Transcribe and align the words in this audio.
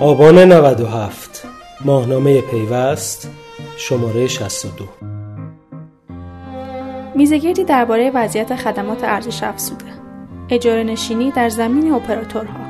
آبان 0.00 0.38
97 0.38 1.42
ماهنامه 1.84 2.40
پیوست 2.40 3.30
شماره 3.76 4.26
62 4.26 4.84
میزگردی 7.14 7.64
درباره 7.64 8.10
وضعیت 8.10 8.56
خدمات 8.56 9.04
ارزش 9.04 9.42
افزوده 9.42 9.84
اجاره 10.50 10.82
نشینی 10.82 11.30
در 11.30 11.48
زمین 11.48 11.92
اپراتورها. 11.92 12.69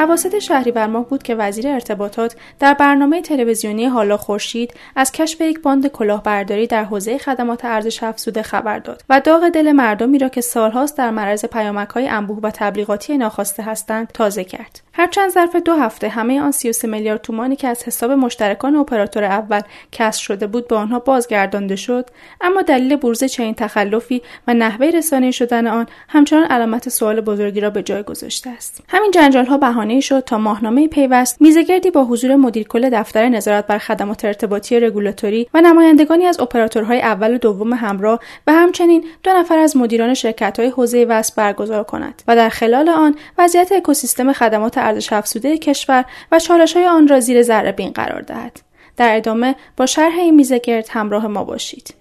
اواسط 0.00 0.38
شهریور 0.38 0.86
ماه 0.86 1.08
بود 1.08 1.22
که 1.22 1.34
وزیر 1.34 1.68
ارتباطات 1.68 2.36
در 2.58 2.74
برنامه 2.74 3.22
تلویزیونی 3.22 3.86
حالا 3.86 4.16
خورشید 4.16 4.74
از 4.96 5.12
کشف 5.12 5.40
یک 5.40 5.62
باند 5.62 5.86
کلاهبرداری 5.86 6.66
در 6.66 6.84
حوزه 6.84 7.18
خدمات 7.18 7.64
ارزش 7.64 8.02
افزوده 8.02 8.42
خبر 8.42 8.78
داد 8.78 9.02
و 9.08 9.20
داغ 9.20 9.48
دل 9.48 9.72
مردمی 9.72 10.18
را 10.18 10.28
که 10.28 10.40
سالهاست 10.40 10.98
در 10.98 11.10
معرض 11.10 11.44
پیامکهای 11.44 12.08
انبوه 12.08 12.38
و 12.42 12.50
تبلیغاتی 12.50 13.18
ناخواسته 13.18 13.62
هستند 13.62 14.08
تازه 14.14 14.44
کرد. 14.44 14.80
هرچند 14.92 15.30
ظرف 15.30 15.56
دو 15.56 15.74
هفته 15.74 16.08
همه 16.08 16.40
آن 16.40 16.52
33 16.52 16.88
میلیارد 16.88 17.20
تومانی 17.20 17.56
که 17.56 17.68
از 17.68 17.84
حساب 17.84 18.10
مشترکان 18.10 18.76
اپراتور 18.76 19.24
اول 19.24 19.60
کسر 19.92 20.20
شده 20.22 20.46
بود 20.46 20.68
به 20.68 20.76
آنها 20.76 20.98
بازگردانده 20.98 21.76
شد 21.76 22.10
اما 22.40 22.62
دلیل 22.62 22.96
بروز 22.96 23.24
چنین 23.24 23.54
تخلفی 23.54 24.22
و 24.48 24.54
نحوه 24.54 24.86
رسانه 24.86 25.30
شدن 25.30 25.66
آن 25.66 25.86
همچنان 26.08 26.44
علامت 26.44 26.88
سوال 26.88 27.20
بزرگی 27.20 27.60
را 27.60 27.70
به 27.70 27.82
جای 27.82 28.02
گذاشته 28.02 28.50
است. 28.50 28.84
همین 28.88 29.10
جنجال 29.10 29.46
ها 29.46 29.58
شد 29.98 30.20
تا 30.20 30.38
ماهنامه 30.38 30.88
پیوست 30.88 31.42
میزگردی 31.42 31.90
با 31.90 32.04
حضور 32.04 32.36
مدیر 32.36 32.68
کل 32.68 32.90
دفتر 32.92 33.28
نظارت 33.28 33.66
بر 33.66 33.78
خدمات 33.78 34.24
ارتباطی 34.24 34.80
رگولاتوری 34.80 35.48
و 35.54 35.60
نمایندگانی 35.60 36.26
از 36.26 36.40
اپراتورهای 36.40 37.00
اول 37.00 37.34
و 37.34 37.38
دوم 37.38 37.72
همراه 37.72 38.20
و 38.46 38.52
همچنین 38.52 39.04
دو 39.22 39.30
نفر 39.30 39.58
از 39.58 39.76
مدیران 39.76 40.14
شرکت 40.14 40.60
های 40.60 40.68
حوزه 40.68 41.06
وصل 41.08 41.32
برگزار 41.36 41.84
کند 41.84 42.22
و 42.28 42.36
در 42.36 42.48
خلال 42.48 42.88
آن 42.88 43.14
وضعیت 43.38 43.72
اکوسیستم 43.72 44.32
خدمات 44.32 44.78
ارزش 44.78 45.12
افزوده 45.12 45.58
کشور 45.58 46.04
و 46.32 46.38
چالش 46.38 46.76
های 46.76 46.86
آن 46.86 47.08
را 47.08 47.20
زیر 47.20 47.42
ذره 47.42 47.72
بین 47.72 47.90
قرار 47.90 48.22
دهد. 48.22 48.60
در 48.96 49.16
ادامه 49.16 49.54
با 49.76 49.86
شرح 49.86 50.18
این 50.18 50.34
میزه 50.34 50.84
همراه 50.90 51.26
ما 51.26 51.44
باشید. 51.44 51.94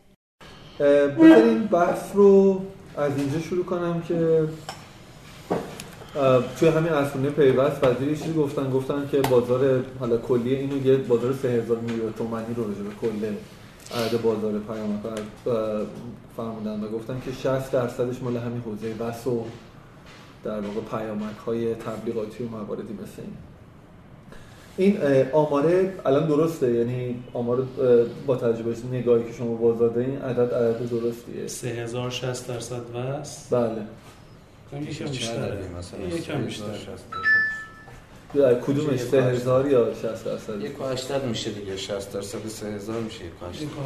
بذارین 0.79 1.63
بحث 1.63 2.01
رو 2.13 2.61
از 2.97 3.11
اینجا 3.17 3.39
شروع 3.39 3.65
کنم 3.65 4.01
که 4.07 4.43
توی 6.59 6.69
همین 6.69 6.93
اصفونه 6.93 7.29
پیوست 7.29 7.83
وزیر 7.83 8.17
چیزی 8.17 8.33
گفتن؟ 8.33 8.71
گفتن 8.71 9.07
که 9.11 9.17
بازار 9.17 9.83
حالا 9.99 10.17
کلی 10.17 10.55
اینو 10.55 10.85
یه 10.85 10.97
بازار 10.97 11.33
3000 11.33 11.77
میلیون 11.77 12.13
تومانی 12.13 12.53
رو 12.55 12.63
به 12.63 12.71
کل 13.01 13.33
عدد 13.95 14.21
بازار 14.21 14.51
پیامک 14.51 15.19
فرمودن 16.37 16.83
و 16.83 16.87
گفتن 16.87 17.21
که 17.25 17.31
60 17.31 17.71
درصدش 17.71 18.21
مال 18.21 18.37
همین 18.37 18.61
حوزه 18.61 18.93
بس 18.93 19.27
و 19.27 19.43
در 20.43 20.59
واقع 20.59 20.81
پیامک 20.91 21.37
های 21.45 21.75
تبلیغاتی 21.75 22.43
و 22.43 22.47
مواردی 22.47 22.93
مثل 22.93 23.21
این. 23.21 23.33
این 24.77 25.25
آماره 25.33 25.93
الان 26.05 26.27
درسته؟ 26.27 26.71
یعنی 26.71 27.23
آمار 27.33 27.67
با 28.27 28.35
تجربه 28.35 28.75
نگاهی 28.91 29.23
که 29.23 29.33
شما 29.33 29.55
باز 29.55 29.97
این 29.97 30.21
عدد 30.21 30.53
عدد 30.53 30.89
درستیه. 30.89 31.47
3060 31.47 32.47
درصد 32.47 32.81
وست 32.95 33.53
بله. 33.53 33.81
یکم 34.73 35.05
بیشتره. 35.05 35.57
یکم 36.15 36.41
بیشتر 36.41 36.65
کدومش 38.67 38.99
3000 38.99 39.71
یا 39.71 39.93
60 39.93 40.25
درصد؟ 40.25 40.61
یک 40.61 40.71
80 40.91 41.25
میشه 41.25 41.51
دیگه. 41.51 41.77
60 41.77 42.13
درصد 42.13 42.47
3000 42.47 43.01
میشه 43.01 43.25
یک 43.25 43.31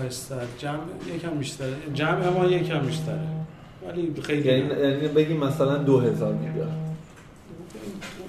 80 0.06 0.48
جمع 0.58 0.80
یکم 1.16 1.38
بیشتره. 1.38 1.76
جمع 1.94 2.30
ما 2.30 2.46
یکم 2.46 2.80
بیشتره. 2.80 3.20
ولی 3.88 4.14
خیلی 4.24 4.50
یعنی 4.50 4.82
یعنی 4.82 5.08
بگیم 5.08 5.38
مثلا 5.38 5.78
2000 5.78 6.34
میلیارد 6.34 6.70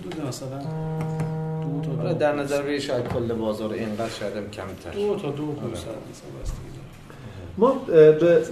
حدود 0.00 0.26
مثلا 0.26 0.58
دو 1.62 2.02
تا 2.02 2.12
در 2.12 2.34
نظر 2.34 2.62
بگیر 2.62 2.80
شاید 2.80 3.08
کل 3.08 3.32
بازار 3.32 3.72
اینقدر 3.72 4.08
شاید 4.08 4.50
کمتر. 4.50 4.90
دو 4.90 5.16
تا 5.16 5.30
دو 5.30 5.42
آره. 5.42 5.72
مثلا 5.72 5.92
ما 7.58 7.72
به 7.88 8.42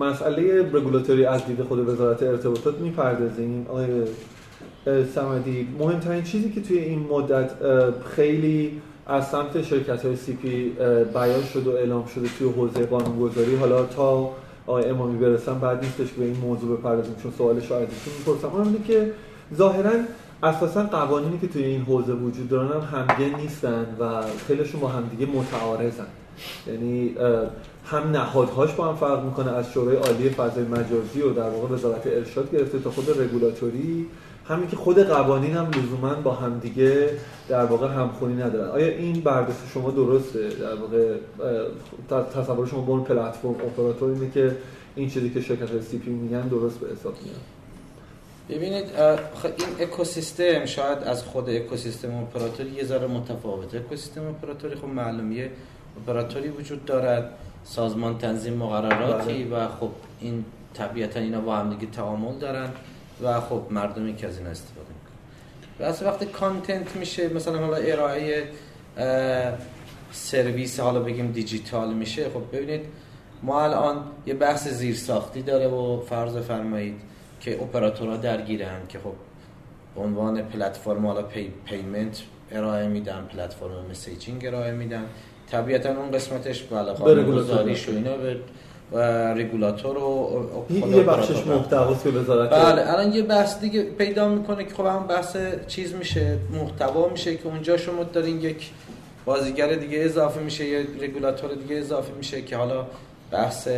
مسئله 0.00 0.62
رگولاتوری 0.72 1.24
از 1.24 1.46
دید 1.46 1.62
خود 1.62 1.88
وزارت 1.88 2.22
ارتباطات 2.22 2.78
می‌پردازیم. 2.78 3.66
آقای 3.68 3.86
سمدی 5.14 5.68
مهمترین 5.78 6.22
چیزی 6.22 6.50
که 6.50 6.60
توی 6.60 6.78
این 6.78 7.06
مدت 7.10 7.50
خیلی 8.16 8.80
از 9.06 9.28
سمت 9.28 9.62
شرکت 9.62 10.04
های 10.04 10.16
سی 10.16 10.32
پی 10.32 10.72
بیان 11.14 11.44
شد 11.52 11.66
و 11.66 11.70
اعلام 11.70 12.06
شده 12.06 12.28
توی 12.38 12.48
حوزه 12.48 12.86
قانونگذاری. 12.86 13.56
حالا 13.56 13.86
تا 13.86 14.30
آقای 14.66 14.84
امامی 14.84 15.18
برسن 15.18 15.58
بعد 15.58 15.84
نیستش 15.84 16.12
که 16.12 16.18
به 16.18 16.24
این 16.24 16.36
موضوع 16.36 16.78
بپردازیم 16.78 17.14
چون 17.22 17.32
سوالش 17.38 17.70
رو 17.70 17.76
ازشون 17.76 18.14
می‌پرسم 18.18 18.56
اون 18.56 18.76
که 18.86 19.12
ظاهرا 19.54 19.92
اساسا 20.42 20.82
قوانینی 20.82 21.38
که 21.38 21.46
توی 21.48 21.64
این 21.64 21.82
حوزه 21.82 22.12
وجود 22.12 22.48
دارن 22.48 22.68
هم 22.68 22.98
همگن 22.98 23.40
نیستن 23.40 23.86
و 24.00 24.22
خیلیشون 24.48 24.80
با 24.80 24.88
همدیگه 24.88 25.32
متعارضن. 25.32 26.06
یعنی 26.66 27.14
هم 27.84 28.10
نهادهاش 28.10 28.72
با 28.72 28.88
هم 28.88 28.96
فرق 28.96 29.24
می‌کنه 29.24 29.52
از 29.52 29.72
شورای 29.72 29.96
عالی 29.96 30.30
فضای 30.30 30.64
مجازی 30.64 31.22
و 31.22 31.32
در 31.32 31.50
واقع 31.50 31.74
وزارت 31.74 32.06
ارشاد 32.06 32.52
گرفته 32.52 32.78
تا 32.78 32.90
خود 32.90 33.20
رگولاتوری. 33.20 34.06
همین 34.48 34.68
که 34.68 34.76
خود 34.76 34.98
قوانین 34.98 35.56
هم 35.56 35.70
لزوما 35.70 36.14
با 36.14 36.32
همدیگه 36.32 37.10
در 37.48 37.64
واقع 37.64 37.88
همخونی 37.88 38.42
ندارن. 38.42 38.70
آیا 38.70 38.86
این 38.86 39.20
برداشت 39.20 39.58
شما 39.74 39.90
درسته؟ 39.90 40.48
در 40.48 40.74
واقع 40.74 41.14
تصور 42.34 42.66
شما 42.66 42.80
با 42.80 42.92
اون 42.92 43.04
پلتفرم 43.04 43.50
اپراتور 43.50 44.10
اینه 44.10 44.30
که 44.30 44.56
این 44.96 45.10
چیزی 45.10 45.30
که 45.30 45.40
شرکت 45.40 45.82
سی 45.82 45.98
پی 45.98 46.10
میگن 46.10 46.48
درست 46.48 46.78
به 46.78 46.86
حساب 46.92 47.14
میاد. 47.24 47.40
ببینید 48.48 48.84
این 49.42 49.88
اکوسیستم 49.88 50.64
شاید 50.64 50.98
از 50.98 51.22
خود 51.22 51.50
اکوسیستم 51.50 52.14
اپراتوری 52.14 52.70
یه 52.70 52.84
ذره 52.84 53.06
متفاوته. 53.06 53.78
اکوسیستم 53.78 54.26
اپراتوری 54.26 54.74
خب 54.74 54.88
معلومیه 54.88 55.50
اپراتوری 56.02 56.48
وجود 56.48 56.84
دارد 56.84 57.30
سازمان 57.64 58.18
تنظیم 58.18 58.54
مقرراتی 58.54 59.44
بله. 59.44 59.64
و 59.64 59.68
خب 59.68 59.90
این 60.20 60.44
طبیعتا 60.74 61.20
اینا 61.20 61.40
با 61.40 61.56
هم 61.56 61.70
دیگه 61.70 61.92
تعامل 61.92 62.38
دارن 62.38 62.68
و 63.22 63.40
خب 63.40 63.62
مردمی 63.70 64.16
که 64.16 64.26
از 64.26 64.38
این 64.38 64.46
استفاده 64.46 64.88
می‌کنن 64.88 65.88
و 65.88 66.10
وقتی 66.10 66.26
content 66.26 66.96
میشه 66.96 67.28
مثلا 67.28 67.58
حالا 67.58 67.76
ارائه 67.76 68.48
سرویس 70.12 70.80
حالا 70.80 71.00
بگیم 71.00 71.32
دیجیتال 71.32 71.94
میشه 71.94 72.24
خب 72.30 72.56
ببینید 72.56 72.80
ما 73.42 73.64
الان 73.64 74.04
یه 74.26 74.34
بحث 74.34 74.68
زیرساختی 74.68 75.42
داره 75.42 75.68
و 75.68 76.00
فرض 76.00 76.36
فرمایید 76.36 76.94
که 77.40 77.62
اپراتورها 77.62 78.16
درگیرن 78.16 78.86
که 78.88 78.98
خب 78.98 79.12
به 79.94 80.00
عنوان 80.00 80.42
پلتفرم 80.42 81.06
حالا 81.06 81.22
پی، 81.22 81.52
payment 81.64 82.22
ارائه 82.52 82.88
میدن 82.88 83.28
پلتفرم 83.32 83.86
messaging 83.90 84.46
ارائه 84.46 84.72
میدن 84.72 85.06
طبیعتا 85.50 85.88
اون 85.88 86.10
قسمتش 86.10 86.62
بله 86.62 86.92
قانونگذاریش 86.92 87.88
و 87.88 87.92
اینا 87.92 88.16
به 88.16 88.36
و 88.92 88.98
رگولاتور 89.34 89.98
و 89.98 90.46
یه 90.70 91.02
بخشش 91.02 91.46
محتواست 91.46 92.04
که 92.04 92.10
وزارت 92.10 92.50
بله 92.50 92.92
الان 92.92 93.12
یه 93.12 93.22
بحث 93.22 93.60
دیگه 93.60 93.82
پیدا 93.82 94.28
می‌کنه 94.28 94.64
که 94.64 94.74
خب 94.74 94.86
هم 94.86 95.06
بحث 95.06 95.36
چیز 95.66 95.94
میشه 95.94 96.38
محتوا 96.52 97.08
میشه 97.08 97.36
که 97.36 97.46
اونجا 97.46 97.76
شما 97.76 98.04
دارین 98.04 98.40
یک 98.40 98.70
بازیگر 99.24 99.74
دیگه 99.74 99.98
اضافه 99.98 100.40
میشه 100.40 100.64
یه 100.64 100.86
رگولاتور 101.00 101.54
دیگه 101.54 101.76
اضافه 101.76 102.12
میشه 102.18 102.42
که 102.42 102.56
حالا 102.56 102.86
بحث 103.30 103.68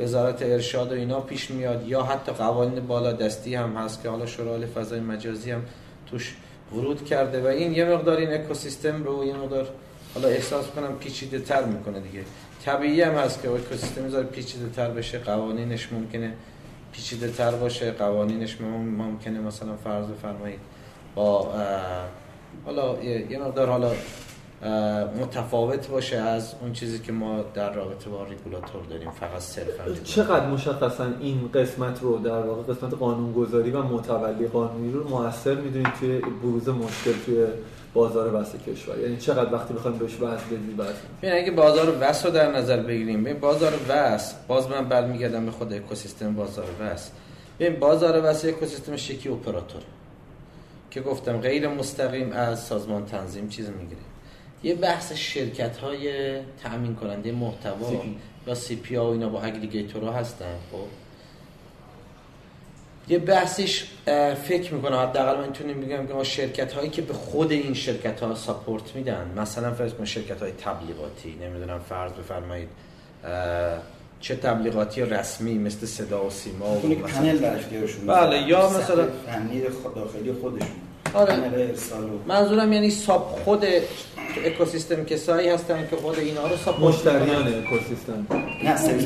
وزارت 0.00 0.42
ارشاد 0.42 0.92
و 0.92 0.94
اینا 0.94 1.20
پیش 1.20 1.50
میاد 1.50 1.88
یا 1.88 2.02
حتی 2.02 2.32
قوانین 2.32 2.86
بالا 2.86 3.12
دستی 3.12 3.54
هم 3.54 3.76
هست 3.76 4.02
که 4.02 4.08
حالا 4.08 4.26
شورای 4.26 4.66
فضای 4.66 5.00
مجازی 5.00 5.50
هم 5.50 5.62
توش 6.10 6.36
ورود 6.72 7.04
کرده 7.04 7.42
و 7.42 7.46
این 7.46 7.74
یه 7.74 7.84
مقدار 7.84 8.16
این 8.16 8.32
اکوسیستم 8.32 9.04
رو 9.04 9.24
یه 9.24 9.34
مقدار 9.34 9.68
حالا 10.14 10.28
احساس 10.28 10.66
کنم 10.66 10.98
پیچیده 10.98 11.38
تر 11.38 11.64
می‌کنه 11.64 12.00
دیگه. 12.00 12.24
طبیعی 12.64 13.02
هم 13.02 13.12
هست 13.12 13.42
که 13.42 13.50
اکوسیستم 13.50 14.02
می‌ذاره 14.02 14.26
پیچیده 14.26 14.68
تر 14.68 14.90
بشه 14.90 15.18
قوانینش 15.18 15.92
ممکنه 15.92 16.32
پیچیده 16.92 17.28
تر 17.28 17.50
باشه 17.50 17.90
قوانینش 17.90 18.60
ممکنه 18.60 19.40
مثلا 19.40 19.76
فرض 19.84 20.06
فرمایید 20.22 20.60
با 21.14 21.52
حالا 22.64 23.02
یه 23.02 23.38
مقدار 23.38 23.68
حالا 23.68 23.92
متفاوت 25.20 25.88
باشه 25.88 26.16
از 26.16 26.54
اون 26.60 26.72
چیزی 26.72 26.98
که 26.98 27.12
ما 27.12 27.42
در 27.54 27.72
رابطه 27.72 28.10
با 28.10 28.24
ریگولاتور 28.24 28.82
داریم 28.90 29.10
فقط 29.10 29.40
صرفا 29.40 29.84
چقدر 30.04 30.46
مشخصا 30.46 31.06
این 31.20 31.50
قسمت 31.54 32.02
رو 32.02 32.18
در 32.18 32.40
واقع 32.40 32.74
قسمت 32.74 32.94
قانونگذاری 32.94 33.70
و 33.70 33.82
متولی 33.82 34.46
قانونی 34.46 34.92
رو 34.92 35.08
موثر 35.08 35.54
می‌دونید 35.54 35.94
توی 36.00 36.18
بروز 36.18 36.68
مشکل 36.68 37.12
توی 37.26 37.46
بازار 37.94 38.34
وسط 38.34 38.62
کشور. 38.68 38.98
یعنی 38.98 39.16
چقدر 39.16 39.54
وقتی 39.54 39.74
بخوایم 39.74 39.98
بهش 39.98 40.20
واسه 40.20 40.44
بدیم 40.44 40.78
یعنی 41.22 41.38
اگه 41.38 41.50
بازار 41.50 41.98
وسط 42.00 42.24
رو 42.24 42.30
در 42.30 42.52
نظر 42.52 42.80
بگیریم 42.82 43.24
ببین 43.24 43.40
بازار 43.40 43.72
وسط 43.88 44.34
باز 44.48 44.68
من 44.70 44.88
برمیگردم 44.88 45.44
به 45.46 45.50
خود 45.50 45.72
اکوسیستم 45.72 46.34
بازار 46.34 46.66
وسط. 46.80 47.10
ببین 47.60 47.80
بازار 47.80 48.20
وسط 48.24 48.48
اکوسیستم 48.48 48.96
شکی 48.96 49.28
اپراتور. 49.28 49.82
که 50.90 51.00
گفتم 51.00 51.40
غیر 51.40 51.68
مستقیم 51.68 52.32
از 52.32 52.64
سازمان 52.64 53.06
تنظیم 53.06 53.48
چیز 53.48 53.68
می‌گیره. 53.68 54.00
یه 54.62 54.74
بحث 54.74 55.12
شرکت 55.12 55.76
های 55.76 56.36
تأمین 56.62 56.94
کننده 56.94 57.32
محتوا 57.32 58.04
یا 58.46 58.54
سی 58.54 58.76
پی 58.76 58.96
و 58.96 59.02
اینا 59.02 59.28
با 59.28 59.42
اگریگیتورها 59.42 60.12
هستن 60.12 60.54
خب؟ 60.72 61.07
یه 63.08 63.18
بحثش 63.18 63.84
فکر 64.48 64.74
می‌کنه 64.74 64.98
حداقل 64.98 65.40
من 65.40 65.46
می‌تونیم 65.46 65.80
بگم 65.80 66.06
که 66.06 66.14
ما 66.14 66.24
شرکت 66.24 66.72
هایی 66.72 66.90
که 66.90 67.02
به 67.02 67.12
خود 67.14 67.52
این 67.52 67.74
شرکت 67.74 68.20
ها 68.20 68.34
ساپورت 68.34 68.96
میدن 68.96 69.30
مثلا 69.36 69.74
فرض 69.74 69.92
کن 69.92 70.04
شرکت 70.04 70.42
های 70.42 70.52
تبلیغاتی 70.52 71.38
نمی‌دونم 71.42 71.78
فرض 71.88 72.12
بفرمایید 72.12 72.68
چه 74.20 74.36
تبلیغاتی 74.36 75.02
رسمی 75.02 75.58
مثل 75.58 75.86
صدا 75.86 76.26
و 76.26 76.30
سیما 76.30 76.70
و 76.70 76.80
بله 78.06 78.42
یا 78.42 78.68
مثلا 78.70 79.08
فنی 79.26 79.60
داخلی 79.94 80.32
خودشون 80.40 80.68
آره. 81.14 81.34
منظورم 82.26 82.72
یعنی 82.72 82.90
ساب 82.90 83.38
خود 83.44 83.64
اکوسیستم 84.44 85.04
کسایی 85.04 85.48
هستن 85.48 85.86
که 85.90 85.96
خود 85.96 86.18
اینا 86.18 86.46
رو 86.46 86.56
ساب 86.56 86.80
مشتریان 86.80 87.54
اکوسیستم 87.54 88.26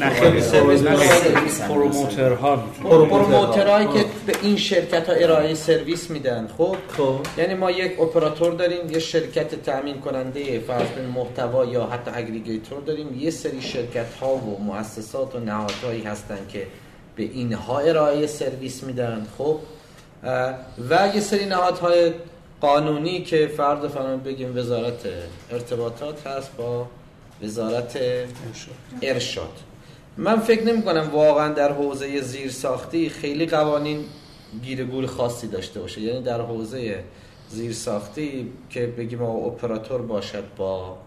نه 0.01 0.11
خیلی 0.11 0.41
سرویس 0.41 1.61
promoter 1.61 2.57
ها 2.83 2.91
promoter 2.91 3.61
هایی 3.61 3.87
که 3.87 4.05
به 4.27 4.33
این 4.43 4.57
شرکت 4.57 5.09
ها 5.09 5.15
ارائه 5.15 5.55
سرویس 5.55 6.11
میدن 6.11 6.49
خب 6.59 6.77
خب 6.89 7.17
یعنی 7.39 7.55
ما 7.55 7.71
یک 7.71 8.01
اپراتور 8.01 8.53
داریم 8.53 8.91
یه 8.91 8.99
شرکت 8.99 9.63
تامین 9.63 10.01
کننده 10.01 10.59
فرض 10.59 10.89
محتوا 11.15 11.65
یا 11.65 11.87
حتی 11.87 12.11
aggregator 12.15 12.81
داریم 12.81 13.19
یه 13.19 13.31
سری 13.31 13.63
شرکت 13.63 14.15
ها 14.21 14.35
و 14.35 14.63
مؤسسات 14.63 15.35
و 15.35 15.39
نهادهایی 15.39 16.03
هستن 16.03 16.39
که 16.49 16.67
به 17.17 17.23
اینها 17.23 17.79
ارائه 17.79 18.27
سرویس 18.27 18.83
میدن 18.85 19.27
خب 19.39 19.59
و 20.91 21.09
یه 21.15 21.21
سری 21.21 21.47
نهادهای 21.47 22.13
قانونی 22.63 23.23
که 23.23 23.47
فرض 23.47 23.89
بفرمایید 23.89 24.21
بگیم 24.21 24.57
وزارت 24.57 25.07
ارتباطات 25.51 26.27
هست 26.27 26.57
با 26.57 26.87
وزارت 27.43 27.99
ارشاد. 29.03 29.53
من 30.17 30.41
فکر 30.41 30.63
نمی 30.63 30.83
کنم 30.83 31.11
واقعا 31.13 31.53
در 31.53 31.73
حوزه 31.73 32.21
زیر 32.21 32.51
ساختی 32.51 33.09
خیلی 33.09 33.47
قوانین 33.47 34.05
گیرگول 34.63 35.07
خاصی 35.07 35.49
داشته 35.49 35.81
باشه. 35.81 36.01
یعنی 36.01 36.23
در 36.23 36.41
حوزه 36.41 37.05
زیر 37.49 37.73
ساختی 37.73 38.53
که 38.71 38.87
بگیم 38.87 39.23
اپراتور 39.23 40.03
باشد 40.03 40.45
با 40.57 40.99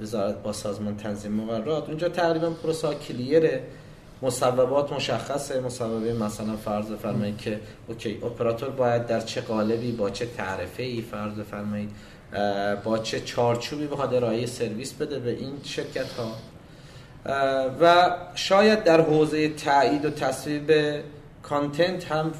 وزارت 0.00 0.42
با 0.42 0.52
سازمان 0.52 0.96
تنظیم 0.96 1.32
مقررات 1.32 1.88
اونجا 1.88 2.08
تقریبا 2.08 2.50
پروسا 2.50 2.94
کلیره. 2.94 3.62
مصوبات 4.24 4.92
مشخصه. 4.92 5.60
مصوبه 5.60 6.12
مثلا 6.12 6.56
فرض 6.56 6.92
فرمایید 6.92 7.38
که 7.38 7.60
اوکی 7.88 8.18
اپراتور 8.22 8.70
باید 8.70 9.06
در 9.06 9.20
چه 9.20 9.40
قالبی 9.40 9.92
با 9.92 10.10
چه 10.10 10.26
تعرفه 10.26 10.82
ای 10.82 11.02
فرض 11.02 11.40
فرمایید 11.50 11.90
با 12.84 12.98
چه 12.98 13.20
چارچوبی 13.20 13.86
بخواد 13.86 14.14
ارائه 14.14 14.46
سرویس 14.46 14.92
بده 14.92 15.18
به 15.18 15.30
این 15.30 15.52
شرکت 15.64 16.12
ها 16.12 16.32
و 17.80 18.16
شاید 18.34 18.84
در 18.84 19.00
حوزه 19.00 19.48
تایید 19.48 20.04
و 20.04 20.10
تصویب 20.10 20.72
content 21.42 22.12
هم 22.12 22.32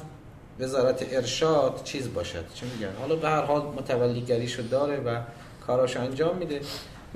وزارت 0.59 1.05
ارشاد 1.11 1.81
چیز 1.83 2.13
باشد. 2.13 2.45
چه 2.55 2.65
میگن؟ 2.65 2.93
حالا 2.99 3.15
به 3.15 3.29
هر 3.29 3.41
حال 3.41 3.61
متولیگریشو 3.61 4.61
داره 4.61 4.99
و 4.99 5.19
کاراش 5.67 5.97
انجام 5.97 6.37
میده. 6.37 6.61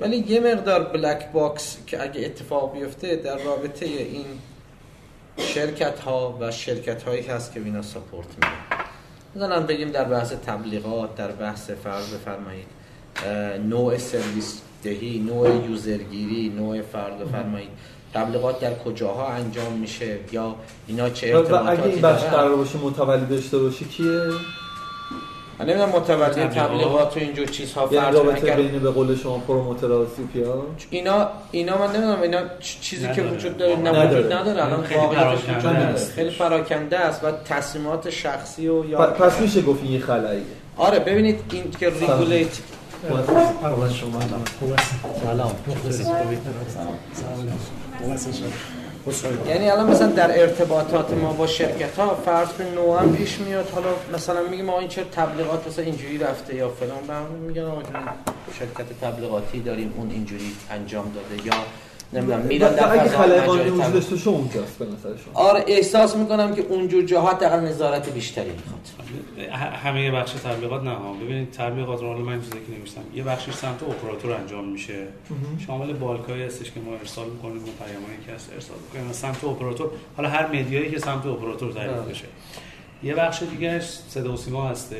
ولی 0.00 0.16
یه 0.16 0.40
مقدار 0.40 0.84
black 0.84 1.32
box 1.32 1.78
که 1.86 2.02
اگه 2.02 2.26
اتفاق 2.26 2.72
بیفته 2.72 3.16
در 3.16 3.38
رابطه 3.38 3.86
این 3.86 4.24
شرکت 5.40 6.00
ها 6.00 6.38
و 6.40 6.50
شرکت 6.50 7.02
هایی 7.02 7.22
هست 7.22 7.52
که 7.54 7.60
اینا 7.60 7.82
support 7.82 8.26
میده 8.34 8.48
مثلا 9.36 9.60
بگیم 9.60 9.90
در 9.90 10.04
بحث 10.04 10.32
تبلیغات 10.32 11.14
در 11.14 11.32
بحث 11.32 11.70
فرض 11.70 12.14
بفرمایید 12.14 12.66
نوع 13.68 13.98
سرویس 13.98 14.60
دهی 14.82 15.18
نوع 15.18 15.48
یوزرگیری 15.70 16.48
نوع 16.48 16.82
فرض 16.82 17.20
بفرمایید. 17.20 17.68
تبلیغات 18.14 18.60
در 18.60 18.74
کجاها 18.74 19.28
انجام 19.28 19.72
میشه؟ 19.72 20.18
یا 20.32 20.56
اینا 20.86 21.10
چه 21.10 21.36
ارتباطاتی 21.36 21.66
و 21.66 21.70
اگه 21.70 21.84
این 21.84 22.00
بخش 22.00 22.22
قرار 22.22 22.56
باشه 22.56 22.78
متولی 22.78 23.26
داشته 23.26 23.58
باشه 23.58 23.84
کیه؟ 23.84 24.30
من 25.60 25.66
نمی‌دونم 25.66 25.88
متولی 25.88 26.44
تبلیغات 26.44 27.16
و 27.16 27.20
اینجور 27.20 27.46
چیزها 27.46 27.88
یعنی 27.92 28.06
فرض 28.06 28.14
رابطه 28.14 28.42
اگر 28.42 28.56
بین 28.56 28.78
به 28.78 28.90
قول 28.90 29.16
شما 29.16 29.38
پروموتر 29.38 29.90
و 29.90 30.06
سی 30.16 30.22
پی 30.32 30.44
اینا 30.90 31.28
اینا 31.50 31.78
من 31.78 31.86
نمی‌دونم 31.86 32.22
اینا 32.22 32.40
چیزی 32.60 33.06
که 33.06 33.12
نداره. 33.12 33.30
وجود 33.30 33.56
داره 33.56 33.76
نه 33.76 33.90
نداره. 33.90 34.20
وجود 34.20 34.32
نداره. 34.32 34.64
الان 34.64 34.82
خیلی 34.82 35.00
واقعیتش 35.00 35.44
پراکنده 35.44 35.58
وجود 35.58 35.76
نداره. 35.76 35.94
است. 35.94 36.12
خیلی 36.12 36.30
پراکنده 36.30 36.98
است 36.98 37.24
و 37.24 37.30
تصمیمات 37.44 38.10
شخصی 38.10 38.68
و 38.68 38.84
یا 38.84 38.98
پس 38.98 39.40
میشه 39.40 39.62
گفت 39.62 39.82
این 39.82 39.92
یه 39.92 40.00
خلاییه 40.00 40.42
آره 40.76 40.98
ببینید 40.98 41.40
این 41.52 41.70
که 41.80 41.90
ریگولیت 41.90 42.58
یعنی 49.48 49.70
الان 49.70 49.90
مثلا 49.90 50.06
در 50.12 50.40
ارتباطات 50.40 51.12
ما 51.12 51.32
با 51.32 51.46
شرکت 51.46 51.96
ها 51.98 52.14
فرض 52.14 52.48
نوعا 52.74 53.06
پیش 53.06 53.38
میاد. 53.38 53.70
حالا 53.70 53.88
مثلا 54.14 54.42
میگیم 54.42 54.64
ما 54.64 54.78
این 54.78 54.88
چه 54.88 55.04
تبلیغات 55.04 55.66
مثلا 55.66 55.84
اینجوری 55.84 56.18
رفته 56.18 56.54
یا 56.54 56.68
فلان. 56.68 57.06
به 57.06 57.46
میگن 57.46 57.62
آقا 57.62 57.82
شرکت 58.58 59.00
تبلیغاتی 59.00 59.60
داریم 59.60 59.94
اون 59.96 60.10
اینجوری 60.10 60.56
انجام 60.70 61.12
داده. 61.14 61.46
یا 61.46 61.54
نمی‌دونم 62.12 62.40
میرن 62.40 62.66
و 62.68 62.76
در 62.76 62.92
اگه 62.92 63.08
فضا 63.08 63.38
تبلیغ. 63.38 63.48
وجود 63.48 63.92
داشته 63.92 64.30
اونجاست 64.30 64.78
به 64.78 64.84
نظر 64.84 65.08
شما. 65.16 65.34
آره 65.34 65.64
احساس 65.66 66.16
می‌کنم 66.16 66.54
که 66.54 66.62
اونجور 66.62 67.04
جاها 67.04 67.30
حداقل 67.30 67.60
نظارت 67.60 68.12
بیشتری 68.12 68.50
می‌خواد. 68.50 68.80
همه 69.74 70.10
بخش 70.10 70.32
تبلیغات 70.32 70.82
نه 70.82 70.90
ها 70.94 71.12
ببینید 71.12 71.50
تبلیغات 71.50 72.00
رو 72.00 72.18
من 72.18 72.40
چیزی 72.40 72.50
که 72.52 72.78
نمیشتم 72.78 73.00
یه 73.14 73.22
بخشش 73.22 73.52
سمت 73.52 73.82
اپراتور 73.82 74.32
انجام 74.32 74.68
میشه. 74.68 75.06
شامل 75.66 75.92
bulk 75.92 76.25
ایی 76.25 76.42
هستش 76.42 76.70
که 76.70 76.80
ما 76.80 76.92
ارسال 76.96 77.26
می‌کنیم 77.26 77.56
و 77.62 77.84
پیامایی 77.84 78.18
که 78.26 78.32
هست 78.32 78.50
ارسال 78.54 78.76
می‌کنیم 78.86 79.10
و 79.10 79.12
سمت 79.12 79.44
اپراتور. 79.44 79.90
حالا 80.16 80.28
هر 80.28 80.46
media 80.46 80.77
یی 80.77 80.90
که 80.90 80.98
سمت 80.98 81.26
اپراتور 81.26 81.72
تعریف 81.72 81.92
بله. 81.92 82.00
بشه. 82.00 82.24
یه 83.02 83.14
بخش 83.14 83.42
دیگهش 83.42 83.84
صدا 84.08 84.32
و 84.32 84.36
سیما 84.36 84.68
هستش 84.68 84.96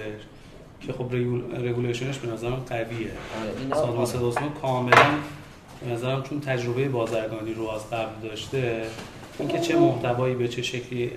که 0.86 0.92
خب 0.92 1.14
regul- 1.14 1.69
regulation 1.69 2.10
ش 2.10 2.19
به 2.18 2.32
نظرم 2.32 2.64
قویه. 2.68 3.10
آره 3.70 3.80
سازمان. 3.80 4.06
صدا 4.06 4.28
و 4.28 4.32
سیما 4.32 4.48
کاملا 4.62 4.96
به 5.84 5.92
نظرم 5.92 6.22
چون 6.22 6.40
تجربه 6.40 6.88
بازرگانی 6.88 7.54
رو 7.54 7.68
از 7.68 7.90
قبل 7.90 8.28
داشته 8.28 8.82
اینکه 9.38 9.58
چه 9.58 9.76
محتوایی 9.76 10.34
به 10.34 10.48
چه 10.48 10.62
شکلی 10.62 11.10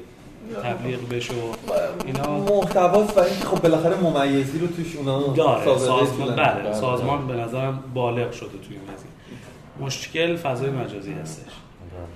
تبلیغ 0.63 1.09
بشه 1.09 1.33
و 1.33 1.71
اینا. 2.05 2.39
محتواست 2.39 3.17
و 3.17 3.19
اینکه 3.19 3.45
خب 3.45 3.61
بالاخره 3.61 3.95
ممیزی 3.95 4.59
رو 4.59 4.67
توش 4.67 4.95
اونا 4.95 5.33
داره 5.33 5.77
سازمان. 5.77 6.35
بله 6.35 6.73
سازمان 6.73 7.27
به 7.27 7.33
نظرم 7.33 7.83
بالغ 7.93 8.31
شده 8.31 8.49
توی 8.49 8.75
این 8.75 8.85
قضیه. 8.95 9.07
مشکل 9.79 10.35
فضای 10.35 10.69
مجازی 10.69 11.13
هستش. 11.13 11.51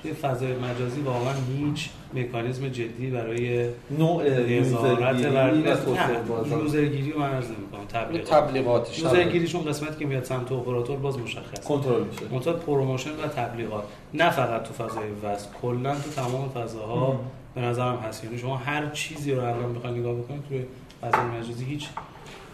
توی 0.01 0.13
فضای 0.13 0.54
مجازی 0.56 1.01
واقعا 1.01 1.34
هیچ 1.57 1.89
مکانیزم 2.13 2.69
جدی 2.69 3.07
برای 3.07 3.69
نوع 3.92 4.30
نظارت 4.60 5.25
و. 5.25 6.47
user 6.49 6.81
گیری 6.81 7.11
رو 7.11 7.19
من 7.19 7.30
عرض 7.30 7.45
نمی‌کنم 7.45 7.85
تبلیغات. 7.90 8.30
تبلیغاتش 8.30 9.00
user 8.99 9.21
گیریشون 9.21 9.66
قسمتی 9.66 10.00
که 10.00 10.06
میاد 10.06 10.23
سمت 10.23 10.52
اپراتور 10.52 10.97
باز 10.97 11.19
مشخص 11.19 11.66
کنترل 11.66 12.04
میشه. 12.04 12.21
منتها 12.31 12.54
promotion 12.54 13.09
و 13.09 13.28
تبلیغات. 13.28 13.83
نه 14.14 14.30
فقط 14.30 14.64
تو 14.64 14.73
فضای 14.73 15.09
وست 15.23 15.50
کلا 15.61 15.95
تو 15.95 16.09
تمام 16.09 16.50
فضاها. 16.50 17.19
به 17.56 17.61
نظرم 17.61 17.95
هست. 17.95 18.23
یعنی 18.23 18.38
شما 18.38 18.57
هر 18.57 18.90
چیزی 18.90 19.31
رو 19.31 19.44
الان 19.44 19.73
بخواید 19.73 19.97
نگاه 19.97 20.14
بکنید 20.14 20.44
توی 20.50 20.64
فضای 21.02 21.26
مجازی 21.26 21.66
هیچ 21.66 21.88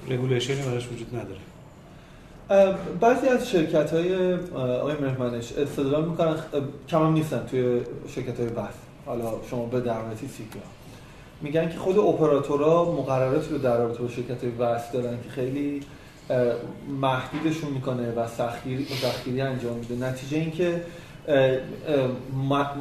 رگولیشنی 0.10 0.62
براش 0.62 0.88
وجود 0.88 1.16
نداره. 1.16 1.40
بعضی 3.00 3.28
از 3.28 3.50
شرکت 3.50 3.94
های 3.94 4.34
آقای 4.56 4.96
مهمنش 5.02 5.54
استدلال 5.54 6.06
می‌کنن 6.10 6.36
کم 6.90 7.02
هم 7.02 7.14
نیستن 7.14 7.46
توی 7.52 7.82
شرکت 8.08 8.40
های 8.40 8.50
بحث. 8.50 8.74
حالا 9.06 9.34
شما 9.50 9.66
به 9.66 9.80
دعوتی 9.80 10.28
سیپیا 10.28 10.62
میگن 11.42 11.70
که 11.70 11.78
خود 11.78 11.98
اپراتورها 11.98 12.92
مقرراتی 12.92 13.50
رو 13.50 13.58
در 13.58 13.78
رابطه 13.78 14.04
با 14.04 14.10
شرکت 14.10 14.44
های 14.44 14.52
بحث 14.52 14.94
دارن 14.94 15.18
که 15.24 15.30
خیلی 15.30 15.82
محدودشون 17.02 17.70
می‌کنه 17.70 18.12
و 18.12 18.28
سختگیری 18.28 18.86
سختگیری 18.86 19.42
انجام 19.42 19.78
میده. 19.78 20.06
نتیجه 20.06 20.38
اینکه 20.38 20.82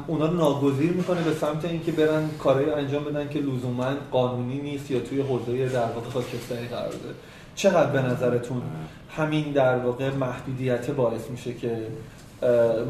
اونا 0.06 0.26
رو 0.26 0.36
ناگزیر 0.36 0.92
می‌کنه 0.92 1.22
به 1.22 1.32
سمت 1.32 1.64
اینکه 1.64 1.92
برن 1.92 2.30
کارهای 2.38 2.70
انجام 2.70 3.04
بدن 3.04 3.28
که 3.28 3.38
لزوما 3.38 3.92
قانونی 4.10 4.60
نیست 4.60 4.90
یا 4.90 5.00
توی 5.00 5.20
حوزه 5.20 5.68
در 5.68 5.80
واقع 5.80 6.10
خاکستری 6.12 6.68
قرار 6.68 6.88
داره. 6.88 7.14
چقدر 7.54 7.90
به 7.90 8.02
نظرتون 8.02 8.62
همین 9.16 9.52
در 9.52 9.78
واقع 9.78 10.10
محدودیت 10.10 10.90
باعث 10.90 11.30
میشه 11.30 11.54
که 11.54 11.86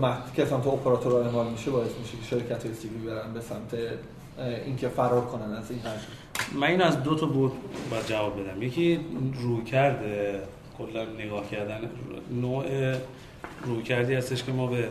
محد... 0.01 0.35
که 0.35 0.45
سمت 0.45 0.67
اپراتور 0.67 1.23
اعمال 1.23 1.47
میشه 1.47 1.71
باعث 1.71 1.91
میشه 2.01 2.17
که 2.17 2.25
شرکت 2.25 2.67
های 2.67 2.75
سیبی 2.75 3.07
برن 3.07 3.33
به 3.35 3.41
سمت 3.41 3.81
اینکه 4.67 4.89
فرار 4.89 5.25
کنن 5.25 5.55
از 5.55 5.71
این 5.71 5.81
حجم؟ 5.81 6.61
من 6.61 6.67
این 6.67 6.83
از 6.83 7.03
دو 7.03 7.15
تا 7.15 7.27
بود 7.27 7.53
باید 7.91 8.07
جواب 8.07 8.41
بدم. 8.41 8.63
یکی 8.63 9.01
رویکرد 9.43 10.41
کلا 10.79 11.05
نگاه 11.05 11.51
کردن 11.51 11.81
نوع 12.31 12.65
رویکردی 13.65 14.15
هستش 14.15 14.45
که 14.45 14.53
ما 14.53 14.67
به 14.67 14.79
اه، 14.79 14.85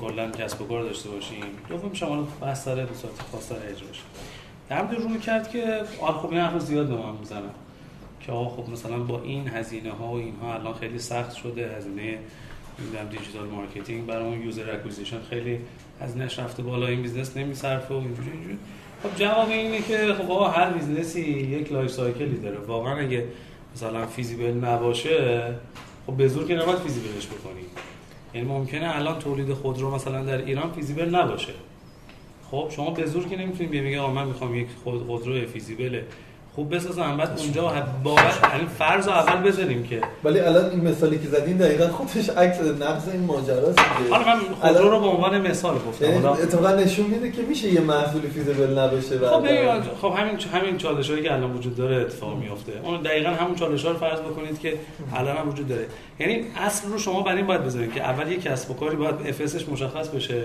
کلا 0.00 0.30
کسب 0.30 0.62
و 0.62 0.66
کار 0.66 0.82
داشته 0.82 1.08
باشیم. 1.08 1.44
دوم 1.68 1.94
شما 1.94 2.28
داره 2.66 2.86
به 2.86 2.94
صورت 2.94 3.12
خاص 3.32 3.50
داره 3.50 3.62
اجرا 3.62 3.88
بشه. 3.88 4.02
در 4.68 4.82
رویکرد 4.82 5.50
که 5.50 5.82
آره 6.00 6.14
خب 6.14 6.32
این 6.32 6.58
زیاد 6.58 6.86
به 6.86 6.96
من 6.96 7.16
می‌زنم 7.20 7.54
که 8.20 8.32
آقا 8.32 8.62
خب 8.62 8.70
مثلا 8.72 8.98
با 8.98 9.22
این 9.22 9.48
هزینه 9.48 9.90
ها 9.90 10.06
و 10.06 10.16
اینها 10.16 10.54
الان 10.54 10.74
خیلی 10.74 10.98
سخت 10.98 11.34
شده 11.34 11.76
هزینه 11.76 12.18
نمی‌دونم 12.78 13.08
digital 13.10 13.46
marketing 13.46 14.06
برای 14.06 14.24
اون 14.26 14.42
user 14.42 14.70
acquisition 14.70 15.20
خیلی 15.30 15.58
هزینه‌اش 16.00 16.38
رفته 16.38 16.62
بالا 16.62 16.86
این 16.86 17.02
business 17.02 17.36
نمیصرفه 17.36 17.94
و 17.94 17.96
اینجوری 17.96 18.30
اینجوری. 18.30 18.58
خب 19.02 19.16
جواب 19.16 19.48
اینه 19.48 19.82
که 19.82 20.14
خب 20.18 20.26
بابا 20.26 20.48
هر 20.48 20.70
business 20.70 21.14
ی 21.14 21.20
یک 21.30 21.72
life 21.72 21.90
cycle 21.90 22.28
ی 22.28 22.36
داره. 22.36 22.58
واقعا 22.58 22.96
اگه 22.96 23.24
مثلا 23.74 24.06
feasible 24.06 24.64
نباشه 24.64 25.54
خب 26.06 26.12
به 26.12 26.28
زور 26.28 26.46
که 26.46 26.54
نباید 26.54 26.78
feasible 26.78 27.16
ش 27.16 27.26
بکنی. 27.26 27.60
یعنی 28.34 28.48
ممکنه 28.48 28.96
الان 28.96 29.18
تولید 29.18 29.52
خودرو 29.52 29.94
مثلا 29.94 30.24
در 30.24 30.44
ایران 30.44 30.72
feasible 30.72 31.14
نباشه. 31.14 31.52
خب 32.50 32.68
شما 32.70 32.90
به 32.90 33.06
زور 33.06 33.28
که 33.28 33.36
نمی‌تونید 33.36 33.70
بگید 33.72 33.98
آقا 33.98 34.12
من 34.12 34.26
می‌خوام 34.26 34.54
یک 34.54 34.68
خود 34.84 35.06
خودرو 35.06 35.46
feasible 35.46 36.02
خوب 36.54 36.74
بسازم 36.74 37.16
بعد 37.16 37.38
اونجا 37.38 37.72
باور 38.04 38.50
یعنی 38.54 38.66
فرض 38.78 39.08
رو 39.08 39.12
اول 39.12 39.48
بذاریم 39.48 39.82
که 39.82 40.00
ولی 40.24 40.40
الان 40.40 40.70
این 40.70 40.88
مثالی 40.88 41.18
که 41.18 41.28
زدین 41.28 41.56
دقیقا 41.56 41.88
خودش 41.88 42.30
عکس 42.30 42.60
نقض 42.60 43.08
این 43.08 43.24
ماجراست 43.24 43.78
دیگه. 43.98 44.10
حالا 44.10 44.24
من 44.24 44.40
خودرو 44.60 44.90
رو 44.90 45.00
به 45.00 45.06
عنوان 45.06 45.50
مثال 45.50 45.74
گفتم. 45.74 46.04
یعنی 46.04 46.26
اتفاقا 46.26 46.74
نشون 46.74 47.06
میده 47.06 47.30
که 47.32 47.42
میشه 47.42 47.68
یه 47.68 47.80
محصول 47.80 48.20
feasible 48.20 48.78
نباشه 48.78 49.18
خب 49.18 49.46
خب 50.02 50.14
همین 50.18 50.38
همین 50.54 50.76
چالشایی 50.78 51.22
که 51.22 51.32
الان 51.32 51.52
وجود 51.56 51.76
داره 51.76 51.96
اتفاق 51.96 52.36
میفته 52.36 52.72
اون 52.84 53.02
دقیقا 53.02 53.30
همون 53.30 53.54
چالش 53.54 53.84
ها 53.84 53.90
رو 53.90 53.98
فرض 53.98 54.20
بکنید 54.20 54.60
که 54.60 54.74
الان 55.14 55.36
هم 55.36 55.48
وجود 55.48 55.68
داره. 55.68 55.86
یعنی 56.18 56.44
اصل 56.56 56.88
رو 56.88 56.98
شما 56.98 57.22
برای 57.22 57.36
این 57.36 57.46
باید 57.46 57.64
بذارید 57.64 57.94
که 57.94 58.02
اول 58.02 58.32
یک 58.32 58.42
کسب 58.42 58.70
و 58.70 58.74
کاری 58.74 58.96
باید 58.96 59.14
FS 59.26 59.47
ش 59.47 59.68
مشخص 59.68 60.08
بشه. 60.08 60.42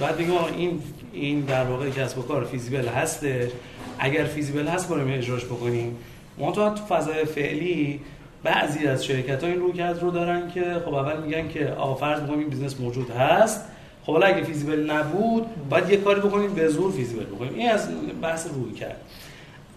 بعد 0.00 0.30
آقا 0.30 0.46
این 0.56 0.82
این 1.12 1.40
در 1.40 1.64
واقع 1.64 1.90
کسب 1.90 2.18
و 2.18 2.22
کار 2.22 2.44
feasible 2.44 2.88
هسته 2.88 3.52
اگر 3.98 4.24
feasible 4.24 4.66
هست 4.66 4.88
بریم 4.88 5.18
اجراش 5.18 5.44
بکنیم. 5.44 5.96
ما 6.38 6.52
تو 6.52 6.74
فضای 6.74 7.24
فعلی 7.24 8.00
بعضی 8.42 8.86
از 8.86 9.04
شرکت 9.04 9.44
ها 9.44 9.50
این 9.50 9.60
رویکرد 9.60 10.02
رو 10.02 10.10
دارن 10.10 10.50
که 10.50 10.64
خب 10.84 10.94
اول 10.94 11.22
میگن 11.22 11.48
که 11.48 11.68
آقا 11.78 11.94
فرض 11.94 12.20
می‌کنیم 12.20 12.38
این 12.38 12.48
business 12.48 12.80
موجود 12.80 13.10
هست. 13.10 13.64
خب 14.06 14.12
حالا 14.12 14.26
اگه 14.26 14.42
فیزیبل 14.42 14.90
نبود 14.90 15.46
باید 15.70 15.90
یه 15.90 15.96
کاری 15.96 16.20
بکنیم 16.20 16.54
به 16.54 16.68
زور 16.68 16.92
فیزیبل 16.92 17.24
بکنیم. 17.24 17.54
این 17.54 17.70
از 17.70 17.88
بحث 18.22 18.46
روی 18.54 18.72
کرد 18.72 18.96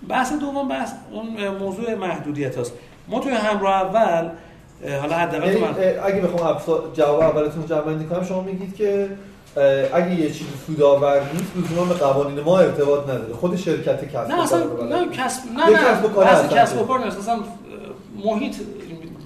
بحث 0.10 0.34
دوم 0.34 0.68
بحث 0.68 0.92
اون 1.12 1.48
موضوع 1.48 1.96
محدودیت 1.96 2.58
هست 2.58 2.74
ما 3.08 3.20
توی 3.20 3.32
همراه 3.32 3.82
اول 3.82 4.30
حالا 5.02 5.16
حداقل 5.16 5.48
یعنی 5.48 5.62
من 5.62 5.76
اگه 6.04 6.22
بخوام 6.22 6.58
جواب 6.94 7.22
اولتون 7.22 7.66
جمع 7.66 8.04
کنم 8.04 8.24
شما 8.24 8.42
میگید 8.42 8.76
که 8.76 9.10
اگه 9.94 10.20
یه 10.20 10.28
چیزی 10.28 10.46
سودآور 10.68 11.22
نیست 11.34 11.72
لزوما 11.72 11.86
به 11.86 11.94
قوانین 11.94 12.40
ما 12.40 12.60
ارتباط 12.60 13.04
نداره. 13.04 13.34
خود 13.34 13.56
شرکت 13.56 14.06
کسب 14.06 14.28
نه 14.28 14.38
و 14.38 14.42
اصلا 14.42 14.60
نه. 14.60 15.10
کسب 15.12 15.42
نه 15.58 15.70
نه. 15.70 15.78
کسب 15.78 16.56
کسب 16.56 16.82
و 16.82 16.86
کار 16.86 17.06
نیست. 17.06 17.18
اصلا 17.18 17.40
محیط 18.26 18.56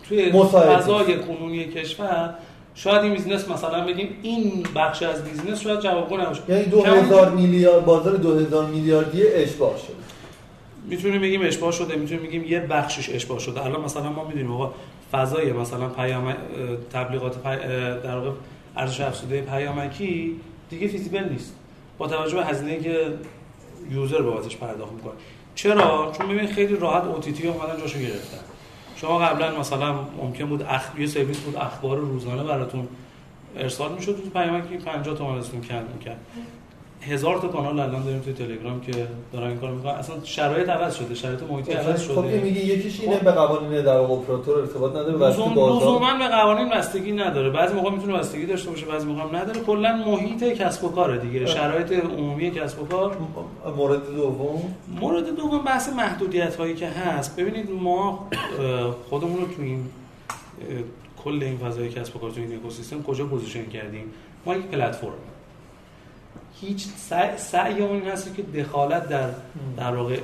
توی 0.09 0.31
فضای 0.31 1.19
کنونی 1.19 1.65
کشور 1.65 2.35
شاید 2.75 3.03
این 3.03 3.13
business 3.13 3.49
مثلا 3.49 3.85
بگیم 3.85 4.09
این 4.21 4.63
بخش 4.75 5.03
از 5.03 5.23
business 5.23 5.61
شاید 5.61 5.79
جوابگو 5.79 6.17
نباشه. 6.17 6.41
یعنی 6.47 6.63
کم- 6.63 6.69
2000 6.71 7.29
میلیارد 7.31 7.85
بازار 7.85 8.15
2000 8.15 8.65
میلیاردی 8.65 9.23
اشباع 9.27 9.77
شده. 9.77 9.95
می‌تونیم 10.89 11.21
بگیم 11.21 11.41
اشباع 11.41 11.71
شده 11.71 11.95
می‌تونیم 11.95 12.23
بگیم 12.23 12.43
یه 12.43 12.59
بخشش 12.59 13.09
اشباع 13.09 13.39
شده. 13.39 13.65
الان 13.65 13.81
مثلا 13.81 14.09
ما 14.09 14.23
می‌دونیم 14.23 14.51
آقا 14.51 14.71
فضای 15.11 15.51
مثلا 15.51 15.87
پیام 15.87 16.35
تبلیغات 16.93 17.35
پی... 17.43 17.55
در 18.03 18.15
واقع 18.15 18.29
ارزش 18.79 19.01
افزوده 19.01 19.41
پیامکی 19.41 20.35
دیگه 20.69 20.87
feasible 20.87 21.29
نیست. 21.29 21.55
با 21.97 22.07
توجه 22.07 22.35
به 22.35 22.45
هزینه‌ای 22.45 22.79
که 22.79 23.13
user 23.91 24.21
بابتش 24.21 24.57
پرداخت 24.57 24.93
می‌کنه. 24.93 25.13
چرا؟ 25.55 26.11
چون 26.17 26.27
ببین 26.27 26.47
خیلی 26.47 26.75
راحت 26.75 27.03
او 27.03 27.19
تی 27.19 27.31
تی 27.31 27.47
اومدن 27.47 27.79
جاشو 27.79 27.99
گرفتن. 27.99 28.37
شما 28.95 29.19
قبلا 29.19 29.59
مثلا 29.59 29.93
ممکن 29.93 30.45
بود 30.45 30.63
اخ... 30.63 30.99
یه 30.99 31.07
سرویس 31.07 31.39
بود 31.39 31.55
اخبار 31.55 31.97
روزانه 31.97 32.43
براتون 32.43 32.87
ارسال 33.57 33.93
می‌شد 33.93 34.15
تو 34.23 34.29
پیامکی 34.29 34.77
50 34.77 35.17
تومن 35.17 35.37
ازتون 35.37 35.61
کم 35.61 35.83
می‌کرد. 35.93 36.19
هزار 37.01 37.37
تا 37.37 37.47
کانال 37.47 37.79
الان 37.79 38.03
داریم 38.03 38.19
توی 38.19 38.33
تلگرام 38.33 38.81
که 38.81 39.07
دارن 39.33 39.47
این 39.47 39.57
کارو 39.57 39.75
می‌کنن. 39.75 39.91
اصلا 39.91 40.15
شرایط 40.23 40.69
عوض 40.69 40.95
شده 40.95 41.15
شرایط 41.15 41.43
محیطی 41.43 41.71
عوض 41.71 42.07
خب 42.07 42.19
این 42.19 42.29
شده 42.29 42.41
میگه 42.43 42.65
یکیش 42.65 42.99
اینه 43.01 43.17
خب. 43.17 43.23
به 43.23 43.31
قوانین 43.31 43.81
در 43.81 43.99
واقع 43.99 44.13
اپراتور 44.13 44.59
ارتباط 44.59 44.91
نداره 44.91 45.17
واسه 45.17 45.41
بازار 45.55 45.81
لزوما 45.81 46.17
به 46.17 46.27
قوانین 46.27 46.69
بستگی 46.69 47.11
نداره. 47.11 47.49
بعضی 47.49 47.73
موقع 47.73 47.91
می‌تونه 47.91 48.13
بستگی 48.13 48.45
داشته 48.45 48.69
باشه 48.69 48.85
بعضی 48.85 49.07
موقع 49.07 49.21
هم 49.21 49.35
نداره. 49.35 49.61
کلا 49.61 50.03
محیط 50.07 50.43
کسب 50.43 50.83
و 50.83 50.89
کاره 50.89 51.17
دیگه. 51.17 51.45
شرایط 51.45 51.91
عمومی 51.91 52.51
کسب 52.51 52.81
و 52.81 52.85
کار. 52.85 53.17
مورد 53.77 54.15
دوم؟ 54.15 54.75
مورد 54.99 55.35
دوم 55.35 55.63
بحث 55.63 55.89
محدودیت 55.89 56.55
هایی 56.55 56.75
که 56.75 56.87
هست. 56.87 57.39
ببینید 57.39 57.71
ما 57.71 58.27
خودمون 59.09 59.37
رو 59.37 59.47
تو 59.55 59.61
این 59.61 59.85
کل 61.23 61.43
این 61.43 61.57
فضای 61.57 61.89
کسب 61.89 62.15
و 62.15 62.19
کار 62.19 62.31
تو 62.31 62.41
این 62.41 62.55
اکوسیستم 62.55 63.03
کجا 63.03 63.25
position 63.25 63.65
کردیم؟ 63.65 64.05
ما 64.45 64.55
یک 64.55 64.65
پلتفرم. 64.65 65.11
هیچ 66.61 66.87
سعی 66.97 67.37
سعیمون 67.37 67.91
این 67.91 68.07
هست 68.07 68.35
که 68.35 68.41
دخالت 68.41 69.09
در 69.09 69.29
در 69.77 69.95
واقع 69.95 70.19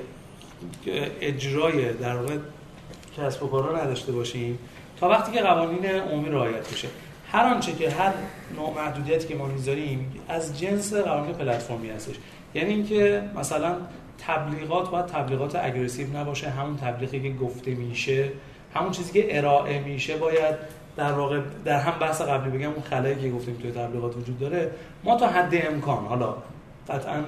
اجرای 1.21 1.93
در 1.93 2.15
واقع 2.15 2.37
کسب 3.17 3.43
و 3.43 3.47
کارا 3.47 3.83
نداشته 3.83 4.11
باشیم 4.11 4.59
تا 4.99 5.09
وقتی 5.09 5.31
که 5.31 5.41
قوانین 5.41 5.85
عمومی 5.85 6.29
رعایت 6.29 6.71
بشه. 6.73 6.87
هر 7.31 7.53
آنچه 7.53 7.73
که 7.73 7.89
هر 7.89 8.13
نوع 8.55 8.73
محدودیتی 8.73 9.27
که 9.27 9.35
ما 9.35 9.45
می‌ذاریم 9.45 10.21
از 10.27 10.59
جنس 10.59 10.93
قوانین 10.93 11.33
پلتفرمی 11.33 11.89
هستش. 11.89 12.15
یعنی 12.53 12.69
اینکه 12.69 13.23
مثلا 13.35 13.75
تبلیغات 14.27 14.89
باید 14.89 15.05
تبلیغات 15.05 15.55
اگریسیو 15.55 16.17
نباشه 16.17 16.49
همون 16.49 16.77
تبلیغی 16.77 17.19
که 17.19 17.29
گفته 17.29 17.71
میشه 17.71 18.31
همون 18.73 18.91
چیزی 18.91 19.13
که 19.13 19.37
ارائه 19.37 19.79
میشه 19.79 20.17
باید 20.17 20.55
در 20.97 21.11
واقع 21.11 21.39
در 21.65 21.79
هم 21.79 21.99
بحث 21.99 22.21
قبلی 22.21 22.57
بگم 22.57 22.69
اون 22.69 22.81
خلایی 22.89 23.15
که 23.15 23.29
گفتیم 23.29 23.55
توی 23.55 23.71
تبلیغات 23.71 24.17
وجود 24.17 24.39
داره 24.39 24.71
ما 25.03 25.15
تا 25.15 25.27
حد 25.27 25.53
امکان 25.53 26.05
حالا 26.05 26.35
قطعا 26.89 27.23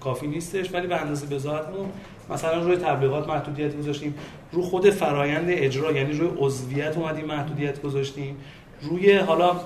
کافی 0.00 0.26
نیستش 0.26 0.74
ولی 0.74 0.86
به 0.86 0.96
اندازه 0.96 1.26
بذاتمون 1.26 1.88
مثلا 2.30 2.62
روی 2.62 2.76
تبلیغات 2.76 3.28
محدودیت 3.28 3.76
گذاشتیم 3.76 4.14
رو 4.52 4.62
خود 4.62 4.90
فرایند 4.90 5.44
اجرا 5.48 5.92
یعنی 5.92 6.12
روی 6.12 6.30
عضویت 6.38 6.96
اومدیم 6.96 7.24
محدودیت 7.24 7.82
گذاشتیم 7.82 8.36
روی 8.82 9.16
حالا 9.16 9.60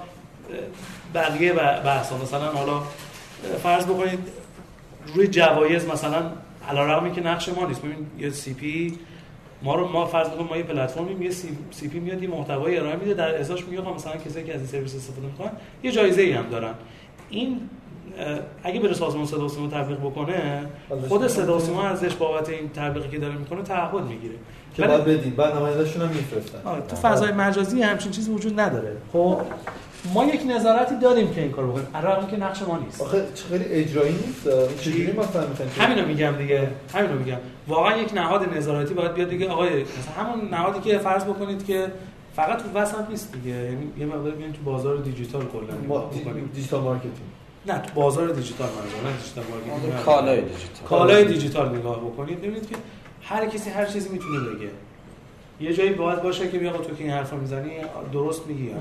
بقیه 1.14 1.52
بحث 1.84 2.12
مثلا 2.12 2.52
حالا 2.52 2.82
فرض 3.62 3.84
بکنید 3.84 4.18
روی 5.14 5.28
جوایز 5.28 5.86
مثلا 5.86 6.22
علیرغمی 6.68 7.12
که 7.12 7.20
نقش 7.20 7.48
ما 7.48 7.66
نیست. 7.66 7.82
ببین 7.82 8.06
یه 8.18 8.30
CP 8.30 8.98
ما 9.66 9.74
رو 9.74 9.88
ما 9.88 10.06
فرض 10.06 10.28
بکنیم 10.28 10.46
ما 10.46 10.56
یه 10.56 10.62
پلتفرمیم 10.62 11.22
یه 11.22 11.30
سی, 11.30 11.48
CP 11.70 12.00
میاد 12.00 12.22
یه 12.22 12.28
محتوای 12.28 12.78
ارائه 12.78 12.96
میده 12.96 13.14
در 13.14 13.40
ازاش 13.40 13.64
میگه 13.64 13.80
آقا 13.80 13.94
مثلا 13.94 14.16
کسایی 14.16 14.46
که 14.46 14.54
از 14.54 14.60
این 14.60 14.68
سرویس 14.68 14.94
استفاده 14.94 15.26
می‌کنن 15.26 15.50
یه 15.82 15.92
جایزه 15.92 16.22
ای 16.22 16.32
هم 16.32 16.46
دارن. 16.50 16.74
این 17.30 17.60
اگه 18.62 18.80
بره 18.80 18.94
سازمان 18.94 19.26
صدا 19.26 19.44
و 19.44 19.48
سیما 19.48 19.68
تبلیغ 19.68 19.98
بکنه 20.00 20.66
خود 21.08 21.26
صدا 21.26 21.56
و 21.56 21.60
سیما 21.60 21.82
ازش 21.82 22.14
بابت 22.14 22.48
این 22.48 22.68
تبلیغی 22.68 23.08
که 23.08 23.18
داره 23.18 23.34
می‌کنه 23.34 23.62
تعهد 23.62 24.04
می‌گیره. 24.04 24.34
که 24.76 24.82
باید 24.82 25.04
بدین 25.04 25.34
بعد 25.34 25.56
نمایندهشون 25.56 26.02
هم 26.02 26.08
میفرستن. 26.08 26.58
تو 26.88 26.96
فضای 26.96 27.32
مجازی 27.32 27.82
همچین 27.82 28.12
چیزی 28.12 28.30
وجود 28.30 28.60
نداره. 28.60 28.96
خب؟ 29.12 29.40
ما 30.14 30.24
یک 30.24 30.40
نظارتی 30.48 30.98
داریم 30.98 31.34
که 31.34 31.42
این 31.42 31.52
کارو 31.52 31.70
بکنیم 31.72 31.86
علاوه 31.94 32.30
که 32.30 32.36
نقش 32.36 32.62
ما 32.62 32.78
نیست. 32.78 33.00
آخه 33.00 33.26
چه 33.34 33.44
خیلی 33.44 33.64
اجرایی 33.64 34.12
نیست 34.12 34.48
چجوری 34.80 35.12
مثلا 35.12 35.46
می‌خواین 35.46 35.70
همینو 35.70 36.08
میگم 36.08 36.32
دیگه 36.38 36.68
همینو 36.94 37.18
میگم. 37.18 37.36
واقعا 37.68 37.96
یک 37.96 38.14
نهاد 38.14 38.56
نظارتی 38.56 38.94
باید 38.94 39.14
بیاد 39.14 39.28
دیگه 39.28 39.48
آقای 39.48 39.82
مثلا 39.82 40.24
همون 40.24 40.48
نهادی 40.48 40.90
که 40.90 40.98
فرض 40.98 41.24
بکنید 41.24 41.66
که 41.66 41.92
فقط 42.36 42.62
تو 42.62 42.78
وسط 42.78 43.10
نیست 43.10 43.32
دیگه. 43.32 43.56
یعنی 43.56 43.92
یه 43.98 44.06
مقدار 44.06 44.32
بیاین 44.32 44.52
تو 44.52 44.62
بازار 44.62 44.96
دیجیتال 44.96 45.42
کلا 45.42 45.88
ما 45.88 46.10
digital 46.54 46.80
marketing. 46.80 47.14
نه 47.66 47.78
تو 47.78 47.94
بازار 47.94 48.28
دیجیتال 48.28 48.68
منظور 48.68 49.10
نه 49.10 49.16
digital 49.16 49.44
marketing. 49.50 50.04
کالای 50.04 50.40
دیجیتال. 50.40 50.88
کالای 50.88 51.24
دیجیتال 51.24 51.78
نگاه 51.78 52.00
بکنید. 52.00 52.38
ببینید 52.38 52.68
که 52.68 52.76
هر 53.22 53.46
کسی 53.46 53.70
هر 53.70 53.86
چیزی 53.86 54.08
می‌تونه 54.08 54.38
بگه. 54.40 54.68
یه 55.60 55.74
جایی 55.74 55.90
باید 55.90 56.22
باشه 56.22 56.48
که 56.48 56.58
بیا 56.58 56.72
تو 56.72 56.94
که 56.94 57.04
این 57.04 57.12
حرفا 57.12 57.36
می‌زنی 57.36 57.70
درست 58.12 58.46
میگی 58.46 58.64
یا 58.64 58.74
نه. 58.74 58.80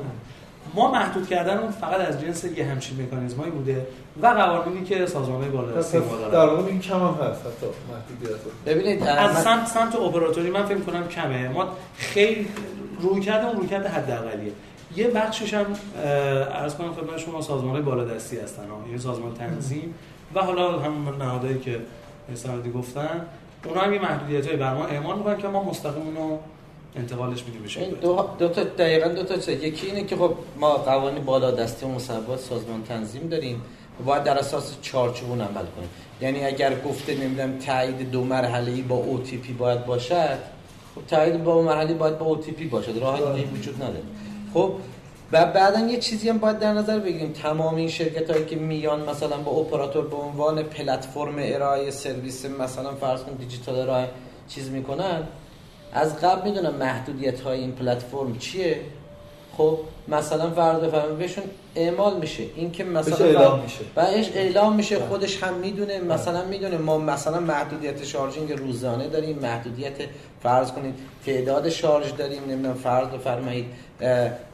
ما 0.74 0.91
محدود 0.91 1.27
کردن 1.27 1.57
اون 1.57 1.72
فقط 1.72 2.00
از 2.10 2.22
جنس 2.22 2.43
یه 2.43 2.65
همچین 2.65 3.01
مکانیزمایی 3.01 3.51
بوده 3.51 3.88
و 4.22 4.27
قوانینی 4.27 4.86
که 4.86 5.05
سازمان‌های 5.05 5.50
پس 5.50 5.55
بالادستی 5.55 5.98
ما 5.98 6.27
در 6.31 6.45
واقع 6.45 6.62
میگی 6.62 6.79
کم 6.79 7.00
هم 7.00 7.13
هست 7.13 7.41
حتی 7.41 7.65
محدودیت 7.91 8.39
ببینید 8.65 9.03
از 9.03 9.36
من- 9.36 9.41
سمت 9.41 9.67
سمت 9.67 9.95
اپراتوری 9.95 10.50
من 10.50 10.65
فکر 10.65 10.79
کنم 10.79 11.07
کمه. 11.07 11.50
ما 11.50 11.67
خیلی 11.98 12.48
رویکرد 13.00 13.45
اون 13.45 13.55
رویکرد 13.57 13.86
حداقلیه. 13.86 14.51
یه 14.95 15.07
بخشش 15.07 15.53
هم 15.53 15.65
عرض 16.53 16.75
کنم 16.75 16.93
خدمت 16.93 17.17
شما 17.17 17.41
سازمان‌های 17.41 17.81
بالادستی 17.81 18.38
هستن 18.38 18.63
ها. 18.69 18.88
یعنی 18.88 19.00
سازمان 19.00 19.34
تنظیم 19.34 19.93
و 20.36 20.39
حالا 20.41 20.79
همون 20.79 21.15
نهادهایی 21.17 21.60
که 21.60 21.79
استفاده 22.34 22.72
گفتن 22.72 23.25
اونا 23.65 23.81
هم 23.81 23.93
یه 23.93 24.01
محدودیت‌هایی 24.01 24.57
بر 24.57 24.74
ما 24.74 24.86
اعمال 24.86 25.17
می‌کنن 25.17 25.38
که 25.38 25.48
ما 25.48 25.63
مستقیم 25.63 26.01
اونو 26.01 26.38
انتقالش 26.98 27.44
میدیم 27.44 27.68
شکل 27.68 27.96
دو, 27.96 28.30
دو 28.40 28.48
تا 28.48 28.64
دقیقا 28.64 29.08
دو 29.08 29.24
تا 29.24 29.36
چیز 29.36 29.64
یکی 29.64 29.88
اینه 29.88 30.04
که 30.04 30.16
خب 30.16 30.34
ما 30.60 30.74
قوانین 30.74 31.24
بالا 31.24 31.52
دستی 31.52 31.86
و 31.86 31.90
مصوبات 31.90 32.40
سازمان 32.40 32.84
تنظیم 32.84 33.28
داریم. 33.30 33.62
و 34.00 34.04
باید 34.04 34.24
در 34.24 34.38
اساس 34.38 34.74
چارچوب 34.82 35.30
اون 35.30 35.42
عمل 35.42 35.66
کنیم. 35.75 35.90
یعنی 36.22 36.44
اگر 36.44 36.80
گفته 36.82 37.16
نمی‌دونم 37.16 37.58
تایید 37.58 38.12
دو 38.12 38.24
مرحله 38.24 38.72
ای 38.72 38.82
با 38.82 39.04
OTP 39.04 39.52
باید 39.60 39.86
باشد 39.86 40.38
خب 40.96 41.02
تایید 41.08 41.44
با 41.44 41.62
مرحله 41.62 41.94
باید 41.94 42.18
با 42.18 42.36
OTP 42.36 42.64
باشد. 42.72 42.98
راه 42.98 43.34
دیگه 43.34 43.48
وجود 43.48 43.75
نداره. 43.75 44.04
خب 44.54 44.72
و 45.32 45.46
بعدا 45.46 45.80
یه 45.80 46.00
چیزی 46.00 46.30
هم 46.30 46.38
باید 46.38 46.60
در 46.60 46.74
نظر 46.74 47.00
بگیریم. 47.00 47.32
تمام 47.32 47.75
این 47.75 47.90
شرکت 47.90 48.30
هایی 48.30 48.46
که 48.46 48.56
میان 48.56 49.10
مثلا 49.10 49.38
با 49.38 49.52
اپراتور 49.52 50.08
به 50.08 50.16
عنوان 50.16 50.64
پلتفرم 50.64 51.36
ارائه 51.38 51.92
سرویس 51.92 52.46
مثلا 52.46 52.96
فرض 52.96 53.24
کن 53.24 53.34
دیجیتال 53.34 53.75
ارائه 53.80 54.10
چیز 54.48 54.70
می‌کنن 54.70 55.24
از 55.96 56.20
قبل 56.20 56.50
می‌دونم 56.50 56.75
محدودیت 56.75 57.42
های 57.42 57.60
این 57.60 57.72
پلتفرم 57.72 58.38
چیه. 58.38 58.82
خب 59.58 59.80
مثلا 60.08 60.52
فرض 60.52 60.80
بفرمایید 60.80 61.18
بهشون 61.18 61.44
اعمال 61.75 62.18
میشه. 62.18 62.44
این 62.56 62.72
که 62.72 62.84
مثلا 62.84 63.25
اعلام 63.25 63.60
میشه. 63.60 63.80
بهش 63.96 64.30
اعلام 64.36 64.75
میشه 64.75 65.00
خودش 65.00 65.44
هم 65.44 65.54
می‌دونه. 65.54 66.02
مثلا 66.02 66.46
می‌دونه 66.46 66.78
ما 66.78 66.98
مثلا 66.98 67.40
محدودیت 67.40 68.04
شارژینگ 68.04 68.52
روزانه 68.52 69.08
داریم 69.08 69.40
محدودیت 69.40 69.94
فرض 70.44 70.72
کنید 70.72 70.96
تعداد 71.25 71.70
شارژ 71.70 72.12
داریم 72.18 72.44
نمی‌دونم 72.50 72.74
فرض 72.74 73.08
بفرمایید 73.08 73.66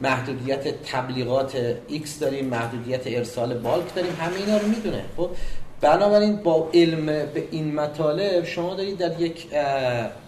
محدودیت 0.00 0.82
تبلیغات 0.82 1.52
X 1.90 2.08
داریم 2.20 2.46
محدودیت 2.46 3.06
ارسال 3.06 3.54
بالک 3.54 3.94
داریم. 3.94 4.16
همه 4.20 4.36
اینا 4.36 4.56
رو 4.56 4.68
می‌دونه. 4.68 5.04
خب 5.16 5.30
بنابراین 5.82 6.36
با 6.36 6.68
علم 6.74 7.06
به 7.06 7.48
این 7.50 7.74
مطالب 7.74 8.44
شما 8.44 8.74
دارید 8.74 8.98
در 8.98 9.20
یک 9.20 9.46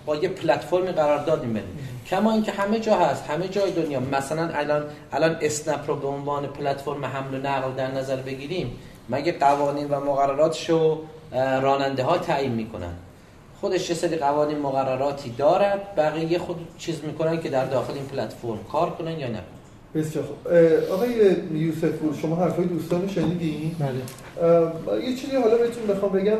با 0.07 0.17
یه 0.17 0.29
پلتفرمی 0.29 0.93
قرارداد 0.93 1.45
می‌برید 1.45 1.69
کما 2.07 2.33
اینکه 2.33 2.53
همه 2.53 2.81
جا 2.81 2.97
هست 2.97 3.25
همه 3.25 3.49
جای 3.49 3.71
دنیا. 3.71 4.01
مثلا 4.01 4.49
الان 4.55 4.85
الان 5.13 5.37
اسنپ 5.41 5.85
رو 5.87 5.97
به 5.97 6.09
عنوان 6.09 6.47
پلتفرم 6.47 7.05
حمل 7.05 7.35
و 7.35 7.39
نقل 7.39 7.73
در 7.77 7.91
نظر 7.91 8.17
بگیریم 8.17 8.79
مگه 9.09 9.33
قوانین 9.33 9.89
و 9.89 10.01
مقرراتشو 10.01 10.99
اه، 11.33 11.61
راننده 11.61 12.05
ها 12.05 12.19
تعیین 12.19 12.53
می‌کنن؟ 12.53 12.93
خودش 13.61 13.91
یه 13.91 13.97
سری 13.97 14.17
قوانین 14.17 14.59
مقرراتی 14.59 15.31
دارد 15.31 15.95
بقیه 15.97 16.39
خود 16.39 16.57
چیز 16.79 17.05
می‌کنن 17.05 17.41
که 17.41 17.51
در 17.51 17.65
داخل 17.65 17.93
این 17.93 18.07
پلتفرم 18.07 18.65
کار 18.73 18.91
کنن 18.91 19.19
یا 19.19 19.29
نه. 19.29 19.41
بسیار 19.95 20.25
خوب. 20.25 20.53
آقای 20.93 21.11
یوسف 21.55 21.85
پور 21.85 22.15
شما 22.23 22.37
حرفای 22.37 22.65
دوستان 22.65 23.03
رو 23.03 23.09
شنیدین 23.09 23.77
بله. 23.79 25.05
یه 25.05 25.17
چیزی 25.17 25.37
حالا 25.37 25.57
بهتون 25.57 25.87
بخوام 25.87 26.13
بگم 26.13 26.39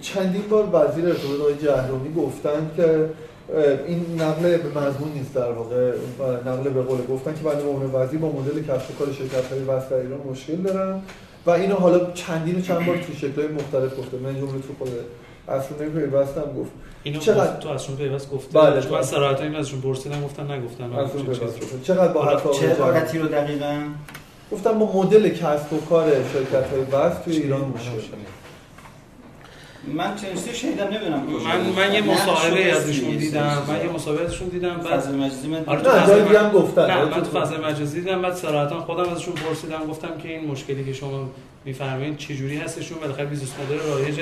چندین 0.00 0.42
بار 0.50 0.64
وزیر 0.72 1.06
ارتباطات 1.06 1.40
آقای 1.40 1.54
جهرومی 1.54 2.14
گفتن 2.14 2.70
که 2.76 3.08
این 3.86 4.04
نقل 4.18 4.56
به 4.56 4.68
مضمون 4.68 5.12
نیست 5.14 5.34
در 5.34 5.52
واقع 5.52 5.92
نقل 6.46 6.70
به 6.70 6.82
قول 6.82 6.98
گفتن 7.10 7.34
که 7.34 7.42
بنده 7.42 7.64
عنوان 7.64 8.02
وزیر 8.02 8.20
با 8.20 8.28
مدل 8.28 8.62
کسب 8.62 8.90
و 8.90 9.04
کار 9.04 9.12
شرکت 9.12 9.52
های 9.52 9.60
در 9.90 9.96
ایران 9.96 10.20
مشکل 10.30 10.56
دارم 10.56 11.02
و 11.46 11.50
اینو 11.50 11.74
حالا 11.74 12.10
چندین 12.12 12.58
و 12.58 12.60
چند 12.60 12.86
بار 12.86 12.96
تو 12.96 13.12
شکل‌های 13.12 13.48
مختلف 13.48 13.98
گفته 13.98 14.16
من 14.16 14.34
جمله 14.34 14.52
تو 14.52 14.74
خود 14.78 14.88
اصلا 15.48 15.88
پیوستم 15.88 16.40
گفت 16.58 16.70
اینو 17.02 17.18
چقدر- 17.20 17.50
گفت- 17.50 17.60
تو 17.60 17.68
ازشون 17.68 17.96
پیوست 17.96 18.30
گفته 18.30 18.58
بله، 18.58 18.80
چون 18.82 18.90
من 18.90 18.96
بله. 18.98 19.06
صراحتا 19.06 19.44
این 19.44 19.54
ازشون 19.56 19.80
پرسیدم 19.80 20.22
گفتن 20.24 20.50
نگفتن. 20.52 21.06
پیوست. 21.22 21.82
چقدر 21.82 22.12
با 22.12 22.24
حرف 22.24 22.46
آقای 22.46 22.60
چه 22.60 22.70
عبارتی 22.70 23.18
رو 23.18 23.28
دقیقا 23.28 23.80
گفتم 24.52 24.78
با 24.78 24.92
مدل 25.02 25.28
کسب 25.28 25.72
و 25.72 25.80
کار 25.80 26.08
شرکت 26.32 26.70
های 26.70 26.80
VAS 26.92 27.22
توی 27.24 27.36
ایران 27.36 27.60
مشکل 27.60 28.16
من 29.94 30.14
چیزی 30.16 30.54
شنیدم 30.54 30.84
نمی‌دونم 30.84 31.22
من. 31.44 31.84
من 31.86 31.94
یه 31.94 32.00
مصاحبه 32.02 32.72
ازشون 32.72 33.10
دیدم. 33.16 33.62
من 33.68 33.80
یه 33.86 33.92
مصاحبه 33.92 34.24
ازشون 34.24 34.48
دیدم 34.48 34.76
بعد 34.76 35.00
فضای 35.00 35.14
مجازی 35.14 35.48
من 35.48 35.64
آره 35.66 35.80
تو 35.82 35.90
هم 36.38 36.50
گفتن. 36.50 36.86
نه 36.90 36.96
ولی 36.96 37.10
من 37.10 37.22
تو- 37.22 37.30
تو 37.30 37.40
فضای 37.40 37.58
مجازی 37.58 38.00
دیدم 38.00 38.22
بعد 38.22 38.34
صراحتا 38.34 38.80
خودم 38.80 39.08
ازشون 39.12 39.34
پرسیدم 39.34 39.86
گفتم 39.90 40.18
که 40.22 40.28
این 40.28 40.50
مشکلی 40.50 40.84
که 40.84 40.92
شما 40.92 41.28
میفرمایید 41.66 42.16
چه 42.16 42.34
جوری 42.34 42.56
هستشون؟ 42.56 42.98
بالاخره 42.98 43.24
business 43.24 43.48
model 43.60 43.92
رایج 43.92 44.14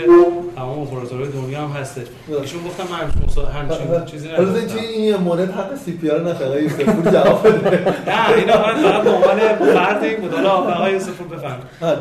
تمام 0.57 0.79
اپراتورهای 0.79 1.29
دنیا 1.29 1.61
هم 1.61 1.81
هستش 1.81 2.07
ایشون 2.43 2.63
گفتم 2.63 2.85
من 2.85 2.99
همچین 2.99 3.87
همچین 3.87 4.05
چیزی 4.05 4.29
حالا 4.29 4.51
نگفتم 4.51 4.67
توی 4.67 4.87
این 4.87 5.17
مورد 5.17 5.51
حق 5.51 5.77
CP 5.77 6.11
رو 6.11 6.21
نخواهی 6.21 6.51
آقای 6.51 6.63
یوسف 6.63 6.83
پور 6.83 7.13
جواب 7.13 7.49
بده. 7.49 7.85
نه 8.07 8.35
اینا 8.37 8.67
من 8.67 8.83
فقط 8.83 9.03
به 9.03 9.11
عنوان 9.11 9.39
فرد 9.75 10.05
این 10.05 10.21
بود. 10.21 10.35
حالا 10.35 10.51
آقای 10.51 10.93
یوسف 10.93 11.19
رو 11.19 11.25
بفهم 11.25 11.59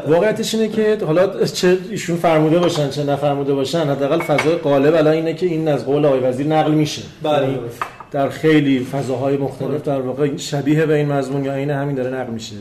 واقعیتش 0.08 0.56
اینه 0.56 0.68
که 0.68 0.98
حالا 1.06 1.46
چه 1.46 1.78
ایشون 1.90 2.18
فرموده 2.18 2.60
باشن 2.60 2.90
چه 2.90 3.04
نفرموده 3.04 3.54
باشن 3.54 3.80
حداقل 3.80 4.20
فضای 4.20 4.56
غالب 4.56 4.96
الان 4.96 5.14
اینه 5.14 5.34
که 5.34 5.46
این 5.46 5.68
از 5.68 5.86
قول 5.86 6.06
آقای 6.06 6.20
وزیر 6.20 6.48
نقل 6.48 6.72
میشه. 6.72 7.02
بله 7.24 7.42
یعنی. 7.42 7.60
در 8.12 8.30
خیلی 8.30 8.80
فضاهای 8.80 9.38
مختلف 9.38 9.82
در 9.82 10.02
واقع 10.02 10.38
شبیه 10.38 10.86
به 10.86 10.96
این 10.96 11.12
مضمون 11.12 11.46
یا 11.46 11.54
این 11.54 11.70
همین 11.70 11.96
داره 11.96 12.10
نقل 12.10 12.32
میشه. 12.32 12.56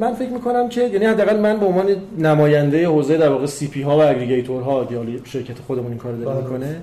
من 0.00 0.14
فکر 0.14 0.30
می‌کنم 0.30 0.68
که 0.68 0.82
یعنی 0.82 1.04
حداقل 1.04 1.40
من 1.40 1.60
به 1.60 1.66
عنوان 1.66 1.86
نماینده 2.18 2.86
حوزه 2.86 3.16
در 3.16 3.28
واقع 3.28 3.46
سی 3.46 3.68
پی 3.68 3.82
ها 3.82 3.98
و 3.98 4.02
اگریگیتورها 4.02 4.84
که 4.84 4.96
حالا 4.96 5.10
شرکت 5.24 5.58
خودمون 5.66 5.88
این 5.88 5.98
کار 5.98 6.12
داره 6.12 6.40
بله. 6.40 6.44
می‌کنه 6.44 6.80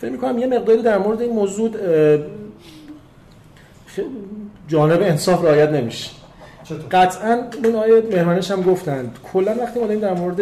فکر 0.00 0.10
می‌کنم 0.10 0.38
یه 0.38 0.46
مقداری 0.46 0.82
در 0.82 0.98
مورد 0.98 1.20
این 1.20 1.32
موضوع 1.32 1.70
جانب 4.68 5.02
انصاف 5.02 5.44
رعایت 5.44 5.68
نمیشه؟ 5.70 6.10
قطعا 6.90 7.42
اون 7.64 7.74
آیه 7.74 8.02
مهمانش 8.12 8.50
هم 8.50 8.62
گفتن 8.62 9.10
کلا 9.32 9.54
وقتی 9.60 9.80
ما 9.80 9.86
داریم 9.86 10.00
در 10.00 10.14
مورد 10.14 10.40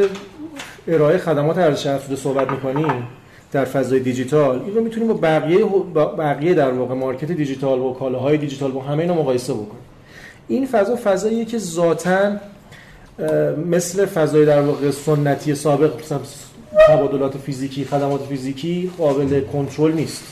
ارائه 0.88 1.18
خدمات 1.18 1.58
ارزش 1.58 1.86
افزوده 1.86 2.16
صحبت 2.16 2.50
می‌کنیم 2.50 3.06
در 3.52 3.64
فضای 3.64 4.00
دیجیتال 4.00 4.62
این 4.62 4.74
رو 4.74 4.82
می‌تونیم 4.82 5.08
با 5.08 5.14
بقیه 5.14 5.64
بقیه 6.18 6.54
در 6.54 6.70
واقع 6.70 6.94
مارکت 6.94 7.32
دیجیتال 7.32 7.78
با 7.78 7.92
کالاهای 7.92 8.36
دیجیتال 8.36 8.70
با 8.70 8.80
همه 8.80 9.02
اینا 9.02 9.14
مقایسه 9.14 9.52
بکنیم 9.52 9.84
این 10.48 10.66
فضا 10.66 10.98
فضاییه 11.04 11.44
که 11.44 11.58
ذاتا 11.58 12.36
مثل 13.66 14.06
فضای 14.06 14.46
در 14.46 14.60
واقع 14.60 14.90
سنتی 14.90 15.54
سابق 15.54 16.00
مثلا 16.00 16.18
تبادلات 16.88 17.38
فیزیکی 17.38 17.84
خدمات 17.84 18.26
فیزیکی 18.26 18.90
قابل 18.98 19.40
کنترل 19.40 19.92
نیست. 19.92 20.24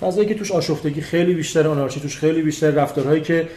فضایی 0.00 0.28
که 0.28 0.34
توش 0.34 0.52
آشفتگی 0.52 1.00
خیلی 1.00 1.34
بیشتر 1.34 1.68
آنارشی 1.68 2.00
توش 2.00 2.18
خیلی 2.18 2.42
بیشتر 2.42 2.70
رفتارهایی 2.70 3.20
که 3.20 3.48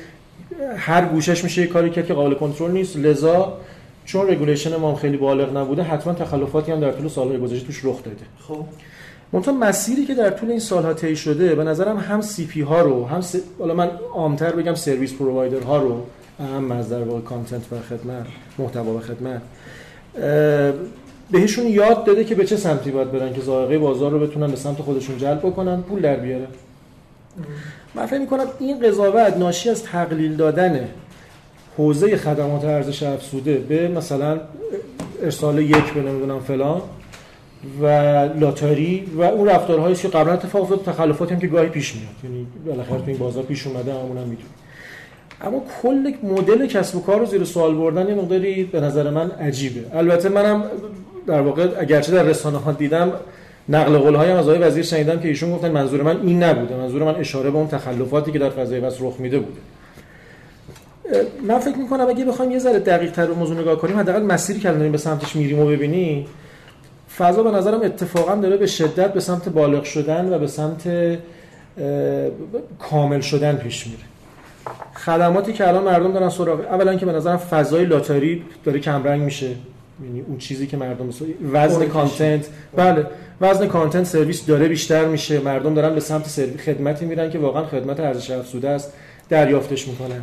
هر 0.77 1.05
گوشه‌ش 1.05 1.43
میشه 1.43 1.61
یه 1.61 1.67
کاری 1.67 1.89
کرد 1.89 2.05
که 2.05 2.13
قابل 2.13 2.33
کنترل 2.33 2.71
نیست. 2.71 2.97
لذا 2.97 3.57
چون 4.05 4.27
regulation 4.27 4.75
ما 4.75 4.95
خیلی 4.95 5.17
بالغ 5.17 5.57
نبوده 5.57 5.83
حتما 5.83 6.13
تخلفاتی 6.13 6.71
هم 6.71 6.79
در 6.79 6.91
طول 6.91 7.07
سالهای 7.07 7.37
گذشته 7.37 7.65
توش 7.65 7.85
رخ 7.85 8.03
داده. 8.03 8.17
خب. 8.47 8.65
منتها 9.33 9.53
مسیری 9.53 10.05
که 10.05 10.13
در 10.13 10.29
طول 10.29 10.49
این 10.49 10.59
سالها 10.59 10.93
طی 10.93 11.15
شده 11.15 11.55
به 11.55 11.63
نظرم 11.63 11.97
هم 11.97 12.21
CP 12.21 12.61
ها 12.61 12.81
رو 12.81 13.05
هم 13.05 13.21
س... 13.21 13.35
حالا 13.59 13.73
من 13.73 13.91
عامتر 14.13 14.51
بگم 14.51 14.75
service 14.75 15.13
provider 15.13 15.59
ها 15.59 15.77
رو 15.77 16.01
اعم 16.39 16.71
از 16.71 16.89
در 16.89 17.03
واقع 17.03 17.21
content 17.21 17.61
و 17.71 17.75
خدمت 17.89 18.25
محتوا 18.57 18.91
و 18.91 18.99
خدمت 18.99 19.41
بهشون 21.31 21.67
یاد 21.67 22.03
داده 22.03 22.23
که 22.23 22.35
به 22.35 22.45
چه 22.45 22.57
سمتی 22.57 22.91
باید 22.91 23.11
برن 23.11 23.33
که 23.33 23.41
ذائقه 23.41 23.77
بازار 23.77 24.11
رو 24.11 24.19
بتونن 24.19 24.47
به 24.47 24.55
سمت 24.55 24.81
خودشون 24.81 25.17
جلب 25.17 25.39
بکنن 25.39 25.81
پول 25.81 26.01
در 26.01 26.15
بیاره. 26.15 26.47
من 27.95 28.05
فکر 28.05 28.19
می‌کنم 28.19 28.45
این 28.59 28.79
قضاوت 28.79 29.37
ناشی 29.37 29.69
از 29.69 29.83
تقلیل 29.83 30.35
دادن 30.35 30.87
حوزه 31.77 32.17
خدمات 32.17 32.65
ارزش 32.65 33.03
افزوده 33.03 33.55
به 33.55 33.87
مثلا 33.87 34.39
ارسال 35.23 35.59
یک 35.59 35.93
به 35.93 36.01
نمی‌دونم 36.01 36.39
فلان 36.39 36.81
و 37.81 37.85
لاتاری 38.39 39.05
و 39.17 39.21
اون 39.21 39.47
رفتارهایی 39.47 39.95
که 39.95 40.07
قبلا 40.07 40.33
اتفاق 40.33 40.61
افتاد 40.61 40.83
تخلفاتی 40.83 41.33
هم 41.33 41.39
که 41.39 41.47
گاهی 41.47 41.69
پیش 41.69 41.95
میاد. 41.95 42.07
یعنی 42.23 42.47
بالاخره 42.65 42.97
تو 42.97 43.03
این 43.07 43.17
بازار 43.17 43.43
پیش 43.43 43.67
اومده 43.67 43.93
همون 43.93 44.17
هم 44.17 44.23
می‌دونیم. 44.23 44.53
اما 45.41 45.63
کل 45.81 46.13
مدل 46.23 46.67
کسب 46.67 46.95
و 46.95 47.01
کار 47.01 47.19
رو 47.19 47.25
زیر 47.25 47.43
سوال 47.43 47.75
بردن 47.75 48.07
یه 48.09 48.15
مقداری 48.15 48.63
به 48.63 48.79
نظر 48.79 49.09
من 49.09 49.31
عجیبه. 49.31 49.97
البته 49.97 50.29
منم 50.29 50.63
در 51.27 51.41
واقع 51.41 51.67
اگرچه 51.79 52.11
در 52.11 52.23
رسانه 52.23 52.57
ها 52.57 52.71
دیدم 52.71 53.11
نقل 53.69 53.97
قول 53.97 54.15
هایم 54.15 54.35
از 54.35 54.49
آقای 54.49 54.59
وزیر 54.59 54.83
شنیدم 54.83 55.19
که 55.19 55.27
ایشون 55.27 55.51
گفتن 55.51 55.71
منظور 55.71 56.01
من 56.01 56.21
این 56.21 56.43
نبوده. 56.43 56.75
منظور 56.75 57.03
من 57.03 57.15
اشاره 57.15 57.51
به 57.51 57.57
اون 57.57 57.67
تخلفاتی 57.67 58.31
که 58.31 58.39
در 58.39 58.49
فضای 58.49 58.79
بس 58.79 58.97
رخ 58.99 59.19
میده 59.19 59.39
بوده. 59.39 59.59
من 61.47 61.59
فکر 61.59 61.77
می‌کنم 61.77 62.07
اگه 62.09 62.25
بخوایم 62.25 62.51
یه 62.51 62.59
ذره 62.59 62.79
دقیق 62.79 63.11
تر 63.11 63.27
موضوع 63.27 63.59
نگاه 63.59 63.77
کنیم 63.77 63.99
حداقل 63.99 64.23
مسیری 64.23 64.59
که 64.59 64.71
داریم 64.71 64.91
به 64.91 64.97
سمتش 64.97 65.35
میریم 65.35 65.59
و 65.59 65.65
ببینیم 65.65 66.25
فضا 67.17 67.43
به 67.43 67.51
نظرم 67.51 67.81
اتفاقا 67.81 68.35
داره 68.35 68.57
به 68.57 68.67
شدت 68.67 69.13
به 69.13 69.19
سمت 69.19 69.49
بالغ 69.49 69.83
شدن 69.83 70.33
و 70.33 70.39
به 70.39 70.47
سمت 70.47 70.89
کامل 72.79 73.21
شدن 73.21 73.55
پیش 73.55 73.87
میره. 73.87 74.03
خدماتی 74.93 75.53
که 75.53 75.67
الان 75.67 75.83
مردم 75.83 76.13
دارن 76.13 76.29
سراغ 76.29 76.59
اولا 76.59 76.95
که 76.95 77.05
به 77.05 77.11
نظرم 77.11 77.37
فضای 77.37 77.85
لاتاری 77.85 78.43
داره 78.63 78.79
کمرنگ 78.79 79.21
میشه. 79.21 79.49
یعنی 80.03 80.21
اون 80.27 80.37
چیزی 80.37 80.67
که 80.67 80.77
مردم 80.77 81.09
وزن. 81.53 81.85
content 81.85 82.47
بله 82.75 83.05
وزن 83.41 83.67
content 83.67 84.05
سرویس 84.05 84.45
داره 84.45 84.67
بیشتر 84.67 85.05
میشه. 85.05 85.39
مردم 85.39 85.73
دارن 85.73 85.93
به 85.93 85.99
سمت 85.99 86.27
سرویس 86.27 86.61
خدمتی 86.61 87.05
میرن 87.05 87.29
که 87.29 87.39
واقعا 87.39 87.65
خدمت 87.65 87.99
ارزش 87.99 88.31
افزوده 88.31 88.69
است 88.69 88.93
دریافتش 89.29 89.87
می‌کنن. 89.87 90.21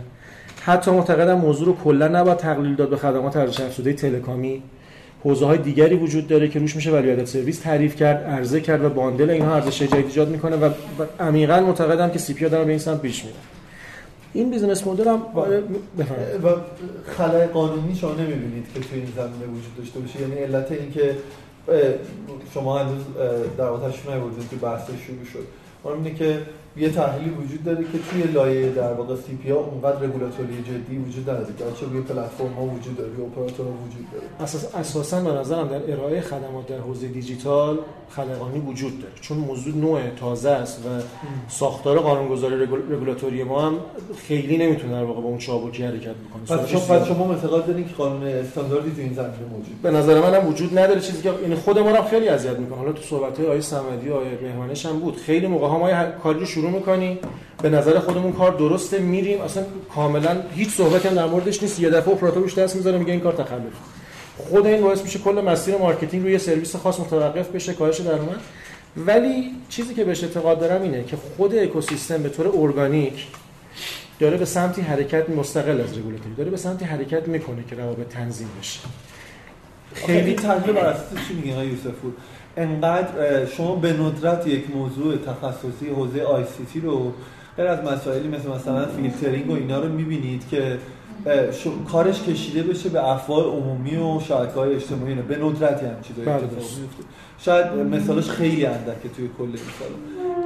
حتی 0.61 0.91
معتقدم 0.91 1.39
موضوع 1.39 1.67
رو 1.67 1.77
کلا 1.77 2.09
نباید 2.09 2.37
تقلیل 2.37 2.75
داد 2.75 2.91
به 2.91 2.97
خدمات 2.97 3.37
ارزش 3.37 3.61
افزوده 3.61 3.93
telecom 3.93 4.47
ی. 4.47 4.63
حوزه 5.25 5.47
های 5.47 5.59
دیگری 5.59 5.97
وجود 5.97 6.27
داره 6.27 6.49
که 6.49 6.59
روش 6.59 6.77
میشه 6.77 6.91
value 6.91 7.27
سرویس 7.27 7.59
تعریف 7.59 7.97
کرد 7.97 8.25
عرضه 8.25 8.61
کرد 8.61 8.85
و 8.85 8.89
bundle 8.89 9.31
اینها 9.31 9.55
ارزش 9.55 9.83
جدید 9.83 10.07
ایجاد 10.07 10.29
می‌کنه 10.29 10.57
و 10.57 10.71
عمیقا 11.21 11.61
معتقدم 11.61 12.11
که 12.11 12.19
CP 12.19 12.49
دارن 12.49 12.65
به 12.65 12.71
این 12.71 12.79
سمت 12.79 13.01
پیش 13.01 13.25
میره 13.25 13.37
این 14.33 14.51
business 14.51 14.87
model 14.87 15.09
هم 15.09 15.23
بفرمایید. 15.99 16.45
و 16.45 16.49
خلای 17.07 17.47
قانونی 17.47 17.95
شما 17.95 18.13
نمی‌بینید 18.13 18.67
که 18.75 18.81
توی 18.81 18.99
این 18.99 19.09
زمینه 19.17 19.47
وجود 19.47 19.77
داشته 19.79 20.01
باشه. 20.01 20.21
یعنی 20.21 20.35
علت 20.35 20.73
این 20.73 20.93
که 20.93 21.17
شما 22.55 22.79
هنوز 22.79 23.03
در 23.59 23.65
آتش 23.65 24.07
نیوردید 24.07 24.51
که 24.51 24.57
بحث 24.57 24.85
شروع 24.87 25.25
شد. 25.33 25.47
اون 25.83 25.95
اینه 25.95 26.15
که 26.15 26.39
یه 26.81 26.91
تحلیلی 26.91 27.31
وجود 27.31 27.65
داره 27.65 27.85
که 27.85 27.99
توی 28.11 28.23
لایه 28.23 28.71
در 28.71 28.93
واقع 28.93 29.17
CP 29.17 29.51
اونقدر 29.51 29.99
رگولاتوری 29.99 30.63
جدی 30.63 30.99
وجود 30.99 31.31
نداره 31.31 31.47
که 31.47 31.65
چه 31.81 31.87
روی 31.87 32.01
پلتفرم 32.01 32.53
ها 32.53 32.63
وجود 32.63 32.97
داره 32.97 33.11
روی 33.17 33.27
اپراتور 33.27 33.67
ها 33.67 33.73
وجود 33.87 34.07
داره. 34.13 34.25
اساس 34.41 34.75
اساسا 34.75 35.21
به 35.21 35.31
نظرم 35.31 35.69
در 35.69 35.93
ارائه 35.93 36.21
خدمات 36.21 36.67
در 36.67 36.79
حوزه 36.79 37.07
دیجیتال 37.09 37.79
خلقانی 38.11 38.59
وجود 38.59 39.01
داره. 39.01 39.13
چون 39.21 39.39
موضوع 39.39 39.75
نوع 39.75 40.01
تازه 40.21 40.51
است 40.51 40.79
و 40.87 40.89
ساختار 41.49 41.99
قانونگذاری 41.99 42.57
رگول- 42.63 42.93
رگولاتوری 42.93 43.43
ما 43.43 43.63
هم 43.63 43.75
خیلی 44.17 44.59
نمی‌تونه 44.59 44.93
در 44.93 45.05
واقع 45.05 45.21
با 45.21 45.29
اون 45.29 45.39
چابکی 45.39 45.83
حرکت 45.83 46.15
بکنه. 46.15 46.59
پس 46.59 46.69
شما 46.69 46.81
پس 46.81 47.09
شما 47.09 47.33
اعتقاد 47.33 47.67
دارین 47.67 47.89
که 47.89 47.95
قانون 47.95 48.23
استانداردی 48.23 48.91
تو 48.91 49.01
این 49.01 49.15
زمینه 49.15 49.33
موجود 49.53 49.83
به 49.83 49.91
نظر 49.91 50.21
من 50.21 50.35
هم 50.35 50.49
وجود 50.49 50.79
نداره 50.79 51.01
چیزی 51.01 51.23
که 51.23 51.31
این 51.45 51.55
خود 51.55 51.79
ما 51.79 51.91
رو 51.91 52.03
خیلی 52.03 52.29
اذیت 52.29 52.59
می‌کنه. 52.59 52.79
حالا 52.79 52.93
تو 52.93 53.03
صحبت 53.03 53.37
های 53.39 53.47
آقای 53.47 53.63
صمدی 53.63 54.09
و 54.09 54.15
آقای 54.15 54.29
مهمانش 54.43 54.87
هم 54.87 54.99
بود. 55.01 55.17
خیلی 55.17 55.47
موقع 55.47 55.67
ها 55.67 55.79
ما 55.79 56.05
کاری 56.05 56.39
رو 56.41 56.47
شروع 56.47 56.68
می‌کنیم 56.71 57.19
به 57.63 57.69
نظر 57.69 57.99
خودمون 57.99 58.33
کار 58.33 58.53
درسته 58.53 58.99
میریم. 58.99 59.41
اصلا 59.41 59.63
کاملا 59.95 60.43
هیچ 60.55 60.69
صحبتی 60.69 61.09
هم 61.09 61.15
در 61.15 61.27
موردش 61.27 61.63
نیست. 61.63 61.81
یه 61.81 61.91
دفعه 61.91 62.15
اپراتور 62.15 62.43
روش 62.43 62.59
دست 62.59 62.77
می‌ذاره 62.77 62.99
میگه 62.99 63.13
این 63.13 63.21
کار 63.21 63.33
تخلف. 63.33 63.73
خود 64.39 64.67
این 64.67 64.83
باعث 64.83 65.03
میشه 65.03 65.19
کل 65.19 65.41
مسیر 65.41 65.77
marketing 65.77 66.23
روی 66.23 66.39
سرویس 66.39 66.77
خاص 66.77 67.01
متوقف 67.01 67.49
بشه 67.49 67.73
کاهش 67.73 68.01
درآمد. 68.01 68.41
ولی 68.97 69.51
چیزی 69.69 69.95
که 69.95 70.05
بهش 70.05 70.25
اعتقاد 70.25 70.61
دارم 70.61 70.83
اینه 70.83 71.05
که 71.05 71.17
خود 71.37 71.55
اکوسیستم 71.55 72.23
به 72.23 72.29
طور 72.29 72.49
ارگانیک 72.55 73.27
داره 74.21 74.37
به 74.37 74.45
سمتی 74.45 74.83
حرکت 74.83 75.31
مستقل 75.31 75.81
از 75.81 75.99
رگولاتوری 75.99 76.35
داره 76.35 76.51
به 76.51 76.57
سمتی 76.57 76.85
حرکت 76.85 77.29
می‌کنه 77.29 77.65
که 77.71 77.77
روابط 77.77 78.09
تنظیم 78.09 78.49
بشه. 78.61 78.81
خیلی 79.95 80.35
تحلیل 80.35 80.75
بر 80.75 80.87
اساس 80.87 81.29
چی 81.29 81.35
میگین 81.35 81.53
آقای 81.53 81.69
انقدر 82.59 83.47
شما 83.47 83.75
به 83.75 83.93
ندرت 83.93 84.47
یک 84.47 84.77
موضوع 84.77 85.17
تخصصی 85.17 85.89
حوزه 85.97 86.23
ICT 86.23 86.81
رو 86.81 87.13
غیر 87.57 87.67
از 87.67 87.93
مسائلی 87.93 88.29
مثل 88.29 88.49
مثلا 88.49 88.87
فیلترینگ 88.87 89.51
و 89.51 89.55
اینا 89.55 89.81
رو 89.81 89.89
می‌بینید 89.89 90.49
که 90.51 90.79
کارش 91.93 92.23
کشیده 92.23 92.63
بشه 92.63 92.89
به 92.89 93.09
افواه 93.09 93.45
عمومی 93.45 93.97
و 93.97 94.21
شبکه 94.21 94.53
های 94.53 94.75
اجتماعی. 94.75 95.15
به 95.15 95.37
ندرتی 95.37 95.87
هم 95.87 96.01
چیزایی 96.03 96.27
بله، 96.27 96.37
اتفاق 96.37 96.51
درست. 96.51 96.79
میفته 96.79 97.03
شاید 97.39 97.67
مثالش 97.73 98.31
خیلی 98.31 98.67
اندکه 98.67 99.09
توی 99.17 99.29
کل 99.39 99.45
این 99.45 99.55
سال 99.79 99.89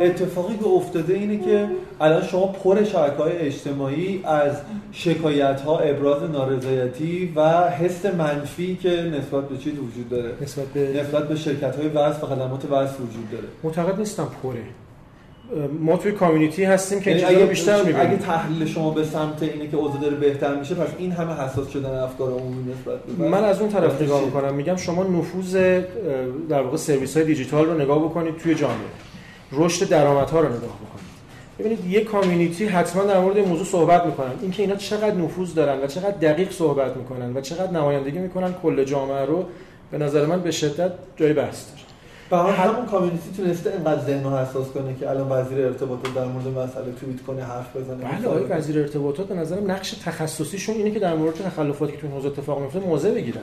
اتفاقی 0.02 0.56
که 0.56 0.66
افتاده 0.66 1.14
اینه 1.14 1.38
که 1.38 1.68
الان 2.00 2.22
شما 2.22 2.46
پر 2.46 2.84
شبکه 2.84 3.22
های 3.22 3.38
اجتماعی 3.38 4.20
از 4.24 4.52
شکایت 4.92 5.60
ها 5.60 5.78
ابراز 5.78 6.30
نارضایتی 6.30 7.32
و 7.36 7.70
حس 7.70 8.06
منفی 8.06 8.78
که 8.82 8.90
نسبت 8.90 9.48
به 9.48 9.56
چیز 9.56 9.72
وجود 9.72 10.08
داره. 10.10 10.30
نسبت 10.40 10.66
به 10.66 11.02
نسبت 11.02 11.28
به 11.28 11.36
شرکت 11.36 11.76
های 11.76 11.88
وصل 11.88 12.22
و 12.22 12.26
خدمات 12.26 12.64
وصل 12.64 12.94
وجود 12.94 13.30
داره. 13.32 13.44
معتقد 13.62 13.98
نیستم 13.98 14.28
پره. 14.42 14.62
ما 15.80 15.96
توی 15.96 16.12
کامیونیتی 16.12 16.64
هستیم 16.64 17.00
که 17.00 17.10
این 17.10 17.18
یعنی 17.18 17.30
چیزا 17.30 17.40
اگه 17.40 17.50
بیشتر 17.50 17.74
اگه 17.74 17.86
می‌بینیم. 17.86 18.18
تحلیل 18.18 18.66
شما 18.66 18.90
به 18.90 19.04
سمت 19.04 19.42
اینه 19.42 19.68
که 19.68 19.76
اوضاع 19.76 20.00
داره 20.00 20.16
بهتر 20.16 20.54
میشه 20.54 20.74
پس 20.74 20.88
این 20.98 21.12
همه 21.12 21.32
حساس 21.32 21.68
شدن 21.68 21.98
افکار 21.98 22.30
عمومی 22.30 22.72
نسبت 22.72 23.02
به 23.18 23.28
من 23.28 23.44
از 23.44 23.60
اون 23.60 23.70
طرف 23.70 24.02
نگاه؟ 24.02 24.24
می‌کنم. 24.24 24.54
میگم 24.54 24.76
شما 24.76 25.02
نفوذ 25.02 25.56
در 26.48 26.62
واقع 26.62 26.76
سرویس 26.76 27.16
های 27.16 27.26
دیجیتال 27.26 27.66
رو 27.66 27.80
نگاه 27.80 28.04
بکنید 28.04 28.36
توی 28.36 28.54
جامعه. 28.54 28.76
رشد 29.52 29.88
درآمدها 29.88 30.40
رو 30.40 30.48
نگاه 30.48 30.60
بکنید. 30.60 31.02
ببینید 31.58 31.86
یه 31.86 32.04
کامیونیتی 32.04 32.66
حتما 32.66 33.04
در 33.04 33.20
مورد 33.20 33.36
این 33.36 33.48
موضوع 33.48 33.66
صحبت 33.66 34.06
می‌کنن. 34.06 34.32
اینکه 34.42 34.62
اینا 34.62 34.76
چقدر 34.76 35.14
نفوذ 35.14 35.54
دارن 35.54 35.82
و 35.82 35.86
چقدر 35.86 36.10
دقیق 36.10 36.52
صحبت 36.52 36.96
می‌کنن 36.96 37.36
و 37.36 37.40
چقدر 37.40 37.70
نمایندگی 37.70 38.18
می‌کنن 38.18 38.54
کل 38.62 38.84
جامعه 38.84 39.24
رو 39.24 39.44
به 39.90 39.98
نظر 39.98 40.26
من 40.26 40.40
به 40.40 40.50
شدت 40.50 40.92
جای 41.16 41.32
بحث 41.32 41.66
داره. 41.68 41.82
به 42.30 42.36
هر 42.36 42.66
حال 42.66 42.74
همون 42.74 42.86
کامیونیتی 42.86 43.30
تونسته 43.36 43.70
اینقدر 43.70 44.00
ذهن 44.00 44.24
رو 44.24 44.30
حساس 44.30 44.68
کنه 44.68 44.94
که 45.00 45.10
الان 45.10 45.32
وزیر 45.32 45.66
ارتباطات 45.66 46.14
در 46.14 46.24
مورد 46.24 46.48
مسئله 46.48 46.92
توییت 47.00 47.22
کنه 47.22 47.42
حرف 47.44 47.76
بزنه. 47.76 47.96
بله 47.96 48.28
آقای 48.28 48.42
وزیر 48.42 48.78
ارتباطات 48.78 49.26
به 49.26 49.34
نظرم 49.34 49.70
نقش 49.70 49.90
تخصصیشون 49.90 50.74
اینه 50.74 50.90
که 50.90 50.98
در 50.98 51.14
مورد 51.14 51.34
تخلفاتی 51.34 51.92
که 51.92 51.98
تو 51.98 52.06
این 52.06 52.16
حوزه 52.16 52.28
اتفاق 52.28 52.60
میفته 52.60 52.78
موضع 52.78 53.10
بگیرن. 53.10 53.42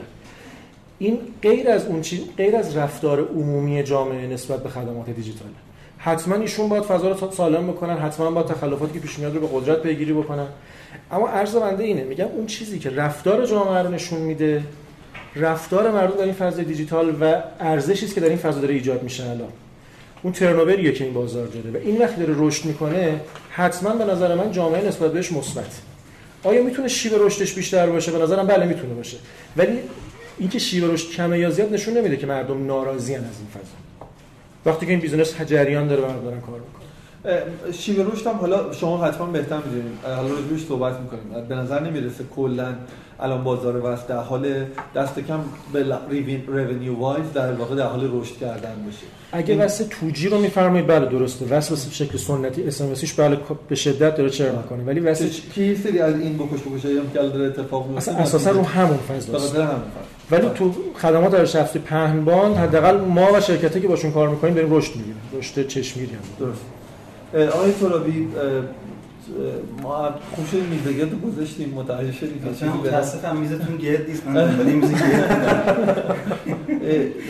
این 0.98 1.18
غیر 1.42 1.70
از 1.70 1.86
اون 1.86 2.00
چیز 2.00 2.20
غیر 2.36 2.56
از 2.56 2.76
رفتار 2.76 3.28
عمومی 3.28 3.82
جامعه 3.82 4.26
نسبت 4.26 4.62
به 4.62 4.68
خدمات 4.68 5.10
دیجیتال 5.10 5.48
حتما 6.02 6.34
ایشون 6.34 6.68
باید 6.68 6.82
فضا 6.82 7.08
رو 7.08 7.30
سالم 7.30 7.66
بکنن 7.66 7.96
حتما 7.96 8.30
باید 8.30 8.46
تخلفاتی 8.46 8.92
که 8.92 9.00
پیش 9.00 9.18
میاد 9.18 9.34
رو 9.34 9.40
به 9.40 9.48
قدرت 9.52 9.82
پیگیری 9.82 10.12
بکنن. 10.12 10.46
اما 11.12 11.28
عرض 11.28 11.56
بنده 11.56 11.84
اینه 11.84 12.04
میگم 12.04 12.24
اون 12.24 12.46
چیزی 12.46 12.78
که 12.78 12.90
رفتار 12.90 13.46
جامعه 13.46 13.82
رو 13.82 13.90
نشون 13.90 14.20
میده 14.20 14.62
رفتار 15.36 15.90
مردم 15.90 16.16
در 16.16 16.24
این 16.24 16.32
فضای 16.32 16.64
دیجیتال 16.64 17.16
و 17.20 17.42
ارزشی 17.60 18.04
است 18.06 18.14
که 18.14 18.20
در 18.20 18.28
این 18.28 18.38
فضا 18.38 18.60
داره 18.60 18.74
ایجاد 18.74 19.02
میشه 19.02 19.24
الان. 19.24 19.48
اون 20.22 20.32
turnover 20.32 20.80
یه 20.80 20.92
که 20.92 21.04
این 21.04 21.14
بازار 21.14 21.46
داره 21.46 21.70
و 21.70 21.76
این 21.76 21.98
وقتی 21.98 22.20
داره 22.20 22.34
رشد 22.38 22.64
می‌کنه 22.64 23.20
حتما 23.50 23.94
به 23.94 24.04
نظر 24.04 24.34
من 24.34 24.52
جامعه 24.52 24.88
نسبت 24.88 25.12
بهش 25.12 25.32
مثبت. 25.32 25.80
آیا 26.44 26.62
می‌تونه 26.62 26.88
شیب 26.88 27.12
رشدش 27.18 27.54
بیشتر 27.54 27.86
باشه؟ 27.86 28.12
به 28.12 28.18
نظرم 28.18 28.46
بله 28.46 28.66
می‌تونه 28.66 28.94
باشه. 28.94 29.16
ولی 29.56 29.78
اینکه 30.38 30.58
شیب 30.58 30.92
رشد 30.92 31.10
کمه 31.10 31.38
یا 31.38 31.50
زیاد 31.50 31.72
نشون 31.72 31.96
نمیده 31.96 32.16
که 32.16 32.26
مردم 32.26 32.66
ناراضی 32.66 33.14
از 33.14 33.20
این 33.20 33.48
فضا. 33.54 33.89
وقتی 34.66 34.86
که 34.86 34.92
این 34.92 35.00
business 35.00 35.40
جریان 35.40 35.88
داره 35.88 36.02
و 36.02 36.06
دارن 36.24 36.40
کار 36.40 36.60
می‌کنن 36.60 36.80
اه، 37.24 37.72
شیب 37.72 38.12
رشد 38.12 38.26
هم 38.26 38.34
حالا 38.36 38.72
شما 38.72 39.04
حتما 39.04 39.26
بهتر 39.26 39.56
می‌دونید 39.56 39.98
حالا 40.04 40.28
روش 40.50 40.66
صحبت 40.66 41.00
می‌کنیم 41.00 41.46
به 41.48 41.54
نظر 41.54 41.80
نمی‌رسه 41.80 42.24
کلا 42.36 42.74
الان 43.20 43.44
بازار 43.44 43.76
VAS 43.92 44.08
در 44.08 44.16
حال 44.22 44.64
دست 44.96 45.18
کم 45.18 45.40
به 45.72 45.84
ریونیو 46.48 46.98
وایز 46.98 47.24
در 47.34 47.52
واقع 47.52 47.74
در 47.74 47.86
حال 47.86 48.10
رشد 48.20 48.36
کردن 48.36 48.74
باشه 48.84 48.98
اگه 49.32 49.50
این- 49.50 49.60
واسه 49.62 49.84
توجی 49.84 50.28
رو 50.28 50.38
میفرمایید 50.40 50.86
بله 50.86 51.06
درسته 51.06 51.46
واسه 51.70 51.88
به 51.88 51.94
شکل 51.94 52.18
سنتی 52.18 52.66
اس 52.66 52.80
ام 52.80 52.94
بله 53.18 53.38
به 53.68 53.74
شدت 53.74 54.16
داره 54.16 54.30
چرا 54.30 54.56
می‌کنه 54.56 54.82
ولی 54.84 55.00
واسه 55.00 55.28
که 55.28 55.42
که 55.54 55.62
یه 55.62 55.74
سری 55.76 55.98
از 55.98 56.20
این 56.20 56.36
بکش 56.38 56.60
بکشایی 56.60 56.98
هم 56.98 57.10
که 57.12 57.18
داره 57.18 57.46
اتفاق 57.46 57.86
میفته 57.88 58.10
اصلا 58.12 58.22
اساسا 58.22 58.50
رو 58.50 58.62
همون 58.62 58.98
فضاست 58.98 59.46
خاطر 59.48 59.62
همین 59.62 59.82
ولی 60.30 60.48
تو 60.54 60.74
خدمات 60.94 61.32
ارائه 61.34 61.46
شخصی 61.46 61.78
پهنبان 61.78 62.54
حداقل 62.54 63.00
ما 63.00 63.32
و 63.32 63.40
شرکتی 63.40 63.80
که 63.80 63.88
باشون 63.88 64.12
کار 64.12 64.28
می‌کنیم 64.28 64.54
داریم 64.54 64.74
رشد 64.74 64.96
می‌گیریم. 64.96 65.20
رشد 65.38 65.66
چشمگیری 65.66 66.12
هم. 66.12 66.46
درست. 66.46 66.60
آقای 67.54 67.72
ترابی 67.72 68.28
ما 69.82 70.08
خوب 70.36 70.46
شد 70.46 70.56
میزگرد 70.56 71.10
رو 71.12 71.30
گذاشتیم 71.30 71.72
متوجه 71.76 72.12
شدیم 72.12 72.42
که 72.44 72.50
چیزی 72.50 72.70
متاسفم 72.70 73.36
میزتون 73.36 73.76
گرد 73.76 74.08
نیست 74.08 74.26
من 74.26 74.60
این 74.66 74.76
میز 74.76 74.90
گرد 74.90 75.76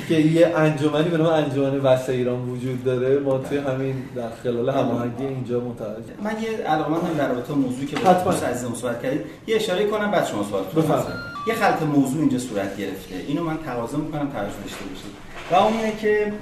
که 0.09 0.15
یه 0.15 0.53
انجمنی 0.57 1.09
به 1.09 1.17
نام 1.17 1.27
انجمن 1.27 1.81
وسط 1.81 2.11
ایران 2.11 2.49
وجود 2.49 2.85
داره. 2.85 3.19
ما 3.19 3.39
توی 3.39 3.59
همین 3.59 3.95
در 4.17 4.31
خلال 4.43 4.71
هماهنگی 4.71 5.25
اینجا 5.25 5.61
متوجه 5.61 6.13
من 6.25 6.31
یه 6.43 6.67
علاقمندم 6.67 7.15
در 7.19 7.29
رابطه 7.29 7.53
با 7.53 7.55
موضوعی 7.55 7.87
که 7.87 7.97
با. 7.97 8.13
دوست 8.13 8.45
عزیزم 8.45 8.75
صحبت 8.75 9.03
کردید. 9.03 9.21
یه 9.47 9.57
اشاره 9.57 9.87
کنم 9.87 10.11
بعد 10.11 10.27
شما 10.27 10.45
سوال 10.45 10.63
کنید. 10.65 11.30
یه 11.47 11.55
خلط 11.55 11.83
موضوع 11.83 12.21
اینجا 12.21 12.39
صورت 12.39 12.77
گرفته. 12.77 13.15
اینو 13.29 13.45
من 13.45 13.59
تقاضا 13.59 13.99
می‌کنم 13.99 14.31
توجه 14.31 14.57
داشته 14.63 14.85
باشید. 14.85 15.11
و 15.51 15.55
اون 15.55 15.97
که 16.01 16.33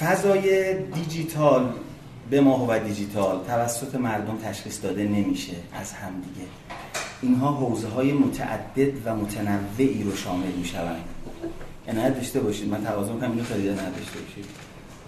فضای 0.00 0.74
دیجیتال 0.82 1.72
به 2.30 2.40
ما 2.40 2.66
و 2.68 2.78
دیجیتال 2.78 3.44
توسط 3.46 3.94
مردم 3.94 4.36
تشخیص 4.44 4.82
داده 4.82 5.04
نمیشه 5.04 5.52
از 5.72 5.92
همدیگه 5.92 6.46
اینها 7.22 7.52
حوزه 7.52 7.88
های 7.88 8.12
متعدد 8.12 8.92
و 9.04 9.16
متنوعی 9.16 10.02
رو 10.02 10.16
شامل 10.16 10.52
می‌شوند. 10.58 11.04
عنایت 11.88 12.14
داشته 12.14 12.40
باشید. 12.40 12.68
من 12.68 12.84
تقاضا 12.84 13.12
می‌کنم 13.12 13.30
اینو 13.30 13.44
خیلی 13.44 13.68
عنایت 13.68 13.96
داشته 13.96 14.18
باشید. 14.20 14.44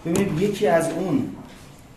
ببینید 0.07 0.43
یکی 0.43 0.67
از 0.67 0.91
اون 0.91 1.29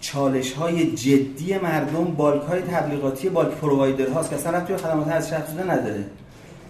چالش 0.02 0.54
های 0.54 0.92
جدی 0.92 1.58
مردم 1.58 2.04
بالک 2.04 2.42
های 2.42 2.62
تبلیغاتی 2.62 3.30
بالک 3.30 3.52
پرووایدر 3.52 4.10
هاست 4.10 4.30
که 4.30 4.36
اصلا 4.36 4.58
ربطی 4.58 4.74
به 4.74 4.80
خدمات 4.80 5.08
ارزش 5.08 5.34
افزوده 5.34 5.64
نداره. 5.64 6.06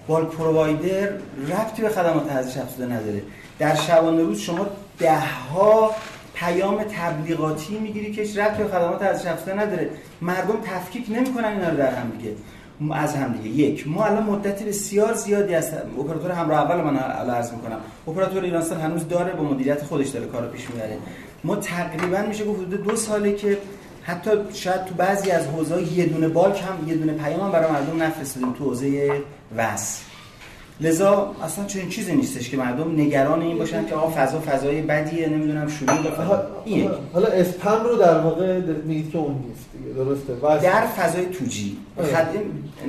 بالک 0.07 0.27
پرووایدر 0.29 1.09
ربطی 1.49 1.81
به 1.81 1.89
خدمات 1.89 2.31
ارزش 2.31 2.57
افزوده 2.57 2.93
نداره. 2.93 3.21
در 3.59 3.75
شبانه 3.75 4.23
روز 4.23 4.39
شما 4.39 4.67
ده 4.99 5.19
ها 5.19 5.91
پیام 6.33 6.83
تبلیغاتی 6.83 7.77
می‌گیری 7.79 8.11
که 8.11 8.21
هیچ 8.21 8.37
ربطی 8.37 8.63
به 8.63 8.69
خدمات 8.69 9.01
ارزش 9.01 9.25
افزوده 9.27 9.53
نداره. 9.53 9.89
مردم 10.21 10.55
تفکیک 10.65 11.05
نمی‌کنن 11.09 11.45
اینا 11.45 11.69
رو 11.69 11.77
در 11.77 11.95
هم 11.95 12.11
دیگه. 12.17 12.31
از 12.91 13.15
هم 13.15 13.33
دیگه. 13.33 13.49
یک 13.49 13.87
ما 13.87 14.05
الان 14.05 14.23
مدت 14.23 14.63
بسیار 14.63 15.13
زیادی 15.13 15.55
از 15.55 15.73
اپراتور 15.99 16.31
همراه 16.31 16.59
اول 16.61 16.81
من 16.81 16.97
عرض 16.97 17.51
می‌کنم. 17.51 17.77
اپراتور 18.07 18.43
ایرانسل 18.43 18.75
هنوز 18.75 19.07
داره 19.07 19.33
با 19.33 19.43
مدیریت 19.43 19.83
خودش 19.83 20.07
داره 20.07 20.25
کارو 20.25 20.47
پیش 20.47 20.69
می‌بره. 20.69 20.97
ما 21.43 21.55
تقریبا 21.55 22.21
میشه 22.27 22.45
گفت 22.45 22.59
حدود 22.61 22.83
دو 22.83 22.95
ساله 22.95 23.33
که 23.33 23.57
حتی 24.03 24.29
شاید 24.53 24.85
تو 24.85 24.95
بعضی 24.95 25.31
از 25.31 25.47
حوزه‌ها 25.47 25.81
یه 25.81 26.05
دونه 26.05 26.27
بالک 26.27 26.63
هم 26.63 26.89
یه 26.89 26.95
دونه 26.95 27.13
پیام 27.13 27.39
هم 27.39 27.51
برای 27.51 27.71
مردم 27.71 28.03
نفرستادیم 28.03 28.53
تو 28.53 28.63
حوزه 28.63 29.11
وس. 29.57 29.99
لذا 30.81 31.35
اصلا 31.43 31.65
چنین 31.65 31.89
چیزی 31.89 32.15
نیستش 32.15 32.49
که 32.49 32.57
مردم 32.57 32.91
نگران 33.01 33.41
این 33.41 33.57
باشن 33.57 33.85
که 33.85 33.95
آقا 33.95 34.13
فضا 34.15 34.39
فضای 34.39 34.81
بدیه 34.81 35.27
نمی‌دونم 35.29 35.67
شروع 35.67 35.91
این. 36.65 36.83
یک. 36.83 36.91
حالا 37.13 37.27
اسپم 37.27 37.83
رو 37.83 37.95
در 37.95 38.19
واقع 38.19 38.59
میگید 38.59 39.11
که 39.11 39.17
اون 39.17 39.33
نیست 39.47 39.65
دیگه 39.77 39.93
درسته؟ 39.95 40.33
واسه- 40.33 40.63
در 40.63 40.87
فضای 40.87 41.25
توجی. 41.25 41.77
خد... 41.97 42.27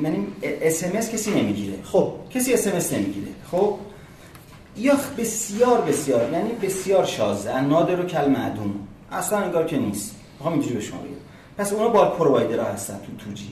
یعنی 0.03 0.27
اس 0.63 0.85
کسی 1.11 1.31
نمی‌گیره. 1.31 1.75
خب. 1.85 2.13
کسی 2.31 2.55
اس 2.55 2.93
نمی‌گیره. 2.93 3.29
خب؟ 3.51 3.75
یا 4.77 4.95
بسیار 5.19 5.81
بسیار 5.81 6.33
یعنی 6.33 6.51
بسیار 6.63 7.05
شازه 7.05 7.61
نادر 7.61 8.01
و 8.01 8.03
کل 8.03 8.31
معدوم. 8.31 8.75
اصلا 9.13 9.39
انگار 9.39 9.67
که 9.67 9.79
نیست. 9.79 10.15
می‌خوام 10.39 10.53
اینجوری 10.53 10.75
به 10.75 10.81
شما 10.81 10.99
بگم. 10.99 11.15
پس 11.59 11.73
اونا 11.73 11.89
با 11.89 12.05
پرووایدرها 12.05 12.65
هستن 12.65 12.95
تو 12.95 13.25
توجی. 13.25 13.51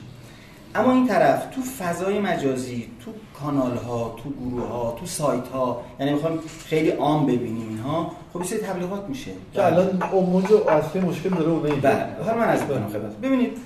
اما 0.75 0.93
این 0.93 1.07
طرف 1.07 1.55
تو 1.55 1.61
فضای 1.61 2.19
مجازی 2.19 2.87
تو 3.05 3.11
کانال 3.39 3.77
ها 3.77 4.15
تو 4.23 4.29
گروه 4.29 4.67
ها 4.67 4.97
تو 4.99 5.05
سایت 5.05 5.47
ها 5.47 5.83
یعنی 5.99 6.13
می‌خوایم 6.13 6.39
خیلی 6.65 6.89
عام 6.89 7.25
ببینیم 7.25 7.69
اینها 7.69 8.11
خب 8.33 8.41
یه 8.41 8.57
تبلیغات 8.57 9.09
میشه. 9.09 9.31
که 9.53 9.65
الان 9.65 10.03
اوج 10.03 10.53
اصلی 10.53 11.01
مشکل 11.01 11.29
داره 11.29 11.49
اونه 11.51 11.75
بله. 11.75 12.33
من 12.37 12.49
از 12.49 12.61
کنم 12.61 12.87
خدمت. 12.87 13.15
ببینید 13.15 13.57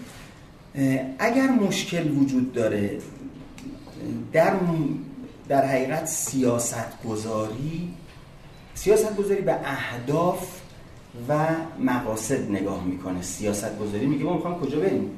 اگر 1.19 1.47
مشکل 1.47 2.17
وجود 2.17 2.53
داره 2.53 2.99
در 4.33 4.53
در 5.47 5.65
حقیقت 5.65 6.05
سیاست 6.05 7.03
گذاری 7.09 7.93
سیاست 8.73 9.15
گذاری 9.15 9.41
به 9.41 9.55
اهداف 9.65 10.47
و 11.29 11.45
مقاصد 11.79 12.51
نگاه 12.51 12.83
می‌کنه. 12.83 13.21
سیاست 13.21 13.79
گذاری 13.79 14.05
میگه 14.05 14.23
ما 14.23 14.33
می‌خوام 14.33 14.59
کجا 14.59 14.79
بریم؟ 14.79 15.09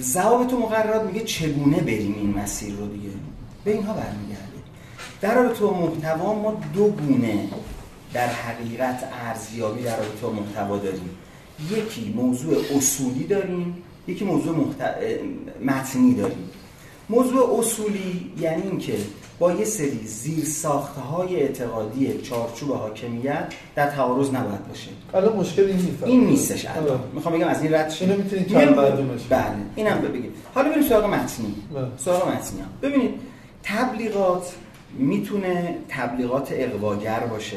ضوابط 0.00 0.52
و 0.52 0.58
مقررات 0.58 1.02
میگه 1.02 1.20
چگونه 1.20 1.80
بریم 1.80 2.14
این 2.14 2.38
مسیر 2.38 2.74
رو 2.74 2.86
دیگه؟ 2.86 3.08
به 3.64 3.72
اینها 3.72 3.92
برمیگرده. 3.92 4.42
در 5.20 5.34
رابطه 5.34 5.60
با 5.60 5.80
محتوا 5.80 6.34
ما 6.34 6.60
دو 6.74 6.88
گونه 6.88 7.48
در 8.12 8.26
حقیقت 8.26 9.08
ارزیابی 9.26 9.82
در 9.82 9.96
رابطه 9.96 10.20
با 10.22 10.32
محتوا 10.32 10.76
داریم. 10.76 11.10
یکی 11.70 12.12
موضوع 12.16 12.56
اصولی 12.76 13.24
داریم 13.24 13.82
یکی 14.06 14.24
موضوع 14.24 14.56
محت... 14.56 14.96
متنی 15.64 16.14
داریم. 16.14 16.50
موضوع 17.08 17.58
اصولی 17.58 18.32
یعنی 18.40 18.62
اینکه 18.62 18.96
با 19.38 19.52
یه 19.52 19.64
سری 19.64 20.00
زیر 20.06 20.44
ساخته 20.44 21.00
های 21.00 21.36
اعتقادی 21.36 22.20
چارچوب 22.22 22.72
حاکمیت 22.72 23.52
در 23.74 23.90
تعارض 23.90 24.28
نباید 24.28 24.68
باشه. 24.68 24.88
الان 25.14 25.36
مشکل 25.36 25.62
این 25.62 25.76
نیست. 25.76 26.02
این 26.04 26.24
نیستش. 26.24 26.66
الان. 26.66 27.00
می‌خوام 27.14 27.34
بگم 27.34 27.48
از 27.48 27.62
این 27.62 27.74
رد 27.74 27.94
اینو 28.00 28.16
می‌تونید 28.16 28.52
چند 28.52 28.76
بله 28.76 29.52
اینم 29.76 29.98
بگیم. 29.98 30.32
حالا 30.54 30.70
بریم 30.70 30.82
سراغ 30.82 31.04
متنی. 31.04 31.54
بله. 31.74 31.86
سراغ 31.98 32.28
متنی. 32.28 32.60
ببینید 32.82 33.10
تبلیغات 33.62 34.52
می‌تونه 34.98 35.76
تبلیغات 35.88 36.48
اغواگر 36.50 37.20
باشه. 37.20 37.56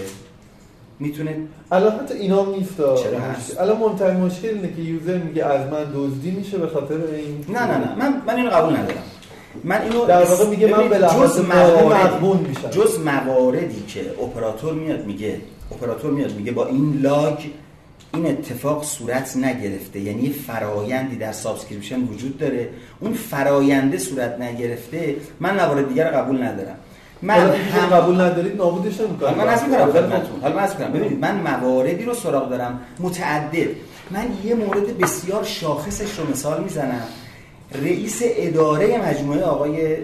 می‌تونه 0.99 1.37
الان 1.71 1.99
حتی 1.99 2.13
اینا 2.13 2.45
نیست. 2.45 2.77
چرا 2.77 3.19
هست؟ 3.19 3.59
الان 3.59 3.77
مهمترین 3.77 4.17
مشکل 4.17 4.47
اینه 4.47 4.73
که 4.75 4.81
user 4.81 5.17
میگه 5.17 5.45
از 5.45 5.71
من 5.71 5.83
دزدی 5.95 6.31
میشه 6.31 6.57
به 6.57 6.67
خاطر 6.67 6.95
این 6.95 7.45
نه 7.49 7.59
نه 7.59 7.77
نه. 7.77 7.95
من 7.95 8.21
من 8.27 8.35
اینو 8.35 8.49
قبول 8.49 8.73
ندارم. 8.77 9.03
من 9.63 9.81
اینو 9.81 10.05
در 10.05 10.23
واقع 10.23 10.45
میگه 10.45 10.67
من 10.67 10.89
به 10.89 10.97
لحاظ 10.97 11.39
موارد 11.39 12.21
میشم. 12.21 12.69
جز 12.69 12.99
مواردی 12.99 13.83
که 13.87 14.01
اپراتور 14.23 14.73
میاد 14.73 15.05
میگه 15.05 15.41
اپراتور 15.71 16.11
میاد 16.11 16.35
میگه 16.35 16.51
با 16.51 16.65
این 16.65 16.99
log 17.01 17.37
این 18.13 18.27
اتفاق 18.27 18.83
صورت 18.83 19.37
نگرفته. 19.37 19.99
یعنی 19.99 20.29
فرایندی 20.29 21.15
در 21.15 21.31
subscription 21.31 22.01
وجود 22.01 22.37
داره. 22.37 22.69
اون 22.99 23.13
فراینده 23.13 23.97
صورت 23.97 24.39
نگرفته 24.39 25.15
من 25.39 25.55
موارد 25.55 25.89
دیگر 25.89 26.07
قبول 26.07 26.43
ندارم. 26.43 26.75
من 27.21 27.35
هم 27.35 27.89
قبول 27.89 28.21
ندارید 28.21 28.57
نابودش 28.57 29.01
نمی‌کنم 29.01 29.37
من 29.37 29.47
از 29.47 29.63
می‌کنم 29.63 29.91
خدمتتون. 29.91 30.41
حالا 30.41 30.55
من 30.55 30.67
کنم 30.67 30.91
ببینید 30.93 31.19
من 31.19 31.35
مواردی 31.35 32.03
رو 32.03 32.13
سراغ 32.13 32.49
دارم. 32.49 32.79
متعدد. 32.99 33.67
من 34.11 34.25
یه 34.43 34.55
مورد 34.55 34.97
بسیار 34.97 35.43
شاخصش 35.43 36.19
رو 36.19 36.31
مثال 36.31 36.63
می‌زنم. 36.63 37.07
رئیس 37.71 38.21
اداره 38.23 39.09
مجموعه 39.09 39.43
آقای 39.43 39.97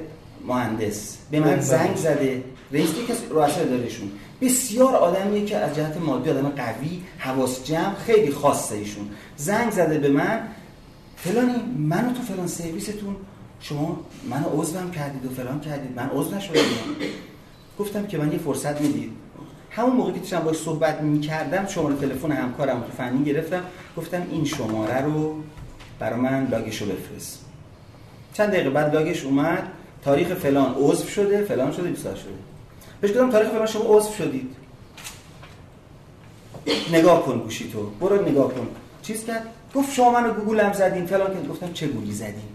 مهندس. 0.47 1.17
به 1.32 1.39
من 1.39 1.60
زنگ 1.60 1.95
زده. 1.95 2.43
رئیس 2.71 2.89
که 3.08 3.13
رؤسای 3.30 3.63
ادارهشون. 3.63 4.12
بسیار 4.41 4.95
آدمیه 4.95 5.45
که 5.45 5.58
از 5.58 5.76
جهت 5.76 5.97
مادی 5.97 6.30
آدم 6.30 6.50
قوی 6.50 7.02
حواس 7.17 7.65
جمع 7.65 7.95
خیلی 7.95 8.32
خاصه 8.32 8.76
ایشون. 8.76 9.10
زنگ 9.38 9.71
زده 9.71 9.97
به 9.97 10.10
من. 10.10 10.39
فلانی 11.17 11.56
منو 11.78 12.13
تو 12.13 12.21
فلان 12.21 12.47
سرویستون 12.47 13.15
شما 13.60 14.00
منو 14.30 14.62
عضوم 14.62 14.91
کردید 14.91 15.26
و 15.26 15.30
فلان 15.30 15.60
کردید. 15.60 15.95
من 15.95 16.10
عضو 16.10 16.36
نشدم. 16.36 16.60
گفتم 17.80 18.08
که 18.08 18.17
من 18.17 18.32
یه 18.32 18.38
فرصت 18.38 18.82
می‌دید 18.82 19.12
همون 19.69 19.95
موقعی 19.95 20.13
که 20.13 20.19
داشتم 20.19 20.39
باش 20.39 20.58
صحبت 20.58 21.02
می‌کردم 21.02 21.67
شماره 21.67 21.95
تلفن 21.95 22.32
همکارم 22.32 22.82
تو 22.82 22.91
فنی 22.97 23.24
گرفتم. 23.24 23.63
گفتم 23.97 24.28
این 24.32 24.45
شماره 24.45 25.02
رو 25.02 25.36
برای 26.00 26.19
من 26.19 26.47
لاگشو 26.52 26.86
بفرست. 26.86 27.40
چند 28.34 28.50
دقیقه 28.50 28.70
بعد 28.70 28.96
لاگش 28.96 29.24
اومد 29.24 29.67
تاریخ 30.04 30.34
فلان 30.34 30.76
عضو 30.80 31.08
شده 31.08 31.44
فلان 31.44 31.72
شده 31.72 31.89
بیسار 31.89 32.15
شده. 32.15 32.32
بهش 33.02 33.12
گفتم 33.12 33.32
تاریخ 33.32 33.50
فلان 33.50 33.65
شما 33.65 33.84
عضو 33.88 34.13
شدید. 34.13 34.56
نگاه 36.91 37.26
کن 37.26 37.39
گوشی 37.39 37.72
تو. 37.72 37.89
برو 38.00 38.30
نگاه 38.30 38.54
کن. 38.54 38.67
چیز 39.02 39.26
کرد؟ 39.26 39.48
گفت 39.76 39.94
شما 39.94 40.12
منو 40.12 40.34
گوگل 40.34 40.60
هم 40.60 40.74
زدین 40.74 41.06
فلان 41.06 41.41
که 41.41 41.50
گفتم 41.50 41.74
چه 41.74 41.88
گولی 41.88 42.13
زدین؟ 42.13 42.50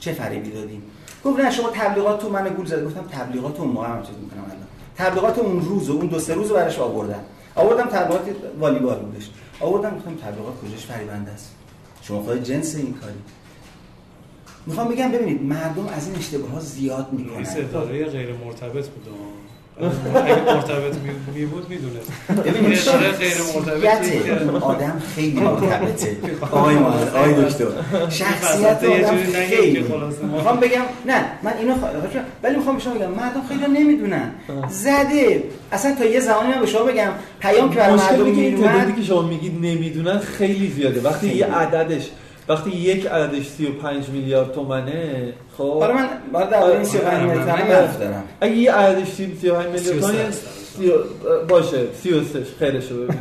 چه 0.00 0.12
فریبی 0.12 0.50
دادین؟ 0.50 0.82
گفت 1.24 1.40
نه 1.40 1.50
شما 1.50 1.70
تبلیغات 1.74 2.20
تو 2.20 2.30
منو 2.30 2.50
گول 2.50 2.66
زد 2.66 2.84
گفتم 2.84 3.02
تبلیغات 3.02 3.60
اون 3.60 3.68
موقع 3.68 3.88
هم 3.88 4.02
چیز 4.02 4.16
می‌کنم 4.22 4.44
الان. 4.44 4.66
تبلیغات 4.96 5.38
اون 5.38 5.60
روز 5.60 5.90
و 5.90 5.92
اون 5.92 6.06
دو 6.06 6.18
سه 6.18 6.34
روز 6.34 6.52
براش 6.52 6.78
آوردم. 6.78 7.24
آوردم 7.54 7.86
تبلیغات 7.86 8.36
والیبال 8.60 8.98
بودش. 8.98 9.30
آوردم 9.60 9.96
گفتم 9.96 10.14
تبلیغات 10.14 10.54
کجاش 10.60 10.86
فریبنده 10.86 11.30
است؟ 11.30 11.54
شما 12.02 12.22
خود 12.22 12.42
جنس 12.42 12.74
این 12.74 12.94
کاری. 12.94 13.22
می‌خوام 14.66 14.88
بگم 14.88 15.12
ببینید 15.12 15.42
مردم 15.42 15.86
از 15.96 16.06
این 16.06 16.16
اشتباه 16.16 16.50
ها 16.50 16.60
زیاد 16.60 17.06
می‌کنن. 17.12 17.36
رئیس 17.36 17.56
اداره 17.56 18.04
غیر 18.04 18.28
مرتبط 18.44 18.88
بود 18.88 19.08
اگه 20.16 20.54
مرتبط 20.54 20.94
می 21.34 21.46
بود 21.46 21.68
می‌دونه 21.68 22.00
ببینید 22.44 22.78
غیر 23.18 23.36
مرتبط 23.54 24.62
آدم 24.62 25.02
خیلی 25.14 25.40
مرتبطه. 25.40 26.16
آقای 26.50 26.76
آقای 26.76 27.44
دکتر. 27.44 27.64
شخصیت 28.08 28.84
آدم 28.84 29.16
خیلی. 29.16 29.84
می‌خوام 30.32 30.60
بگم 30.60 30.82
نه 31.06 31.24
من 31.42 31.52
اینو 31.58 31.74
ولی 32.42 32.56
می‌خوام 32.56 32.78
شما 32.78 32.94
بگم 32.94 33.10
مردم 33.10 33.42
خیلی 33.48 33.80
نمی‌دونن. 33.80 34.30
زده. 34.70 35.44
اصلا 35.72 35.94
تا 35.94 36.04
یه 36.04 36.20
زمانی 36.20 36.48
من 36.48 36.60
به 36.60 36.66
شما 36.66 36.82
بگم 36.82 37.10
پیام 37.40 37.70
که 37.70 37.76
برای 37.76 37.96
مردم 37.96 38.24
میومد 38.24 38.96
که 38.96 39.02
شما 39.02 39.22
میگید 39.22 39.54
نمی‌دونن 39.54 40.18
خیلی 40.18 40.70
زیاده. 40.70 41.00
وقتی 41.00 41.28
یه 41.28 41.46
عددش 41.46 42.10
وقتی 42.48 42.70
یک 42.70 43.06
عددش 43.06 43.46
35 43.46 44.08
میلیارد 44.08 44.52
تومنه 44.52 45.32
خب؟ 45.58 45.78
برای 45.80 45.94
من 45.94 46.08
بعد 46.32 46.50
در 46.50 46.84
35 46.84 47.22
میلیارد 47.22 47.56
تومن 47.56 47.96
دارم 47.98 48.24
اگه 48.40 48.54
یه 48.54 48.72
عددش 48.72 49.08
35 49.08 49.66
میلیارد 49.66 50.00
تومن 50.00 50.32
باشه 51.48 51.78
33 52.02 52.44
خیرش 52.58 52.90
رو 52.90 52.96
ببین 52.96 53.16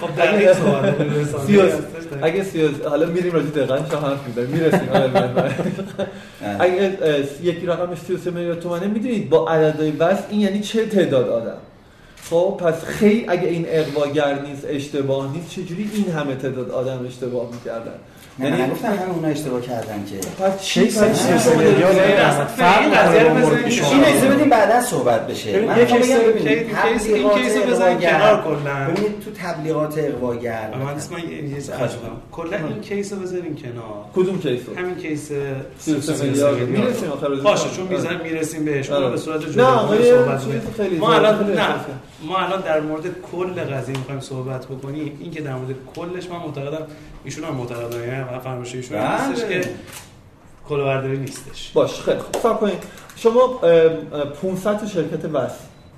خب 0.00 0.16
دقیق 0.16 0.52
سوال. 0.52 0.94
اگه 2.22 2.42
33 2.42 2.88
حالا 2.88 3.06
میریم 3.06 3.32
راجع 3.32 3.46
دقیقاً 3.46 3.78
شما 3.90 4.00
حرف 4.00 4.26
می‌زنیم. 4.26 4.48
می‌رسیم. 4.48 4.88
اگه 6.60 6.98
یکی 7.42 7.66
رقمش 7.66 7.98
33 7.98 8.30
میلیارد 8.30 8.60
تومنه 8.60 8.86
می‌دونید 8.86 9.28
با 9.30 9.48
عددهای 9.48 9.90
بس 9.90 10.18
این 10.30 10.40
یعنی 10.40 10.60
چه 10.60 10.86
تعداد 10.86 11.28
آدم؟ 11.28 11.56
خب 12.30 12.60
پس 12.60 12.84
خیلی 12.84 13.24
اگه 13.28 13.48
این 13.48 13.66
اقواگر 13.68 14.38
نیست 14.42 14.66
اشتباه 14.68 15.32
نیست 15.32 15.50
چجوری 15.50 15.90
این 15.94 16.10
همه 16.10 16.34
تعداد 16.34 16.70
آدم 16.70 17.06
اشتباه 17.06 17.48
می‌کردن؟ 17.52 17.94
یعنی 18.38 18.70
گفتم 18.70 18.88
همه 18.88 19.14
اونا 19.14 19.28
اشتباه 19.28 19.60
کردن 19.60 20.04
که. 20.10 20.44
پس 20.44 20.62
چی 20.62 20.80
این 20.80 20.90
اجازه 24.04 24.28
بدیم 24.28 24.48
بعدا 24.50 24.80
صحبت 24.80 25.26
بشه. 25.26 25.60
من 25.60 25.78
یه 25.78 25.84
case 25.84 26.10
این 27.06 27.28
case 27.28 27.56
رو 27.56 27.70
بزنیم 27.70 27.98
کنار 27.98 28.42
کلا 28.42 28.90
ببینید 28.90 29.20
تو 29.24 29.30
تبلیغات 29.42 29.98
اغواگر. 29.98 30.70
من 30.84 30.94
اسم 30.94 31.14
یه 31.18 31.62
کلا 32.32 32.56
این 32.56 32.80
case 32.80 33.12
رو 33.12 33.18
بذاریم 33.18 33.56
کنار. 33.56 34.04
کدوم 34.14 34.38
case 34.38 34.60
همین 34.76 34.94
case 34.94 35.30
می‌رسیم 36.66 37.10
آخر 37.10 37.28
باشه 37.28 37.70
چون 37.76 37.86
می‌ذاریم 37.86 38.20
می‌رسیم 38.20 38.64
بهش. 38.64 38.88
به 38.88 39.16
صورت 39.16 39.40
جدا 39.40 39.88
صحبت 40.02 40.40
ما 40.98 41.12
الان 41.12 41.52
نه. 41.52 41.74
ما 42.28 42.38
الان 42.38 42.60
در 42.60 42.80
مورد 42.80 43.22
کل 43.32 43.60
قضیه 43.60 43.98
می‌خوایم 43.98 44.20
صحبت 44.20 44.66
بکنیم. 44.66 45.18
این 45.20 45.30
که 45.30 45.40
در 45.40 45.54
مورد 45.54 45.74
کلش 45.96 46.30
من 46.30 46.36
معتقدم 46.36 46.86
ایشون 47.24 47.44
هم 47.44 47.54
معتقدن 47.54 48.08
یعنی 48.08 48.40
فرمایش 48.40 48.74
ایشون 48.74 48.98
نیستش 48.98 49.44
که 49.44 49.70
کلاهبرداری 50.68 51.18
نیستش. 51.18 51.70
باش 51.74 52.00
خیلی 52.00 52.18
خوب. 52.18 52.42
صبر 52.42 52.54
کنید 52.54 52.82
شما 53.16 53.46
500 54.42 54.78
تا 54.78 54.86
شرکت 54.86 55.24
وصل 55.24 55.54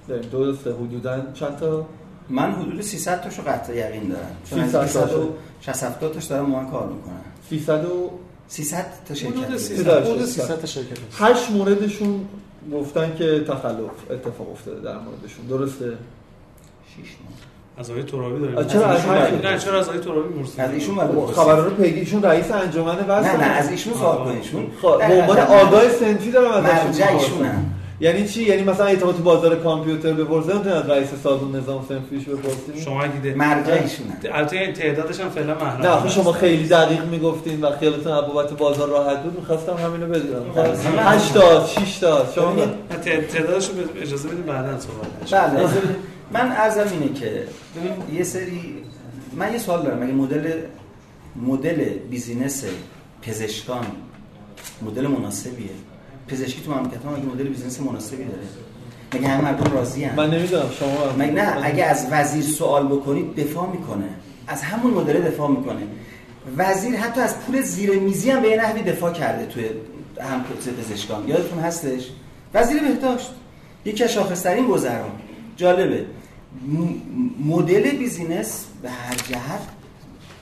داریم 0.08 0.30
درسته 0.30 0.72
حدودا 0.72 1.22
چند 1.34 1.56
تا؟ 1.56 1.86
من 2.28 2.52
حدود 2.52 2.80
300 2.80 3.20
تاشو 3.20 3.42
قطع 3.42 3.74
یقین 3.74 4.08
دارم. 4.08 4.36
300 5.64 5.98
تا 6.00 6.08
تاش 6.08 6.24
دارم 6.24 6.46
ما 6.46 6.64
کار 6.64 6.86
می‌کنن. 6.86 7.20
300 7.50 7.84
و 7.84 8.10
300 8.48 8.86
تا 9.08 9.14
شرکت 9.14 9.36
حدود 9.36 9.56
300 9.56 10.60
تا 10.60 10.66
شرکت 10.66 10.98
8 11.18 11.50
موردشون 11.50 12.28
گفتن 12.72 13.16
که 13.18 13.44
تخلف 13.48 14.10
اتفاق 14.10 14.50
افتاده 14.52 14.80
در 14.80 14.98
موردشون. 14.98 15.46
درسته؟ 15.48 15.84
6 15.84 16.98
ماه. 16.98 17.32
از 17.78 17.90
آقای 17.90 18.02
ترابی 18.02 18.40
داریم. 18.40 18.68
چرا 18.68 18.86
از 18.86 19.06
نه 19.06 19.58
چرا 19.58 19.78
از 19.78 19.88
آقای 19.88 20.00
ترابی 20.00 20.38
مرسی 20.38 20.60
از 20.60 20.70
ایشون 20.70 20.96
خبر 21.26 21.56
رو 21.56 21.70
پیگی 21.70 22.00
ایشون 22.00 22.22
رئیس 22.22 22.50
انجمن 22.52 22.98
واسه 23.00 23.32
نه 23.32 23.36
نه 23.36 23.44
از 23.44 23.70
ایشون 23.70 23.94
سوال 23.94 24.24
کنید. 24.24 24.36
ایشون 24.36 24.66
به 24.82 25.14
عنوان 25.14 25.38
آگاه 25.38 25.88
سنفی 25.88 26.30
دارم 26.30 26.52
ازش 26.52 26.84
مرجع 26.84 27.12
ایشونن. 27.12 27.64
یعنی 28.00 28.28
چی؟ 28.28 28.42
یعنی 28.42 28.62
مثلا 28.62 28.86
اعتماد 28.86 29.16
تو 29.16 29.22
بازار 29.22 29.56
کامپیوتر 29.56 30.12
بپرسه 30.12 30.54
نمی‌تونه 30.54 30.74
از 30.74 30.90
رئیس 30.90 31.08
سازمان 31.22 31.56
نظام 31.56 31.86
سنفیش 31.88 32.24
بپرسیم 32.24 32.84
شما 32.84 33.06
دیده 33.06 33.34
مرجعشونه 33.34 34.18
البته 34.32 34.56
این 34.56 34.72
تعدادش 34.72 35.20
هم 35.20 35.28
فعلا 35.28 35.54
محرم 35.54 35.82
نه 35.82 35.88
آخه 35.88 36.08
شما 36.08 36.32
خیلی 36.32 36.68
دقیق 36.68 37.04
می‌گفتین 37.04 37.60
و 37.60 37.70
خیالتون 37.76 38.12
از 38.12 38.24
بابت 38.24 38.52
بازار 38.52 38.88
راحت 38.88 39.22
بود 39.22 39.38
می‌خواستم 39.38 39.72
همینو 39.72 40.06
بدونم. 40.06 40.42
8 40.98 41.34
تا 41.34 41.66
6 41.66 41.98
تا 41.98 42.26
شما 42.34 42.54
تعدادش 43.04 43.70
اجازه 44.02 44.28
بدید 44.28 44.46
بعدا 44.46 44.80
صحبت 44.80 45.50
بله. 45.50 45.68
من 46.32 46.52
عرضم 46.52 46.86
اینه 46.92 47.14
که 47.14 47.44
ببین 47.76 48.18
یه 48.18 48.24
سری 48.24 48.74
من 49.36 49.52
یه 49.52 49.58
سوال 49.58 49.82
دارم. 49.82 49.98
مگه 49.98 50.12
مدل 50.12 50.52
مدل 51.36 51.84
business 52.10 52.64
پزشکان 53.22 53.86
مدل 54.82 55.06
مناسبیه؟ 55.06 55.68
پزشکی 56.28 56.62
تو 56.62 56.74
مملکت 56.74 57.04
ما 57.04 57.12
مگه 57.12 57.24
مدل 57.24 57.44
business 57.44 57.80
مناسبی 57.80 58.24
داره. 58.24 58.42
مگه 59.14 59.28
همه 59.28 59.44
مردم 59.44 59.72
راضی 59.72 60.06
من 60.06 60.30
نمی‌دونم 60.30 60.70
شما 60.78 61.12
مگه 61.18 61.32
نه؟ 61.32 61.64
اگه 61.64 61.84
از 61.84 62.06
وزیر 62.10 62.42
سوال 62.42 62.86
بکنید 62.86 63.36
دفاع 63.36 63.70
می‌کنه. 63.70 64.08
از 64.46 64.62
همون 64.62 64.94
مدل 64.94 65.22
دفاع 65.22 65.50
می‌کنه. 65.50 65.82
وزیر 66.56 66.96
حتی 66.96 67.20
از 67.20 67.40
پول 67.40 67.60
زیر 67.60 67.90
میزی 67.90 68.30
هم 68.30 68.42
به 68.42 68.48
یه 68.48 68.56
نحوی 68.56 68.82
دفاع 68.82 69.12
کرده 69.12 69.46
توی 69.46 69.64
هم 70.20 70.44
پزشکان. 70.80 71.28
یادتون 71.28 71.58
هستش؟ 71.58 72.10
وزیر 72.54 72.82
بهداشت. 72.82 73.30
یکی 73.84 74.04
از 74.04 74.12
شاخصترین 74.12 74.66
وزرا. 74.66 75.08
جالبه. 75.56 76.04
مدل 77.44 77.90
بیزینس 77.90 78.64
به 78.82 78.90
هر 78.90 79.14
جهت 79.14 79.60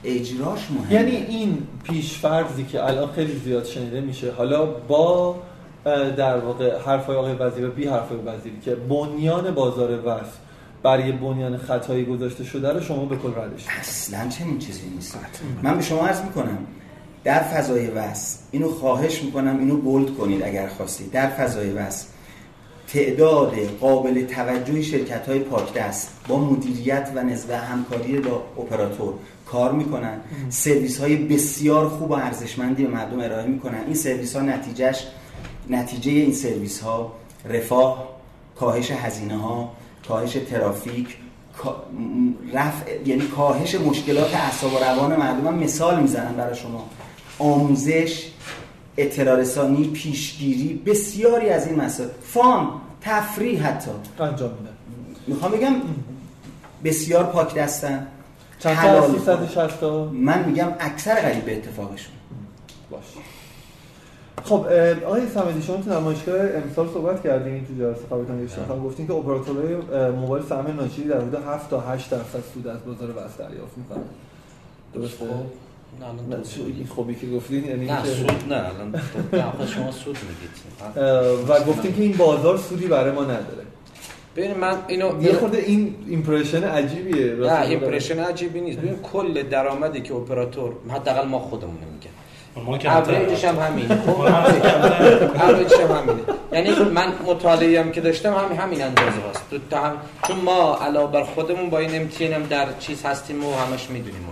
اجراش 0.04 0.70
مهمه. 0.70 0.92
یعنی 0.92 1.16
این 1.16 1.58
پیشفرضی 1.82 2.64
که 2.64 2.84
الان 2.84 3.12
خیلی 3.12 3.40
زیاد 3.44 3.64
شنیده 3.64 4.00
میشه. 4.00 4.32
حالا 4.32 4.66
با 4.66 5.36
در 5.84 6.38
واقع 6.38 6.78
حرفای 6.78 7.16
آقای 7.16 7.34
وزیر 7.34 7.68
و 7.68 7.70
بی 7.70 7.86
حرفای 7.86 8.18
وزیری 8.18 8.60
که 8.64 8.74
بنیان 8.74 9.50
بازار 9.50 10.06
وصل 10.06 10.36
بر 10.82 11.06
یه 11.06 11.12
بنیان 11.12 11.56
خطایی 11.56 12.04
گذاشته 12.04 12.44
شده 12.44 12.72
رو 12.72 12.80
شما 12.80 13.04
به 13.04 13.16
کل 13.16 13.28
ردش. 13.28 13.66
اصلا 13.80 14.28
چنین 14.28 14.58
چیزی 14.58 14.88
نیست. 14.94 15.18
من 15.62 15.76
به 15.76 15.82
شما 15.82 16.06
عرض 16.06 16.20
می‌کنم 16.20 16.58
در 17.24 17.42
فضای 17.42 17.86
VAS 17.86 18.38
اینو 18.50 18.68
خواهش 18.68 19.22
می‌کنم 19.22 19.58
اینو 19.58 19.76
bold 19.76 20.14
کنید 20.14 20.42
اگر 20.42 20.68
خواستید. 20.68 21.10
در 21.10 21.28
فضای 21.28 21.70
VAS 21.70 22.06
تعداد 22.88 23.54
قابل 23.80 24.26
توجهی 24.26 24.82
شرکت 24.82 25.28
های 25.28 25.38
پاکدست 25.38 26.10
با 26.28 26.38
مدیریت 26.38 27.12
و 27.14 27.22
نسبه 27.22 27.56
همکاری 27.56 28.18
با 28.18 28.42
اپراتور 28.58 29.14
کار 29.46 29.72
می‌کنن. 29.72 30.20
سرویس 30.48 31.00
های 31.00 31.16
بسیار 31.16 31.88
خوب 31.88 32.10
و 32.10 32.14
ارزشمندی 32.14 32.84
به 32.84 32.90
مردم 32.90 33.20
ارائه 33.20 33.46
می‌کنن. 33.46 33.84
این 33.86 33.94
سرویس 33.94 34.36
ها 34.36 34.42
نتیجهش 34.42 35.06
نتیجه 35.70 36.12
این 36.12 36.32
سرویس 36.32 36.80
ها 36.80 37.12
رفاه 37.44 38.08
کاهش 38.56 38.90
هزینه 38.90 39.36
ها 39.36 39.72
کاهش 40.08 40.32
ترافیک 40.32 41.16
رفع 42.52 43.02
یعنی 43.06 43.26
کاهش 43.26 43.74
مشکلات 43.74 44.34
اعصاب 44.34 44.72
و 44.72 44.78
روان 44.78 45.16
مردم 45.16 45.40
من 45.40 45.54
مثال 45.54 46.00
می‌زنم 46.00 46.34
برای 46.36 46.56
شما. 46.56 46.88
آموزش 47.38 48.26
اطلاع 48.96 49.36
رسانی 49.36 49.84
پیشگیری 49.84 50.74
بسیاری 50.86 51.48
از 51.48 51.66
این 51.66 51.80
مسائل. 51.80 52.08
فان 52.22 52.68
تفریح 53.00 53.66
حتی. 53.66 53.90
انجام 54.20 54.50
میدن 54.50 54.72
می‌خوام 55.26 55.52
بگم 55.52 55.74
بسیار 56.84 57.24
پاک 57.24 57.54
دستن. 57.54 58.06
چند 58.58 58.74
تا 58.74 58.80
حلال. 58.80 59.04
از 59.04 59.10
360 59.10 59.80
تا؟ 59.80 60.04
من 60.04 60.44
میگم 60.44 60.68
اکثر 60.80 61.14
قریب 61.14 61.44
به 61.44 61.56
اتفاقشون. 61.56 62.14
باش. 62.90 63.02
خب 64.44 64.66
آقای 65.06 65.28
سمدی 65.34 65.62
شما 65.62 65.76
تو 65.76 65.92
نمایشگاه 65.92 66.40
امسال 66.40 66.88
صحبت 66.88 67.22
کردین 67.22 67.66
تو 67.66 67.74
جلسه 67.74 68.00
قبلتون 68.10 68.44
گفتین 68.44 68.84
گفتین 68.84 69.06
که 69.06 69.12
اپراتورهای 69.12 69.74
موبایل 70.10 70.44
سهم 70.44 70.66
ناشری 70.76 71.04
در 71.04 71.20
حدود 71.20 71.34
7 71.34 71.70
تا 71.70 71.80
8 71.80 72.10
درصد 72.10 72.40
سود 72.54 72.68
از 72.68 72.78
بازار 72.86 73.10
VAS 73.10 73.38
دریافت 73.38 73.78
می‌کنن. 73.78 74.02
درسته؟ 74.94 75.24
نه 75.24 76.06
الان 76.06 76.28
نه. 76.28 76.36
این 76.76 76.86
خوبی 76.86 77.14
که 77.14 77.26
گفتین 77.26 77.64
یعنی 77.64 77.86
نه 77.86 78.04
سود 78.04 78.52
نه 78.52 78.54
الان 78.54 78.90
نه 79.32 79.66
شما 79.66 79.90
سود 79.90 80.16
میگید. 80.28 80.50
و 81.48 81.64
گفتین 81.64 81.94
که 81.94 82.02
این 82.02 82.16
بازار 82.16 82.56
سودی 82.56 82.86
برای 82.86 83.12
ما 83.12 83.22
نداره. 83.22 83.64
ببین 84.36 84.54
من 84.56 84.78
اینو 84.86 85.22
یه 85.22 85.32
خورده 85.32 85.58
این 85.58 85.94
impression 86.08 86.64
عجیبیه. 86.64 87.34
نه 87.34 87.60
impression 87.60 88.18
عجیبی 88.18 88.60
نیست. 88.60 88.78
ببین 88.78 88.96
کل 89.12 89.42
درآمدی 89.42 90.00
که 90.00 90.14
اپراتور 90.14 90.72
حداقل 90.88 91.28
ما 91.28 91.38
خودمون 91.38 91.76
کمتر 91.76 92.21
اوریجش 92.56 93.44
هم 93.44 93.58
همینه. 93.58 93.96
خب 94.06 94.20
هم. 94.20 95.48
اوریجش 95.48 95.80
هم 95.80 95.96
همینه. 95.96 96.22
یعنی 96.52 96.90
من 96.90 97.12
مطالعه 97.26 97.80
هم 97.80 97.92
که 97.92 98.00
داشتم 98.00 98.34
همین 98.34 98.58
همین 98.58 98.82
اندازه 98.82 99.20
هست 99.30 99.50
تو 99.50 99.58
تا 99.70 99.80
هم 99.80 99.96
چون 100.26 100.36
ما 100.36 100.76
علاوه 100.76 101.12
بر 101.12 101.22
خودمون 101.22 101.70
با 101.70 101.78
این 101.78 102.00
امتحان 102.00 102.32
هم 102.32 102.42
در 102.42 102.66
چیز 102.78 103.04
هستیم 103.04 103.44
و 103.44 103.54
همش 103.54 103.90
می‌دونیم 103.90 104.26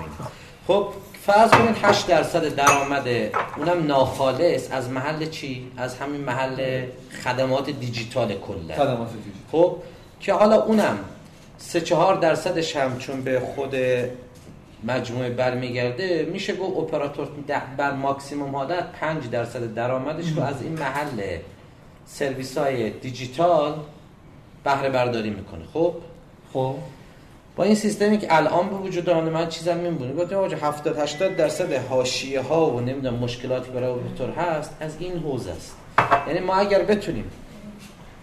خب 0.67 0.89
فرض 1.27 1.51
کنید 1.51 1.77
8 1.83 2.07
درصد 2.07 2.55
درآمد 2.55 3.09
اونم 3.57 3.87
ناخالص 3.87 4.69
از 4.71 4.91
محل 4.91 5.27
چی؟ 5.27 5.67
از 5.77 5.99
همین 5.99 6.21
محل 6.21 6.83
خدمات 7.25 7.71
دیجیتال 7.71 8.29
کلا. 8.29 8.75
خدمات 8.75 9.09
دیجیتال. 9.13 9.41
خب 9.53 9.77
که 10.21 10.33
حالا 10.33 10.63
اونم 10.63 10.99
سه 11.59 11.81
چهار 11.81 12.15
درصدش 12.15 12.77
هم 12.77 12.99
چون 12.99 13.21
به 13.23 13.41
خود 13.41 13.75
مجموعه 14.85 15.31
برمیگرده 15.31 16.29
میشه 16.33 16.57
گفت 16.57 16.77
اپراتور 16.77 17.29
ده 17.47 17.63
بر 17.77 17.93
ماکسیموم 17.93 18.57
حالت 18.57 18.93
5 18.93 19.31
درصد 19.31 19.75
درآمدش 19.75 20.33
رو 20.37 20.43
از 20.43 20.63
این 20.63 20.73
محل 20.73 21.37
سرویس 22.07 22.59
های 22.59 22.91
دیجیتال 22.91 23.75
بهره 24.65 24.89
برداری 24.89 25.31
می‌کنه. 25.31 25.65
خب؟ 25.73 25.95
خب. 26.53 26.75
با 27.57 27.65
این 27.65 27.75
سیستمی 27.75 28.19
که 28.19 28.37
الان 28.37 28.69
به 28.69 28.77
وجود 28.77 29.11
آمده 29.11 29.31
من 29.31 29.49
چیزم 29.49 29.77
میمونه 29.77 30.13
گفتم 30.13 30.37
آقا 30.37 30.47
70 30.47 30.99
80 30.99 31.37
درصد 31.37 31.73
حاشیه 31.73 32.41
ها 32.41 32.71
و 32.71 32.81
نمی‌دونم 32.81 33.15
مشکلاتی 33.15 33.71
برای 33.71 33.91
اپراتور 33.91 34.31
هست 34.31 34.77
از 34.81 34.97
این 34.99 35.19
حوزه 35.19 35.51
است. 35.51 35.77
یعنی 36.27 36.41
ما 36.41 36.55
اگر 36.55 36.83
بتونیم 36.83 37.31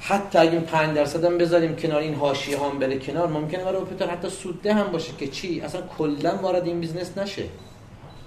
حتی 0.08 0.38
اگه 0.40 0.60
5 0.60 0.96
درصد 0.96 1.24
هم 1.26 1.38
بذاریم 1.38 1.76
کنار 1.76 2.02
این 2.02 2.14
حاشیه 2.14 2.60
هم 2.60 2.80
بره 2.80 3.00
کنار 3.00 3.28
ممکنه 3.28 3.64
برای 3.64 3.82
اپراتور 3.82 4.08
حتی 4.08 4.30
سودده 4.30 4.74
هم 4.74 4.92
باشه 4.92 5.14
که 5.18 5.28
چی؟ 5.28 5.62
اصلا 5.62 5.82
کلا 5.98 6.36
وارد 6.42 6.66
این 6.66 6.80
business 6.80 7.18
نشه. 7.18 7.44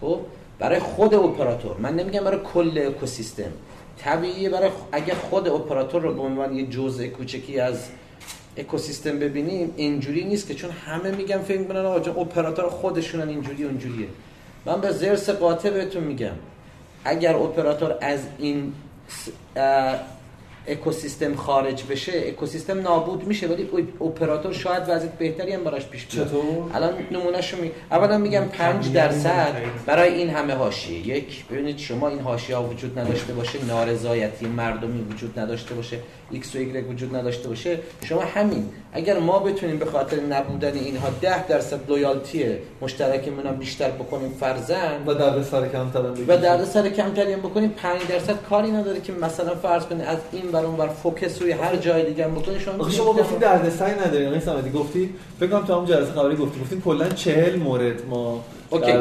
خب؟ 0.01 0.21
برای 0.59 0.79
خود 0.79 1.15
اپراتور. 1.15 1.77
من 1.77 1.97
نمیگم 1.97 2.25
برای 2.25 2.41
کل 2.55 2.85
اکوسیستم. 2.87 3.53
طبیعیه 3.99 4.51
برای 4.51 4.71
اگه 4.93 5.15
خود 5.15 5.49
اپراتور 5.49 6.03
رو 6.03 6.15
به 6.15 6.23
عنوان 6.23 6.57
یه 6.57 6.67
جزء 6.67 7.07
کوچکی 7.07 7.61
از 7.61 7.89
اکوسیستم 8.57 9.19
ببینیم 9.19 9.75
اینجوری 9.77 10.25
نیست 10.25 10.49
که 10.49 10.55
چون 10.55 10.71
همه 10.71 11.11
میگن 11.11 11.39
فکر 11.39 11.59
می‌کنن 11.59 11.85
آقا 11.87 12.21
اپراتور 12.21 12.69
خودشونن 12.69 13.29
اینجوری 13.29 13.65
اونجوریه. 13.65 14.09
من 14.67 14.81
به 14.81 14.91
زرس 14.91 15.31
قاطع 15.31 15.71
بهتون 15.71 16.05
میگم. 16.05 16.35
اگر 17.05 17.37
اپراتور 17.37 17.95
از 18.01 18.21
این 18.39 18.73
اکوسیستم 20.71 21.35
خارج 21.35 21.85
بشه 21.91 22.13
اکوسیستم 22.27 22.81
نابود 22.81 23.27
میشه 23.27 23.47
ولی 23.47 23.69
اپراتور 24.01 24.53
شاید 24.53 24.83
وضعیت 24.89 25.13
بهتری 25.13 25.53
هم 25.53 25.65
براش 25.65 25.87
پیش 25.87 26.07
بیاد؟ 26.07 26.31
الان 26.75 26.93
نمونهشو 27.11 27.57
می 27.57 27.71
اولا 27.91 28.19
میگم 28.19 28.45
5 28.45 28.93
درصد 28.93 29.55
برای 29.87 30.15
این 30.15 30.31
همه 30.31 30.55
حاشیه. 30.55 31.07
یک 31.17 31.47
ببینید 31.47 31.79
شما 31.79 32.09
این 32.09 32.21
حاشیه 32.21 32.57
ها 32.57 32.65
وجود 32.65 32.99
نداشته 32.99 33.33
باشه 33.33 33.65
نارضایتی 33.65 34.47
مردمی 34.47 35.01
وجود 35.03 35.39
نداشته 35.39 35.75
باشه 35.75 35.99
ایکس 36.31 36.57
و 36.57 36.59
ایگرگ 36.59 36.91
وجود 36.91 37.17
نداشته 37.17 37.49
باشه. 37.49 37.79
شما 38.05 38.21
همین 38.21 38.69
اگر 38.93 39.19
ما 39.19 39.39
بتونیم 39.39 39.79
به 39.79 39.85
خاطر 39.85 40.21
نبودن 40.21 40.75
اینها 40.75 41.09
10 41.21 41.47
درصد 41.47 41.91
loyalty 41.91 42.45
مشترکمون 42.81 43.47
هم 43.47 43.57
بیشتر 43.57 43.91
بکنیم 43.91 44.31
فرضا 44.41 45.03
و 45.07 45.15
در 45.15 45.43
سر 45.43 45.69
کمتر 45.69 46.01
و 46.29 46.37
درد 46.37 46.65
سر 46.65 46.89
کمتری 46.89 47.33
هم 47.33 47.41
بکنیم 47.41 47.71
5 47.71 48.01
درصد 48.09 48.43
کاری 48.43 48.71
نداره 48.71 49.01
که 49.01 49.13
مثلا 49.13 49.55
فرض 49.55 49.85
کنید 49.85 50.03
از 50.03 50.19
این 50.33 50.53
ور 50.61 50.67
اون 50.67 50.77
ور 50.81 50.89
focus 50.89 51.43
روی 51.43 51.53
هر 51.53 51.77
جای 51.77 52.05
دیگه 52.07 52.29
بکنید 52.29 52.59
شما 52.59 52.91
شما 52.91 53.13
گفتید 53.13 53.39
دردسری 53.39 54.01
ندارین 54.01 54.27
آقای 54.29 54.41
صمدی. 54.41 54.71
گفتی؟ 54.71 55.15
فکر 55.41 55.49
کنم 55.49 55.65
تو 55.67 55.75
هم 55.81 55.85
جلسه 55.85 56.13
خبری 56.13 56.37
گفتی. 56.37 56.61
گفتید 56.61 56.83
کلا 56.85 57.09
40 57.09 57.57
مورد 57.57 58.07
ما 58.11 58.45
okay. 58.71 58.93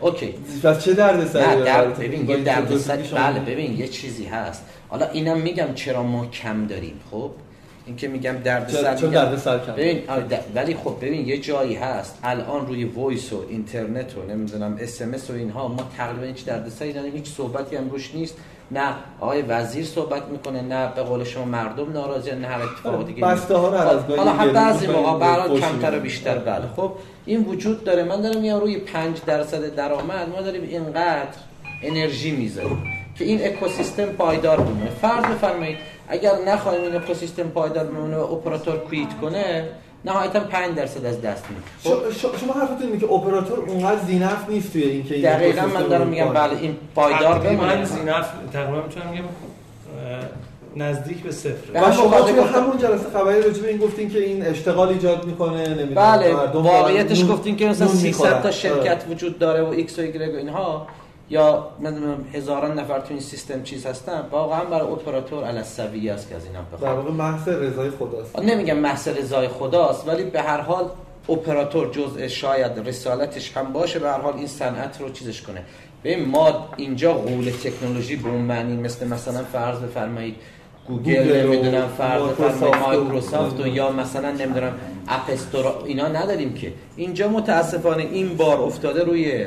okay. 0.00 0.34
پس 0.62 0.84
چه 0.84 0.92
دردسری 0.94 1.62
در؟ 1.64 1.86
ببین 1.86 2.30
یه 2.30 2.36
درد 2.36 2.76
سر 2.76 3.02
شما 3.02 3.18
بله. 3.18 3.40
ببین 3.40 3.78
یه 3.78 3.88
چیزی 3.88 4.24
هست. 4.24 4.64
حالا 4.88 5.06
اینم 5.08 5.40
میگم 5.40 5.68
چرا 5.74 6.02
ما 6.02 6.26
کم 6.26 6.66
داریم 6.66 7.00
خب؟ 7.10 7.30
این 7.86 7.96
که 7.96 8.08
میگم 8.08 8.32
درد 8.44 8.68
سر 8.68 8.96
چرا 8.96 9.08
میگم- 9.08 9.22
دردسر 9.24 9.58
کم؟ 9.58 9.72
ببین 9.72 10.02
ولی 10.54 10.74
خب 10.74 10.96
ببین 11.00 11.28
یه 11.28 11.38
جایی 11.38 11.74
هست. 11.74 12.18
الان 12.22 12.66
روی 12.66 12.84
voice 12.84 13.32
و 13.32 13.44
اینترنت 13.48 14.16
و 14.16 14.22
نمی‌دونم 14.32 14.76
SMS 14.80 15.30
و 15.30 15.32
اینها 15.32 15.68
ما 15.68 15.82
تقریبا 15.98 16.26
هیچ 16.26 16.44
دردسری 16.44 16.90
نداریم 16.90 17.14
هیچ 17.14 17.28
صحبتی 17.36 17.76
هم 17.76 17.90
روش 17.90 18.10
نیست. 18.14 18.34
نه 18.70 18.94
آقای 19.20 19.42
وزیر 19.42 19.84
صحبت 19.84 20.22
می‌کنه 20.28 20.62
نه 20.62 20.92
به 20.96 21.02
قول 21.02 21.24
شما 21.24 21.44
مردم 21.44 21.92
ناراضی 21.92 22.30
نه 22.30 22.46
هر 22.46 22.62
اتفاق 22.62 23.06
دیگه 23.06 23.22
بسته 23.22 23.56
ها 23.56 23.68
رو 23.68 23.74
از 23.74 24.00
حالا 24.16 24.32
هم 24.32 24.52
بعضی 24.52 24.86
موقع 24.86 25.18
برای 25.18 25.48
خوش 25.48 25.60
کمتر 25.60 25.98
و. 25.98 26.00
بیشتر 26.00 26.38
بله. 26.38 26.64
خب 26.76 26.92
این 27.26 27.44
وجود 27.44 27.84
داره. 27.84 28.04
من 28.04 28.20
دارم 28.20 28.40
میگم 28.40 28.60
روی 28.60 28.76
5 28.76 29.18
درصد 29.26 29.74
درآمد 29.74 30.28
ما 30.28 30.42
داریم 30.42 30.62
اینقدر 30.62 31.28
انرژی 31.82 32.30
می‌ذاریم 32.30 32.82
که 33.18 33.24
این 33.24 33.46
اکوسیستم 33.46 34.06
پایدار 34.06 34.60
بمونه. 34.60 34.90
فرض 35.02 35.24
بفرمایید 35.24 35.76
اگر 36.08 36.32
نخواهیم 36.48 36.82
این 36.82 36.96
اکوسیستم 36.96 37.42
پایدار 37.48 37.84
بمونه 37.84 38.16
و 38.16 38.32
اپراتور 38.32 38.76
کویت 38.76 39.08
کنه 39.20 39.68
نهایتا 40.04 40.40
5 40.40 40.76
درصد 40.76 41.04
از 41.04 41.22
دست 41.22 41.44
میره 41.50 41.62
خب. 41.82 42.38
شما 42.38 42.52
حرفتون 42.52 42.86
اینه 42.86 42.98
که 42.98 43.12
اپراتور 43.12 43.58
اونقدر 43.58 44.00
زینف 44.06 44.48
نیست 44.48 44.72
توی 44.72 44.82
اینکه 44.82 45.14
این 45.14 45.24
دقیقاً 45.24 45.66
من 45.66 45.88
دارم 45.88 46.06
میگم 46.06 46.28
بله 46.32 46.58
این 46.60 46.76
پایدار 46.94 47.38
بمونه. 47.38 47.84
ذی‌نفع 47.84 48.26
تقریبا 48.52 48.82
می‌تونم 48.82 49.10
بگم 49.10 49.24
نزدیک 50.76 51.22
به 51.22 51.32
صفر. 51.32 51.54
و 51.74 51.92
شما 51.92 52.20
توی 52.20 52.40
همون 52.40 52.78
جلسه 52.78 53.04
خبری 53.14 53.42
راجع 53.42 53.62
به 53.62 53.68
این 53.68 53.78
گفتین 53.78 54.10
که 54.10 54.18
این 54.18 54.46
اشتغال 54.46 54.88
ایجاد 54.88 55.24
می‌کنه 55.24 55.68
نمی‌دونم 55.68 55.94
بله 55.94 56.34
واقعیتش 56.54 57.26
گفتین 57.26 57.56
که 57.56 57.66
مثلا 57.66 57.88
300 57.88 58.42
تا 58.42 58.50
شرکت 58.50 59.04
وجود 59.10 59.38
داره 59.38 59.62
و 59.62 59.66
ایکس 59.66 59.98
و 59.98 60.02
ایگرگ 60.02 60.34
و 60.34 60.36
اینها. 60.36 60.86
یا 61.30 61.68
من 61.80 61.94
هزاران 62.32 62.78
نفر 62.78 63.00
تو 63.00 63.06
این 63.10 63.20
سیستم 63.20 63.62
چیز 63.62 63.86
هستن. 63.86 64.26
واقعا 64.30 64.64
برای 64.64 64.92
اپراتور 64.92 65.44
علی‌السویه 65.44 65.58
است 66.08 66.28
که 66.28 66.36
از 66.36 66.46
اینم 66.46 66.66
بخوام 66.72 66.90
در 66.90 66.96
واقع 67.00 67.10
محض 67.10 67.48
رضای 67.48 67.90
خداست. 67.90 68.38
نمیگم 68.38 68.76
محض 68.76 69.08
رضای 69.08 69.48
خداست 69.48 70.08
ولی 70.08 70.24
به 70.24 70.42
هر 70.42 70.60
حال 70.60 70.84
اپراتور 71.28 71.90
جزء 71.90 72.28
شاید 72.28 72.88
رسالتش 72.88 73.56
هم 73.56 73.72
باشه 73.72 73.98
به 73.98 74.08
هر 74.08 74.20
حال 74.20 74.34
این 74.34 74.46
صنعت 74.46 75.00
رو 75.00 75.10
چیزش 75.10 75.42
کنه. 75.42 75.62
ببین 76.04 76.28
ما 76.28 76.68
اینجا 76.76 77.12
غول 77.12 77.50
تکنولوژی 77.64 78.16
به 78.16 78.28
اون 78.28 78.40
معنی 78.40 78.76
مثل 78.76 79.08
مثلا 79.08 79.44
فرض 79.52 79.78
بفرمایید 79.78 80.36
گوگل 80.88 81.46
نمی‌دونم 81.46 81.88
فرض 81.88 82.22
بفرمایید 82.22 82.74
مایکروسافت 82.74 83.60
و 83.60 83.66
یا 83.66 83.92
مثلا 83.92 84.30
نمی‌دونم 84.30 84.72
App 85.08 85.30
Store 85.30 85.64
اینا 85.84 86.08
نداریم 86.08 86.54
که. 86.54 86.72
اینجا 86.96 87.28
متاسفانه 87.28 88.02
این 88.02 88.36
بار 88.36 88.60
افتاده 88.60 89.04
روی 89.04 89.46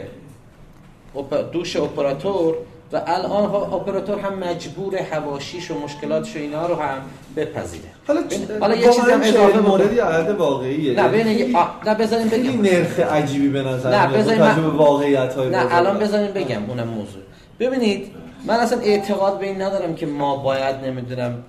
دوش 1.53 1.75
اپراتور 1.75 2.55
و 2.93 3.01
الان 3.07 3.43
اپراتور 3.73 4.19
هم 4.19 4.33
مجبور 4.39 4.97
حواشیش 4.97 5.71
و 5.71 5.79
مشکلاتش 5.79 6.35
و 6.35 6.39
اینا 6.39 6.67
رو 6.67 6.75
هم 6.75 7.01
بپذیره. 7.35 7.83
حالا 8.07 8.21
حالا 8.59 8.75
یه 8.75 8.89
چیزی 8.93 9.11
هم 9.11 9.21
اضافه 9.21 9.59
موردی 9.59 9.99
عدد 9.99 10.29
واقعیه. 10.29 11.01
نه 11.01 11.07
ببین 11.07 11.55
نه 11.85 11.95
بزنیم 11.95 12.27
بگم. 12.27 12.61
نرخ 12.61 12.99
عجیبی 12.99 13.49
به 13.49 13.61
نظر 13.61 13.89
نه 13.89 14.17
بزنیم 14.17 14.41
من... 14.41 14.65
واقعیت 14.65 15.33
های 15.33 15.49
نه 15.49 15.75
الان 15.75 15.99
بزنیم 15.99 16.31
بگم 16.31 16.69
اونم 16.69 16.87
موضوع. 16.87 17.21
ببینید 17.59 18.07
من 18.47 18.55
اصلا 18.55 18.79
اعتقاد 18.79 19.39
به 19.39 19.45
این 19.45 19.61
ندارم 19.61 19.95
که 19.95 20.05
ما 20.05 20.35
باید 20.35 20.75
نمی‌دونم 20.75 21.43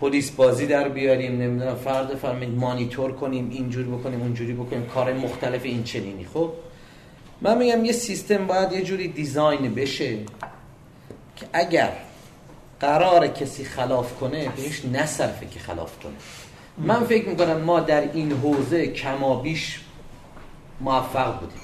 پلیس 0.00 0.30
بازی 0.30 0.66
در 0.66 0.88
بیاریم 0.88 1.32
نمی‌دونم 1.42 1.74
فرد 1.74 2.14
فرمید 2.14 2.48
مانیتور 2.48 3.12
کنیم 3.12 3.50
اینجوری 3.52 3.88
بکنیم 3.88 4.20
اونجوری 4.20 4.52
بکنیم 4.52 4.86
کار 4.94 5.12
مختلف 5.12 5.60
این 5.64 5.82
چنینی 5.82 6.26
خب؟ 6.34 6.50
من 7.44 7.58
میگم 7.58 7.84
یه 7.84 7.92
سیستم 7.92 8.46
باید 8.46 8.72
یه 8.72 8.82
جوری 8.82 9.08
دیزاین 9.08 9.74
بشه 9.74 10.16
که 11.36 11.46
اگر 11.52 11.92
قرار 12.80 13.26
کسی 13.26 13.64
خلاف 13.64 14.14
کنه 14.20 14.48
بهش 14.56 14.84
نصرفه 14.84 15.46
که 15.46 15.60
خلاف 15.60 15.98
کنه. 16.02 16.12
من 16.78 17.04
فکر 17.04 17.28
می‌کنم 17.28 17.60
ما 17.60 17.80
در 17.80 18.00
این 18.12 18.32
حوزه 18.32 18.86
کما 18.86 19.36
بیش 19.36 19.80
موفق 20.80 21.40
بودیم. 21.40 21.60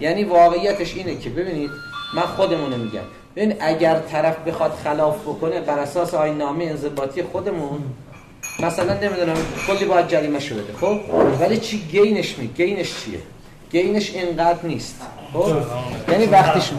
یعنی 0.00 0.24
واقعیتش 0.24 0.94
اینه 0.94 1.16
که 1.18 1.30
ببینید 1.30 1.70
من 2.14 2.22
خودمونه 2.22 2.76
میگم. 2.76 3.04
ببین 3.36 3.56
اگر 3.60 3.98
طرف 4.00 4.38
بخواد 4.38 4.72
خلاف 4.84 5.22
بکنه 5.22 5.60
بر 5.60 5.78
اساس 5.78 6.14
نامه 6.14 6.64
انضباطی 6.64 7.22
خودمون 7.22 7.82
مثلا 8.60 8.94
نمی‌دونم 8.94 9.36
کلی 9.66 9.84
باید 9.84 10.08
جریمه 10.08 10.40
شده 10.40 10.64
خب؟ 10.80 11.00
ولی 11.40 11.58
چی؟ 11.58 11.78
گینش 11.78 12.38
می 12.38 12.46
گینش 12.46 13.04
چیه؟ 13.04 13.18
گینش 13.72 14.14
اینقدر 14.14 14.66
نیست. 14.66 15.00
خب؟ 15.32 15.56
یعنی 16.12 16.26
وقتش 16.26 16.70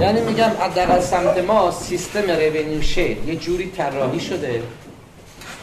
یعنی 0.00 0.20
میگم 0.20 0.50
حداقل 0.60 1.00
سمت 1.00 1.38
ما 1.38 1.70
سیستم 1.70 2.30
revenue 2.30 2.82
share 2.82 3.16
یه 3.26 3.36
جوری 3.36 3.70
طراحی 3.70 4.20
شده. 4.20 4.62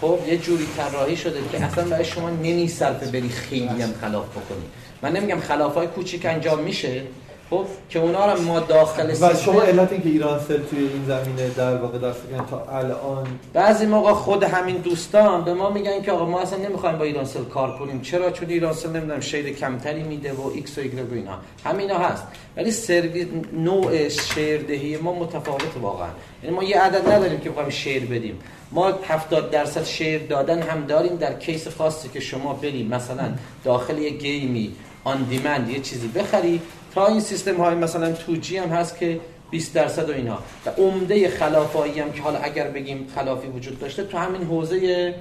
خب؟ 0.01 0.20
یه 0.28 0.38
جوری 0.38 0.68
طراحی 0.78 1.18
شده 1.18 1.39
که 1.51 1.63
اصلا 1.63 1.84
برای 1.84 2.05
شما 2.05 2.30
نمیصرفه 2.30 3.05
بری 3.05 3.30
خیلی 3.30 3.82
هم 3.82 3.93
خلاف 4.01 4.26
بکنی. 4.26 4.65
من 5.01 5.11
نمیگم 5.11 5.39
خلافای 5.39 5.88
کوچیک 5.88 6.26
انجام 6.26 6.59
میشه. 6.59 7.01
خب 7.50 7.66
که 7.89 8.00
اونا 8.00 8.34
رو 8.34 8.41
ما 8.41 8.60
داخل 8.60 9.12
و 9.22 9.36
شما 9.36 9.62
علت 9.62 9.91
این 9.91 10.02
که 10.02 10.10
ایرانسل 10.10 10.58
توی 10.58 10.80
این 10.80 11.06
زمینه 11.08 11.50
در 11.50 11.76
واقع 11.76 11.98
دست 11.98 12.20
تا 12.50 12.66
الان 12.72 13.28
بعضی 13.54 13.86
موقع 13.86 14.14
خود 14.14 14.43
همین 14.43 14.78
دوستان 14.78 15.43
به 15.43 15.54
ما 15.54 15.70
میگن 15.70 16.02
که 16.02 16.12
آقا 16.12 16.26
ما 16.26 16.39
اصلا 16.39 16.60
نمی‌خوایم 16.60 16.98
با 16.98 17.04
ایرانسل 17.05 17.43
کار 17.43 17.80
کنیم. 17.80 18.02
چرا؟ 18.02 18.32
چون 18.32 18.50
ایرانسل 18.49 18.89
نمی‌دونم 18.89 19.20
share 19.20 19.53
کمتری 19.54 20.04
میده 20.04 20.34
و 20.34 20.52
ایکس 20.56 20.78
و 20.78 20.82
ایگرگ 20.82 21.12
و 21.12 21.16
اینا. 21.16 21.38
همینا 21.66 21.98
هست. 21.98 22.24
ولی 22.58 22.72
سرویس 22.72 23.28
نوع 23.54 24.10
share 24.10 24.64
دهی 24.64 24.97
ما 24.98 25.14
متفاوت 25.14 25.78
واقعا. 25.82 26.10
یعنی 26.43 26.56
ما 26.56 26.64
یه 26.64 26.80
عدد 26.82 27.12
نداریم 27.12 27.39
که 27.39 27.50
بخوایم 27.50 27.70
share 27.70 28.05
بدیم. 28.06 28.39
ما 28.72 28.93
70 29.08 29.52
درصد 29.52 29.84
share 29.84 30.22
دادن 30.28 30.62
هم 30.62 30.86
داریم 30.86 31.16
در 31.16 31.34
کیس 31.34 31.68
خاصی 31.68 32.10
که 32.10 32.20
شما 32.20 32.54
بریم. 32.54 32.88
مثلا 32.88 33.34
داخل 33.64 33.98
یه 33.98 34.10
game 34.10 34.62
ی 34.62 34.76
on 35.03 35.24
demand 35.24 35.70
یه 35.70 35.80
چیزی 35.80 36.08
بخری 36.08 36.62
تا 36.98 37.08
این 37.08 37.20
سیستم 37.20 37.56
های 37.56 37.76
مثلا 37.76 38.12
توجی 38.12 38.58
هم 38.58 38.70
هست 38.70 39.00
که 39.00 39.20
20 39.52 39.74
درصد 39.74 40.10
و 40.10 40.14
اینا. 40.14 40.39
و 40.66 40.70
عمده 40.70 41.30
خلافایی 41.30 42.00
هم 42.00 42.12
که 42.12 42.22
حالا 42.22 42.39
اگر 42.39 42.68
بگیم 42.68 43.08
خلافی 43.16 43.48
وجود 43.48 43.80
داشته 43.80 44.04
تو 44.04 44.18
همین 44.18 44.43
حوزه 44.43 45.16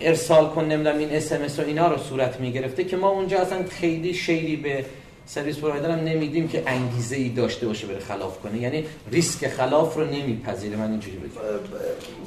ارسال 0.00 0.48
content 0.48 0.64
نمی‌دونم 0.64 0.98
SMS 0.98 1.58
و 1.58 1.62
اینا 1.62 1.88
رو 1.88 1.98
صورت 1.98 2.40
می‌گرفته 2.40 2.84
که 2.84 2.96
ما 2.96 3.08
اونجا 3.08 3.38
اصلا 3.38 3.64
خیلی 3.70 4.14
share 4.14 4.49
ی 4.49 4.56
به 4.56 4.84
سرویس 5.26 5.58
پرووایدر 5.58 5.90
هم 5.90 6.04
نمیدیم 6.04 6.48
که 6.48 6.62
انگیزه 6.66 7.16
ای 7.16 7.28
داشته 7.28 7.66
باشه 7.66 7.86
بره 7.86 7.98
خلاف 7.98 8.40
کنه. 8.40 8.58
یعنی 8.58 8.84
ریسک 9.12 9.48
خلاف 9.48 9.94
رو 9.94 10.04
نمیپذیره. 10.04 10.76
من 10.76 10.90
اینجوری 10.90 11.16
بگم. 11.16 11.30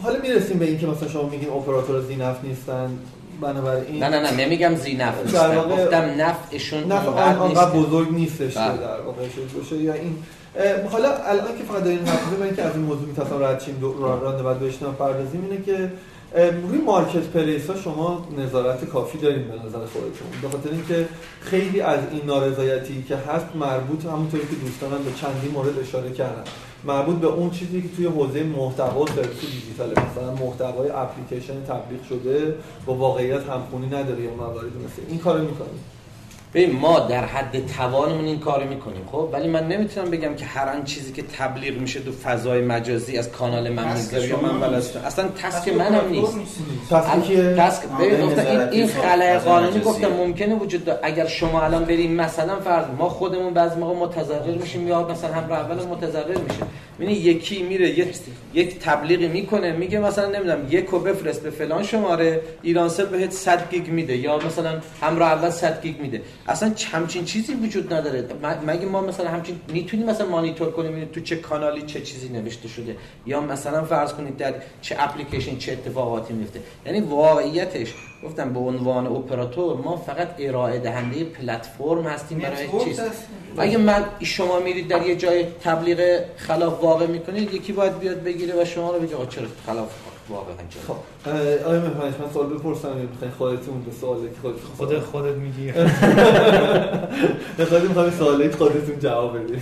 حالا 0.02 0.20
می‌رسیم 0.22 0.60
به 0.60 0.66
این 0.66 0.80
که 0.80 0.88
مثلا 0.88 1.10
شما 1.10 1.30
میگین 1.30 1.50
اپراتور 1.50 2.02
زینف 2.02 2.38
نیستن. 2.44 3.00
بنابراین 3.42 4.04
نه 4.04 4.10
نه 4.10 4.20
نه 4.22 4.46
نمیگم 4.46 4.76
زی 4.76 4.94
نفع 4.94 5.24
در 5.24 5.56
واقع 5.58 5.70
گفتم 5.70 6.04
نفعشون 6.18 6.84
نفع 6.92 7.10
آنقدر 7.10 7.72
بزرگ 7.72 8.12
نیستش 8.12 8.58
بله. 8.58 8.78
در 8.78 9.02
واقع 9.02 9.22
باشه 9.58 9.76
یا 9.76 9.94
این 9.94 10.16
حالا 10.92 11.10
الان 11.10 11.58
که 11.58 11.64
فقط 11.64 11.84
دارین 11.84 12.08
حرف 12.08 12.32
می‌زنید 12.32 12.56
که 12.56 12.64
از 12.64 12.76
این 12.76 12.86
موضوع 12.86 13.08
میتصم 13.08 13.44
رد 13.44 13.60
چیم 13.66 13.82
رانده 14.02 14.44
بعد 14.44 14.60
بهش 14.60 14.78
پردازیم 15.00 15.48
اینه 15.50 15.64
که 15.64 15.92
روی 16.36 16.78
مارکت 16.86 17.28
پلیس 17.28 17.70
ها 17.70 17.76
شما 17.76 18.28
نظارت 18.38 18.86
کافی 18.86 19.18
دارین 19.18 19.48
به 19.48 19.54
نظر 19.54 19.86
خودتون. 19.86 20.28
به 20.42 20.50
خاطر 20.50 20.70
اینکه 20.72 21.08
خیلی 21.42 21.82
از 21.82 22.00
این 22.12 22.26
نارضایتی 22.26 23.04
که 23.04 23.16
هست 23.16 23.46
مربوط 23.56 24.06
همونطوری 24.06 24.44
که 24.44 24.56
دوستانم 24.56 25.04
به 25.04 25.12
چندی 25.22 25.48
مورد 25.54 25.80
اشاره 25.80 26.12
کردن. 26.12 26.44
مربوط 26.84 27.16
به 27.16 27.28
اون 27.28 27.50
چیزی 27.50 27.82
که 27.82 27.88
توی 27.96 28.06
حوزه 28.06 28.44
محتوا 28.44 29.06
سرویس 29.06 29.42
دیجیتال. 29.42 29.92
مثلا 29.92 30.46
محتوای 30.46 30.90
اپلیکیشن 30.90 31.64
تبلیغ 31.64 32.04
شده 32.10 32.56
با 32.86 32.94
واقعیت 32.94 33.50
همخونی 33.50 33.88
نداره 33.88 34.24
یا 34.24 34.34
مواردی 34.36 34.78
مثل 34.86 35.02
این 35.10 35.20
کارو 35.20 35.40
می‌کنیم 35.40 35.80
ببین 36.54 36.72
ما 36.72 37.00
در 37.00 37.26
حد 37.26 37.68
توانمون 37.78 38.26
این 38.26 38.40
کارو 38.40 38.70
می‌کنیم 38.70 39.02
خب؟ 39.12 39.30
ولی 39.32 39.48
من 39.48 39.68
نمی‌تونم 39.68 40.12
بگم 40.12 40.36
که 40.36 40.46
هر 40.46 40.70
آن 40.70 40.84
چیزی 40.84 41.12
که 41.12 41.22
تبلیغ 41.22 41.78
میشه 41.78 42.00
تو 42.00 42.12
فضای 42.12 42.62
مجازی 42.62 43.18
از 43.18 43.32
کانال 43.32 43.70
من 43.70 43.94
می‌ذاره 43.94 44.28
یا 44.28 44.40
من 44.42 44.60
بلستم 44.60 45.00
اصلا 45.00 45.28
تسک 45.28 45.74
منم 45.74 46.10
نیست. 46.12 46.38
تسک 47.58 47.84
ببین 48.00 48.40
این 48.40 48.60
این 48.60 48.88
خلای 48.88 49.40
قانونی 49.40 49.80
گفتم 49.80 50.08
ممکنه 50.08 50.56
وجود 50.56 50.86
داره 50.86 51.00
اگر 51.04 51.28
شما 51.28 51.62
الان 51.62 51.86
بریم 51.86 52.12
مثلا 52.12 52.60
فرض 52.60 52.86
ما 52.98 53.10
خودمون 53.10 53.54
بعضی 53.54 53.80
موقع 53.80 54.00
متضرر 54.00 54.58
میشیم 54.62 54.88
یا 54.88 55.08
مثلا 55.08 55.34
هم 55.34 55.52
اول 55.52 55.76
متضرر 55.86 56.28
میشه. 56.28 56.64
ببین 57.00 57.10
یکی 57.10 57.64
میره 57.64 57.90
یک 57.90 58.16
یک 58.54 58.80
تبلیغی 58.80 59.28
می‌کنه 59.28 59.72
میگه 59.72 60.00
مثلا 60.00 60.30
نمی‌دونم 60.30 60.68
یکو 60.70 61.00
بفرست 61.00 61.44
به 61.44 61.50
فلان 61.50 61.84
شماره 61.84 62.42
ایرانسل 62.62 63.06
بهت 63.06 63.32
100 63.32 63.72
گیگ 63.72 63.88
میده 63.88 64.18
یا 64.18 64.38
مثلا 64.38 64.80
همراه 65.02 65.32
اول 65.32 65.50
100 65.50 65.82
گیگ 65.82 66.00
میده. 66.02 66.22
اصلا 66.48 66.74
همچین 66.92 67.26
چیزی 67.26 67.54
وجود 67.54 67.94
نداره. 67.94 68.26
مگه 68.68 68.86
ما 68.86 69.02
مثلا 69.02 69.30
همچین 69.30 69.60
می‌تونیم 69.68 70.06
مثلا 70.06 70.28
مانیتور 70.28 70.72
کنیم 70.72 71.10
تو 71.14 71.22
چه 71.22 71.36
کانالی 71.36 71.82
چه 71.82 72.02
چیزی 72.02 72.30
نوشته 72.30 72.68
شده؟ 72.68 72.96
یا 73.26 73.42
مثلا 73.42 73.86
فرض 73.86 74.14
کنید 74.14 74.38
در 74.38 74.54
چه 74.82 74.96
اپلیکیشن 75.00 75.58
چه 75.58 75.72
اتفاقاتی 75.72 76.34
میفته 76.34 76.60
یعنی 76.86 77.00
واقعیتش 77.00 77.94
گفتم 78.24 78.54
به 78.54 78.60
عنوان 78.60 79.08
اپراتور 79.08 79.78
ما 79.78 79.98
فقط 79.98 80.28
ارائه 80.40 80.80
دهنده 80.80 81.24
پلتفرم 81.24 82.04
هستیم 82.04 82.40
برای 82.40 82.68
چیز. 82.84 83.00
اگه 83.58 83.78
من 83.78 84.06
شما 84.24 84.60
میرید 84.60 84.88
در 84.88 85.08
یه 85.08 85.16
جای 85.16 85.46
تبلیغ 85.64 86.22
خلاف 86.38 86.84
واقع 86.84 87.08
می‌کنید 87.08 87.54
یکی 87.54 87.74
باید 87.74 88.00
بیاد 88.00 88.24
بگیره 88.24 88.62
و 88.62 88.66
شما 88.66 88.92
رو 88.92 89.00
بگه 89.00 89.16
چرا 89.30 89.48
خلاف 89.66 89.90
واقعا 90.30 90.56
خب 90.88 90.96
آقای 91.66 91.80
مهمانش 91.80 92.14
من 92.20 92.34
سوال 92.34 92.48
بپرسم 92.48 92.90
می‌خواین 93.12 93.34
خودتون 93.38 93.84
به 93.84 93.92
سوالی 93.92 94.28
که 94.28 94.36
خودت 94.42 94.60
خود 94.78 95.00
خودت 95.00 95.36
میگی. 95.36 95.72
بخواید 97.60 97.84
می‌خوام 97.84 98.12
سوالی 98.12 98.50
خودتون 98.50 99.00
جواب 99.00 99.38
بدید 99.38 99.62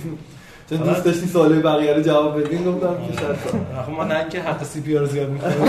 چون 0.70 0.78
دوست 0.78 1.04
داشتی 1.04 1.26
سوال 1.26 1.62
بقیه 1.62 1.92
رو 1.92 2.02
جواب 2.02 2.40
بدین 2.40 2.64
گفتم 2.64 2.96
که 3.06 3.20
شاید 3.20 3.36
آخه 3.78 3.90
ما 3.90 4.04
نه 4.04 4.18
اینکه 4.18 4.40
حق 4.40 4.64
سی 4.64 4.80
پی 4.80 4.94
رو 4.94 5.06
زیاد 5.06 5.28
می‌کنیم 5.28 5.54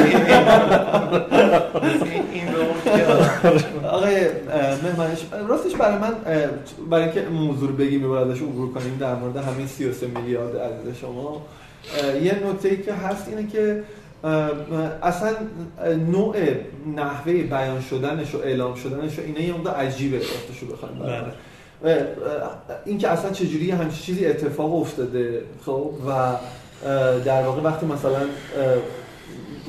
این 2.34 2.48
رو 2.56 2.64
آقای 3.88 4.28
مهمانش 4.84 5.26
راستش 5.48 5.76
برای 5.76 5.98
من 5.98 6.14
برای 6.90 7.04
اینکه 7.04 7.22
موضوع 7.22 7.70
رو 7.70 7.76
بگیم 7.76 8.06
و 8.06 8.12
ازش 8.12 8.42
عبور 8.42 8.74
کنیم 8.74 8.98
در 9.00 9.16
مورد 9.16 9.38
همین 9.38 9.68
33 9.68 10.08
میلیارد 10.08 10.58
عزیز 10.58 10.98
شما 11.02 11.42
یه 12.24 12.34
نکته 12.48 12.70
ای 12.70 12.78
که 12.78 12.94
هست 12.94 13.28
اینه 13.28 13.48
که 13.48 13.84
اصلا 15.04 15.34
نوع 16.12 16.36
نحوه 16.96 17.34
بیان 17.34 17.82
شدنش 17.82 18.36
و 18.36 18.38
اعلام 18.38 18.76
شدنش 18.76 19.20
و 19.20 19.22
اینا 19.22 19.40
یه 19.40 19.54
مقدار 19.54 19.76
عجیبه 19.76 20.20
رو 20.62 20.68
بخوایم 20.68 21.00
بله. 21.00 21.12
اه، 21.84 21.92
اه، 21.92 22.08
این 22.86 22.98
که 22.98 23.08
اصلا 23.08 23.32
چجوری 23.32 23.72
همچین 23.72 24.00
چیزی 24.00 24.26
اتفاق 24.26 24.76
افتاده 24.76 25.42
خب 25.66 25.92
و 26.08 26.36
در 27.26 27.44
واقع 27.44 27.62
وقتی 27.62 27.86
مثلا 27.86 28.22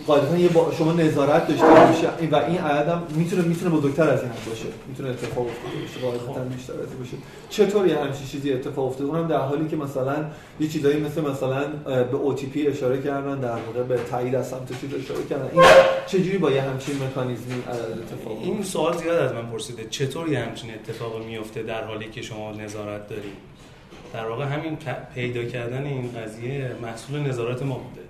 قاعدتا 0.07 0.39
یه 0.39 0.49
با 0.49 0.73
شما 0.79 0.93
نظارت 0.93 1.49
داشته 1.49 1.67
باشه. 1.67 2.09
و 2.31 2.37
این 2.37 2.59
عددم 2.59 3.03
می‌تونه 3.17 3.43
می‌تونه 3.43 3.77
بزرگتر 3.77 4.11
از 4.11 4.23
این 4.23 4.31
هم 4.31 4.39
باشه. 4.49 4.65
می‌تونه 4.89 5.09
اتفاق 5.09 5.47
افتاده 5.47 5.81
باشه 5.81 6.01
قاعدتا 6.01 6.45
بیشتر 6.55 6.73
از 6.73 6.99
باشه. 6.99 7.17
چطور 7.51 7.87
یه 7.87 7.99
همچین 7.99 8.27
چیزی 8.27 8.53
اتفاق 8.53 8.87
افتاده؟ 8.87 9.11
اونم 9.11 9.29
در 9.29 9.39
حالی 9.39 9.69
که 9.69 9.77
مثلا 9.77 10.25
یه 10.61 10.69
چیزایی 10.69 11.01
مثل 11.01 11.21
مثلا 11.21 11.67
به 11.85 12.19
OTP 12.29 12.67
اشاره 12.67 13.03
کردن 13.03 13.41
در 13.41 13.51
واقع 13.51 13.83
به 13.83 13.99
تایید 14.11 14.35
از 14.35 14.49
سمت 14.49 14.81
چیز 14.81 14.95
اشاره 14.95 15.25
کردن. 15.31 15.51
این 15.53 15.65
چجوری 16.07 16.39
با 16.39 16.51
یه 16.51 16.63
همچین 16.63 16.95
مکانیزمی 17.03 17.55
عدد 17.55 17.99
اتفاق؟ 17.99 18.39
این 18.43 18.63
سوال 18.63 18.97
زیاد 18.97 19.19
از 19.19 19.33
من 19.33 19.47
پرسیده. 19.47 19.85
چطور 19.91 20.29
یه 20.29 20.39
همچین 20.39 20.71
اتفاقی 20.75 21.25
میفته 21.25 21.63
در 21.63 21.85
حالی 21.85 22.09
که 22.09 22.23
شما 22.23 22.53
نظارت 22.53 23.09
دارید؟ 23.09 23.51
در 24.13 24.29
واقع 24.29 24.45
همین 24.45 24.79
پیدا 25.15 25.45
کردن 25.45 25.85
این 25.87 26.11
قضیه 26.13 26.71
محصول 26.83 27.21
نظارت 27.21 27.63
ما 27.63 27.75
بوده. 27.75 28.10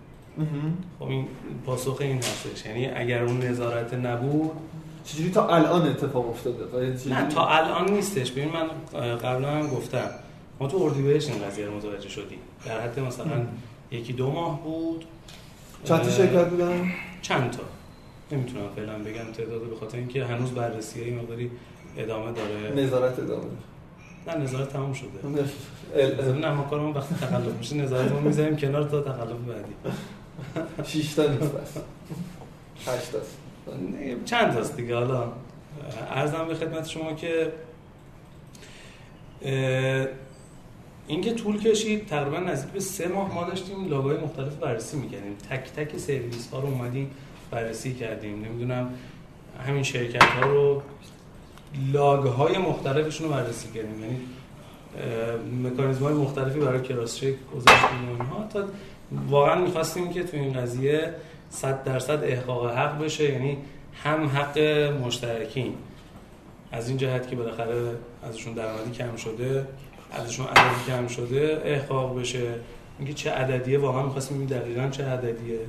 خب 0.98 1.04
این 1.04 1.26
پاسخ 1.66 1.96
این 2.00 2.18
هستش. 2.18 2.66
یعنی 2.66 2.86
اگر 2.86 3.22
اون 3.24 3.40
نظارت 3.40 3.94
نبود 3.94 4.50
چجوری 5.04 5.30
تا 5.30 5.48
الان 5.48 5.88
اتفاق 5.88 6.28
افتاده؟ 6.28 6.94
نه 7.06 7.28
تا 7.28 7.48
الان 7.48 7.90
نیستش. 7.90 8.32
ببین 8.32 8.48
من 8.48 8.68
قبلا 9.16 9.50
هم 9.50 9.68
گفتم. 9.68 10.10
ما 10.60 10.66
تو 10.66 10.82
اردیبهشت 10.82 11.30
این 11.30 11.42
قضیه 11.42 11.66
رو 11.66 11.76
متوجه 11.76 12.08
شدیم 12.08 12.38
در 12.66 12.80
حد 12.80 13.00
مثلا 13.00 13.46
یکی 13.90 14.12
دو 14.12 14.30
ماه 14.30 14.62
بود. 14.64 15.04
چند 15.84 16.00
تا 16.00 16.10
شرکت 16.10 16.48
بودن؟ 16.48 16.92
چند 17.22 17.50
تا. 17.50 17.62
نمی‌تونم 18.32 18.64
فعلا 18.76 18.98
بگم 18.98 19.32
تعداد 19.36 19.60
به 19.60 19.76
خاطر 19.76 19.98
اینکه 19.98 20.24
هنوز 20.24 20.50
بررسی 20.50 21.00
این 21.00 21.18
مقداری 21.18 21.50
ادامه 21.96 22.32
داره. 22.32 22.86
نظارت 22.86 23.18
ادامه 23.18 23.44
نه 24.26 24.36
نظارت 24.36 24.72
تموم 24.72 24.92
شده. 24.92 25.08
نه 26.32 26.52
ما 26.52 26.62
کارمون 26.62 26.92
وقتی 26.92 27.14
تقلب 27.14 27.58
میشه. 27.58 27.76
نظارت 27.76 28.12
ما 28.12 28.20
می‌ذاریم 28.20 28.56
کنار 28.56 28.84
تا 28.84 29.00
تقلب 29.00 29.46
بعدی. 29.46 29.72
شیش 30.84 31.14
تا 31.14 31.26
نیست 31.26 31.52
بس. 31.52 31.76
هشت 32.86 33.12
تاست. 33.12 33.36
نه، 33.92 34.16
چند 34.24 34.54
تاست 34.54 34.76
دیگه؟ 34.76 34.94
حالا 34.94 35.32
ارزم 36.10 36.48
به 36.48 36.54
خدمت 36.54 36.88
شما 36.88 37.12
که 37.12 37.52
اینکه 41.06 41.32
طول 41.34 41.60
کشید 41.60 42.06
تقریبا 42.06 42.38
نزدیک 42.38 42.72
به 42.72 42.80
سه 42.80 43.08
ماه 43.08 43.34
ما 43.34 43.44
داشتیم 43.44 43.88
لاگوهای 43.88 44.18
مختلف 44.18 44.54
بررسی 44.54 44.96
می‌کردیم. 44.96 45.36
تک 45.50 45.72
تک 45.72 45.98
سرویس 45.98 46.50
ها 46.50 46.60
رو 46.60 46.66
اومدیم 46.66 47.10
بررسی 47.50 47.94
کردیم. 47.94 48.44
نمی‌دونم 48.44 48.94
همین 49.66 49.82
شرکت 49.82 50.22
ها 50.22 50.50
رو 50.50 50.82
لاگ 51.92 52.26
های 52.26 52.58
مختلفشون 52.58 53.28
رو 53.28 53.34
بررسی 53.34 53.68
کردیم. 53.68 54.00
یعنی 54.02 54.20
مکانیزم 55.62 56.04
های 56.04 56.14
مختلفی 56.14 56.60
برای 56.60 56.82
کراس 56.82 57.16
چک 57.16 57.34
گذاشتیم 57.54 58.20
و 58.20 58.48
تا 58.52 58.64
واقعا 59.28 59.60
می‌خواستیم 59.60 60.12
که 60.12 60.24
تو 60.24 60.36
این 60.36 60.52
قضیه 60.52 61.14
100 61.50 61.84
درصد 61.84 62.24
احقاق 62.24 62.70
حق 62.70 63.04
بشه 63.04 63.32
یعنی 63.32 63.58
هم 64.04 64.26
حق 64.26 64.58
مشترکین. 65.04 65.74
از 66.72 66.88
این 66.88 66.96
جهت 66.96 67.28
که 67.28 67.36
بالاخره 67.36 67.96
ازشون 68.28 68.52
درآمدی 68.52 68.90
کم 68.90 69.16
شده 69.16 69.66
ازشون 70.12 70.46
عددی 70.46 70.84
کم 70.86 71.08
شده 71.08 71.62
احقاق 71.64 72.20
بشه. 72.20 72.54
اینکه 72.98 73.14
چه 73.14 73.30
عددیه 73.30 73.78
واقعا 73.78 74.02
می‌خواستیم 74.02 74.36
ببینیم 74.36 74.60
دقیقاً 74.60 74.88
چه 74.90 75.04
عددیه. 75.04 75.60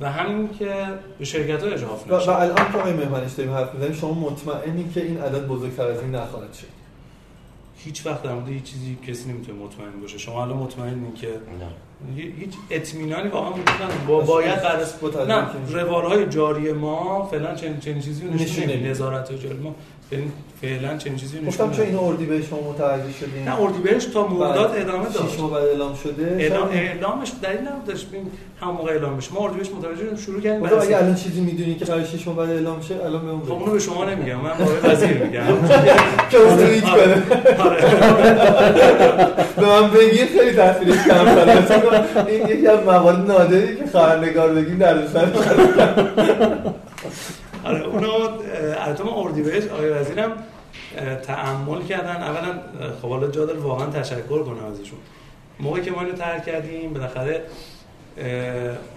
و 0.00 0.12
همین 0.12 0.48
که 0.58 0.74
به 1.18 1.24
شرکت 1.24 1.62
ها 1.62 1.68
اجراف 1.68 2.10
و, 2.10 2.14
و 2.14 2.16
نشه 2.16 2.32
الان 2.32 2.72
که 2.72 2.78
آقای 2.78 2.92
مهمانش 2.92 3.32
داریم 3.32 3.52
حرف 3.52 3.74
می‌زنیم 3.74 3.92
شما 3.92 4.12
مطمئنی 4.14 4.90
که 4.94 5.02
این 5.02 5.20
عدد 5.20 5.46
بزرگتر 5.46 5.86
از 5.86 6.00
این 6.00 6.14
نخواهد 6.14 6.52
شد؟ 6.52 6.83
هیچ 7.84 8.06
وقت 8.06 8.22
در 8.22 8.32
مورد 8.32 8.48
هیچ 8.48 8.62
چیزی 8.62 8.98
کسی 9.08 9.28
نمی‌تونه 9.28 9.58
مطمئن 9.58 10.00
باشه 10.00 10.18
شما 10.18 10.42
الان 10.42 10.56
مطمئنین 10.56 11.14
که 11.14 11.28
هیچ 12.16 12.54
اطمینانی 12.70 13.28
واقعا 13.28 13.50
وجود 13.50 13.68
نداره. 13.68 13.94
با 14.08 14.20
باید 14.20 14.62
بررسی 14.62 14.98
با 15.02 15.08
توجه 15.08 15.34
نه 15.34 15.46
روال 15.72 16.04
های 16.04 16.28
جاری 16.28 16.72
ما 16.72 17.26
فعلا 17.26 17.54
چنین 17.54 17.80
چنین 17.80 18.00
چیزی 18.00 18.26
رو 18.26 18.34
نشون. 18.34 18.64
نظارت 18.64 19.30
های 19.30 19.38
جاری 19.38 19.58
ما 19.58 19.74
فعلا- 20.10 20.22
فعلا 20.62 20.96
چنین 20.98 21.16
چیزی 21.16 21.36
نشون 21.36 21.48
گفتم 21.48 21.70
چون. 21.70 21.86
این 21.86 21.96
اردی 21.96 22.26
به 22.26 22.42
شما 22.42 22.60
متوجه 22.70 23.12
شدیم 23.20 23.44
نه 23.48 23.60
اردیبهشت 23.60 24.12
تا 24.12 24.26
مرداد 24.26 24.72
بعد 24.72 25.06
شیش 25.12 25.20
داشت 25.20 25.40
ماه 25.40 25.50
بعد 25.50 25.64
اعلام 25.64 25.94
شده. 25.94 26.36
اعلام 26.38 26.68
اعلامش 26.72 27.32
دلیل 27.42 27.60
نداشت. 27.68 28.08
ببین 28.08 28.30
همون 28.60 28.74
موقع 28.76 28.92
اعلام 28.92 29.16
بشه 29.16 29.32
ما 29.34 29.44
اردیبهشت 29.44 29.72
متوجه 29.72 29.96
شدیم 30.04 30.16
شروع 30.16 30.40
کردیم 30.40 30.60
گفتم 30.60 30.76
بررسی. 30.76 30.94
اگه 30.94 31.02
الان 31.02 31.14
چیزی 31.14 31.40
می‌دونی 31.40 31.74
که 31.74 31.84
قرار 31.84 32.04
شیش 32.04 32.26
ماه 32.26 32.36
بعد 32.36 32.50
اعلام 32.50 32.80
شه 32.80 32.94
الان 33.04 33.22
بهمون 33.26 33.42
خب. 33.44 33.52
اونو 33.52 33.72
به 33.72 33.78
شما 33.78 34.04
نمیگم. 34.04 34.36
من 34.36 34.42
با 34.58 34.64
آقای 34.64 34.90
وزیر 34.92 35.18
میگم. 35.22 35.42
که 36.30 36.38
اون 36.38 36.56
توییت 36.56 36.84
کنه. 36.84 37.22
به 39.56 39.66
من 39.66 39.90
بگید 39.90 40.28
خیلی 40.38 40.52
تاثیرش 40.56 40.96
کم 41.08 41.24
چون 41.68 42.26
این 42.26 42.48
یکی 42.48 42.66
از 42.66 42.78
موارد 42.86 43.30
نادری 43.30 43.76
که 43.76 43.86
خبرنگار 43.92 44.48
بگیم 44.54 44.78
در 44.78 45.06
سر 45.06 45.26
آره 47.64 47.80
اونو 47.80 48.10
البته 48.78 49.04
ما 49.04 49.22
اردیبهشت 49.22 49.70
آقای 49.70 49.90
وزیرم 49.90 50.32
اه، 50.96 51.14
تأمل 51.14 51.82
کردن. 51.82 52.16
اولا 52.22 52.60
خب 53.02 53.08
حالا 53.08 53.28
جا 53.28 53.44
داره 53.44 53.58
واقعا 53.58 53.90
تشکر 53.90 54.42
کنم 54.42 54.64
ازشون. 54.64 54.98
موقعی 55.60 55.82
که 55.82 55.90
ما 55.90 56.00
اینو 56.00 56.12
ترک 56.12 56.44
کردیم 56.44 56.92
بالاخره 56.92 57.42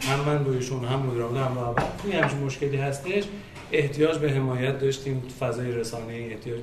هم 0.01 0.19
من 0.27 0.43
به 0.43 0.51
ایشون 0.51 0.85
هم 0.85 0.99
مدیر 0.99 1.21
عامل 1.21 1.37
هم 1.37 1.59
رهبر 1.59 1.83
توی 2.03 2.11
همچین 2.11 2.39
مشکلی 2.39 2.77
هستش 2.77 3.23
احتیاج 3.71 4.17
به 4.17 4.31
حمایت 4.31 4.79
داشتیم 4.79 5.23
فضای 5.39 5.71
رسانه 5.71 6.13
احتیاج 6.13 6.59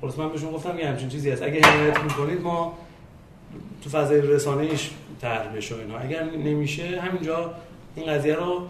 خلاص 0.00 0.18
من 0.18 0.28
بهشون 0.28 0.52
گفتم 0.52 0.78
یه 0.78 0.88
همچین 0.88 1.08
چیزی 1.08 1.30
هست. 1.30 1.42
اگه 1.42 1.60
حمایت 1.66 2.00
می‌کنید 2.00 2.40
ما 2.40 2.78
تو 3.84 3.90
فضای 3.90 4.20
رسانه 4.20 4.62
ایش 4.62 4.90
طرح 5.20 5.56
بشه 5.56 5.74
اینا. 5.74 5.98
اگر 5.98 6.24
نمیشه 6.24 7.00
همینجا 7.00 7.54
این 7.96 8.06
قضیه 8.06 8.34
رو 8.34 8.62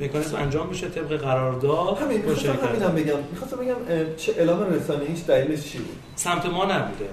مکانیزم 0.00 0.36
انجام 0.36 0.70
بشه 0.70 0.88
طبق 0.88 1.16
قرارداد 1.16 1.98
همین 1.98 2.22
با 2.22 2.28
می‌خواستم 2.28 2.52
شرکت 2.52 2.64
همینم 2.64 2.94
بگم. 2.94 3.18
می‌خواستم 3.32 3.56
بگم 3.56 3.74
چه 4.16 4.32
اعلام 4.38 4.72
رسانه 4.74 5.04
ایش 5.08 5.18
دلیلش 5.26 5.62
چی 5.64 5.78
بود؟ 5.78 5.96
سمت 6.16 6.46
ما 6.46 6.64
نبوده. 6.64 7.04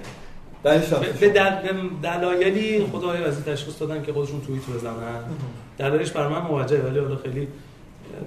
هم 0.64 1.00
به- 1.00 1.12
به 1.12 1.28
دل... 1.28 1.50
به 1.50 1.72
دلایلی 2.02 2.86
خدای 2.92 3.22
وزیر 3.22 3.54
تشخیص 3.54 3.80
دادن 3.80 4.02
که 4.02 4.12
خودشون 4.12 4.40
توییت 4.40 4.62
بزنن. 4.76 4.94
دلایلش 5.78 6.10
بر 6.10 6.28
من 6.28 6.40
موجهه 6.40 6.80
ولی 6.80 6.98
حالا 6.98 7.16
خیلی 7.16 7.48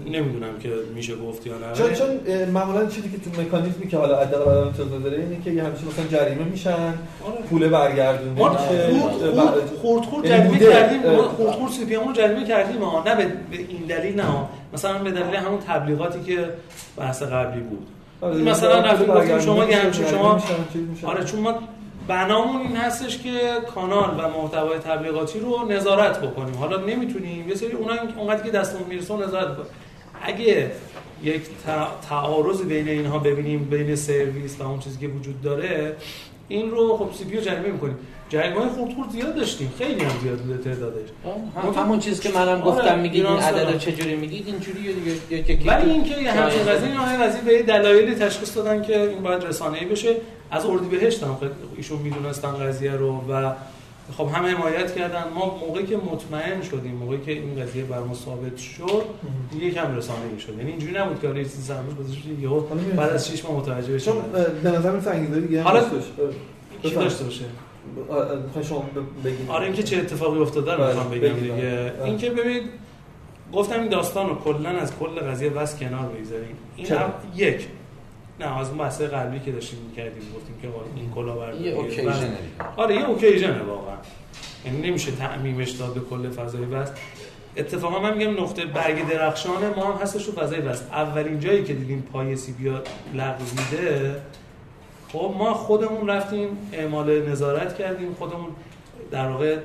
نمی‌دونم 0.05 0.59
که 0.59 0.69
میشه 0.95 1.15
گفت 1.15 1.47
یا 1.47 1.53
نه 1.57 1.73
چون 1.73 1.93
چون 1.93 2.09
معمولا 2.45 2.85
چیزی 2.85 3.09
که 3.09 3.17
تو 3.17 3.41
مکانیزمی 3.41 3.87
که 3.87 3.97
حالا 3.97 4.19
حداقل 4.19 4.51
الان 4.51 4.67
امتیاز 4.67 5.03
داره 5.03 5.17
اینه 5.17 5.43
که 5.43 5.51
یه 5.51 5.63
همیشه 5.63 5.85
مثلا 5.85 6.05
جریمه 6.07 6.43
میشن 6.43 6.71
آره. 6.71 7.41
پول 7.49 7.67
برگردونده 7.67 8.41
ما 8.41 8.49
میشه 8.49 9.69
خورد 9.81 10.05
خورد 10.05 10.25
یعنی 10.25 10.49
جریمه. 10.49 10.73
کردیم 10.73 11.01
ما 11.01 11.23
اه. 11.23 11.27
خورد 11.27 11.51
خورد 11.51 11.71
سی 11.71 11.85
پی 11.85 11.95
رو 11.95 12.13
جریمه 12.13 12.45
کردیم 12.47 12.81
نه 13.05 13.15
به, 13.15 13.27
این 13.51 13.85
دلیل 13.87 14.15
نه. 14.21 14.25
مثلا 14.73 14.97
به 14.97 15.11
دلیل 15.11 15.35
همون 15.35 15.59
تبلیغاتی 15.59 16.21
که 16.21 16.49
بحث 16.97 17.23
قبلی 17.23 17.61
بود 17.61 17.87
آره، 18.21 18.37
مثلا 18.37 18.79
رفتیم 18.79 19.39
شما 19.39 19.65
یه 19.65 19.77
همچین 19.77 20.05
شما. 20.05 20.41
آره 21.03 21.23
چون 21.23 21.39
ما 21.39 21.53
بنامون 22.09 22.61
این 22.61 22.75
هستش 22.77 23.17
که 23.17 23.39
کانال 23.75 24.09
و 24.19 24.29
محتوای 24.41 24.79
تبلیغاتی 24.79 25.39
رو 25.39 25.65
نظارت 25.69 26.21
بکنیم. 26.21 26.55
حالا 26.55 26.77
نمی‌تونیم 26.77 27.49
یه 27.49 27.55
سری 27.55 27.71
اونایی 27.71 27.99
که 27.99 28.19
اونقدر 28.19 28.43
که 28.43 28.51
دستمون 28.51 28.87
می‌رسه 28.89 29.17
نظارت 29.17 29.53
بکنیم. 29.53 29.71
اگه 30.21 30.71
یک 31.23 31.41
تع- 31.41 32.07
تعارض 32.09 32.61
بین 32.61 32.87
اینها 32.87 33.19
ببینیم 33.19 33.63
بین 33.63 33.95
سرویس 33.95 34.59
و 34.59 34.63
اون 34.63 34.79
چیزی 34.79 34.99
که 34.99 35.07
وجود 35.07 35.41
داره 35.41 35.95
این 36.47 36.71
رو 36.71 36.97
خب 36.97 37.09
سی 37.17 37.25
پی 37.25 37.41
جریمه 37.41 37.71
می‌کنیم 37.71 37.97
جریمه 38.29 38.59
های 38.59 38.69
خورد 38.69 39.09
زیاد 39.11 39.35
داشتیم 39.35 39.73
خیلی 39.77 40.03
هم 40.03 40.19
زیاد 40.23 40.37
بوده 40.39 40.57
تعدادش 40.63 41.09
هم- 41.75 41.83
همون 41.83 41.99
چیز 41.99 42.19
که 42.19 42.29
منم 42.29 42.47
آره، 42.47 42.61
گفتم 42.61 42.99
میگید 42.99 43.25
این 43.25 43.33
ایران 43.33 43.43
عدد 43.43 43.57
سالان. 43.57 43.73
رو 43.73 43.79
چجوری 43.79 44.15
میگید 44.15 44.47
اینجوریه 44.47 44.93
دیگه 44.93 45.11
یکی 45.39 45.53
یکی 45.53 45.67
ولی 45.69 45.91
اینکه 45.91 46.21
یه 46.21 46.31
همچین. 46.31 46.63
قضیه 46.63 46.99
آقای 46.99 47.17
وزیر 47.27 47.41
به 47.41 47.63
دلایلی 47.63 48.15
تشخیص 48.15 48.57
دادن 48.57 48.81
که 48.81 49.01
این 49.01 49.23
باید 49.23 49.43
رسانه‌ای 49.43 49.85
بشه 49.85 50.15
از 50.51 50.65
اردیبهشت 50.65 51.23
هم 51.23 51.37
خیلی 51.39 51.51
ایشون 51.77 51.97
می‌دونستن 51.99 52.51
قضیه 52.51 52.91
رو 52.91 53.21
و 53.29 53.53
خب 54.17 54.27
هم 54.35 54.45
حمایت 54.45 54.95
کردن 54.95 55.23
ما 55.35 55.57
موقعی 55.67 55.85
که 55.85 55.97
مطمئن 55.97 56.61
شدیم 56.61 56.91
موقعی 56.95 57.19
که 57.25 57.31
این 57.31 57.63
قضیه 57.63 57.83
بر 57.83 57.99
ما 57.99 58.13
ثابت 58.13 58.57
شد 58.57 59.03
دیگه 59.51 59.65
یکم 59.65 59.95
رسانه‌ای 59.95 60.39
شد 60.39 60.57
یعنی 60.57 60.69
اینجوری 60.71 60.93
نبود 60.99 61.21
که 61.21 61.27
آره 61.27 61.43
چیزی 61.43 61.61
سرموز 61.61 61.95
گذاشت 61.95 62.21
یهو 62.41 62.49
حالا 62.59 62.73
می‌رسیم. 62.73 62.95
بعد 62.95 63.09
از 63.09 63.27
6 63.27 63.45
ماه 63.45 63.57
متوجه 63.57 63.93
بشیم 63.93 64.13
به 64.63 64.69
نظر 64.71 64.91
من 64.91 65.07
انگیزه 65.07 65.41
دیگه 65.41 65.61
حالا-. 65.63 65.83
داشته 66.93 67.23
باشه 67.23 67.45
می‌خوای 68.45 68.65
شما 68.65 68.85
بگید 69.25 69.49
آره 69.49 69.65
اینکه 69.65 69.83
چه 69.83 69.97
اتفاقی 69.97 70.39
افتاده 70.39 70.71
رو 70.71 70.77
بله، 70.77 70.87
می‌خوام 70.87 71.09
بگم 71.09 71.19
بگید. 71.19 71.39
دیگه 71.39 71.93
بله. 71.97 72.03
اینکه 72.03 72.29
ببین 72.29 72.61
گفتم 73.53 73.79
این 73.79 73.89
داستان 73.89 74.29
رو 74.29 74.35
کلا 74.35 74.69
از 74.69 74.97
کل 74.99 75.19
قضیه 75.19 75.49
بس 75.49 75.79
کنار 75.79 76.09
بگذاریم 76.09 76.55
این 76.75 76.85
چرا؟ 76.87 76.99
هم 76.99 77.13
یک 77.35 77.67
نه 78.39 78.59
از 78.59 78.69
اون 78.69 78.77
بحث 78.77 79.01
قلبی 79.01 79.39
که 79.39 79.51
داشتیم 79.51 79.79
می‌کردیم 79.89 80.21
گفتیم 80.35 80.55
که 80.61 80.67
این 80.95 81.11
کلا 81.11 81.35
بر 81.35 81.53
یه 81.53 81.71
اوکیژنه 81.71 82.13
دیگه. 82.13 82.65
آره 82.77 82.95
یه 82.95 83.05
اوکیژنه 83.05 83.61
واقعا 83.61 83.95
یعنی 84.65 84.89
نمیشه 84.89 85.11
تعمیمش 85.11 85.69
داد 85.71 85.93
به 85.93 85.99
کل 85.99 86.29
فضای 86.29 86.65
بس 86.65 86.91
اتفاقا 87.57 87.99
من 87.99 88.17
میگم 88.17 88.43
نقطه 88.43 88.65
برگ 88.65 89.07
درخشان 89.09 89.73
ما 89.75 89.93
هم 89.93 90.01
هستش 90.01 90.25
تو 90.25 90.31
فضای 90.31 90.61
بس 90.61 90.81
اولین 90.81 91.39
جایی 91.39 91.63
که 91.63 91.73
دیدیم 91.73 92.07
پای 92.13 92.35
سی 92.35 92.51
بیا 92.51 92.83
لغو 93.13 93.43
میده 93.57 94.15
خب 95.11 95.33
ما 95.37 95.53
خودمون 95.53 96.09
رفتیم 96.09 96.47
اعمال 96.73 97.29
نظارت 97.29 97.77
کردیم 97.77 98.13
خودمون 98.13 98.49
در 99.11 99.27
واقع 99.27 99.57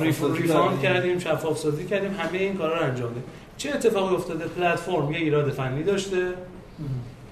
ریفاند 0.00 0.80
کردیم. 0.80 1.18
شفاف 1.18 1.58
سازی 1.58 1.86
کردیم 1.86 2.14
همه 2.18 2.38
این 2.38 2.56
کارا 2.56 2.78
رو 2.78 2.84
انجام 2.84 3.08
دادیم. 3.08 3.22
چه 3.56 3.70
اتفاقی 3.70 4.14
افتاده؟ 4.14 4.44
پلتفرم 4.44 5.12
یه 5.12 5.18
ایراد 5.18 5.50
فنی 5.50 5.82
داشته 5.82 6.34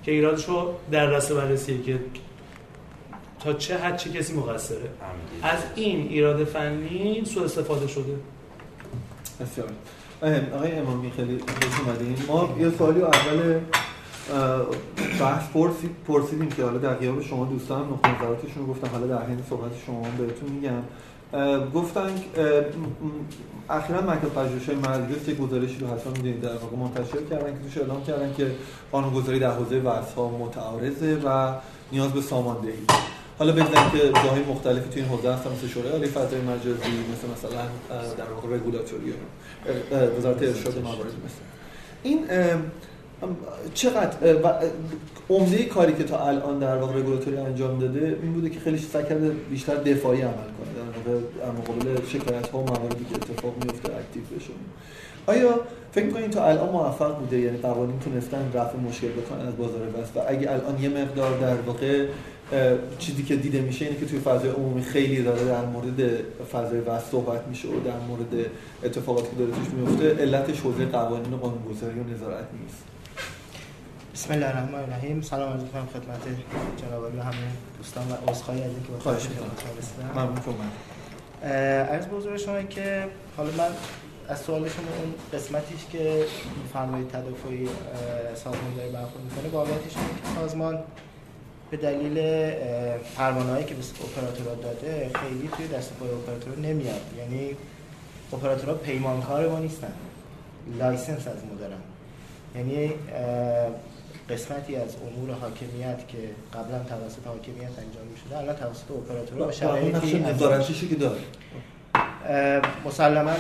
که 0.03 0.13
ایرادش 0.13 0.45
رو 0.45 0.75
در 0.91 1.07
رأس 1.07 1.33
بررسیه 1.33 1.83
که 1.83 1.99
تا 3.41 3.53
چه 3.53 3.79
حد 3.79 3.97
چه 3.97 4.11
کسی 4.11 4.35
مقصره. 4.35 4.91
از 5.43 5.59
این 5.75 6.09
ایراد 6.09 6.45
فنی 6.45 7.23
سوء 7.25 7.45
استفاده 7.45 7.87
شده. 7.87 8.17
بسیار. 9.41 9.69
آقای 10.55 10.73
امامی 10.73 11.13
خیلی 11.17 11.39
خوش 11.39 11.81
اومدین. 11.81 12.17
ما 12.29 12.57
یه 12.61 12.71
سوالی 12.71 13.03
اول 13.03 13.61
بحث 15.21 15.49
پرسید 15.55 15.91
پرسیدیم 16.09 16.49
که 16.49 16.65
حالا 16.65 16.79
در 16.79 16.95
غیاب 16.95 17.23
شما 17.23 17.45
دوستان 17.45 17.89
نقطه 17.89 18.17
نظراتشون 18.17 18.67
رو 18.67 18.67
گفتن. 18.67 18.89
حالا 18.89 19.07
در 19.07 19.27
حین 19.27 19.39
صحبت 19.51 19.71
شما 19.87 20.03
بهتون 20.19 20.49
میگم. 20.51 20.83
گفتن 21.75 22.11
اخیرا 23.71 24.01
مکتب 24.01 24.29
پژوهش‌های 24.29 24.77
مجلس 24.77 25.29
یک 25.29 25.39
گزارشی 25.39 25.79
رو 25.79 25.87
حتما 25.87 26.13
می‌دونید 26.13 26.41
در 26.41 26.57
واقع 26.57 26.77
منتشر 26.77 27.23
کردن 27.31 27.53
که 27.53 27.59
توش 27.69 27.79
اعلام 27.79 28.05
کردن 28.05 28.35
که 28.37 28.51
قانونگذاری 28.93 29.39
در 29.39 29.51
حوزه 29.51 29.77
وصف‌ها 29.77 30.29
متعارضه 30.29 31.21
و 31.25 31.55
نیاز 31.93 32.13
به 32.13 32.21
ساماندهی. 32.21 32.73
حالا 33.39 33.53
بگذاریم 33.53 33.91
که 33.91 33.99
جاهای 33.99 34.43
مختلفی 34.43 34.89
تو 34.91 34.97
این 34.97 35.05
حوزه 35.05 35.35
هستن 35.35 35.51
مثل 35.53 35.67
شورای 35.67 35.93
عالی 35.93 36.07
فضای 36.07 36.41
مجازی 36.41 36.91
مثل 37.13 37.29
مثلا 37.33 37.63
در 38.17 38.33
واقع 38.35 38.57
رگولاتوری. 38.57 39.15
وزارت 40.19 40.43
ارشاد 40.43 40.79
موارد 40.79 41.01
مثل 41.01 41.41
این 42.03 42.25
چقدر 43.75 44.17
عمده 45.31 45.65
کاری 45.65 45.93
که 45.93 46.05
تا 46.05 46.29
الان 46.29 46.59
در 46.59 46.77
واقع 46.77 46.99
رگولاتوری 46.99 47.37
انجام 47.37 47.79
داده 47.79 48.19
این 48.23 48.33
بوده 48.33 48.51
که 48.51 48.61
خیلی 48.61 48.79
کرده 48.93 49.31
بیشتر 49.51 49.75
دفاعی 49.75 50.21
عمل 50.21 50.33
کنه 50.33 50.73
در 50.77 51.11
واقع 51.11 51.61
مقابل 51.61 52.07
شکایت 52.07 52.49
ها 52.49 52.59
و 52.59 52.63
مواردی 52.63 53.05
که 53.05 53.15
اتفاق 53.15 53.55
میفته 53.65 53.93
اکتیو 53.97 54.23
بشه. 54.37 54.51
آیا 55.27 55.61
فکر 55.93 56.05
می‌کنید 56.05 56.31
تا 56.31 56.45
الان 56.45 56.69
موفق 56.69 57.19
بوده؟ 57.19 57.39
یعنی 57.39 57.59
قوانین 57.59 57.99
تونستن 57.99 58.51
رفع 58.55 58.79
مشکل 58.79 59.09
بکنن 59.09 59.47
از 59.47 59.57
بازار 59.57 59.81
بس 59.81 60.09
و 60.17 60.21
اگه 60.29 60.51
الان 60.51 60.83
یه 60.83 60.89
مقدار 60.89 61.39
در 61.39 61.55
واقع 61.55 62.07
چیزی 62.99 63.23
که 63.23 63.37
دیده 63.37 63.61
میشه 63.61 63.85
اینه 63.85 63.99
که 63.99 64.07
توی 64.07 64.19
فضای 64.19 64.51
عمومی 64.51 64.83
خیلی 64.83 65.23
داره 65.23 65.45
در 65.45 65.65
مورد 65.65 66.01
فضای 66.53 66.81
وست 66.81 67.11
صحبت 67.11 67.47
میشه 67.49 67.69
و 67.69 67.81
در 67.85 67.99
مورد 68.09 68.47
اتفاقاتی 68.85 69.29
که 69.31 69.37
داره 69.37 69.51
توش 69.51 69.69
میفته 69.69 70.23
علتش 70.23 70.61
حوزه 70.61 70.87
قوانین 70.87 71.33
و 71.33 71.37
قانونگذاری 71.37 72.01
و 72.01 72.15
نظارت 72.15 72.47
نیست. 72.63 72.92
بسم 74.15 74.33
الله 74.33 74.47
الرحمن 74.47 74.79
الرحیم. 74.79 75.21
سلام 75.23 75.53
عرض 75.53 75.63
می‌کنم 75.63 75.87
خدمت 75.87 76.21
جناب 76.77 77.05
عالی 77.05 77.19
و 77.19 77.23
همه 77.23 77.35
دوستان 77.79 78.05
و 78.11 78.31
عذرخواهی 78.31 78.63
از 78.63 78.71
اینکه 78.71 78.89
خواهش 79.03 79.23
می‌کنم. 79.29 80.11
ممنون 80.15 80.71
عرض 81.89 82.07
به 82.07 82.17
حضور 82.17 82.37
شما 82.37 82.63
که 82.63 83.07
حالا 83.37 83.51
من 83.51 83.71
از 84.29 84.41
سوال 84.41 84.69
شما 84.69 84.85
اون 85.03 85.15
قسمتیش 85.33 85.81
که 85.93 86.25
فرمایید 86.73 87.09
تدافعی 87.09 87.69
سازمان 88.35 88.75
داره 88.77 88.89
برخورد 88.89 89.25
می‌کنه 89.25 89.49
واقعیتش 89.53 89.97
اینه 89.97 90.09
که 90.09 90.41
سازمان 90.41 90.79
به 91.71 91.77
دلیل 91.77 92.51
پروانه‌ای 93.17 93.65
که 93.65 93.75
به 93.75 93.83
اپراتورها 94.05 94.55
داده 94.55 95.11
خیلی 95.15 95.49
توی 95.57 95.69
دست 95.69 95.93
پای 95.93 96.09
اپراتورها 96.11 96.61
نمیاد. 96.61 97.01
یعنی 97.19 97.57
اپراتورها 98.33 98.75
پیمانکار 98.75 99.49
ما 99.49 99.59
نیستن. 99.59 99.93
license 100.79 101.29
از 101.29 101.45
ما 101.51 101.55
دارن. 101.61 101.81
یعنی 102.55 102.93
قسمتی 104.33 104.77
از 104.77 104.97
امور 104.97 105.31
حاکمیت 105.31 106.09
که 106.09 106.19
قبلا 106.55 106.79
توسط 106.79 107.27
حاکمیت 107.27 107.79
انجام 107.79 108.07
می‌شده 108.13 108.39
الان 108.39 108.57
توسط 108.57 108.91
اپراتورها 108.91 109.49
و 109.49 109.53
شرایطی 109.53 110.89
که 110.89 110.95
داره. 110.95 111.21
مسلما 112.87 113.33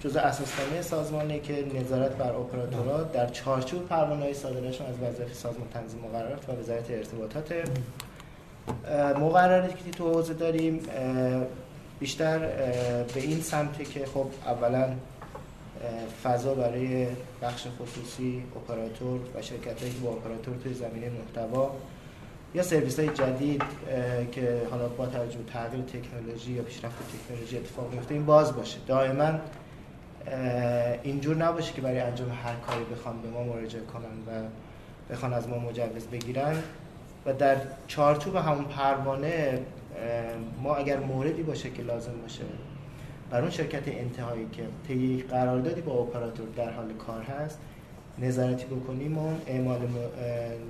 جزء 0.00 0.20
اساسنامه 0.20 0.82
سازمانه 0.82 1.38
که 1.40 1.64
نظارت 1.80 2.16
بر 2.16 2.32
اپراتورها 2.32 3.02
در 3.02 3.28
چارچوب 3.28 3.88
پروانه‌های 3.88 4.34
صادرشون 4.34 4.86
از 4.86 4.94
وظایف 4.94 5.34
سازمان 5.34 5.68
تنظیم 5.74 6.00
مقررات 6.00 6.48
و 6.48 6.52
وزارت 6.60 6.90
ارتباطات. 6.90 7.52
مقرراتی 9.20 9.74
که 9.84 9.90
تو 9.90 10.12
حوزه 10.12 10.34
داریم 10.34 10.80
بیشتر 12.00 12.38
به 13.14 13.20
این 13.20 13.40
سمته 13.40 13.84
که 13.84 14.06
خب 14.06 14.26
اولا 14.46 14.88
فضا 16.24 16.54
برای 16.54 17.06
بخش 17.42 17.66
خصوصی 17.80 18.42
اپراتور 18.56 19.20
و 19.34 19.42
شرکت 19.42 19.78
که 19.78 19.98
با 20.02 20.10
اپراتور 20.10 20.54
توی 20.56 20.74
زمینه 20.74 21.10
محتوا 21.10 21.76
یا 22.54 22.62
سرویس 22.62 22.98
های 22.98 23.08
جدید 23.08 23.62
که 24.32 24.62
حالا 24.70 24.88
با 24.88 25.06
توجه 25.06 25.38
به 25.38 25.52
تغییر 25.52 25.84
تکنولوژی 25.84 26.52
یا 26.52 26.62
پیشرفت 26.62 26.96
تکنولوژی 27.26 27.56
اتفاق 27.56 27.92
میفته 27.92 28.14
این 28.14 28.26
باز 28.26 28.56
باشه. 28.56 28.78
دائما 28.86 29.30
اینجور 31.02 31.36
نباشه 31.36 31.72
که 31.72 31.80
برای 31.80 32.00
انجام 32.00 32.28
هر 32.28 32.54
کاری 32.66 32.84
بخوان 32.84 33.22
به 33.22 33.28
ما 33.28 33.44
مراجعه 33.44 33.82
کنن 33.82 34.04
و 34.04 34.48
بخوان 35.12 35.32
از 35.32 35.48
ما 35.48 35.58
مجوز 35.58 36.06
بگیرن. 36.06 36.62
و 37.26 37.32
در 37.32 37.56
چارچوب 37.86 38.36
همون 38.36 38.64
پروانه 38.64 39.60
ما 40.62 40.74
اگر 40.74 40.98
موردی 40.98 41.42
باشه 41.42 41.70
که 41.70 41.82
لازم 41.82 42.12
باشه 42.22 42.42
بر 43.32 43.40
اون 43.40 43.50
شرکت 43.50 43.88
انتهایی 43.88 44.46
که 44.52 44.62
طی 44.88 44.94
یک 44.94 45.28
قراردادی 45.28 45.80
با 45.80 45.92
اپراتور 45.92 46.46
در 46.56 46.70
حال 46.70 46.92
کار 47.06 47.22
هست 47.22 47.58
نظارتی 48.18 48.64
بکنیم 48.64 49.18
و 49.18 49.30
اعمال 49.46 49.78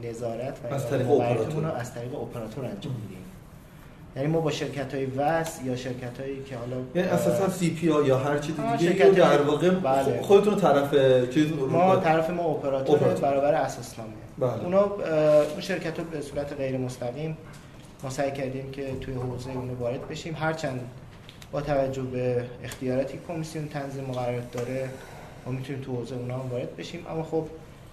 نظارت 0.05 0.59
و 0.71 0.75
از 0.75 0.91
طریق 0.91 1.11
اپراتور. 1.11 1.65
رو 1.65 1.75
از 1.75 1.95
طریق 1.95 2.15
اپراتور 2.15 2.65
انجام 2.65 2.95
میدیم 3.03 3.19
یعنی 4.17 4.29
ما 4.29 4.41
با 4.41 4.51
شرکت 4.51 4.95
های 4.95 5.07
وصل 5.07 5.67
یا 5.67 5.77
شرکت 5.77 6.21
هایی 6.21 6.43
که 6.43 6.57
حالا 6.57 6.77
یعنی 6.95 7.09
اساسا 7.09 7.49
سی 7.49 7.71
پی 7.71 7.87
یا 7.87 8.19
هر 8.19 8.31
آه، 8.31 8.77
دیگه 8.77 8.93
شرکت 8.93 9.15
در 9.15 9.43
واقع 9.43 9.71
بله. 9.71 10.23
خودتون 10.23 10.57
طرف 10.57 10.95
چیز 11.35 11.53
ما 11.53 11.97
طرف 11.97 12.31
ما 12.31 12.43
اپراتور 12.43 12.97
اپراتور. 12.97 13.31
برابر 13.31 13.55
اساسنامه 13.55 14.13
بله. 14.39 14.65
اونا 14.65 14.83
اون 15.53 15.61
شرکت 15.61 15.99
رو 15.99 16.05
به 16.05 16.21
صورت 16.21 16.53
غیر 16.53 16.79
مستقیم 16.79 17.37
ما 18.03 18.11
سعی 18.11 18.33
کردیم 18.33 18.71
که 18.71 18.93
توی 19.01 19.15
حوزه 19.15 19.51
اونو 19.51 19.75
وارد 19.75 20.09
بشیم 20.09 20.35
هرچند 20.35 20.81
با 21.53 21.61
توجه 21.61 22.03
به 22.03 22.44
اختیاراتی 22.64 23.12
که 23.12 23.18
کمیسیون 23.28 23.68
تنظیم 23.68 24.05
مقررات 24.05 24.53
داره 24.53 24.88
ما 25.46 25.53
می‌تونیم 25.53 25.82
تو 25.82 25.92
حوزه 25.96 26.14
اونا 26.16 26.34
هم 26.34 26.50
وارد 26.50 26.76
بشیم 26.76 27.07
اما 27.11 27.22
خب 27.22 27.44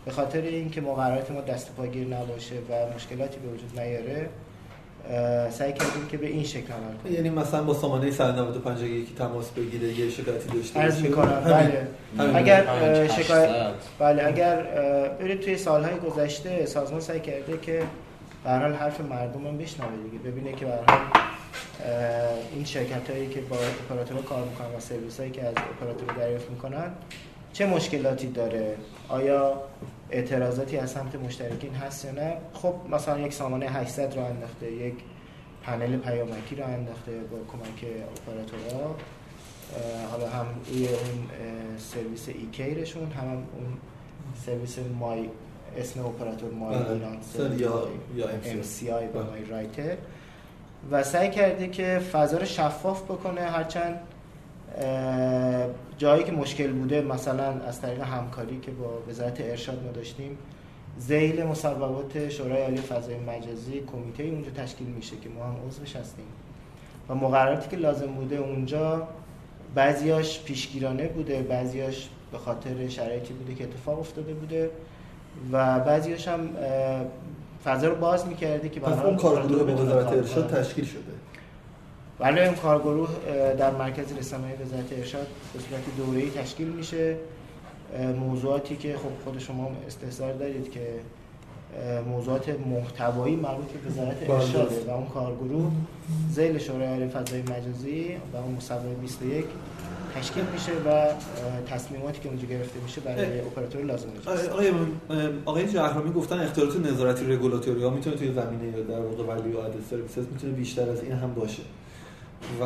به 0.06 0.12
خاطر 0.12 0.42
اینکه 0.42 0.82
مقررات 0.82 1.32
ما 1.32 1.42
دست 1.42 1.76
پاگیر 1.78 2.08
نباشه 2.08 2.56
و 2.56 2.96
مشکلاتی 2.96 3.40
به 3.40 3.48
وجود 3.48 3.80
نیاره 3.80 4.30
سعی 5.50 5.74
کردیم 5.74 6.08
که 6.12 6.18
به 6.18 6.28
این 6.28 6.44
شکل 6.44 6.74
عمل 6.74 6.98
کنیم 7.04 7.14
یعنی 7.14 7.30
مثلا 7.30 7.64
با 7.64 7.74
سامانه 7.74 8.12
195 8.12 8.78
اگه 8.84 8.90
یکی 8.90 9.14
تماس 9.16 9.50
بگیره 9.50 9.88
یه 9.88 10.10
شکایتی 10.10 10.50
داشته 10.50 10.80
عرض 10.80 10.96
باشه. 10.96 11.08
می‌کنم. 11.08 11.42
بله 11.46 11.88
همین. 12.18 12.36
اگر. 12.36 13.08
شکایت 13.08 13.50
بله 14.00 14.26
اگر 14.28 14.64
برید 15.20 15.40
توی 15.42 15.58
سالهای 15.58 15.96
گذشته 15.96 16.66
سازمان 16.66 17.02
سعی 17.02 17.20
کرده 17.20 17.58
که 17.62 17.84
به 18.44 18.50
هر 18.50 18.60
حال 18.60 18.74
حرف 18.74 19.02
مردم 19.02 19.48
هم 19.48 19.58
بشنوه 19.58 19.90
دیگه 20.12 20.24
ببینه 20.32 20.54
که 20.54 20.66
به 20.66 20.72
هر 20.72 20.78
حال 20.88 20.98
اه، 20.98 21.39
این 22.56 22.66
شرکت 22.66 23.10
هایی 23.10 23.28
که 23.28 23.42
با 23.42 23.56
اپراتورها 23.56 24.22
کار 24.22 24.46
می‌کنن 24.46 24.68
و 24.68 24.80
سرویس 24.80 25.20
هایی 25.20 25.32
که 25.32 25.44
از 25.46 25.54
اپراتور 25.58 26.14
دریافت 26.16 26.50
می‌کنن 26.50 26.92
چه 27.54 27.66
مشکلاتی 27.66 28.28
داره 28.28 28.78
آیا 29.10 29.62
اعتراضاتی 30.10 30.78
از 30.78 30.92
سمت 30.92 31.16
مشترکین 31.16 31.74
هست 31.76 32.06
یا 32.06 32.12
نه 32.12 32.34
خب 32.54 32.74
مثلا 32.92 33.20
یک 33.20 33.34
سامانه 33.34 33.66
800 33.66 34.16
رو 34.16 34.24
انداخته 34.26 34.72
یک 34.72 34.94
پنل 35.64 35.98
پیامکی 35.98 36.56
رو 36.56 36.64
انداخته 36.66 37.12
با 37.12 37.38
کمک 37.52 37.86
اپراتورها 38.18 38.96
حالا 40.12 40.30
هم 40.30 40.46
روی 40.70 40.88
اون 40.88 41.28
سرویس 41.78 42.30
ایکیرشون 42.30 43.12
هم, 43.12 43.28
هم 43.28 43.34
اون 43.34 43.78
سرویس 44.46 44.80
مای 45.00 45.30
اسم 45.78 46.06
اپراتور 46.06 46.52
مای. 46.52 46.76
ایران 46.76 47.18
سر 47.22 47.54
یا 47.54 47.88
ام. 48.46 48.62
سی 48.62 48.92
آی 48.92 49.08
با. 49.08 49.24
مای 49.24 49.46
رایتر 49.46 49.98
و 50.92 51.04
سعی 51.04 51.30
کرده 51.30 51.68
که 51.68 52.00
فضا 52.12 52.38
رو 52.38 52.46
شفاف 52.46 53.04
بکنه 53.04 53.42
هرچند 53.42 54.00
جایی 55.98 56.24
که 56.24 56.32
مشکل 56.32 56.72
بوده 56.72 57.02
مثلا 57.02 57.52
از 57.52 57.82
طریق 57.82 58.02
همکاری 58.02 58.60
که 58.60 58.72
با 58.72 59.04
وزارت 59.10 59.42
ارشاد 59.42 59.84
ما 59.84 59.92
داشتیم 59.92 60.38
زیل 60.98 61.44
مصوبات 61.44 62.30
شورای 62.30 62.62
عالی 62.62 62.78
فضای 62.78 63.18
مجازی 63.20 63.84
کمیته 63.92 64.24
اونجا 64.24 64.50
تشکیل 64.52 64.88
میشه 64.88 65.18
که 65.18 65.30
ما 65.30 65.44
هم 65.44 65.56
عضوش 65.68 65.96
هستیم. 65.96 66.26
و 67.10 67.16
مقرراتی 67.16 67.70
که 67.70 67.78
لازم 67.78 68.08
بوده 68.08 68.36
اونجا 68.36 69.08
بعضیاش 69.76 70.44
پیشگیرانه 70.44 71.08
بوده 71.08 71.42
بعضیاش 71.42 72.10
به 72.32 72.38
خاطر 72.38 72.88
شرایطی 72.88 73.34
بوده 73.34 73.56
که 73.56 73.64
اتفاق 73.64 74.00
افتاده 74.00 74.34
بوده 74.34 74.70
و 75.52 75.80
بعضیاش 75.80 76.28
هم 76.28 76.50
فضا 77.66 77.88
رو 77.88 77.96
باز 77.96 78.28
می‌کرده 78.28 78.70
که 78.70 78.80
پس 78.80 79.06
اون 79.06 79.18
کارگروه 79.18 79.64
به 79.64 79.74
وزارت 79.74 80.08
ارشاد 80.08 80.50
تشکیل 80.50 80.86
شده. 80.86 81.02
بله 82.20 82.42
این 82.42 82.54
کارگروه 82.54 83.10
در 83.58 83.72
مرکز 83.72 84.18
رسانه‌های 84.18 84.56
وزارت 84.56 84.94
ارشاد 84.98 85.28
به 85.54 85.60
صورت 85.60 85.82
دوره‌ای 85.98 86.30
تشکیل 86.30 86.68
میشه. 86.68 87.16
موضوعاتی 88.20 88.76
که 88.76 88.96
خب 88.98 89.24
خود 89.24 89.40
شما 89.40 89.72
استحضار 89.88 90.34
دارید 90.34 90.72
که 90.72 90.82
موضوعات 92.08 92.50
محتوایی 92.50 93.36
مربوط 93.36 93.66
به 93.66 93.90
وزارت 93.90 94.20
بله. 94.20 94.34
ارشاده 94.34 94.86
و 94.88 94.90
اون 94.90 95.08
کارگروه 95.08 95.72
زیل 96.30 96.58
شورای 96.58 97.08
فضای 97.08 97.42
مجازی 97.42 98.16
و 98.34 98.38
اون 98.38 98.56
مصوبه 98.56 98.94
21 99.02 99.46
تشکیل 100.16 100.44
میشه 100.54 100.72
و 100.72 101.06
تصمیماتی 101.70 102.20
که 102.20 102.30
اونجا 102.30 102.48
گرفته 102.48 102.80
میشه 102.84 103.02
برای 103.02 103.40
اپراتور 103.40 103.82
لازم 103.82 104.10
میشه 104.10 104.52
آقای 104.52 104.72
آقای 105.46 105.68
جهرامی 105.68 106.12
گفتن 106.12 106.40
اختیارات 106.40 106.76
نظارتی 106.78 107.26
رگولاتوری 107.26 107.84
ها 107.84 107.90
می‌تونه 107.90 108.16
توی 108.16 108.34
زمینه 108.34 108.78
یا 108.78 108.84
در 108.84 109.00
واقع 109.00 109.24
ولی 109.24 109.52
و 109.52 109.58
سرویسز 109.90 110.26
می‌تونه 110.32 110.54
بیشتر 110.54 110.90
از 110.90 111.04
این 111.04 111.12
هم 111.12 111.34
باشه. 111.34 111.64
و 112.62 112.66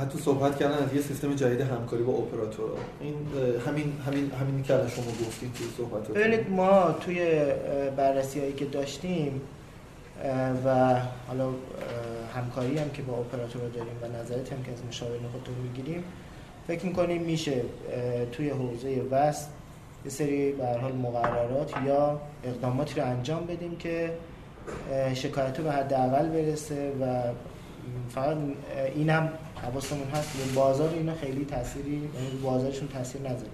حتی 0.00 0.18
صحبت 0.18 0.58
کردن 0.58 0.74
از 0.74 0.94
یه 0.94 1.00
سیستم 1.00 1.34
جدید 1.34 1.60
همکاری 1.60 2.02
با 2.02 2.12
اپراتورها. 2.12 2.76
این 3.00 3.14
همین 3.66 3.92
همین 4.06 4.30
همین 4.40 4.62
که 4.62 4.74
شما 4.74 5.04
گفتید 5.26 5.54
توی 5.54 5.66
صحبت 5.76 6.08
ببینید 6.08 6.50
ما 6.50 6.92
توی 6.92 7.42
بررسی 7.96 8.40
هایی 8.40 8.52
که 8.52 8.64
داشتیم 8.64 9.40
و 10.64 10.96
حالا 11.28 11.48
همکاری 12.34 12.78
هم 12.78 12.90
که 12.90 13.02
با 13.02 13.12
اپراتورها 13.12 13.68
داریم 13.68 13.94
و 14.02 14.22
نظرت 14.22 14.52
هم 14.52 14.62
که 14.62 14.72
از 14.72 14.78
مشاورین 14.88 15.22
خودتون 15.32 15.54
می‌گیریم 15.54 16.04
فکر 16.66 16.86
می‌کنیم 16.86 17.22
میشه 17.22 17.62
توی 18.32 18.50
حوزه 18.50 19.02
وست 19.10 19.50
یه 20.04 20.10
سری 20.10 20.52
به 20.52 20.66
حال 20.66 20.92
مقررات 20.92 21.72
یا 21.86 22.20
اقداماتی 22.44 23.00
رو 23.00 23.06
انجام 23.06 23.46
بدیم 23.46 23.76
که 23.76 24.12
شکایت 25.14 25.60
به 25.60 25.72
حداقل 25.72 26.28
برسه 26.28 26.92
و 27.00 27.22
فقط 28.08 28.36
اینم 28.94 29.32
حواسمون 29.62 30.08
هست 30.08 30.36
به 30.36 30.54
بازار 30.54 30.94
اینا 30.94 31.14
خیلی 31.14 31.44
تأثیری 31.44 31.90
یعنی 31.90 32.40
بازارشون 32.42 32.88
تاثیر 32.88 33.20
نذاره. 33.20 33.50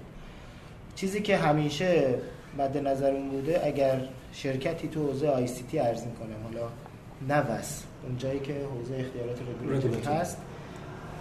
چیزی 0.96 1.20
که 1.20 1.36
همیشه 1.36 2.14
مد 2.58 2.78
نظرمون 2.78 3.28
بوده 3.28 3.60
اگر 3.66 4.00
شرکتی 4.32 4.88
تو 4.88 5.06
حوزه 5.06 5.28
آی 5.28 5.46
سی 5.46 5.64
تی 5.70 5.78
ارز 5.78 6.00
کنه 6.02 6.34
حالا 6.44 6.68
نوس 7.28 7.82
اون 8.04 8.18
جایی 8.18 8.40
که 8.40 8.52
حوزه 8.52 8.94
اختیارات 8.94 9.36
رگولاتوری 9.42 10.02
هست 10.02 10.36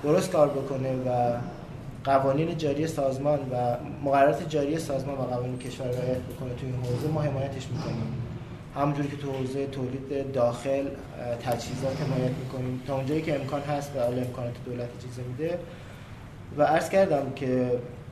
درست 0.03 0.31
کار 0.31 0.49
بکنه 0.49 0.93
و 0.93 1.37
قوانین 2.07 2.57
جاری 2.57 2.87
سازمان 2.87 3.39
و 3.39 3.77
مقررات 4.03 4.49
جاری 4.49 4.77
سازمان 4.79 5.15
و 5.17 5.21
قوانین 5.21 5.57
کشور 5.59 5.85
رعایت 5.85 6.21
بکنه 6.21 6.49
تو 6.49 6.65
این 6.65 6.75
حوزه 6.75 7.07
ما 7.07 7.21
حمایتش 7.21 7.67
می‌کنیم. 7.67 8.13
همونجوری 8.75 9.07
که 9.07 9.17
تو 9.17 9.31
حوزه 9.31 9.67
تولید 9.67 10.31
داخل 10.31 10.85
تجهیزات 11.45 12.01
حمایت 12.01 12.31
می‌کنیم. 12.43 12.83
تا 12.87 12.95
اونجایی 12.95 13.21
که 13.21 13.35
امکان 13.35 13.61
هست 13.61 13.91
و 13.95 13.99
حالا 13.99 14.21
امکانات 14.21 14.53
دولت 14.65 14.89
اجازه 14.99 15.21
میده. 15.27 15.59
و 16.57 16.63
عرض 16.63 16.89
کردم 16.89 17.31
که 17.35 17.71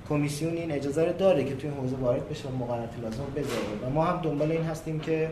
کمیسیون 0.10 0.54
این 0.54 0.72
اجازه 0.72 1.06
رو 1.06 1.14
داره 1.14 1.44
که 1.44 1.56
توی 1.56 1.70
حوزه 1.70 1.96
وارد 1.96 2.30
بشه 2.30 2.50
و 2.50 2.56
مقررات 2.56 2.90
لازم 3.04 3.24
بذاره. 3.36 3.76
و 3.86 3.90
ما 3.90 4.06
هم 4.06 4.22
دنبال 4.22 4.52
این 4.52 4.64
هستیم 4.64 5.00
که 5.00 5.30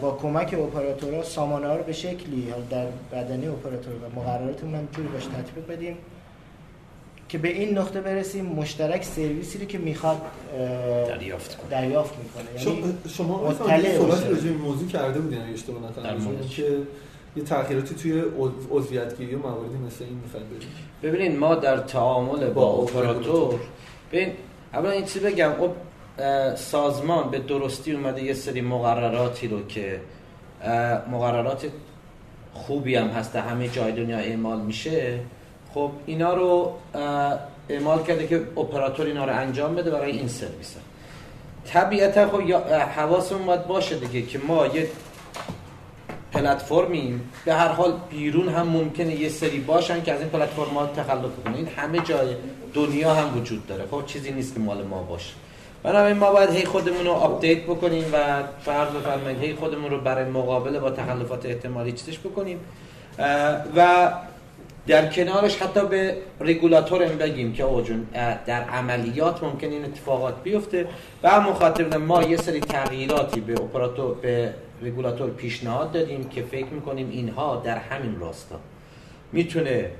با 0.00 0.10
کمک 0.10 0.54
اپراتورها 0.54 1.22
سامانه 1.22 1.66
ها 1.66 1.76
رو 1.76 1.84
به 1.84 1.92
شکلی 1.92 2.52
در 2.70 2.86
بدنی 3.12 3.46
اپراتور 3.46 3.92
و 3.94 4.20
مقرراتمون 4.20 4.74
هم 4.74 4.88
جوری 4.92 5.08
باش 5.08 5.24
تطبیق 5.24 5.66
بدیم. 5.66 5.96
که 7.28 7.38
به 7.38 7.48
این 7.48 7.78
نقطه 7.78 8.00
برسیم 8.00 8.46
مشترک 8.46 9.04
سرویسی 9.04 9.58
رو 9.58 9.64
که 9.64 9.78
می‌خواد 9.78 10.22
دریافت 11.08 11.56
کنه. 11.56 11.70
دریافت 11.70 12.14
می‌کنه. 12.18 12.74
یعنی 12.74 12.94
شما 13.08 13.54
صحبت 13.54 14.26
راجع 14.26 14.48
به 14.48 14.56
موضوع 14.56 14.88
کرده 14.88 15.20
بودین 15.20 15.42
اگه 15.42 15.52
اشتباه 15.52 15.82
نکنم. 15.90 16.48
که 16.50 16.78
یه 17.36 17.42
تغییراتی 17.42 17.94
توی 17.94 18.22
عضویتگیری 18.70 19.34
و 19.34 19.38
مواردی 19.38 19.76
مثل 19.86 20.04
این 20.04 20.20
می‌خواید 20.24 20.46
بدید 20.46 20.68
ببینید 21.02 21.38
ما 21.38 21.54
در 21.54 21.76
تعامل 21.76 22.50
با, 22.50 22.52
با 22.52 22.82
اپراتور 22.82 23.60
ببین 24.12 24.32
اولا 24.74 24.90
این 24.90 25.04
چیزی 25.04 25.20
بگم؟ 25.20 25.52
سازمان 26.56 27.30
به 27.30 27.38
درستی 27.38 27.92
اومده 27.92 28.22
یه 28.22 28.34
سری 28.34 28.60
مقرراتی 28.60 29.48
رو 29.48 29.66
که 29.66 30.00
مقررات 31.10 31.66
خوبی 32.52 32.94
هم 32.94 33.08
هست 33.08 33.36
همه 33.36 33.68
جای 33.68 33.92
دنیا 33.92 34.18
اعمال 34.18 34.60
میشه. 34.60 35.20
خب 35.76 35.90
اینا 36.06 36.34
رو 36.34 36.72
اعمال 37.68 38.02
کرده 38.02 38.26
که 38.26 38.36
اپراتور 38.36 39.06
اینا 39.06 39.24
رو 39.24 39.32
انجام 39.32 39.74
بده 39.74 39.90
برای 39.90 40.10
این 40.12 40.28
سرویس 40.28 40.74
طبیعتا 41.66 42.28
خب 42.28 42.52
حواسمون 42.96 43.46
باید 43.46 43.66
باشه 43.66 43.96
دیگه 43.96 44.26
که 44.26 44.38
ما 44.38 44.66
یه 44.66 44.88
پلتفرمیم 46.32 47.32
به 47.44 47.54
هر 47.54 47.68
حال 47.68 47.92
بیرون 48.10 48.48
هم 48.48 48.66
ممکنه 48.66 49.14
یه 49.14 49.28
سری 49.28 49.60
باشن 49.60 50.02
که 50.02 50.12
از 50.12 50.20
این 50.20 50.28
پلتفرم 50.28 50.74
ها 50.74 50.86
تخلف 50.86 51.30
کنن 51.44 51.66
همه 51.76 52.00
جای 52.00 52.28
دنیا 52.74 53.14
هم 53.14 53.38
وجود 53.38 53.66
داره. 53.66 53.84
خب 53.90 54.06
چیزی 54.06 54.30
نیست 54.30 54.54
که 54.54 54.60
مال 54.60 54.82
ما 54.82 55.02
باشه. 55.02 55.34
بنابراین 55.82 56.16
ما 56.16 56.32
باید 56.32 56.50
هی 56.50 56.64
خودمون 56.64 57.04
رو 57.04 57.12
update 57.12 57.62
بکنیم 57.62 58.04
و 58.12 58.42
فرض 58.64 58.88
بفرمایید 58.88 59.40
هی 59.40 59.54
خودمون 59.54 59.90
رو 59.90 60.00
برای 60.00 60.30
مقابله 60.30 60.78
با 60.78 60.90
تخلفات 60.90 61.46
احتمالی 61.46 61.92
چیزش 61.92 62.18
بکنیم. 62.18 62.60
و 63.76 64.08
در 64.86 65.06
کنارش 65.08 65.56
حتی 65.56 65.86
به 65.86 66.16
رگولاتور 66.40 67.02
هم 67.02 67.18
بگیم 67.18 67.52
که 67.52 67.62
آقا 67.62 67.80
جون 67.80 68.06
در 68.46 68.62
عملیات 68.62 69.42
ممکن 69.42 69.66
این 69.66 69.84
اتفاقات 69.84 70.42
بیفته. 70.42 70.86
و 71.22 71.40
مخاطب 71.40 71.94
ما 71.94 72.22
یه 72.22 72.36
سری 72.36 72.60
تغییراتی 72.60 73.40
به 73.40 73.52
اپراتور 73.52 74.14
به 74.14 74.54
رگولاتور 74.82 75.30
پیشنهاد 75.30 75.92
دادیم 75.92 76.28
که 76.28 76.42
فکر 76.42 76.66
می‌کنیم 76.66 77.10
اینها 77.10 77.62
در 77.64 77.78
همین 77.78 78.20
راستا. 78.20 78.56
می‌تونه 79.32 79.90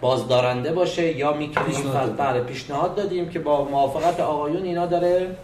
بازدارنده 0.00 0.72
باشه 0.72 1.16
یا 1.16 1.32
می‌تونیم 1.32 1.92
بله 2.18 2.40
پیشنهاد 2.40 2.94
دادیم 2.94 3.28
که 3.28 3.38
با 3.38 3.64
موافقت 3.64 4.20
آقایون 4.20 4.62
اینا 4.62 4.86
داره 4.86 5.36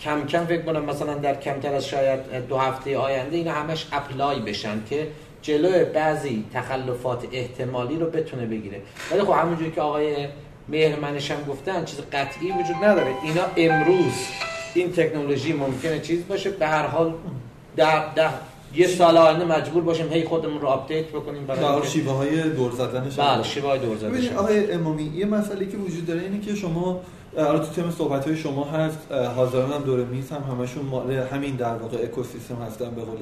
کم 0.00 0.26
کم 0.26 0.44
فکر 0.44 0.62
کنم 0.62 0.84
مثلا 0.84 1.14
در 1.14 1.34
کمتر 1.34 1.74
از 1.74 1.86
شاید 1.86 2.48
دو 2.48 2.58
هفته 2.58 2.98
آینده 2.98 3.36
اینا 3.36 3.52
همش 3.52 3.86
اپلای 3.92 4.40
بشن 4.40 4.82
که 4.90 5.06
جلوی 5.44 5.84
بعضی 5.84 6.44
تخلفات 6.54 7.24
احتمالی 7.32 7.96
رو 7.96 8.06
بتونه 8.06 8.46
بگیره. 8.46 8.80
ولی 9.10 9.22
خب 9.22 9.32
همونجوری 9.32 9.70
که 9.70 9.80
آقای 9.80 10.28
مهرمنش 10.68 11.30
هم 11.30 11.44
گفتن 11.48 11.84
چیز 11.84 12.00
قطعی 12.12 12.52
وجود 12.52 12.76
نداره. 12.84 13.14
اینا 13.24 13.42
امروز 13.56 14.12
این 14.74 14.92
تکنولوژی 14.92 15.52
ممکنه 15.52 16.00
چیز 16.00 16.26
باشه. 16.28 16.50
به 16.50 16.66
هر 16.66 16.86
حال 16.86 17.14
در, 17.76 18.14
در 18.14 18.30
یه 18.74 18.86
سال 18.86 19.16
آینده 19.16 19.44
مجبور 19.44 19.82
باشیم 19.82 20.12
هی 20.12 20.24
خودمون 20.24 20.60
رو 20.60 20.68
update 20.68 21.08
بکنیم 21.08 21.46
برای 21.46 21.88
شیوه 21.88 22.12
های 22.12 22.50
دور 22.50 22.72
زدنش 22.72 23.14
بله 23.14 23.42
شیوه 23.42 23.68
های 23.68 23.78
دور 23.78 23.96
زدنش 23.96 24.32
آقای 24.32 24.72
امامی 24.72 25.02
یه 25.02 25.26
مسئله 25.26 25.66
که 25.66 25.76
وجود 25.76 26.06
داره 26.06 26.20
اینه 26.20 26.40
که 26.40 26.54
شما 26.54 27.00
الان 27.36 27.60
تو 27.60 27.66
تیم 27.66 27.90
صحبت 27.90 28.26
های 28.26 28.36
شما 28.36 28.64
هست 28.64 29.12
حاضران 29.36 29.72
هم 29.72 29.82
دور 29.82 30.04
میز 30.04 30.30
هم 30.30 30.42
همشون 30.42 30.84
مال 30.84 31.12
همین 31.12 31.56
در 31.56 31.74
واقع 31.74 31.96
اکوسیستم 31.96 32.56
هستن 32.66 32.90
به 32.90 33.02
قول 33.02 33.18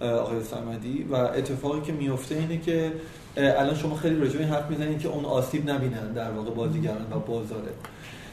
آقای 0.00 0.42
سمدی. 0.42 1.06
و 1.10 1.14
اتفاقی 1.14 1.80
که 1.80 1.92
میفته 1.92 2.34
اینه 2.34 2.58
که 2.58 2.92
الان 3.36 3.74
شما 3.74 3.96
خیلی 3.96 4.20
راجع 4.20 4.38
به 4.38 4.46
حرف 4.46 4.70
می‌زنید 4.70 4.98
که 4.98 5.08
اون 5.08 5.24
آسیب 5.24 5.70
نبینن 5.70 6.12
در 6.12 6.30
واقع 6.30 6.50
بازیگران 6.50 7.06
و 7.12 7.18
بازاره. 7.18 7.72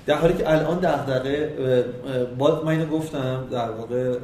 در 0.05 0.15
حالی 0.15 0.34
که 0.34 0.51
الان 0.51 0.80
دغدغه 0.80 1.53
باز 2.38 2.63
من 2.63 2.72
اینو 2.72 2.86
گفتم 2.86 3.47
در 3.51 3.72
واقع 3.72 4.15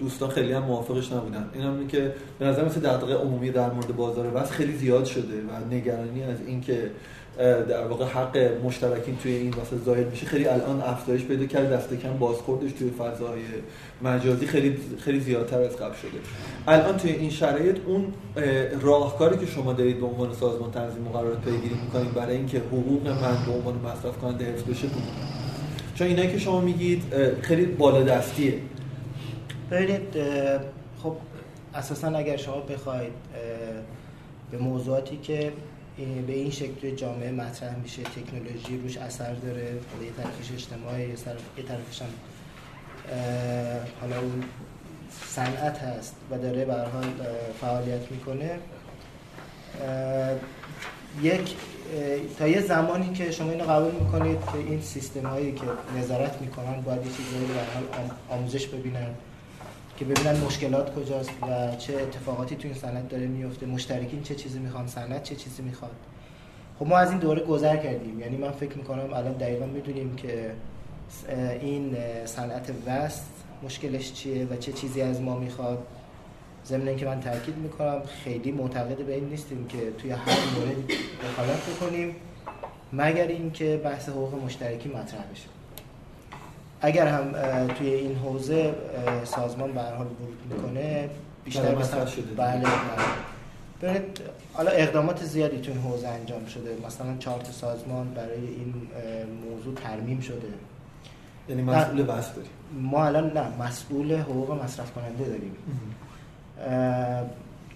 دوستان 0.00 0.30
خیلی 0.30 0.52
هم 0.52 0.62
موافقش 0.62 1.12
نبودن. 1.12 1.50
این 1.54 1.62
هم 1.62 1.86
که 1.86 2.14
به 2.38 2.46
نظر 2.46 2.64
مثل 2.64 2.80
دغدغه 2.80 3.14
عمومی 3.14 3.50
در 3.50 3.70
مورد 3.70 3.96
بازار 3.96 4.26
بس 4.26 4.50
خیلی 4.50 4.76
زیاد 4.76 5.04
شده 5.04 5.22
و 5.22 5.74
نگرانی 5.74 6.22
از 6.22 6.36
اینکه 6.46 6.90
در 7.38 7.86
واقع 7.86 8.04
حق 8.04 8.50
مشترکین 8.64 9.16
توی 9.16 9.32
این 9.32 9.50
واسه 9.50 9.76
ظاهر 9.84 10.04
میشه. 10.04 10.26
خیلی 10.26 10.46
الان 10.46 10.80
افزایش 10.80 11.24
پیدا 11.24 11.46
کرد. 11.46 11.72
دست 11.72 11.94
کم 11.94 12.18
بازخوردش 12.18 12.72
توی 12.72 12.90
فضای 12.90 13.40
مجازی 14.02 14.46
خیلی 14.46 14.78
خیلی 15.04 15.20
زیادتر 15.20 15.60
از 15.60 15.76
قبل 15.76 15.94
شده. 15.94 16.20
الان 16.66 16.96
توی 16.96 17.10
این 17.10 17.30
شرایط 17.30 17.76
اون 17.86 18.06
راهکاری 18.80 19.38
که 19.38 19.46
شما 19.46 19.72
دارید 19.72 20.00
به 20.00 20.06
عنوان 20.06 20.34
سازمان 20.34 20.70
تنظیم 20.70 21.02
مقررات 21.02 21.40
پیگیری 21.40 21.74
می‌کنید 21.84 22.14
برای 22.14 22.36
اینکه 22.36 22.58
حقوق 22.58 23.06
من 23.06 23.44
به 23.46 23.52
عنوان 23.52 23.74
مصرف 23.74 24.18
کننده 24.18 24.44
حفظ 24.44 24.62
بشه 24.62 24.86
بود 24.86 25.02
چون 25.94 26.06
اینایی 26.06 26.32
که 26.32 26.38
شما 26.38 26.60
میگید 26.60 27.02
خیلی 27.42 27.66
بالا 27.66 28.02
دستیه 28.02 28.54
ببینید 29.70 30.16
خب 31.02 31.16
اساسا 31.74 32.08
اگر 32.08 32.36
شما 32.36 32.60
بخواید 32.60 33.12
به 34.50 34.58
موضوعاتی 34.58 35.16
که 35.16 35.52
به 36.26 36.32
این 36.32 36.50
شکل 36.50 36.74
توی 36.80 36.96
جامعه 36.96 37.30
مطرح 37.30 37.76
میشه 37.76 38.02
تکنولوژی 38.02 38.78
روش 38.82 38.96
اثر 38.96 39.34
داره 39.34 39.64
یه 40.02 40.10
طرفش 40.16 40.52
اجتماعی 40.54 41.08
یه 41.08 41.64
طرفش 41.68 42.02
هم 42.02 42.08
حالا 44.00 44.20
اون 44.20 44.44
صنعت 45.28 45.78
هست 45.78 46.16
و 46.30 46.38
داره 46.38 46.64
به 46.64 46.74
حال 46.74 47.04
فعالیت 47.60 48.10
می‌کنه. 48.10 48.50
یک 51.22 51.54
تا 52.38 52.48
یه 52.48 52.60
زمانی 52.60 53.12
که 53.12 53.30
شما 53.30 53.50
اینو 53.50 53.64
قبول 53.64 53.92
می‌کنید 53.92 54.38
که 54.40 54.58
این 54.58 54.80
سیستم 54.80 55.26
هایی 55.26 55.52
که 55.52 55.62
نظارت 55.98 56.40
می‌کنن 56.40 56.80
باید 56.80 57.06
یه 57.06 57.12
چیزایی 57.12 57.46
رو 57.46 57.54
حال 57.74 58.10
آموزش 58.28 58.66
ببینن. 58.66 59.08
که 60.02 60.08
ببینن 60.08 60.40
مشکلات 60.40 60.94
کجاست 60.94 61.30
و 61.42 61.76
چه 61.76 61.94
اتفاقاتی 61.94 62.56
تو 62.56 62.68
این 62.68 62.76
صنعت 62.76 63.08
داره 63.08 63.26
میفته. 63.26 63.66
مشترکین 63.66 64.22
چه 64.22 64.34
چیزی 64.34 64.58
می‌خوان 64.58 64.86
صنعت 64.86 65.22
چه 65.22 65.34
چیزی 65.34 65.62
می‌خواد. 65.62 65.90
خب 66.78 66.86
ما 66.86 66.96
از 66.96 67.10
این 67.10 67.18
دوره 67.18 67.42
گذر 67.42 67.76
کردیم. 67.76 68.20
یعنی 68.20 68.36
من 68.36 68.50
فکر 68.50 68.76
می‌کنم 68.76 69.12
الان 69.12 69.32
دقیقا 69.32 69.66
می‌دونیم 69.66 70.16
که 70.16 70.52
این 71.60 71.96
صنعت 72.24 72.72
وست 72.86 73.30
مشکلش 73.62 74.12
چیه 74.12 74.44
و 74.44 74.56
چه 74.56 74.72
چیزی 74.72 75.02
از 75.02 75.20
ما 75.20 75.38
می‌خواد. 75.38 75.78
ضمن 76.66 76.88
اینکه 76.88 77.06
من 77.06 77.20
تاکید 77.20 77.56
می‌کنم 77.56 78.02
خیلی 78.24 78.52
معتقد 78.52 78.96
به 78.96 79.14
این 79.14 79.24
نیستیم 79.24 79.66
که 79.68 79.78
توی 79.98 80.10
هر 80.10 80.38
مورد 80.56 80.76
دخالت 81.22 81.70
بکنیم 81.70 82.16
مگر 82.92 83.26
اینکه 83.26 83.80
بحث 83.84 84.08
حقوق 84.08 84.44
مشترکی 84.44 84.88
مطرح 84.88 85.24
بشه. 85.32 85.48
اگر 86.84 87.06
هم 87.06 87.32
توی 87.74 87.88
این 87.94 88.16
حوزه 88.16 88.74
سازمان 89.24 89.72
به 89.72 89.80
هر 89.80 89.94
حال 89.94 90.06
ورود 90.06 90.38
می‌کنه 90.50 91.10
بیشتر 91.44 91.74
مثلا 91.74 92.06
شده 92.06 92.34
بله 92.36 92.62
ببینید 93.82 94.20
حالا 94.52 94.70
اقدامات 94.70 95.24
زیادی 95.24 95.60
تو 95.60 95.72
این 95.72 95.80
حوزه 95.80 96.08
انجام 96.08 96.46
شده. 96.46 96.76
مثلا 96.86 97.16
چارت 97.18 97.50
سازمان 97.50 98.14
برای 98.14 98.38
این 98.38 98.74
موضوع 99.50 99.74
ترمیم 99.74 100.20
شده. 100.20 100.48
یعنی 101.48 101.62
مسئول 101.62 102.02
بس 102.02 102.34
داریم. 102.34 102.50
ما 102.80 103.06
الان 103.06 103.32
نه 103.32 103.58
مسئول 103.60 104.16
حقوق 104.16 104.62
مصرف 104.64 104.92
کننده 104.92 105.24
داریم 105.24 105.56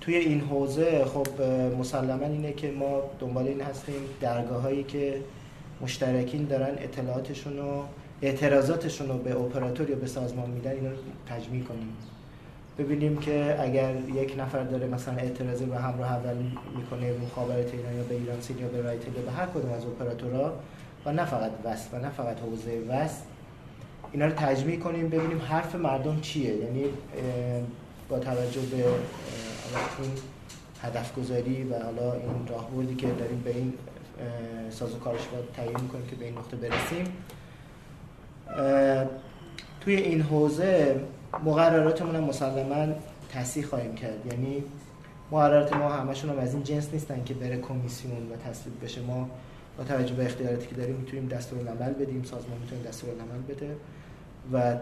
توی 0.00 0.16
این 0.16 0.40
حوزه 0.40 1.04
خب 1.04 1.42
مسلما 1.78 2.26
اینه 2.26 2.52
که 2.52 2.70
ما 2.70 3.00
دنبال 3.20 3.48
این 3.48 3.60
هستیم 3.60 3.94
درگاه 4.20 4.62
هایی 4.62 4.82
که 4.82 5.20
مشترکین 5.80 6.44
دارن 6.44 6.74
اطلاعاتشون 6.78 7.58
و 7.58 7.82
اعتراضاتشون 8.22 9.08
رو 9.08 9.18
به 9.18 9.36
اپراتور 9.36 9.90
یا 9.90 9.96
به 9.96 10.06
سازمان 10.06 10.50
میدن 10.50 10.70
اینا 10.70 10.90
رو 10.90 10.96
تجمیع 11.28 11.62
کنیم. 11.62 11.96
ببینیم 12.78 13.16
که 13.16 13.56
اگر 13.60 13.96
یک 14.14 14.34
نفر 14.38 14.62
داره 14.62 14.86
مثلا 14.86 15.14
اعتراضی 15.14 15.64
به 15.64 15.76
همراه 15.76 16.12
اول 16.12 16.36
می‌کنه 16.76 17.12
مخابرات 17.12 17.74
ایران 17.74 17.96
یا 17.96 18.02
به 18.02 18.14
ایران 18.14 18.40
سیل 18.40 18.60
یا 18.60 18.68
به 18.68 18.82
رایتل 18.82 19.12
یا 19.16 19.22
به 19.22 19.30
هر 19.30 19.46
کدوم 19.46 19.72
از 19.72 19.84
اپراتورها 19.84 20.52
و 21.06 21.12
نه 21.12 21.24
فقط 21.24 21.50
وست 21.64 21.94
و 21.94 21.98
نه 21.98 22.10
فقط 22.10 22.40
حوزه 22.40 22.80
وست 22.88 23.22
اینا 24.12 24.26
رو 24.26 24.32
تجمیع 24.32 24.78
کنیم 24.78 25.08
ببینیم 25.08 25.40
حرف 25.40 25.74
مردم 25.74 26.20
چیه. 26.20 26.56
یعنی 26.56 26.84
با 28.08 28.18
توجه 28.18 28.60
به 28.60 28.76
این 28.76 30.12
هدف 30.82 31.14
گذاری 31.14 31.64
و 31.64 31.74
حالا 31.74 32.12
این 32.12 32.46
راهبردی 32.48 32.94
که 32.94 33.06
داریم 33.06 33.42
به 33.44 33.50
این 33.50 33.72
سازوکارش 34.70 35.26
باید 35.26 35.44
تعیین 35.56 35.80
می‌کنیم 35.80 36.06
که 36.06 36.16
به 36.16 36.24
این 36.24 36.34
نقطه 36.34 36.56
برسیم. 36.56 37.06
توی 39.80 39.96
این 39.96 40.20
حوزه 40.22 41.00
مقرراتمون 41.44 42.16
هم 42.16 42.24
مسلما 42.24 42.94
تصحیح 43.32 43.66
خواهیم 43.66 43.94
کرد. 43.94 44.26
یعنی 44.32 44.64
مقررات 45.30 45.72
ما 45.72 45.88
همشون 45.88 46.30
هم 46.30 46.38
از 46.38 46.54
این 46.54 46.62
جنس 46.62 46.88
نیستن 46.92 47.24
که 47.24 47.34
بره 47.34 47.58
کمیسیون 47.58 48.32
و 48.32 48.50
تصویب 48.50 48.84
بشه. 48.84 49.00
ما 49.00 49.28
با 49.78 49.84
توجه 49.84 50.14
به 50.14 50.24
اختیاراتی 50.24 50.66
که 50.66 50.74
داریم 50.74 50.94
می‌تونیم 50.94 51.28
دستور 51.28 51.58
العمل 51.58 51.92
بدیم 51.92 52.22
سازمان 52.22 52.58
می‌تونه 52.62 52.82
دستور 52.82 53.10
العمل 53.10 53.42
بده 53.48 53.76
و 54.52 54.76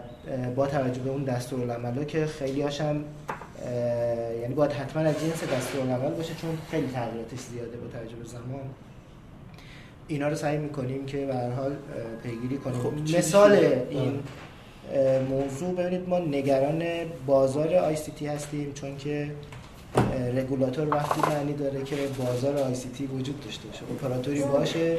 با 0.55 0.67
توجه 0.67 1.01
به 1.01 1.09
اون 1.09 1.23
دستور 1.23 1.61
العمل 1.61 2.03
که 2.03 2.25
خیلی 2.25 2.61
هاشم 2.61 3.03
یعنی 4.41 4.53
باید 4.53 4.71
حتما 4.71 5.01
از 5.01 5.21
جنس 5.21 5.43
دستور 5.43 5.81
العمل 5.81 6.15
باشه 6.15 6.35
چون 6.35 6.57
خیلی 6.71 6.87
تغییراتش 6.87 7.39
زیاده 7.39 7.77
با 7.77 7.87
توجه 7.87 8.15
به 8.15 8.25
زمان. 8.25 8.69
اینا 10.07 10.27
رو 10.27 10.35
سعی 10.35 10.57
می‌کنیم 10.57 11.05
که 11.05 11.25
به 11.25 11.35
هر 11.35 11.49
حال 11.49 11.75
پیگیری 12.23 12.57
کنیم. 12.57 12.79
خب 12.79 13.17
مثال 13.17 13.51
این 13.89 14.19
موضوع 15.29 15.75
ببینید 15.75 16.09
ما 16.09 16.19
نگران 16.19 16.83
بازار 17.25 17.75
ICT 17.75 18.27
هستیم 18.27 18.73
چون 18.73 18.97
که 18.97 19.31
رگولاتور 20.35 20.87
وقتی 20.87 21.21
معنی 21.21 21.53
داره 21.53 21.83
که 21.83 21.95
بازار 22.25 22.57
ICT 22.57 23.05
وجود 23.05 23.45
داشته 23.45 23.67
باشه 23.67 23.81
اپراتوری 23.91 24.41
باشه 24.41 24.97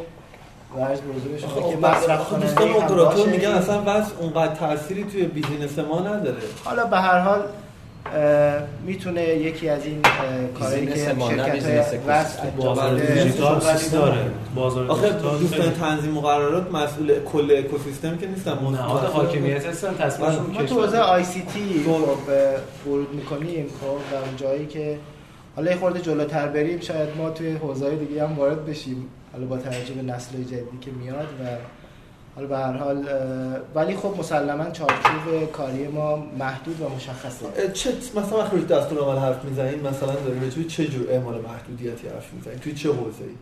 و 0.77 0.81
از 0.81 1.03
بزرگ 1.03 1.39
شما 1.39 1.71
که 1.71 1.77
مصرف 1.77 2.31
کننده 2.31 2.47
دوستان 2.47 2.71
اپراتور 2.71 3.29
میگن 3.29 3.49
اصلا 3.49 3.81
base 3.81 4.12
اونقدر 4.21 4.55
تأثیری 4.55 5.05
توی 5.05 5.25
business 5.24 5.79
ما 5.79 6.01
نداره. 6.01 6.37
حالا 6.65 6.87
به 6.87 6.97
هر 6.97 7.19
حال 7.19 7.41
می‌تونه 8.87 9.23
یکی 9.23 9.69
از 9.69 9.87
این 9.87 10.03
کارهایی 10.59 10.87
که 10.87 10.95
شرکت 10.97 12.43
واسه 12.57 13.15
دیجیتال 13.15 13.61
داره. 13.93 14.31
بازار 14.55 14.91
آخه 14.91 15.11
دوستان 15.41 15.71
تنظیم 15.71 16.11
مقررات 16.11 16.73
مسئول 16.73 17.21
کل 17.33 17.55
اکوسیستم 17.59 18.17
که 18.17 18.27
نیستن 18.27 18.53
نهاد 18.53 19.05
حاکمیت 19.05 19.67
هستن 19.67 19.95
تصمیمشون 19.95 20.47
ما 20.55 20.63
تو 20.63 20.81
حوزه 20.81 20.99
آی 20.99 21.25
سی 21.25 21.43
تی 21.43 21.85
ورود 22.87 23.15
می‌کنیم 23.15 23.67
خب 23.81 24.13
در 24.13 24.19
اون 24.19 24.37
جایی 24.37 24.67
که 24.67 24.99
حالا 25.57 25.71
یه 25.71 25.77
خورده 25.77 26.01
جلوتر 26.01 26.47
بریم 26.47 26.81
شاید 26.81 27.09
ما 27.19 27.31
توی 27.31 27.53
حوزه 27.53 27.97
دیگه 27.97 28.29
هم 28.29 28.39
وارد 28.39 28.67
بشیم. 28.67 29.07
حالا 29.33 29.47
با 29.47 29.57
توجه 29.57 29.95
به 29.95 30.03
نسل 30.03 30.43
جدیدی 30.43 30.79
که 30.81 30.91
میاد 30.91 31.27
و 31.41 31.45
حالا 32.37 32.49
به 32.49 32.57
هر 32.59 32.72
حال 32.72 33.09
ولی 33.74 33.97
خب 33.97 34.14
مسلما 34.18 34.70
چارچوب 34.70 35.53
کاری 35.53 35.89
ما 35.89 36.16
محدود 36.39 36.80
و 36.80 36.89
مشخصه. 36.89 37.72
چه 37.72 37.91
مثلا 38.14 38.39
وقتی 38.39 38.64
دستور 38.64 38.99
عمل 38.99 39.18
حرف 39.18 39.45
می‌زنین 39.45 39.80
مثلا 39.80 40.14
توی 40.55 40.64
چه 40.64 40.87
جور 40.87 41.11
اعمال 41.11 41.41
محدودیتی 41.41 42.09
حرف 42.09 42.32
می‌زنین؟ 42.32 42.59
توی 42.59 42.74
چه 42.74 42.89
حوزه‌ای؟ 42.89 43.34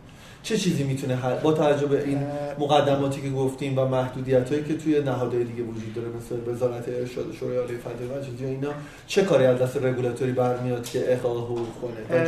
چه 0.45 0.57
چیزی 0.57 0.83
می‌تونه 0.83 1.17
با 1.43 1.53
توجه 1.53 1.87
به 1.87 2.03
این 2.03 2.19
مقدماتی 2.59 3.21
که 3.21 3.29
گفتیم 3.29 3.79
و 3.79 3.85
محدودیت 3.85 4.49
هایی 4.49 4.63
که 4.63 4.77
توی 4.77 5.01
نهادهای 5.01 5.43
دیگه 5.43 5.63
وجود 5.63 5.93
داره 5.93 6.07
مثل 6.07 6.51
وزارت 6.51 6.89
ارشاد 6.89 7.33
شورای 7.39 7.57
عالی 7.57 7.77
فتوی 7.77 8.43
و 8.43 8.47
اینا 8.47 8.69
چه 9.07 9.23
کاری 9.23 9.45
از 9.45 9.59
دست 9.59 9.77
رگولاتوری 9.77 10.31
برمیاد 10.31 10.89
که 10.89 11.11
احقاق 11.11 11.37
حقوق 11.37 11.67
کنه 11.81 12.19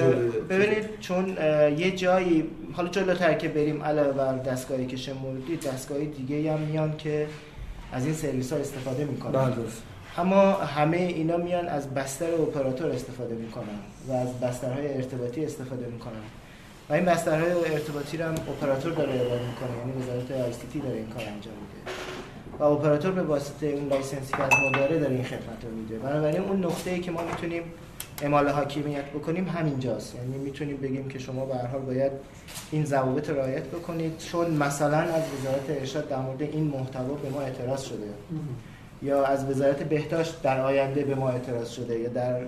ببینید 0.49 0.99
چون 0.99 1.37
یه 1.77 1.91
جایی 1.91 2.43
حالا 2.73 2.89
جلوتر 2.89 3.33
که 3.33 3.47
بریم 3.47 3.83
علاوه 3.83 4.11
بر 4.11 4.37
دستگاهی 4.37 4.85
که 4.85 4.97
شمردید 4.97 5.67
دستگاه 5.67 5.97
دیگه 5.97 6.53
هم 6.53 6.59
میان 6.59 6.97
که 6.97 7.27
از 7.91 8.05
این 8.05 8.13
سرویس 8.13 8.53
ها 8.53 8.59
استفاده 8.59 9.05
می‌کنن. 9.05 9.31
بله 9.31 9.55
اما 10.17 10.51
همه 10.53 10.97
اینا 10.97 11.37
میان 11.37 11.67
از 11.67 11.93
بستر 11.93 12.33
اپراتور 12.33 12.91
استفاده 12.91 13.35
می‌کنن 13.35 13.79
و 14.07 14.11
از 14.11 14.39
بسترهای 14.39 14.93
ارتباطی 14.93 15.45
استفاده 15.45 15.85
می‌کنن. 15.85 16.23
و 16.89 16.93
این 16.93 17.05
بسترهای 17.05 17.51
ارتباطی 17.51 18.17
رو 18.17 18.25
هم 18.25 18.33
اپراتور 18.33 18.91
داره 18.91 19.09
ارائه 19.13 19.47
می‌کنه. 19.47 19.77
یعنی 19.79 20.03
وزارت 20.03 20.31
ICT 20.31 20.79
داره 20.79 20.95
این 20.95 21.07
کار 21.07 21.23
انجام 21.23 21.53
میده. 21.53 21.91
و 22.59 22.63
اپراتور 22.63 23.11
به 23.11 23.21
واسطه 23.21 23.67
اون 23.67 23.87
license 23.87 24.27
ی 24.28 24.33
که 24.33 24.43
از 24.43 24.51
ما 24.63 24.71
داره 24.79 24.99
داره 24.99 25.15
این 25.15 25.23
خدمت 25.23 25.63
رو 25.63 25.71
میده. 25.71 25.97
بنابراین 25.99 26.41
اون 26.41 26.65
نقطه 26.65 26.91
ای 26.91 26.99
که 26.99 27.11
ما 27.11 27.21
می‌تونیم 27.23 27.63
اعمال 28.21 28.49
حاکمیت 28.49 29.05
بکنیم 29.05 29.47
همینجاست. 29.49 30.15
یعنی 30.15 30.37
می‌تونیم 30.37 30.77
بگیم 30.77 31.09
که 31.09 31.19
شما 31.19 31.45
به 31.45 31.55
هر 31.55 31.67
حال 31.67 31.81
باید 31.81 32.11
این 32.71 32.85
ضوابط 32.85 33.29
رعایت 33.29 33.63
بکنید 33.63 34.17
چون 34.17 34.51
مثلا 34.51 34.97
از 34.97 35.23
وزارت 35.39 35.69
ارشاد 35.79 36.09
در 36.09 36.17
مورد 36.19 36.41
این 36.41 36.63
محتوا 36.63 37.13
به 37.13 37.29
ما 37.29 37.41
اعتراض 37.41 37.81
شده. 37.81 38.07
یا 39.01 39.25
از 39.25 39.49
وزارت 39.49 39.83
بهداشت 39.83 40.41
در 40.41 40.59
آینده 40.61 41.03
به 41.03 41.15
ما 41.15 41.29
اعتراض 41.29 41.69
شده. 41.69 41.99
یا 41.99 42.09
در 42.09 42.39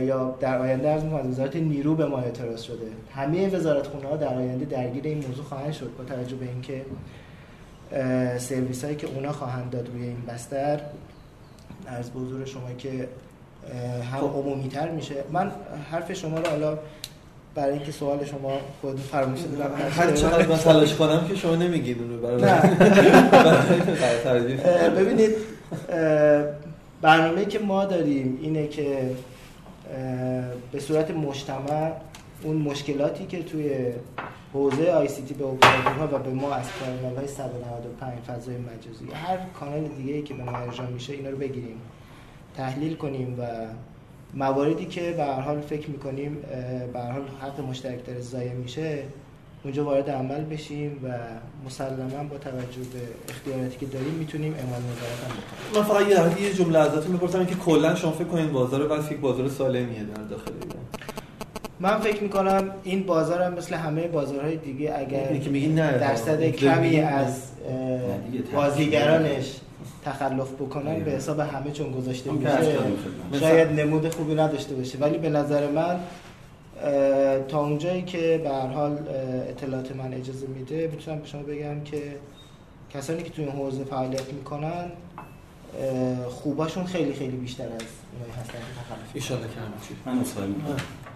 یا 0.00 0.36
در 0.40 0.58
آینده 0.58 0.88
از 0.88 1.04
وزارت 1.04 1.56
نیرو 1.56 1.94
به 1.94 2.06
ما 2.06 2.18
اعتراض 2.18 2.62
شده. 2.62 2.86
همه 3.14 3.48
وزارت 3.48 3.86
خونه 3.86 4.08
ها 4.08 4.16
در 4.16 4.34
آینده 4.34 4.64
درگیر 4.64 5.04
این 5.04 5.24
موضوع 5.26 5.44
خواهند 5.44 5.72
شد 5.72 5.90
با 5.98 6.04
توجه 6.04 6.36
به 6.36 6.46
اینکه 6.46 6.84
سرویس 8.38 8.84
هایی 8.84 8.96
که 8.96 9.06
اونا 9.06 9.32
خواهند 9.32 9.70
داد 9.70 9.88
روی 9.88 10.02
این 10.02 10.22
بستر 10.28 10.80
از 11.86 12.12
بزرگ 12.12 12.46
شما 12.46 12.72
که 12.78 13.08
هم 14.12 14.20
خب. 14.20 14.26
عمومی 14.26 14.68
تر 14.68 14.90
میشه. 14.90 15.14
من 15.32 15.50
حرف 15.90 16.12
شما 16.12 16.38
رو 16.38 16.50
حالا 16.50 16.78
برای 17.54 17.72
اینکه 17.72 17.92
سوال 17.92 18.24
شما 18.24 18.58
خود 18.80 19.00
فراموش 19.00 19.40
دادم 19.40 19.74
هر 19.90 20.12
چقدر 20.12 20.46
من 20.46 20.56
تلاش 20.56 20.94
کنم 20.94 21.28
که 21.28 21.34
شما 21.34 21.56
نمیگید 21.56 21.98
اون 22.02 22.10
رو 22.12 22.40
ببینید 25.00 25.30
برنامه 27.02 27.44
که 27.44 27.58
ما 27.58 27.84
داریم 27.84 28.38
اینه 28.42 28.68
که 28.68 29.10
به 30.72 30.80
صورت 30.80 31.10
مجتمع 31.10 31.92
اون 32.42 32.56
مشکلاتی 32.56 33.26
که 33.26 33.42
توی 33.42 33.92
حوزه 34.52 34.92
آی 34.92 35.08
سی 35.08 35.22
تی 35.22 35.34
به 35.34 35.44
اپراتورها 35.44 36.16
و 36.16 36.18
به 36.18 36.30
ما 36.30 36.54
از 36.54 36.68
کانال 36.80 37.16
های 37.16 37.26
195 37.26 38.18
فضای 38.18 38.56
مجازی 38.56 39.06
هر 39.14 39.38
کانال 39.60 39.88
دیگه 39.88 40.14
ای 40.14 40.22
که 40.22 40.34
به 40.34 40.42
ما 40.42 40.52
ارجاع 40.52 40.86
میشه 40.86 41.12
اینا 41.12 41.30
رو 41.30 41.36
بگیریم 41.36 41.80
تحلیل 42.56 42.94
کنیم 42.94 43.40
و 43.40 43.46
مواردی 44.34 44.86
که 44.86 45.10
به 45.10 45.24
حال 45.24 45.60
فکر 45.60 45.90
می‌کنیم 45.90 46.36
به 46.92 47.00
حال 47.00 47.22
حق 47.40 47.60
مشترک 47.60 48.06
داره 48.06 48.20
ضایع 48.20 48.52
میشه 48.52 49.02
اونجا 49.64 49.84
وارد 49.84 50.10
عمل 50.10 50.44
بشیم 50.44 51.00
و 51.04 51.08
مسلما 51.66 52.24
با 52.30 52.38
توجه 52.38 52.80
به 52.92 53.00
اختیاراتی 53.28 53.76
که 53.80 53.86
داریم 53.86 54.14
می‌تونیم 54.18 54.54
اعمال 54.54 54.80
نظارت 54.80 55.20
هم 55.24 55.30
بکنیم. 55.30 56.00
من 56.00 56.22
فقط 56.22 56.40
یه 56.40 56.52
جمله 56.52 56.78
ازتون 56.78 57.12
می‌پرسم 57.12 57.46
که 57.46 57.54
کلا 57.54 57.94
شما 57.94 58.12
فکر 58.12 58.24
کنید 58.24 58.52
بازار 58.52 58.86
واسه 58.86 59.12
یک 59.12 59.20
بازار 59.20 59.48
سالمیه 59.48 60.04
در 60.04 60.22
داخل 60.22 60.50
ایران؟ 60.62 60.84
من 61.80 61.98
فکر 62.00 62.22
می‌کنم 62.22 62.70
این 62.84 63.02
بازار 63.06 63.42
هم 63.42 63.54
مثل 63.54 63.74
همه 63.74 64.08
بازارهای 64.08 64.56
دیگه 64.56 64.94
اگر 64.98 65.28
اینی 65.28 65.40
که 65.40 65.50
میگی 65.50 65.68
نه 65.68 65.98
درصد 65.98 66.42
کمی 66.42 67.00
از 67.00 67.42
بازیگرانش 68.54 69.52
تخلف 70.04 70.52
بکنن 70.52 71.04
به 71.04 71.10
حساب 71.10 71.40
همه 71.40 71.70
چون 71.72 71.92
گذاشته 71.92 72.30
میشه. 72.30 73.40
شاید 73.40 73.80
نمود 73.80 74.14
خوبی 74.14 74.34
نداشته 74.34 74.74
باشه. 74.74 74.98
ولی 74.98 75.18
به 75.18 75.28
نظر 75.28 75.70
من 75.70 75.96
تا 77.48 77.60
اونجایی 77.60 78.02
که 78.02 78.40
به 78.44 78.50
هر 78.50 78.66
حال 78.66 78.98
اطلاعات 79.48 79.96
من 79.96 80.14
اجازه 80.14 80.46
میده 80.46 80.90
می‌تونم 80.92 81.18
به 81.18 81.26
شما 81.26 81.42
بگم 81.42 81.80
که 81.84 82.02
کسانی 82.94 83.22
که 83.22 83.30
توی 83.30 83.44
این 83.44 83.52
حوزه 83.52 83.84
فعالیت 83.84 84.32
می‌کنن 84.32 84.90
خوباشون 86.30 86.84
خیلی 86.84 87.12
خیلی 87.12 87.36
بیشتر 87.36 87.64
از 87.64 87.70
اونایی 87.70 88.32
هستن. 88.40 88.52
که 88.52 88.58
تخلف 88.58 89.10
ایشالله 89.14 89.46
که 89.46 89.54
چی. 89.88 89.94
من 90.06 90.24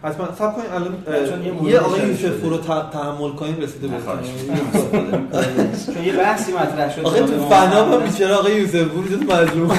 حتما 0.02 0.34
سب 0.34 0.54
کنید 0.54 0.70
الان 0.72 1.44
یه 1.44 1.52
اه، 1.52 1.58
مورد 1.58 1.72
یه 1.72 1.78
آقای 1.78 2.08
یوسف 2.08 2.42
رو 2.42 2.56
تحمل 2.92 3.30
کنیم 3.30 3.56
رسیده 3.60 3.88
خانم. 4.06 4.22
چون 5.94 6.04
یه 6.04 6.12
بحثی 6.12 6.52
مطرح 6.52 6.94
شد 6.94 7.00
آخه 7.04 7.20
تو 7.20 7.48
فنا 7.48 7.84
هم 7.84 8.00
بیچاره 8.00 8.34
آقای 8.34 8.56
یوسف 8.56 8.82
پور 8.84 9.06
شد 9.06 9.32
مظلوم. 9.32 9.78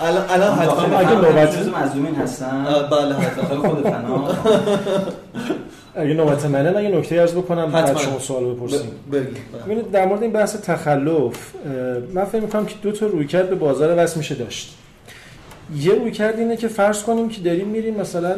الان 0.00 0.24
الان 0.30 0.58
حتما 0.58 0.98
اگه 0.98 1.14
نوبت- 1.14 1.56
جزء 1.60 1.70
مظلومین 1.78 2.14
هستن 2.14 2.64
بله 2.90 3.14
حتما 3.14 3.68
خود 3.68 3.82
فنا 3.82 4.28
اگه 5.94 6.14
نوبت 6.14 6.44
منه 6.46 6.78
اگه 6.78 6.88
نکته 6.88 7.20
ارز 7.20 7.32
بکنم 7.34 7.72
بعد. 7.72 7.96
شما 7.96 8.18
سوال 8.18 8.44
بپرسیم 8.54 8.90
ببینید 9.12 9.90
در 9.90 10.06
مورد 10.06 10.22
این 10.22 10.32
بحث 10.32 10.56
تخلف 10.56 11.52
من 12.14 12.24
فکر 12.24 12.40
می‌کنم 12.40 12.66
که 12.66 12.74
دو 12.82 12.92
تا 12.92 13.06
رویکرد 13.06 13.48
به 13.50 13.54
بازار 13.54 13.94
وصل 14.04 14.18
میشه 14.18 14.34
داشت 14.34 14.74
یه 15.76 15.92
رویکرد 15.94 16.38
اینه 16.38 16.56
که 16.56 16.68
فرض 16.68 17.02
کنیم 17.02 17.28
که 17.28 17.40
داریم 17.40 17.66
میریم 17.68 17.94
مثلا 18.00 18.36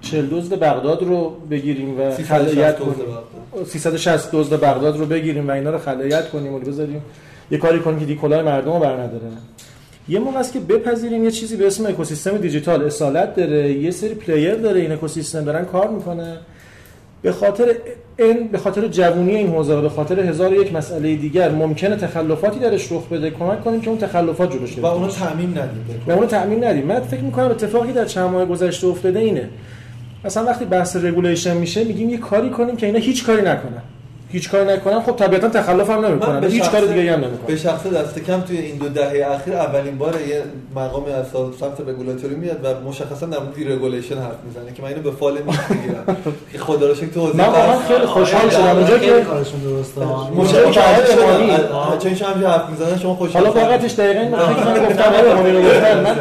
40 0.00 0.26
دزد 0.30 0.52
بغداد 0.58 1.02
رو 1.02 1.30
بگیریم 1.50 2.00
و 2.00 2.10
360 2.12 2.22
خلایت 2.52 2.78
کنیم 2.78 2.92
بغداد. 2.92 3.66
360 3.66 4.28
دزد 4.32 4.60
بغداد 4.60 4.96
رو 4.98 5.06
بگیریم 5.06 5.48
و 5.48 5.50
اینا 5.50 5.70
رو 5.70 5.78
خلایت 5.78 6.30
کنیم 6.30 6.54
و 6.54 6.58
بذاریم 6.58 7.02
یه 7.50 7.58
کاری 7.58 7.80
کنیم 7.80 7.98
که 8.00 8.04
دیگه 8.06 8.14
کلاه 8.16 8.42
مردم 8.42 8.72
رو 8.72 8.78
برنداره 8.78 9.22
یه 10.08 10.18
موقع 10.18 10.38
است 10.38 10.52
که 10.52 10.60
بپذیریم 10.60 11.24
یه 11.24 11.30
چیزی 11.30 11.56
به 11.56 11.66
اسم 11.66 11.86
اکوسیستم 11.86 12.36
دیجیتال. 12.36 12.82
اصالت 12.82 13.36
داره 13.36 13.72
یه 13.72 13.90
سری 13.90 14.14
player 14.14 14.54
داره 14.54 14.80
این 14.80 14.92
اکوسیستم 14.92 15.44
دارن 15.44 15.64
کار 15.64 15.88
می‌کنه. 15.88 16.36
به 17.22 17.32
خاطر 17.32 17.74
این 18.18 18.48
به 18.48 18.58
خاطر 18.58 18.88
جوونی 18.88 19.36
این 19.36 19.48
حوزه 19.48 19.74
و 19.74 19.82
به 19.82 19.88
خاطر 19.88 20.20
هزار 20.20 20.52
و 20.52 20.62
یک 20.62 20.74
مسئله 20.74 21.16
دیگر 21.16 21.50
ممکنه 21.50 21.96
تخلفاتی 21.96 22.58
درش 22.58 22.92
رخ 22.92 23.08
بده 23.08 23.30
کمک 23.30 23.64
کنیم 23.64 23.80
که 23.80 23.88
اون 23.88 23.98
تخلفات 23.98 24.52
جلوش 24.52 24.72
و 24.72 24.74
گرفته 24.74 24.92
اونو 24.92 25.06
بشه. 25.06 25.18
تعمیم 25.18 25.50
ندید 25.50 26.08
و 26.08 26.10
اونو 26.10 26.26
تعمیم 26.26 26.64
ندیم. 26.64 26.86
من 26.86 27.00
فکر 27.00 27.20
می‌کنم 27.20 27.50
اتفاقی 27.50 27.92
در 27.92 28.04
چند 28.04 28.30
ماه 28.30 28.44
گذشته 28.44 28.86
افتاده 28.86 29.18
اینه. 29.18 29.48
مثلا 30.24 30.44
وقتی 30.44 30.64
بحث 30.64 30.96
regulation 30.96 31.56
میشه 31.56 31.84
میگیم 31.84 32.10
یه 32.10 32.18
کاری 32.18 32.50
کنیم 32.50 32.76
که 32.76 32.86
اینا 32.86 32.98
هیچ 32.98 33.26
کاری 33.26 33.42
نکنن. 33.42 33.82
هیچ 34.32 34.50
کاری 34.50 34.64
نکنن 34.64 35.00
خب 35.00 35.16
طبیعتا 35.16 35.48
تخلف 35.48 35.90
هم 35.90 36.04
نمی‌کنن 36.06 36.40
به 36.40 36.46
هیچ 36.46 36.70
کار 36.70 36.80
دیگه 36.80 37.12
هم 37.12 37.20
به 37.20 37.26
نمی‌کنن 37.26 37.56
شخص 37.56 37.86
دست 37.86 38.18
کم 38.18 38.40
توی 38.40 38.58
این 38.58 38.76
دو 38.76 38.88
دهه 38.88 39.26
اخیر 39.30 39.54
اولین 39.54 39.98
بار 39.98 40.14
یه 40.28 40.42
مقامی 40.76 41.12
از 41.12 41.26
سمت 41.60 41.88
رگولاتوری 41.88 42.34
میاد 42.34 42.58
و 42.64 42.88
مشخصا 42.88 43.26
در 43.26 43.38
مورد 43.38 43.72
regulation 43.72 44.14
حرف 44.18 44.36
می‌زنه 44.46 44.74
که 44.74 44.82
من 44.82 44.88
اینو 44.88 45.02
به 45.02 45.10
فال 45.10 45.17
نیک 45.17 45.32
می‌گیرم. 45.32 46.16
که 46.52 46.58
خدا 46.68 46.86
رو 46.88 46.94
شکر 46.94 47.06
تو 47.06 47.20
حوزه 47.20 47.36
من 47.38 47.44
واقعا 47.44 47.78
خیلی 47.78 48.06
خوشحال 48.06 48.50
شدم. 48.50 48.60
آره، 48.62 48.76
اونجا 48.76 48.98
خیلی 48.98 49.12
که 49.12 49.20
کارشون 49.20 49.60
درسته. 49.60 50.00
مشکل 50.36 50.70
که 50.70 50.80
آقای 50.80 51.50
امامی- 51.50 51.98
چون 51.98 52.14
شما 52.14 52.28
هم 52.28 52.46
حرف 52.46 52.68
می‌زنن 52.70 52.98
شما 52.98 53.14
خوشحال 53.14 53.46
حالا 53.46 53.60
واقعتش 53.60 53.94
دقیقاً 53.94 54.20
این 54.20 54.30
که 54.30 54.64
من 54.64 54.86
گفتم 54.86 55.12
امامی 55.30 55.50
رو 55.50 55.58
من 56.04 56.16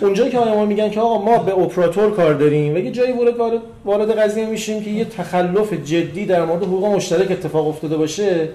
اونجایی 0.00 0.30
که 0.30 0.40
امامی 0.40 0.66
میگن 0.66 0.90
که 0.90 1.00
آقا 1.00 1.24
ما 1.24 1.38
به 1.38 1.54
اپراتور 1.58 2.10
کار 2.10 2.34
داریم 2.34 2.74
و 2.74 2.78
یه 2.78 2.90
جایی 2.90 3.12
وارد 3.12 3.36
وارد 3.36 3.60
وارد 3.84 4.18
قضیه 4.18 4.46
میشیم 4.46 4.84
که 4.84 4.90
یه 4.90 5.04
تخلف 5.04 5.72
جدی 5.72 6.26
در 6.26 6.44
مورد 6.44 6.62
حقوق 6.62 6.84
مشترک 6.84 7.40
اتفاق 7.50 7.68
افتاده 7.68 7.96
باشه 7.96 8.48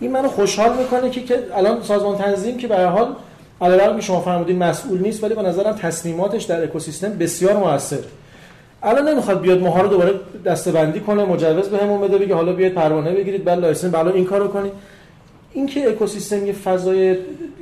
این 0.00 0.10
منو 0.10 0.28
خوشحال 0.28 0.78
می‌کنه 0.78 1.10
که 1.10 1.22
که 1.22 1.38
الان 1.54 1.82
سازمان 1.82 2.18
تنظیم 2.18 2.56
که 2.56 2.66
به 2.66 2.76
هر 2.76 2.86
حال 2.86 3.08
علاوه 3.60 3.96
که 3.96 4.02
شما 4.02 4.20
فرمودین 4.20 4.58
مسئول 4.58 5.00
نیست 5.00 5.24
ولی 5.24 5.34
به 5.34 5.42
نظرم 5.42 5.72
تصمیماتش 5.72 6.44
در 6.44 6.64
اکوسیستم 6.64 7.08
بسیار 7.08 7.56
موثر. 7.56 7.98
الان 8.82 9.08
نمی‌خواد 9.08 9.40
بیاد 9.40 9.60
ماها 9.60 9.80
رو 9.80 9.88
دوباره 9.88 10.12
دسته‌بندی 10.44 11.00
کنه 11.00 11.24
مجوز 11.24 11.68
بهمون 11.68 12.00
بده 12.00 12.18
بگه 12.18 12.34
حالا 12.34 12.52
بیاید 12.52 12.74
پروانه 12.74 13.12
بگیرید 13.12 13.44
بعد 13.44 13.58
license 13.58 13.90
بالا 13.92 14.10
این 14.10 14.24
کارو 14.24 14.48
کنید. 14.48 14.72
اینکه 15.52 15.88
اکوسیستم 15.88 16.46
یه 16.46 16.52
فضای 16.52 17.16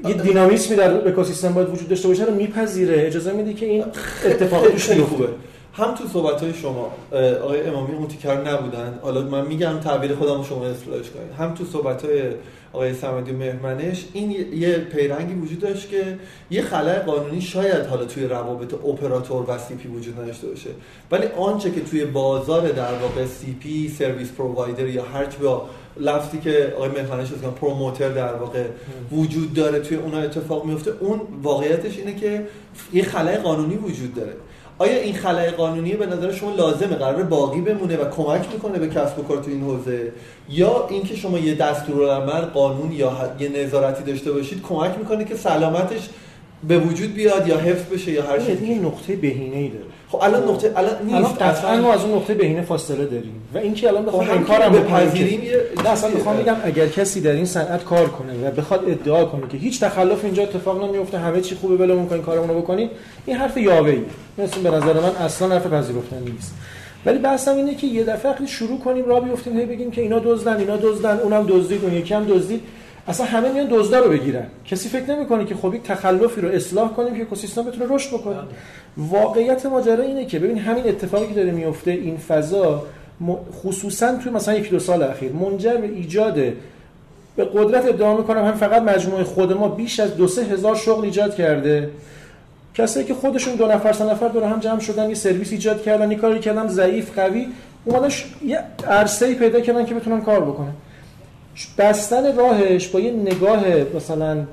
یه 0.05 0.15
دینامیسمی 0.23 0.77
در 0.77 1.09
اکوسیستم 1.09 1.53
باید 1.53 1.69
وجود 1.69 1.89
داشته 1.89 2.09
باشه 2.09 2.25
رو 2.25 2.35
میپذیره. 2.35 3.07
اجازه 3.07 3.33
میده 3.33 3.53
که 3.53 3.67
این 3.67 3.85
اتفاق 4.25 4.61
خیلی 4.61 4.73
توش 4.73 4.91
بیفته. 4.91 5.25
هم 5.77 5.95
تو 5.95 6.09
صحبت 6.09 6.43
های 6.43 6.55
شما 6.55 6.93
آقای 7.43 7.61
امامی 7.63 8.07
ticker 8.07 8.41
نبودن. 8.41 8.99
حالا 9.03 9.21
من 9.23 9.47
میگم 9.47 9.81
تعبیر 9.81 10.15
خودم 10.15 10.43
شما 10.43 10.67
اصلاحش 10.67 11.11
کنید. 11.11 11.33
هم 11.39 11.55
تو 11.55 11.65
صحبت 11.65 12.05
های 12.05 12.23
آقای 12.73 12.95
سمدی 12.95 13.33
مهمنش 13.33 14.05
این 14.13 14.31
یه- 14.31 14.79
پیرنگی 14.79 15.35
وجود 15.35 15.59
داشت 15.59 15.89
که 15.91 16.19
یه 16.51 16.63
خلای 16.63 16.99
قانونی 16.99 17.41
شاید 17.41 17.87
حالا 17.87 18.05
توی 18.05 18.25
روابط 18.25 18.75
اپراتور 18.75 19.51
و 19.51 19.59
CP 19.59 19.89
وجود 19.89 20.21
نداشته 20.21 20.47
باشه. 20.47 20.71
ولی 21.11 21.27
آنچه 21.27 21.71
که 21.71 21.81
توی 21.81 22.05
بازار 22.05 22.69
در 22.69 22.93
واقع 22.95 23.27
CP 23.27 23.89
service 23.89 24.33
provider 24.33 24.87
یا 24.87 25.03
هر 25.05 25.25
با 25.43 25.67
لفظی 25.97 26.39
که 26.39 26.73
آقای 26.77 26.89
مهمنش 26.89 27.29
رو 27.31 27.51
promoter 27.51 28.09
در 28.09 28.35
واقع 28.35 28.65
وجود 29.13 29.55
داره 29.55 29.81
توی 29.81 29.97
اونها 29.97 30.21
اتفاق 30.21 30.65
میفته 30.65 30.93
اون 31.01 31.21
واقعیتش 31.43 31.99
اینه 31.99 32.15
که 32.15 32.47
یه 32.93 33.03
خلای 33.03 33.37
قانونی 33.37 33.77
وجود 33.77 34.15
داره. 34.15 34.33
آیا 34.79 35.01
این 35.01 35.15
خلای 35.15 35.51
قانونی 35.51 35.93
به 35.93 36.07
نظر 36.07 36.33
شما 36.33 36.55
لازمه 36.55 36.95
قرار 36.95 37.23
باقی 37.23 37.61
بمونه 37.61 37.97
و 37.97 38.11
کمک 38.11 38.47
می‌کنه 38.53 38.79
به 38.79 38.89
کسب 38.89 39.19
و 39.19 39.23
کار 39.23 39.37
تو 39.37 39.51
این 39.51 39.63
حوزه؟ 39.63 40.13
یا 40.49 40.89
اینکه 40.91 41.17
شما 41.17 41.39
یه 41.39 41.55
دستورالعمل 41.55 42.41
قانون 42.41 42.93
یا 42.93 43.35
یه 43.41 43.49
نظارتی 43.49 44.05
داشته 44.05 44.33
باشید 44.33 44.63
کمک 44.63 44.99
می‌کنه 44.99 45.25
که 45.25 45.37
سلامتش 45.37 46.09
به 46.69 46.79
وجود 46.79 47.15
بیاد 47.15 47.49
یا 47.49 47.59
حفظ 47.59 47.93
بشه 47.93 48.13
یا 48.13 48.23
هر 48.23 48.39
چیزی 48.39 48.75
نقطه 48.75 49.17
بهینه 49.17 49.57
ای 49.57 49.69
داره. 49.69 49.85
خب 50.15 50.25
الان 50.25 50.49
نقطه 50.49 50.73
الان 50.77 50.95
نیست 51.05 51.43
قطعا 51.43 51.77
ما 51.77 51.93
از 51.93 52.01
اون 52.05 52.15
نقطه 52.15 52.35
بهینه 52.35 52.63
فاصله 52.63 53.05
داریم. 53.05 53.43
و 53.55 53.59
اینکه 53.59 53.89
الان 53.89 54.03
خب 54.03 54.09
بخوام 54.09 54.29
این 54.29 54.39
هم 54.39 54.45
کارم 54.45 54.73
که 54.73 54.79
بکنیم 54.79 55.07
بپذیریم 55.07 55.41
نه 55.85 55.89
اصلا. 55.89 56.11
می‌خوام 56.11 56.37
بگم 56.37 56.57
اگر 56.65 56.87
کسی 56.87 57.21
در 57.21 57.33
این 57.33 57.45
صنعت 57.45 57.85
کار 57.85 58.09
کنه 58.09 58.49
و 58.49 58.51
بخواد 58.51 58.85
ادعا 58.89 59.25
کنه 59.25 59.49
که 59.49 59.57
هیچ 59.57 59.81
تخلف 59.81 60.25
اینجا 60.25 60.43
اتفاق 60.43 60.85
نمیفته 60.85 61.19
همه 61.19 61.41
چی 61.41 61.55
خوبه 61.55 61.77
ولمون 61.77 62.07
کنیم 62.07 62.23
کارمون 62.23 62.49
رو 62.49 62.61
بکنیم 62.61 62.91
این 63.27 63.37
حرف 63.37 63.57
یاوه‌ای 63.57 64.03
مثل 64.39 64.61
به 64.61 64.71
نظر 64.71 64.93
من 64.93 65.17
اصلا 65.17 65.49
حرف 65.49 65.67
پذیرفتنی 65.67 66.31
نیست. 66.31 66.55
ولی 67.07 67.19
بحثم 67.19 67.57
اینه 67.57 67.75
که 67.75 67.87
یه 67.87 68.05
دفعه 68.05 68.47
شروع 68.47 68.79
کنیم 68.81 69.05
راه 69.05 69.21
بیفتیم 69.21 69.59
هی 69.59 69.67
بگیم 69.67 69.91
که 69.91 70.01
اینا 70.01 70.19
دزدن 70.19 70.57
اینا 70.57 70.77
دزدن 70.77 71.19
اونم 71.19 71.47
دزدید 71.49 71.85
اون 71.85 71.93
یکی 71.95 72.15
هم 72.15 72.25
دزدید. 72.25 72.61
اصلا 73.09 73.27
همه 73.27 73.53
میان 73.53 73.67
دزدا 73.71 73.99
رو 73.99 74.11
بگیرن. 74.11 74.47
کسی 74.67 74.89
فکر 74.89 75.15
نمی‌کنه 75.15 75.45
که 75.45 75.55
خب 75.55 75.75
یک 75.75 75.83
تخلفی 75.83 76.41
رو 76.41 76.49
اصلاح 76.49 76.93
کنیم 76.93 77.15
که 77.15 77.23
اکوسیستم 77.23 77.63
بتونه 77.63 77.95
رشد 77.95 78.11
بکنه. 78.11 78.37
واقعیت 78.97 79.67
ماجرا 79.67 80.05
اینه 80.05 80.25
که 80.27 80.39
ببین 80.39 80.59
همین 80.59 80.89
اتفاقی 80.89 81.27
که 81.27 81.35
داره 81.35 81.51
میفته 81.51 81.91
این 81.91 82.17
فضا 82.17 82.83
خصوصا 83.63 84.17
توی 84.17 84.33
مثلا 84.33 84.55
یک 84.55 84.71
دو 84.71 84.79
سال 84.79 85.03
اخیر 85.03 85.33
منجر 85.33 85.77
به 85.77 85.87
ایجاد 85.87 86.35
به 87.37 87.45
قدرت 87.45 87.87
ادعا 87.87 88.17
می‌کنم 88.17 88.45
هم 88.45 88.53
فقط 88.53 88.83
مجموعه 88.83 89.25
خود 89.25 89.53
ما 89.53 89.69
بیش 89.69 90.01
از 90.01 90.17
دو 90.17 90.29
سه 90.29 90.43
هزار 90.43 90.77
شغل 90.77 91.05
ایجاد 91.05 91.35
کرده. 91.35 91.91
کسایی 92.75 93.07
که 93.07 93.15
خودشون 93.15 93.55
دو 93.55 93.67
نفر 93.67 93.93
سه 93.93 94.05
نفر 94.05 94.29
دور 94.29 94.43
هم 94.43 94.61
جمع 94.61 94.81
شدن 94.81 95.09
یه 95.09 95.15
سرویس 95.15 95.53
ایجاد 95.53 95.83
کردن 95.83 96.11
یه 96.11 96.17
کاری 96.17 96.41
کردن 96.41 96.69
ضعیف 96.69 97.19
قوی 97.19 97.49
اومدن 97.85 98.09
یه 98.45 98.59
عرصه‌ای 98.89 99.35
پیدا 99.35 99.61
کردن 99.61 99.85
که 99.85 99.95
بتونن 99.95 100.21
کار 100.21 100.41
بکنن. 100.41 100.73
بستن 101.79 102.37
راهش 102.37 102.89
با 102.89 103.01
یه 103.01 103.13
نگاه 103.13 103.65
مثلا 103.97 104.45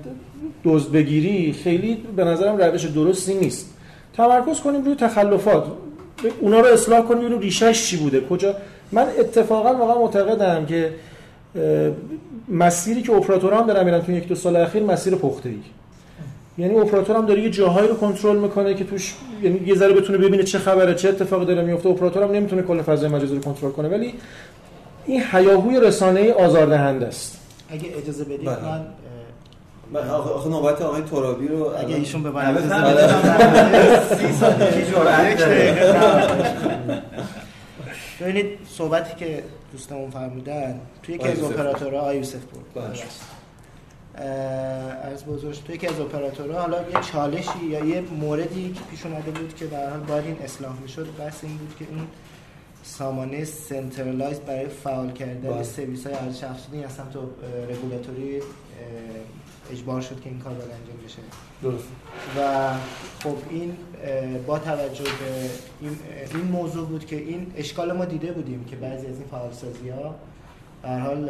دزد 0.64 0.92
بگیری 0.92 1.54
خیلی 1.64 1.98
به 2.16 2.24
نظرم 2.24 2.58
روش 2.58 2.86
درستی 2.86 3.34
نیست. 3.34 3.74
تمرکز 4.18 4.60
کنیم 4.60 4.84
روی 4.84 4.96
تخلفات. 4.96 5.66
اونا 6.40 6.60
رو 6.60 6.66
اصلاح 6.66 7.02
کنیم 7.02 7.20
ببینیم 7.20 7.40
ریشهش 7.40 7.88
چی 7.88 7.98
بوده. 7.98 8.22
کجا؟ 8.22 8.56
من 8.92 9.08
اتفاقا 9.20 9.74
واقعا 9.74 10.00
معتقدم 10.00 10.66
که 10.66 10.94
مسیری 12.50 13.02
که 13.02 13.14
اپراتورها 13.14 13.62
هم 13.62 13.68
دارن 13.68 13.86
میرن 13.86 14.02
تو 14.02 14.12
یک 14.12 14.28
دو 14.28 14.36
سال 14.36 14.56
اخیر 14.56 14.84
مسیر 14.84 15.16
پخته 15.16 15.50
ای 15.50 15.60
یعنی 16.58 16.76
اپراتور 16.76 17.16
هم 17.16 17.26
داره 17.26 17.42
یه 17.42 17.50
جاهایی 17.50 17.88
رو 17.88 17.96
کنترل 17.96 18.38
می‌کنه 18.38 18.74
که 18.74 18.84
توش 18.84 19.14
یعنی 19.44 19.62
یه 19.66 19.76
ذره 19.76 19.94
بتونه 19.94 20.18
ببینه 20.18 20.44
چه 20.44 20.60
خبره 20.60 20.96
چه 20.96 21.10
اتفاقی 21.10 21.46
داره 21.46 21.62
میفته 21.62 21.90
اپراتور 21.90 22.24
هم 22.24 22.32
نمی‌تونه 22.32 22.62
کل 22.62 22.82
فضای 22.82 23.10
مجازی 23.10 23.36
رو 23.36 23.42
کنترل 23.42 23.72
کنه. 23.72 23.88
ولی 23.88 24.14
این 25.12 25.24
هیاهوی 25.32 25.80
رسانه‌ای 25.80 26.32
آزاردهنده 26.32 27.08
است 27.08 27.40
اگه 27.70 27.98
اجازه 27.98 28.24
بدید 28.24 28.46
بله. 28.46 28.58
من 29.94 30.10
آخه 30.10 30.50
نوبت 30.50 30.82
آقای 30.82 31.02
ترابی 31.02 31.48
رو 31.48 31.74
اگه 31.78 31.96
ایشون 31.96 32.24
به 32.24 32.32
من 32.32 32.46
اجازه 32.46 32.68
بدن. 32.68 33.14
ببینید 38.22 38.46
صحبتی 38.70 39.16
که 39.16 39.44
دوستمون 39.72 40.10
فرمودن 40.10 40.80
توی 41.04 41.16
یکی 41.16 41.28
از. 41.28 41.44
اپراتورها 41.44 42.00
آقای 42.00 42.18
یوسف 42.18 42.36
بود 42.36 42.66
بله. 42.76 42.86
از 45.14 45.26
بزرگ 45.26 45.64
تو 45.68 45.74
یکی 45.74 45.88
از 45.88 46.00
اپراتورها 46.00 46.62
حالا 46.62 46.78
یه 46.78 47.02
چالشی 47.12 47.66
یا 47.70 47.86
یه 47.86 48.02
موردی 48.02 48.74
که 48.74 48.82
پیش 48.92 49.06
اومده 49.06 49.32
بود 49.32 49.56
که 49.56 49.66
به 49.66 49.78
باید 50.08 50.26
این 50.26 50.38
اصلاح 50.44 50.80
می‌شد 50.82 51.08
base 51.20 51.44
این 51.44 51.58
بود 51.58 51.76
که 51.80 51.86
اون 51.92 52.08
سامانه 52.84 53.46
centralize 53.46 54.40
برای 54.40 54.68
فعال 54.68 55.12
کردن 55.12 55.50
بله. 55.50 55.64
سرویس 55.64 56.08
های 56.08 56.16
ارزش 56.16 56.44
افزوده 56.44 56.86
از 56.86 56.92
سمت 56.92 57.16
رگولاتوری 57.70 58.42
اجبار 59.72 60.02
شد 60.02 60.22
که 60.22 60.30
این 60.30 60.40
کار 60.40 60.54
باید 60.54 60.72
انجام 60.72 61.06
بشه. 61.06 61.20
درست. 61.64 61.88
و 62.38 62.72
خب 63.24 63.36
این 63.50 63.78
با 64.48 64.60
توجه 64.60 65.04
به 65.04 65.50
این, 65.82 65.98
این 66.34 66.44
موضوع 66.44 66.88
بود 66.88 67.06
که 67.06 67.16
این 67.16 67.54
اشکال 67.58 67.92
ما 67.92 68.06
دیده 68.06 68.32
بودیم 68.32 68.66
که 68.66 68.76
بعضی 68.76 69.08
از 69.08 69.18
این 69.18 69.28
فعالسازی 69.32 69.90
ها 69.90 70.16
حال 70.84 71.30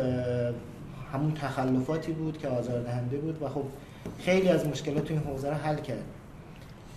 همون 1.14 1.34
تخلفاتی 1.34 2.12
بود 2.12 2.38
که 2.38 2.48
آزاردهنده 2.48 3.18
بود 3.18 3.42
و 3.42 3.50
خب 3.50 3.64
خیلی 4.20 4.50
از 4.50 4.66
مشکلات 4.66 5.06
تو 5.06 5.14
این 5.14 5.24
حوزه 5.24 5.50
رو 5.50 5.56
حل 5.56 5.76
کرد. 5.76 6.04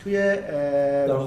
توی 0.04 0.36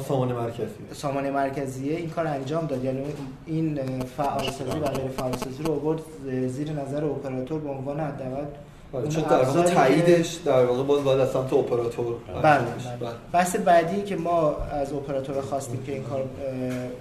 سامانه 0.08 0.34
مرکزی. 0.34 0.74
سامانه 0.94 1.32
مرکزیه. 1.32 1.98
این 1.98 2.10
کار 2.10 2.28
انجام 2.28 2.66
داد. 2.66 2.84
یعنی 2.84 3.04
این 3.46 3.80
فعالسازی 4.18 4.80
و 4.80 4.86
غیر 4.86 5.08
فعالسازی 5.08 5.64
رو 5.64 5.74
آورد 5.74 6.02
زیر 6.48 6.72
نظر 6.72 7.06
اپراتور 7.06 7.60
به 7.60 7.70
عنوان 7.70 8.00
حداقل 8.00 8.46
بله، 8.94 9.08
چون 9.08 9.24
در 9.24 9.44
واقع 9.44 9.62
تاییدش 9.62 10.34
در 10.34 10.66
واقع 10.66 10.84
باز 10.84 11.04
باید 11.04 11.20
از 11.20 11.32
سمت 11.32 11.54
اپراتور 11.54 12.16
بله, 12.28 12.42
بله. 12.42 12.66
بله. 13.00 13.10
بحث 13.32 13.56
بعدی 13.56 14.02
که 14.02 14.16
ما 14.16 14.56
از 14.56 14.94
اپراتور 14.94 15.42
خواستیم 15.42 15.84
که 15.84 15.92
این 15.92 16.04
کار 16.04 16.24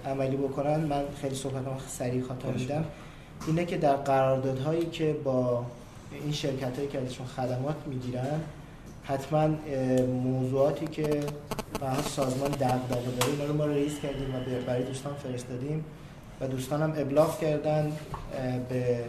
عملی 0.06 0.36
بکنن 0.36 0.80
من 0.80 1.02
خیلی 1.20 1.34
صحبتم 1.34 1.76
سریع 1.88 2.22
خاطر 2.22 2.58
میدم 2.58 2.84
اینه 3.46 3.64
که 3.64 3.76
در 3.76 3.96
قراردادهایی 3.96 4.86
که 4.86 5.16
با 5.24 5.64
این 6.22 6.32
شرکت 6.32 6.76
هایی 6.76 6.88
که 6.88 6.98
ازشون 6.98 7.26
خدمات 7.26 7.76
می‌گیرن 7.86 8.40
حتما 9.08 9.48
موضوعاتی 10.06 10.86
که 10.86 11.06
به 11.80 12.02
سازمان 12.10 12.50
دغدغه 12.50 13.10
داره 13.18 13.32
اینا 13.32 13.44
رو 13.44 13.54
ما 13.54 13.66
ریز 13.66 14.00
کردیم 14.00 14.34
و 14.34 14.38
برای 14.66 14.82
دوستان 14.82 15.14
فرستادیم 15.14 15.84
و 16.40 16.46
دوستان 16.46 16.82
هم 16.82 16.90
ابلاغ 16.96 17.40
کردن 17.40 17.92
به 18.68 19.04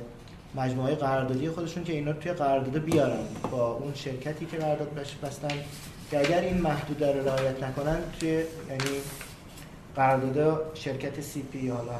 مجموعه 0.55 0.95
قراردادی 0.95 1.49
خودشون 1.49 1.83
که 1.83 1.93
اینا 1.93 2.13
توی 2.13 2.33
قرارداد 2.33 2.83
بیارن 2.83 3.25
با 3.51 3.73
اون 3.73 3.93
شرکتی 3.93 4.45
که 4.45 4.57
قرارداد 4.57 4.89
بستن 5.23 5.47
که 6.11 6.19
اگر 6.19 6.41
این 6.41 6.61
محدود 6.61 7.03
رو 7.03 7.27
رعایت 7.27 7.63
نکنن 7.63 7.97
توی 8.19 8.29
یعنی 8.29 9.01
قرارداد 9.95 10.71
شرکت 10.73 11.21
سی 11.21 11.41
پی 11.41 11.69
حالا 11.69 11.91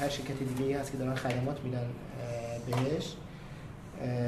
هر 0.00 0.08
شرکت 0.08 0.38
دیگه 0.58 0.80
هست 0.80 0.92
که 0.92 0.98
دارن 0.98 1.14
خدمات 1.14 1.60
میدن 1.64 1.86
بهش. 2.66 3.14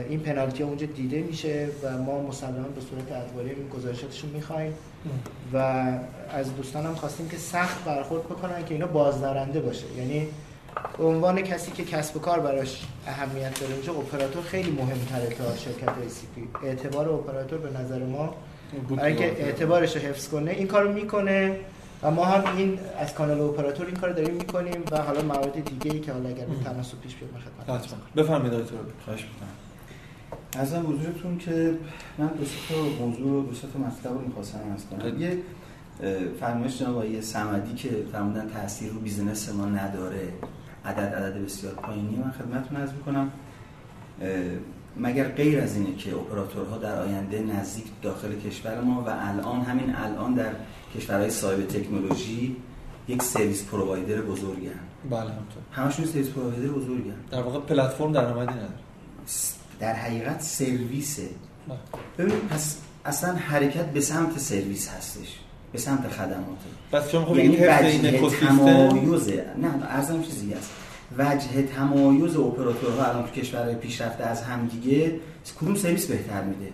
این 0.09 0.21
پنالتی 0.21 0.63
اونجا 0.63 0.87
دیده 0.87 1.21
میشه 1.21 1.69
و 1.83 1.99
ما 1.99 2.23
مسلما 2.23 2.69
به 2.69 2.81
صورت 2.81 3.23
ادواری 3.23 3.51
این 3.51 3.69
گزارشاتشون 3.69 4.31
می‌خوایم. 4.31 4.75
و 5.53 5.57
از 6.33 6.57
دوستانم 6.57 6.95
خواستیم 6.95 7.29
که 7.29 7.37
سخت 7.37 7.85
برخورد 7.85 8.25
بکنن 8.25 8.65
که 8.65 8.75
اینا 8.75 8.87
بازدارنده 8.87 9.61
باشه. 9.61 9.85
یعنی 9.99 10.29
به 10.99 11.05
عنوان 11.05 11.43
کسی 11.43 11.71
که 11.73 11.85
کسب 11.85 12.17
و 12.17 12.21
کار 12.21 12.41
براش 12.41 12.83
اهمیت 13.07 13.61
داره 13.61 13.75
اینجا 13.75 13.93
اپراتور 13.93 14.43
خیلی 14.43 14.71
مهمتره 14.71 15.35
تا 15.35 15.57
شرکت 15.57 15.89
P. 16.35 16.67
اعتبار 16.67 17.09
اپراتور 17.09 17.59
به 17.59 17.81
نظر 17.81 17.99
ما 17.99 18.35
برای 18.97 19.17
که 19.17 19.25
اعتبارش 19.25 19.97
رو 19.97 20.03
حفظ 20.03 20.29
کنه 20.29 20.51
این 20.51 20.67
کارو 20.67 20.93
می‌کنه. 20.93 21.57
و 22.03 22.11
ما 22.11 22.25
هم 22.25 22.57
این 22.57 22.79
از 22.99 23.15
کانال 23.15 23.41
اپراتور 23.41 23.87
این 23.87 23.97
کار 23.97 24.13
داریم 24.13 24.35
می‌کنیم 24.35 24.83
و 24.91 25.03
حالا 25.03 25.23
موارد 25.23 25.65
دیگه 25.65 25.93
ای 25.93 26.01
که 26.01 26.13
حالا 26.13 26.29
اگر 26.29 26.45
به 26.47 26.65
تناسب 26.65 27.01
پیش 27.01 27.15
بیاد 27.15 27.31
خدمت 27.31 27.95
بفرمایید 28.17 28.53
دکتر 28.53 28.77
خواهش 29.05 29.21
می‌کنم. 29.21 29.49
از 30.63 30.75
حضورتون 30.75 31.39
که 31.39 31.75
من 32.19 32.27
دو 32.27 32.45
تا 32.69 33.05
موضوع 33.05 33.47
دو 33.47 33.53
تا 33.73 33.79
مطلب 33.79 34.13
رو 34.13 34.21
می‌خواستم 34.21 34.59
از 34.75 34.87
کنم. 34.87 35.21
یه 35.21 35.39
فرمایش 36.41 36.79
جناب 36.79 36.97
آقای 36.97 37.23
سمدی 37.23 37.75
که 37.75 37.89
فرمودن 38.13 38.49
تاثیر 38.49 38.93
رو 38.93 39.01
business 39.01 39.49
ما 39.49 39.67
نداره. 39.67 40.29
عدد 40.85 41.15
عدد 41.15 41.45
بسیار 41.45 41.75
پایینی. 41.75 42.17
من 42.17 42.31
خدمتتون 42.31 42.77
عرض 42.77 42.93
می‌کنم. 42.93 43.31
مگر 44.97 45.29
غیر 45.29 45.61
از 45.61 45.77
اینه 45.77 45.97
که 45.97 46.15
اپراتورها 46.15 46.79
در 46.79 46.99
آینده 47.03 47.41
نزدیک 47.41 47.85
داخل 48.03 48.41
کشور 48.41 48.81
ما 48.81 49.03
و 49.03 49.09
الان 49.09 49.61
همین 49.61 49.95
الان 49.95 50.35
در 50.35 50.51
کشورهای 50.97 51.31
صاحب 51.31 51.67
تکنولوژی 51.67 52.57
یک 53.09 53.23
سرویس 53.23 53.65
پرووایدر 53.65 54.21
بزرگن 54.21 54.81
بله 55.11 55.21
همونطور. 55.21 55.63
همشون 55.73 56.07
سرویس 56.07 56.29
پرووایدر 56.29 56.69
بزرگن 56.69 57.15
در 57.31 57.43
واقع 57.43 57.61
پلتفرم 57.61 58.13
درآمدی 58.13 58.55
نداره. 58.55 58.73
در 59.81 59.95
حقیقت 59.95 60.41
سرویسه. 60.41 61.29
بله. 61.69 61.79
ببین 62.19 62.41
پس 62.41 62.79
اصلا 63.05 63.35
حرکت 63.35 63.87
به 63.87 64.01
سمت 64.01 64.39
سرویس 64.39 64.89
هستش 64.89 65.39
به 65.73 65.79
سمت 65.79 66.09
خدماته 66.09 66.67
پس 66.93 67.11
شما 67.11 67.25
خب 67.25 67.37
یعنی 67.37 67.57
وجه 67.57 68.37
تمایز 68.41 69.29
نه 69.57 69.87
ارزم 69.89 70.23
چیزی 70.23 70.55
است 70.55 70.71
وجه 71.19 71.63
تمایز 71.77 72.37
اپراتورها 72.37 73.05
الان 73.05 73.23
تو 73.23 73.41
کشورهای 73.41 73.75
پیشرفته 73.75 74.25
از 74.25 74.43
همدیگه 74.43 75.21
کدوم 75.61 75.75
سرویس 75.75 76.07
بهتر 76.07 76.43
میده؟ 76.43 76.73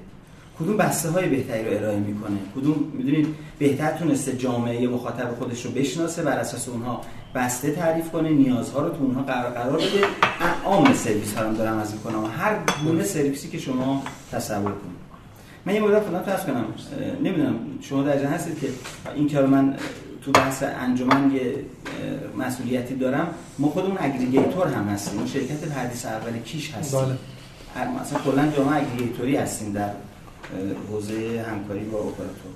کدوم 0.60 0.76
بسته 0.76 1.10
های 1.10 1.28
بهتری 1.28 1.64
رو 1.64 1.76
ارائه 1.76 1.98
می‌کنه؟ 1.98 2.36
کدوم 2.56 2.92
می‌دونید 2.92 3.34
بهتر 3.58 3.90
تونسته 3.90 4.36
جامعه 4.36 4.88
مخاطب 4.88 5.34
خودش 5.38 5.66
رو 5.66 5.70
بشناسه 5.70 6.22
بر 6.22 6.38
اساس 6.38 6.68
اونها 6.68 7.00
بسته 7.34 7.70
تعریف 7.70 8.10
کنه 8.10 8.30
نیازها 8.30 8.82
رو 8.82 8.88
تو 8.88 9.04
اونها 9.04 9.22
قرار 9.22 9.50
قرار 9.50 9.76
بده. 9.76 10.04
عام 10.64 10.94
سرویس 10.94 11.34
ها 11.34 11.42
رو 11.42 11.54
دارم 11.54 11.78
از 11.78 11.94
می‌کنم. 11.94 12.24
هر 12.38 12.56
گونه 12.84 13.04
سرویسی 13.04 13.48
که 13.48 13.58
شما 13.58 14.02
تصور 14.32 14.72
کنید. 14.72 14.98
من 15.66 15.74
یه 15.74 15.80
مورد 15.80 16.02
خدمت 16.02 16.46
کنم. 16.46 16.64
نمی‌دونم 17.22 17.54
شما 17.80 18.02
در 18.02 18.24
هستید 18.24 18.60
که 18.60 18.68
این 19.14 19.30
کار 19.30 19.46
من 19.46 19.76
تو 20.28 20.32
بحث 20.32 20.62
انجمن 20.62 21.30
یه 21.34 21.54
مسئولیتی 22.38 22.94
دارم. 22.94 23.34
ما 23.58 23.68
خودمون 23.68 23.96
اگریگیتور 24.00 24.66
هم 24.66 24.88
هستیم. 24.88 25.26
شرکت 25.26 25.72
حدیث 25.72 26.06
اول 26.06 26.38
کیش 26.38 26.74
هستیم. 26.74 27.00
بله. 27.00 28.00
مثلا 28.02 28.18
کلا 28.18 28.52
جامعه 28.56 28.76
اگریگیتوری 28.76 29.36
هستیم 29.36 29.72
در 29.72 29.90
حوزه 30.90 31.44
همکاری 31.50 31.84
با 31.84 31.98
اپراتور. 31.98 32.52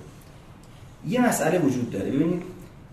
یه 1.08 1.28
مسئله 1.28 1.58
وجود 1.58 1.90
داره. 1.90 2.10
ببینید 2.10 2.42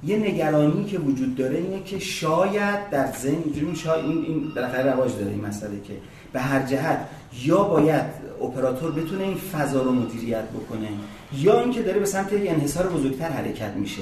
یه 0.03 0.17
نگرانی 0.17 0.85
که 0.85 0.99
وجود 0.99 1.35
داره 1.35 1.57
اینه 1.57 1.83
که 1.83 1.99
شاید 1.99 2.89
در 2.89 3.11
ذهن 3.11 3.43
اینجوری 3.45 3.75
شاید 3.75 4.05
این 4.05 4.25
این 4.25 4.51
بالاخره 4.55 4.93
رواج 4.93 5.11
داره 5.15 5.31
این 5.31 5.45
مسئله 5.45 5.81
که 5.87 5.93
به 6.33 6.39
هر 6.39 6.65
جهت 6.65 6.99
یا 7.43 7.63
باید 7.63 8.05
اپراتور 8.41 8.91
بتونه 8.91 9.23
این 9.23 9.37
فضا 9.37 9.81
رو 9.81 9.91
مدیریت 9.91 10.43
بکنه 10.49 10.87
یا 11.33 11.61
اینکه 11.61 11.81
داره 11.81 11.99
به 11.99 12.05
سمت 12.05 12.33
یک 12.33 12.49
انحصار 12.49 12.87
بزرگتر 12.87 13.29
حرکت 13.29 13.73
میشه. 13.75 14.01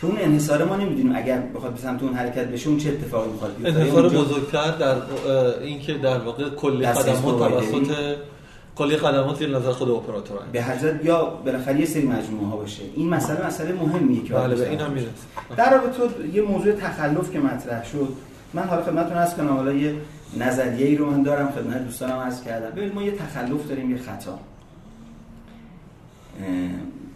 که 0.00 0.06
اون 0.06 0.16
انحصار 0.20 0.64
ما 0.64 0.76
نمی‌دونیم 0.76 1.16
اگر 1.16 1.40
بخواد 1.54 1.72
به 1.72 1.80
سمت 1.80 2.02
اون 2.02 2.14
حرکت 2.14 2.46
بشه 2.46 2.68
اون 2.68 2.78
چه 2.78 2.88
اتفاقی 2.88 3.30
می‌خواد 3.30 3.56
بیفته؟ 3.56 3.80
انحصار 3.80 4.08
بزرگتر 4.08 4.70
در 4.70 4.96
اینکه 5.62 5.94
در 5.94 6.18
واقع 6.18 6.48
کلی 6.48 6.86
خدمات 6.86 7.38
توسط 7.38 8.16
کلی 8.76 8.96
خدمات 8.96 9.38
زیر 9.38 9.58
نظر 9.58 9.72
خود 9.72 9.90
اپراتور 9.90 10.38
به 10.52 10.62
حضرت 10.62 11.04
یا 11.04 11.24
بالاخره 11.24 11.80
یه 11.80 11.86
سری 11.86 12.06
مجموعه 12.06 12.46
ها 12.46 12.56
باشه. 12.56 12.82
این 12.96 13.08
مسئله 13.08 13.46
مسئله 13.46 13.72
مهمیه 13.72 14.24
که 14.24 14.34
بله 14.34 14.54
به 14.54 14.70
این 14.70 14.80
هم 14.80 14.90
می‌رسه 14.90 15.10
در 15.56 15.70
رابطه 15.70 16.28
یه 16.34 16.42
موضوع 16.42 16.72
تخلف 16.72 17.32
که 17.32 17.38
مطرح 17.38 17.84
شد 17.84 18.08
من 18.54 18.62
حالا 18.62 18.82
خدمتتون 18.82 19.16
عرض 19.16 19.34
کنم 19.34 19.48
حالا 19.48 19.72
یه 19.72 19.94
نظریه 20.36 20.86
ای 20.86 20.96
رو 20.96 21.10
من 21.10 21.22
دارم 21.22 21.50
خدمت 21.50 21.84
دوستانم 21.84 22.18
عرض 22.18 22.42
کردم. 22.42 22.70
ببین 22.70 22.92
ما 22.92 23.02
یه 23.02 23.12
تخلف 23.12 23.68
داریم 23.68 23.90
یه 23.90 23.98
خطا. 23.98 24.38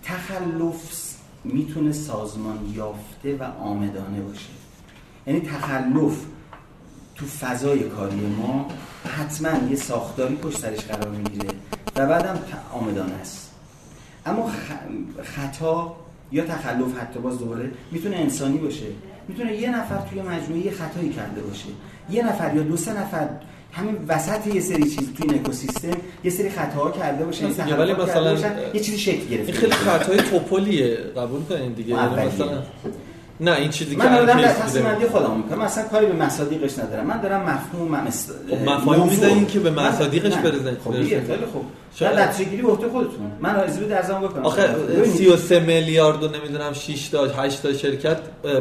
تخلف 0.03 0.93
می‌تونه 1.45 1.93
سازمان 1.93 2.59
یافته 2.75 3.37
و 3.37 3.43
آمدانه 3.43 4.21
باشه. 4.21 4.51
یعنی 5.27 5.41
تخلف 5.41 6.25
تو 7.15 7.27
فضای 7.27 7.79
کاری 7.79 8.17
ما 8.17 8.69
حتما 9.19 9.69
یه 9.71 9.77
ساختاری 9.77 10.37
پشت 10.37 10.59
سرش 10.59 10.79
قرار 10.79 11.09
می‌گیره 11.09 11.51
و 11.97 12.07
بعدم 12.07 12.39
آمدانه 12.73 13.15
است. 13.15 13.51
اما 14.27 14.51
خطا 15.23 15.97
یا 16.33 16.45
تخلف 16.45 16.99
حتی 16.99 17.19
باز 17.19 17.39
دوباره 17.39 17.71
می‌تونه 17.91 18.17
انسانی 18.17 18.59
باشه. 18.59 18.87
می‌تونه 19.29 19.57
یه 19.57 19.79
نفر 19.79 19.99
توی 19.99 20.23
مجموعه 20.23 20.67
یه 20.67 20.73
خطایی 20.73 21.11
کرده 21.11 21.43
باشه. 21.43 21.69
یه 22.11 22.27
نفر 22.27 22.57
یا 22.57 22.63
دو 22.63 22.77
سه 22.77 23.01
نفر 23.01 23.29
همین 23.75 23.97
وسط 24.09 24.47
یه 24.47 24.61
سری 24.61 24.83
چیز 24.83 25.13
توی 25.15 25.31
این 25.31 25.35
اکوسیستم 25.35 25.97
یه 26.25 26.31
سری 26.31 26.51
خطاها 26.51 26.91
کرده 26.91 27.25
باشه 27.25 27.47
ولی 27.47 27.93
مثلا 27.93 28.33
یه 28.75 28.81
چیزی 28.81 28.99
شکل 28.99 29.27
گرفته 29.27 29.53
خیلی 29.53 29.73
خطای 29.73 30.19
توپلیه. 30.19 30.97
قبول 30.97 31.43
کنین 31.45 31.73
دیگه؟ 31.73 31.91
یعنی 31.91 32.27
مثلا 32.27 32.63
نه 33.41 33.53
این 33.57 33.71
چیزی 33.71 33.97
من 33.97 34.05
که 34.05 34.11
دارم 34.27 34.41
در 34.41 34.53
تصمیم. 34.53 34.85
بندی 34.85 35.07
خودم 35.07 35.37
می‌کنم. 35.37 35.59
من 35.59 35.65
اصلا 35.65 35.85
کاری 35.85 36.07
به 36.07 36.13
مصادیقش 36.13 36.79
ندارم. 36.79 37.07
من 37.07 37.21
دارم 37.21 37.43
مفهوم 37.43 37.95
است 37.95 38.33
خب 38.51 38.69
مفاهیم 38.69 39.05
می‌زنین 39.05 39.47
که 39.47 39.61
به 39.61 39.71
مصادیقش. 39.71 40.35
برسن. 40.35 40.77
خب 40.85 40.93
خیلی 40.93 41.21
خوب. 41.53 41.65
شاید- 41.95 42.15
شاید 42.15 42.29
نتیجه 42.29 42.51
گیری 42.51 42.63
به 42.63 42.69
عهده 42.71 42.89
خودتون. 42.89 43.31
من 43.41 43.57
از 43.57 43.79
رو 43.79 43.89
درزم 43.89 44.21
بکنم. 44.21 44.47
آخه 44.47 44.67
ببینید، 44.67 45.17
33 45.17 45.61
میلیارد 45.61 46.23
و 46.23 46.29
نمی‌دونم 46.29 46.73
6 46.73 47.09
تا 47.09 47.25
8 47.25 47.63
تا 47.63 47.73
شرکت 47.73 48.19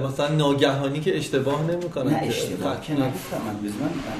مثلا 0.07 0.27
ناگهانی 0.27 0.99
که 0.99 1.17
اشتباه 1.17 1.63
نمی‌کنن 1.63 2.11
نه 2.11 2.21
اشتباه. 2.23 2.81
که 2.81 2.93
نگفتم 2.93 3.37
من 3.47 3.67
بزن 3.67 3.75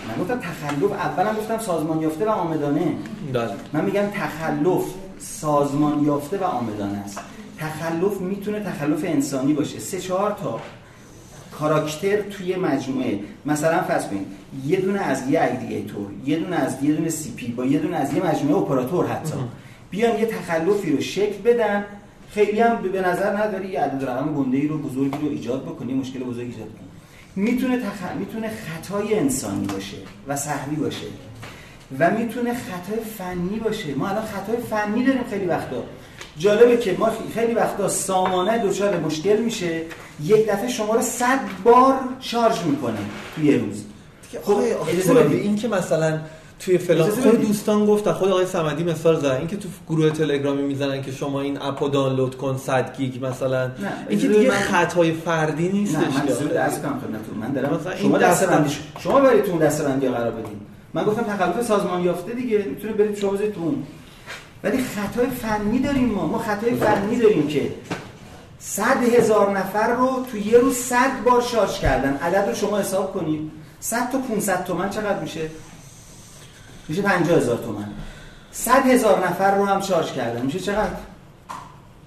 من 0.08 0.24
گفتم 0.24 0.40
تخلف. 0.40 0.92
اولا 0.92 1.34
گفتم 1.34 1.60
سازمان 1.60 2.02
یافته 2.02 2.26
و 2.26 2.30
آمدانه. 2.30 2.94
بله. 3.34 3.50
من 3.74 3.86
میگم 3.86 4.04
تخلف 4.16 4.84
سازمان 5.20 6.06
یافته 6.06 6.38
و 6.38 6.44
آمدانه 6.44 6.98
است. 7.06 7.20
تخلف 7.60 8.22
می‌تونه 8.22 8.60
تخلف 8.60 9.04
انسانی 9.06 9.54
باشه. 9.54 9.80
سه 9.80 10.00
چهار 10.00 10.32
تا 10.32 10.62
کاراکتر 11.60 12.22
توی 12.22 12.56
مجموعه. 12.56 13.20
مثلا 13.46 13.84
فرض 13.84 14.08
کنید 14.08 14.28
یه 14.66 14.80
دونه 14.80 15.00
از 15.00 15.30
یه 15.30 15.42
اگریگیتور 15.42 16.08
یه 16.26 16.40
دونه 16.40 16.56
از 16.56 16.84
یه 16.84 16.94
دونه 16.94 17.10
سی 17.10 17.32
پی 17.32 17.52
با 17.52 17.66
یه 17.66 17.80
دونه 17.80 17.98
از 17.98 18.14
یه 18.14 18.26
مجموعه 18.26 18.62
اپراتور 18.62 19.08
حتی. 19.08 19.34
بیان 19.90 20.20
یه 20.20 20.26
تخلفی 20.26 20.92
رو 20.92 21.02
شکل 21.02 21.42
بدن. 21.42 21.86
خیلی 22.32 22.60
هم 22.60 22.82
به 22.82 23.02
نظر 23.02 23.38
نداری 23.38 23.70
یه 23.70 23.80
عدد 23.80 24.10
رقم 24.10 24.34
گنده 24.34 24.58
ای 24.58 24.68
رو 24.68 24.78
بزرگی 24.78 25.18
رو 25.22 25.30
ایجاد 25.30 25.64
بکنی 25.64 25.94
مشکل 25.94 26.20
بزرگی 26.20 26.52
ایجاد 26.52 26.68
کنی 26.68 26.88
می‌تونه 27.36 27.78
تخ... 27.78 28.16
می‌تونه 28.20 28.50
خطای 28.50 29.20
انسانی 29.20 29.68
باشه 29.68 29.98
و 30.28 30.36
سهوی 30.36 30.76
باشه 30.76 31.06
و 32.00 32.12
می‌تونه 32.12 32.54
خطای 32.54 33.00
فنی 33.18 33.60
باشه. 33.60 33.96
ما 33.96 34.08
الان 34.08 34.26
خطای 34.26 34.58
فنی 34.58 35.06
داریم 35.06 35.24
خیلی 35.30 35.46
وقتا. 35.46 35.84
جالبه 36.38 36.78
که 36.78 36.96
ما 37.00 37.10
خیلی 37.34 37.54
وقتا 37.54 37.88
سامانه 37.90 38.58
دچار 38.68 39.00
مشکل 39.00 39.38
میشه 39.38 39.82
یک 40.24 40.48
دفعه 40.50 40.68
شما 40.68 40.96
رو 40.96 41.02
صد 41.02 41.40
بار 41.64 41.94
شارژ 42.20 42.60
می‌کنه 42.66 42.98
توی 43.36 43.46
یه 43.46 43.58
روز. 43.58 43.84
خب 44.44 44.58
اجازه 44.90 45.14
خب 45.14 45.20
بدید. 45.24 45.42
این 45.42 45.56
که 45.56 45.68
مثلا 45.68 46.20
توی 46.60 46.78
فلان 46.78 47.02
اجازه 47.08 47.22
خود 47.22 47.32
بدید. 47.34 47.48
دوستان 47.48 47.86
گفتن 47.86 48.12
خود 48.12 48.30
آقای 48.30 48.46
صمدی 48.46 48.84
مثال 48.84 49.20
زدن 49.20 49.36
این 49.38 49.48
که 49.48 49.58
تو 49.58 49.70
گروه 49.90 50.10
تلگرامی 50.10 50.62
می‌زنن 50.62 51.02
که 51.02 51.12
شما 51.12 51.42
این 51.42 51.62
اپو 51.62 51.90
دانلود 51.90 52.38
کن 52.38 52.58
100 52.58 52.98
گیگ 52.98 53.26
مثلا. 53.26 53.72
این 54.10 54.20
که 54.20 54.26
اجازه 54.28 54.40
دیگه 54.40 54.52
من- 54.52 54.58
خطای 54.58 55.12
فردی 55.12 55.70
نیستش 55.70 55.96
نه 55.98 56.02
من 56.28 56.34
زود 56.34 56.54
درس 56.54 56.80
کنم 56.80 57.00
خدمتتون. 57.00 57.38
من 57.42 57.52
دارم 57.54 57.74
مثلا 57.80 57.96
شما 57.96 58.18
دستم- 58.18 58.46
بندی 58.48 58.74
شما 59.00 59.20
برید 59.20 59.44
تو 59.44 59.58
دسته 59.60 59.84
بندی 59.84 60.08
قرار 60.08 60.32
بدین 60.32 60.60
من 60.94 61.04
گفتم 61.04 61.24
تخلف 61.24 61.62
سازمان 61.66 62.04
یافته 62.04 62.34
دیگه 62.34 62.66
می‌تونه 62.70 62.94
برید 62.94 63.18
شما 63.18 63.32
بذارید 63.32 63.54
تو 63.54 63.62
اون. 63.62 63.84
ولی 64.64 64.84
خطای 64.84 65.28
فنی 65.28 65.80
داریم 65.80 66.10
ما. 66.10 66.28
ما 66.28 66.38
خطای 66.38 66.76
فنی 66.76 67.20
داریم 67.20 67.48
که 67.48 67.72
صد 68.60 69.04
هزار 69.04 69.58
نفر 69.58 69.96
رو 69.96 70.26
تو 70.32 70.38
یه 70.38 70.58
روز 70.58 70.76
صد 70.76 71.24
بار 71.26 71.42
شارژ 71.42 71.80
کردن. 71.80 72.18
عدد 72.18 72.50
رو 72.50 72.56
شما 72.56 72.80
حساب 72.80 73.14
کنید. 73.14 73.52
100 73.80 74.12
تا 74.12 74.18
500 74.18 74.64
تومن 74.64 74.90
چقدر 74.90 75.20
میشه؟ 75.20 75.50
میشه 76.88 77.02
50 77.02 77.38
هزار 77.38 77.58
تومن. 77.58 77.88
100 78.52 78.72
هزار 78.72 79.28
نفر 79.28 79.58
رو 79.58 79.66
هم 79.66 79.82
شارژ 79.82 80.12
کردن. 80.12 80.42
میشه 80.42 80.60
چقدر؟ 80.60 80.94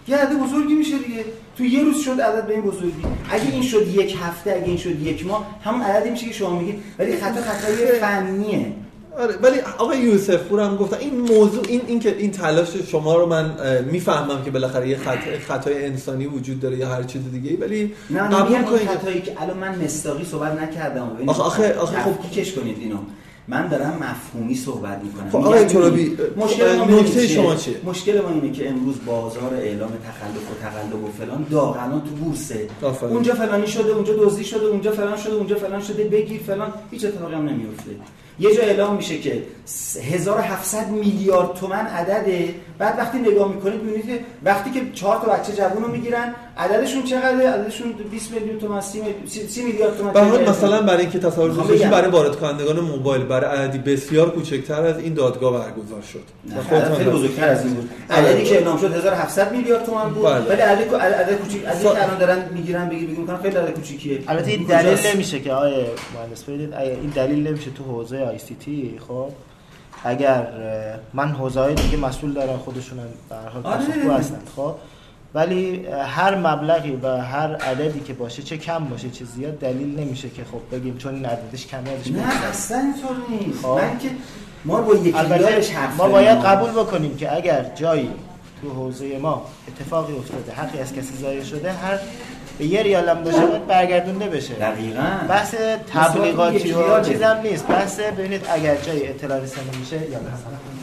یه 0.09 0.17
عدد 0.17 0.39
بزرگی 0.39 0.75
میشه 0.75 0.99
دیگه. 0.99 1.25
تو 1.59 1.65
یه 1.65 1.85
روز 1.85 2.03
شد 2.03 2.21
عدد 2.21 2.47
به 2.47 2.55
این 2.55 2.63
بزرگی. 2.63 3.03
اگه 3.31 3.51
این 3.51 3.63
شد 3.63 3.89
یک 3.89 4.17
هفته 4.23 4.53
اگه 4.53 4.65
این 4.65 4.77
شد 4.77 5.03
یک 5.03 5.27
ماه 5.27 5.47
همون 5.65 5.83
عددی 5.83 6.11
میشه 6.11 6.27
که 6.27 6.33
شما 6.33 6.59
میگید. 6.59 6.83
ولی 6.99 7.17
خطا 7.17 7.41
خطای 7.43 8.01
فنیه. 8.01 8.73
آره 9.19 9.35
ولی 9.43 9.61
آقای 9.79 9.99
یوسف 9.99 10.37
پور 10.43 10.61
هم 10.61 10.77
گفتن 10.77 10.97
این 10.97 11.21
موضوع 11.21 11.65
این 11.69 11.81
این 11.87 12.01
که 12.01 12.17
این 12.19 12.31
تلاش 12.31 12.77
شما 12.77 13.17
رو 13.17 13.27
من 13.27 13.51
می‌فهمم 13.91 14.45
که 14.45 14.51
بالاخره 14.51 14.89
یه 14.89 14.97
خط... 14.97 15.19
خطای 15.49 15.85
انسانی 15.87 16.27
وجود 16.27 16.61
داره 16.61 16.77
یا 16.77 16.89
هر 16.89 17.03
چیز 17.03 17.23
دیگه 17.33 17.57
ولی 17.67 17.95
نه 18.11 18.21
قبول 18.21 18.63
کنید 18.63 18.89
خطایی 18.89 19.21
که 19.21 19.43
الان 19.43 19.57
من 19.57 19.85
مستاقی 19.85 20.25
صحبت 20.25 20.61
نکردم 20.63 21.11
آخه- 21.27 21.43
آخه- 21.43 21.73
آخه 21.79 22.03
خب- 22.03 22.11
تفکیکش 22.13 22.53
کنید 22.53 22.77
اینو. 22.81 22.97
من 23.49 23.69
دارم 23.69 23.99
مفهومی 24.01 24.55
صحبت 24.55 25.01
می‌کنم. 25.05 25.31
خب 25.31 25.37
آقای 25.37 25.65
ترابی، 25.65 26.17
مشکل 26.37 26.77
ما 26.77 26.85
نکته 26.85 27.27
شما 27.27 27.55
چیه؟ 27.55 27.77
مشکل 27.85 28.21
ما 28.21 28.29
اینه 28.31 28.53
که 28.53 28.69
امروز 28.69 28.95
بازار 29.07 29.55
اعلام 29.55 29.91
تخلف 29.91 30.51
و 30.51 30.55
تقلب 30.63 31.05
و 31.05 31.09
فلان 31.19 31.47
داغنا 31.51 31.99
تو 32.01 32.07
بورسه. 32.25 32.69
اونجا 33.03 33.35
فلانی 33.35 33.67
شده 33.67 33.93
اونجا 33.93 34.13
دزدی 34.13 34.45
شده 34.45 34.67
اونجا 34.67 34.93
فلان 34.93 35.17
شده 35.17 35.33
اونجا 35.35 35.57
فلان 35.57 35.83
شده 35.83 36.05
بگیر 36.05 36.41
فلان. 36.47 36.73
هیچ 36.91 37.05
اتفاقی 37.05 37.35
هم 37.35 37.49
نمیفته 37.49 37.91
یه 38.39 38.55
جا 38.55 38.63
اعلام 38.63 38.97
میشه 38.97 39.19
که 39.19 39.43
1700 40.03 40.91
میلیارد 40.91 41.55
تومن 41.55 41.87
عدده. 41.87 42.55
بعد 42.79 42.99
وقتی 42.99 43.19
نگاه 43.19 43.53
می‌کنید 43.55 43.83
می‌بینید 43.83 44.21
وقتی 44.45 44.71
که 44.71 44.93
چهار 44.95 45.17
تا 45.19 45.33
بچه 45.33 45.53
جوون 45.53 45.83
رو 45.83 45.89
می‌گیرن 45.89 46.35
عددشون 46.59 47.03
چقدره 47.03 47.49
عددشون 47.49 47.93
20 47.93 48.33
میلیون 48.33 48.59
تومن 48.59 48.81
30 48.81 49.01
میلیون 49.01 49.27
30 49.27 49.65
میلیارد 49.65 49.97
تومن 49.99 50.13
به؟ 50.13 50.51
مثلا 50.51 50.83
برای 50.83 51.01
اینکه 51.01 51.19
بسازی 51.19 51.61
بگم. 51.61 51.91
برای 51.91 52.11
وارد 52.11 52.37
کنندگان 52.37 52.81
موبایل 52.81 53.25
برای 53.25 53.59
عددی 53.59 53.79
بسیار 53.79 54.31
کوچکتر 54.31 54.83
از 54.83 54.99
این 54.99 55.15
دادگاه 55.15 55.53
برگزار 55.53 56.03
شد 56.03 56.23
و 56.71 56.75
عدد 56.77 56.95
خیلی 56.95 57.05
دارید. 57.05 57.13
بزرگتر 57.13 57.49
از 57.49 57.65
این 57.65 57.75
بود 57.75 57.91
عددی 58.11 58.45
که 58.45 58.55
اعلام 58.55 58.79
شد 58.79 58.95
1700 58.95 59.53
میلیارد 59.53 59.85
تومان 59.85 60.15
بود 60.15 60.25
بله. 60.25 60.45
ولی 60.45 60.61
عدد 60.61 60.95
عدد 60.95 61.37
کوچیک 61.37 61.67
عددی 61.67 61.83
که 61.83 62.05
الان 62.05 62.19
دارن 62.19 62.49
می‌گیرن 62.55 62.89
بگی 62.89 63.07
بگی 63.07 63.17
می‌کنن 63.17 63.37
خیلی 63.37 63.57
عدد 63.57 63.71
کوچیکیه 63.71 64.23
البته 64.29 64.51
این؟ 64.51 64.63
دلیل 64.63 64.99
نمیشه 65.15 65.41
که 65.41 65.53
آیه 65.53 65.87
مهندس 66.15 66.45
فرید 66.45 66.75
این 66.75 67.13
دلیل 67.15 67.47
نمیشه 67.47 67.71
تو 67.71 67.85
حوزه 67.85 68.19
آی 68.19 68.39
سی 68.39 68.55
تی 68.55 68.99
خب 69.09 69.29
اگر 70.05 70.47
من 71.15 71.29
حوزه 71.29 71.61
های 71.61 71.75
دیگه 71.75 71.97
مسئول 71.97 72.33
دارن 72.33 72.57
خودشون 72.57 72.99
هم 72.99 73.05
به 73.29 73.37
هر 73.37 73.49
حال 73.49 73.67
آره. 73.67 73.77
پاسخگو 73.77 74.11
هستن 74.11 74.39
خب 74.57 74.75
ولی 75.37 75.87
هر 75.87 76.35
مبلغی 76.35 76.99
و 77.03 77.17
هر 77.17 77.57
عددی 77.57 78.01
که 78.01 78.13
باشه 78.13 78.43
چه 78.43 78.57
کم 78.57 78.85
باشه 78.85 79.11
چه 79.11 79.25
زیاد 79.25 79.59
دلیل 79.59 80.01
نمیشه 80.01 80.31
که 80.31 80.43
خب 80.45 80.77
بگیم 80.77 80.97
چون 80.99 81.15
این 81.15 81.27
عددش 81.27 81.67
کمه 81.67 81.91
ازش 81.91 82.11
نه 82.11 82.45
اصلا 82.45 82.79
اینطور 82.79 83.17
نیست 83.29 83.63
خب. 83.63 83.69
من 83.69 83.99
که 83.99 84.09
ما 84.65 84.81
با 84.81 84.95
حرف 84.95 85.97
ما 85.97 86.09
باید. 86.09 86.39
قبول 86.39 86.71
بکنیم 86.71 87.17
که 87.17 87.37
اگر 87.37 87.67
جایی 87.75 88.11
تو 88.63 88.71
حوزه 88.71 89.19
ما 89.19 89.47
اتفاقی 89.69 90.13
افتاده 90.13 90.53
حقی 90.53 90.79
از 90.79 90.93
کسی 90.93 91.17
ضایع 91.17 91.45
شده 91.45 91.73
هر 91.73 91.99
به 92.59 92.67
یه 92.67 92.83
ریال 92.83 93.09
هم 93.09 93.25
باشه 93.25 93.47
باید 93.47 93.67
برگردونده 93.67 94.29
بشه 94.29 94.55
دقیقاً 94.55 95.27
بحث 95.29 95.55
تبلیغاتی 95.95 96.73
و. 96.73 97.01
چیزم 97.05 97.41
نیست 97.43 97.67
بحث 97.67 98.01
ببینید 98.01 98.47
اگر 98.53 98.77
جایی 98.77 99.09
اطلاع 99.09 99.41
رسانی 99.41 99.71
میشه 99.81 99.97
یا 99.97 100.19
بفرمایید. 100.19 100.76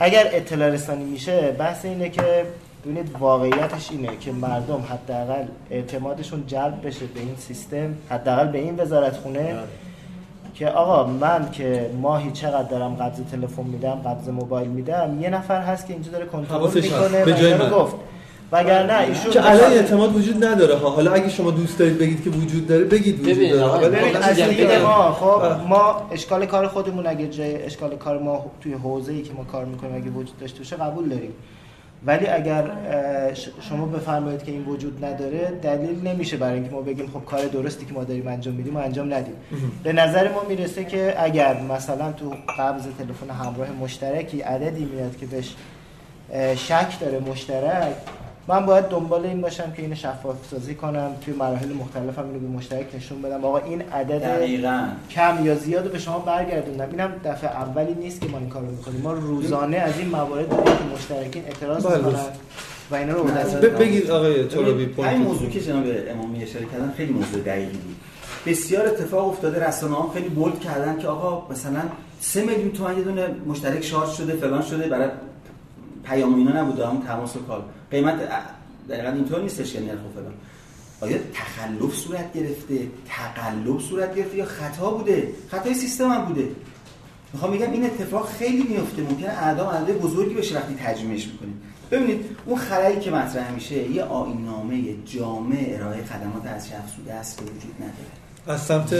اگر 0.00 0.28
اطلاع 0.32 0.68
رسانی 0.68 1.04
میشه 1.04 1.56
بحث 1.58 1.84
اینه 1.84 2.08
که 2.08 2.44
ببینید 2.84 3.16
واقعیتش 3.18 3.90
اینه 3.90 4.16
که 4.20 4.32
مردم 4.32 4.84
حداقل 4.90 5.44
اعتمادشون 5.70 6.44
جلب 6.46 6.86
بشه 6.86 7.06
به 7.06 7.20
این 7.20 7.36
سیستم 7.38 7.94
حداقل 8.10 8.48
به 8.48 8.58
این 8.58 8.80
وزارت 8.80 9.16
خونه 9.16 9.56
که 10.54 10.68
آقا 10.68 11.10
من 11.10 11.50
که 11.50 11.90
ماهی 12.02 12.30
چقدر 12.30 12.68
دارم 12.68 12.94
قبض 12.94 13.20
تلفن 13.30 13.62
میدم 13.62 13.94
قبض 13.94 14.28
موبایل 14.28 14.68
میدم 14.68 15.18
یه 15.20 15.30
نفر 15.30 15.60
هست 15.60 15.86
که 15.86 15.92
اینجا 15.92 16.10
داره 16.10 16.26
کنترل. 16.26 16.82
می‌کنه 16.82 17.24
به 17.24 17.34
جای 17.34 17.54
من. 17.54 17.70
گفت 17.70 17.96
وگرنه 18.54 19.00
ایشون 19.08 19.30
که 19.32 19.40
الان 19.40 19.56
بخواد- 19.56 19.72
اعتماد 19.72 20.16
وجود 20.16 20.44
نداره 20.44 20.74
ها. 20.76 20.90
حالا 20.90 21.12
اگه 21.12 21.28
شما 21.28 21.50
دوست 21.50 21.78
دارید 21.78 21.98
بگید 21.98 22.24
که 22.24 22.30
وجود 22.30 22.66
داره 22.66 22.84
بگید 22.84 23.20
وجود 23.28 23.50
داره. 23.50 23.88
ولی 23.88 23.96
ببین 23.96 24.16
از 24.16 24.82
ما 24.82 25.12
خب. 25.12 25.68
ما 25.68 26.08
اشکال 26.12 26.46
کار 26.46 26.66
خودمون 26.68 27.06
اگه 27.06 27.26
جای 27.28 27.62
اشکال 27.62 27.96
کار 27.96 28.18
ما 28.18 28.46
توی 28.60 28.72
حوزه 28.72 29.12
ای 29.12 29.22
که 29.22 29.32
ما 29.32 29.44
کار 29.44 29.64
می‌کنیم 29.64 29.94
اگه 29.94 30.10
وجود 30.10 30.38
داشته 30.40 30.58
باشه 30.58 30.76
قبول 30.76 31.08
داریم. 31.08 31.32
ولی 32.06 32.26
اگر 32.26 32.64
ش- 33.34 33.48
شما 33.68 33.86
بفرمایید 33.86 34.42
که 34.44 34.52
این 34.52 34.64
وجود 34.64 35.04
نداره 35.04 35.52
دلیل 35.62 36.08
نمیشه 36.08 36.36
برای 36.36 36.54
اینکه 36.54 36.70
ما 36.70 36.80
بگیم 36.80 37.10
خب 37.14 37.24
کار 37.24 37.40
درستی 37.44 37.86
که 37.86 37.92
ما 37.92 38.04
داریم 38.04 38.28
انجام 38.28 38.54
میدیم 38.54 38.76
و 38.76 38.78
انجام 38.78 39.14
ندیم. 39.14 39.34
به 39.82 39.92
نظر 39.92 40.28
ما 40.32 40.42
می‌رسه 40.48 40.84
که 40.84 41.14
اگر 41.18 41.60
مثلا 41.60 42.12
تو 42.12 42.34
قبض 42.58 42.82
تلفن 42.98 43.30
همراه 43.30 43.68
مشترکی 43.80 44.40
عددی 44.40 44.84
میاد 44.84 45.16
که 45.16 45.26
بهش 45.26 45.54
شک 46.56 47.00
داره 47.00 47.20
مشترک 47.30 47.94
من 48.48 48.66
باید 48.66 48.84
دنبال 48.84 49.26
این 49.26 49.40
باشم 49.40 49.72
که 49.76 49.82
اینو 49.82 49.94
شفاف 49.94 50.36
سازی 50.50 50.74
کنم. 50.74 51.10
توی 51.24 51.34
مراحل 51.34 51.72
مختلف 51.72 52.18
هم 52.18 52.24
اینو 52.26 52.38
به 52.38 52.46
مشترک 52.48 52.86
نشون 52.96 53.22
بدم. 53.22 53.44
آقا 53.44 53.58
این 53.58 53.82
عدد 53.82 54.22
دقیقاً. 54.22 54.88
کم 55.10 55.44
یا 55.44 55.54
زیاد 55.54 55.86
رو 55.86 55.92
به 55.92 55.98
شما 55.98 56.18
برگردوندم. 56.18 56.88
اینم 56.90 57.12
دفعه 57.24 57.50
اولی 57.50 57.94
نیست 57.94 58.20
که 58.20 58.28
ما 58.28 58.38
این 58.38 58.48
کارو 58.48 58.66
می‌کنیم 58.66 59.00
ما 59.00 59.12
روزانه 59.12 59.76
از 59.76 59.98
این 59.98 60.08
موارد 60.08 60.48
داریم 60.48 60.64
که 60.64 60.94
مشترکین 60.94 61.44
اعتراض 61.44 61.86
بله. 61.86 61.96
می‌کنن 61.96 62.20
و 62.90 62.94
اینا 62.94 63.12
رو 63.12 63.24
به 63.24 63.30
دست 63.30 63.56
ب- 63.56 63.78
بگید 63.78 64.10
آقای 64.10 64.44
ترابی 64.44 64.70
ببینید، 64.72 64.88
point 64.88 65.12
همین 65.12 65.26
موضوع 65.26 65.50
که 65.50 65.60
جناب 65.60 65.84
امامی 66.08 66.42
اشاره 66.42 66.64
کردن 66.72 66.92
خیلی 66.96 67.12
موضوع 67.12 67.40
دقیقی 67.40 67.76
بود. 67.76 67.96
بسیار 68.46 68.86
اتفاق 68.86 69.28
افتاده. 69.28 69.66
رسانه 69.68 69.94
ها 69.94 70.10
خیلی 70.14 70.28
بولد 70.28 70.60
کردن 70.60 70.98
که 70.98 71.08
آقا 71.08 71.52
مثلا 71.52 71.82
سه 72.20 72.44
میلیون 72.44 72.70
تومن 72.72 72.98
یه 72.98 73.04
دونه 73.04 73.26
مشترک 73.46 73.84
شارژ 73.84 74.10
شده 74.10 74.32
فلان 74.32 74.62
شده 74.62 74.88
برای 74.88 75.08
پیام 76.04 76.34
اینا 76.34 76.60
نبوده 76.62 76.86
همون 76.86 77.02
تماس 77.02 77.36
و 77.36 77.38
کال 77.38 77.62
قیمت 77.94 78.28
دقیقا 78.88 79.08
اینطور 79.08 79.42
نیستش 79.42 79.72
که 79.72 79.80
نرخ 79.80 79.98
و 79.98 80.20
فلان. 80.20 80.34
آیا 81.00 81.18
تخلف 81.34 81.94
صورت 81.94 82.32
گرفته؟ 82.32 82.88
تقلب 83.08 83.80
صورت 83.80 84.14
گرفته 84.14 84.36
یا 84.36 84.44
خطا 84.44 84.90
بوده؟ 84.90 85.28
خطای 85.50 85.74
سیستم 85.74 86.10
هم 86.10 86.24
بوده. 86.24 86.48
می‌خوام 87.32 87.52
بگم 87.52 87.72
این 87.72 87.84
اتفاق 87.84 88.28
خیلی 88.28 88.62
میفته. 88.62 89.02
ممکنه 89.02 89.28
اعدام 89.28 89.68
عدد 89.68 89.98
بزرگی 89.98 90.34
بشه 90.34 90.56
وقتی 90.56 90.74
ترجمهش 90.74 91.26
می‌کنیم. 91.26 91.62
ببینید 91.90 92.24
اون 92.46 92.58
خلایی 92.58 93.00
که 93.00 93.10
مطرح 93.10 93.50
میشه 93.54 93.90
یه 93.90 94.02
آیین‌نامه 94.02 94.82
جامع 95.04 95.66
ارائه 95.68 96.04
خدمات 96.04 96.46
از 96.46 96.68
افزوده 96.84 97.12
است 97.14 97.38
که 97.38 97.44
وجود 97.44 97.74
نداره. 97.74 98.56
از 98.58 98.60
سمت 98.66 98.94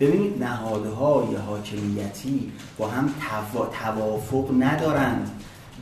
ببینید 0.00 0.42
نهادهای 0.42 1.34
حاکمیتی 1.34 2.52
با 2.78 2.88
هم 2.88 3.08
توا- 3.08 3.68
توافق 3.82 4.50
ندارند. 4.58 5.30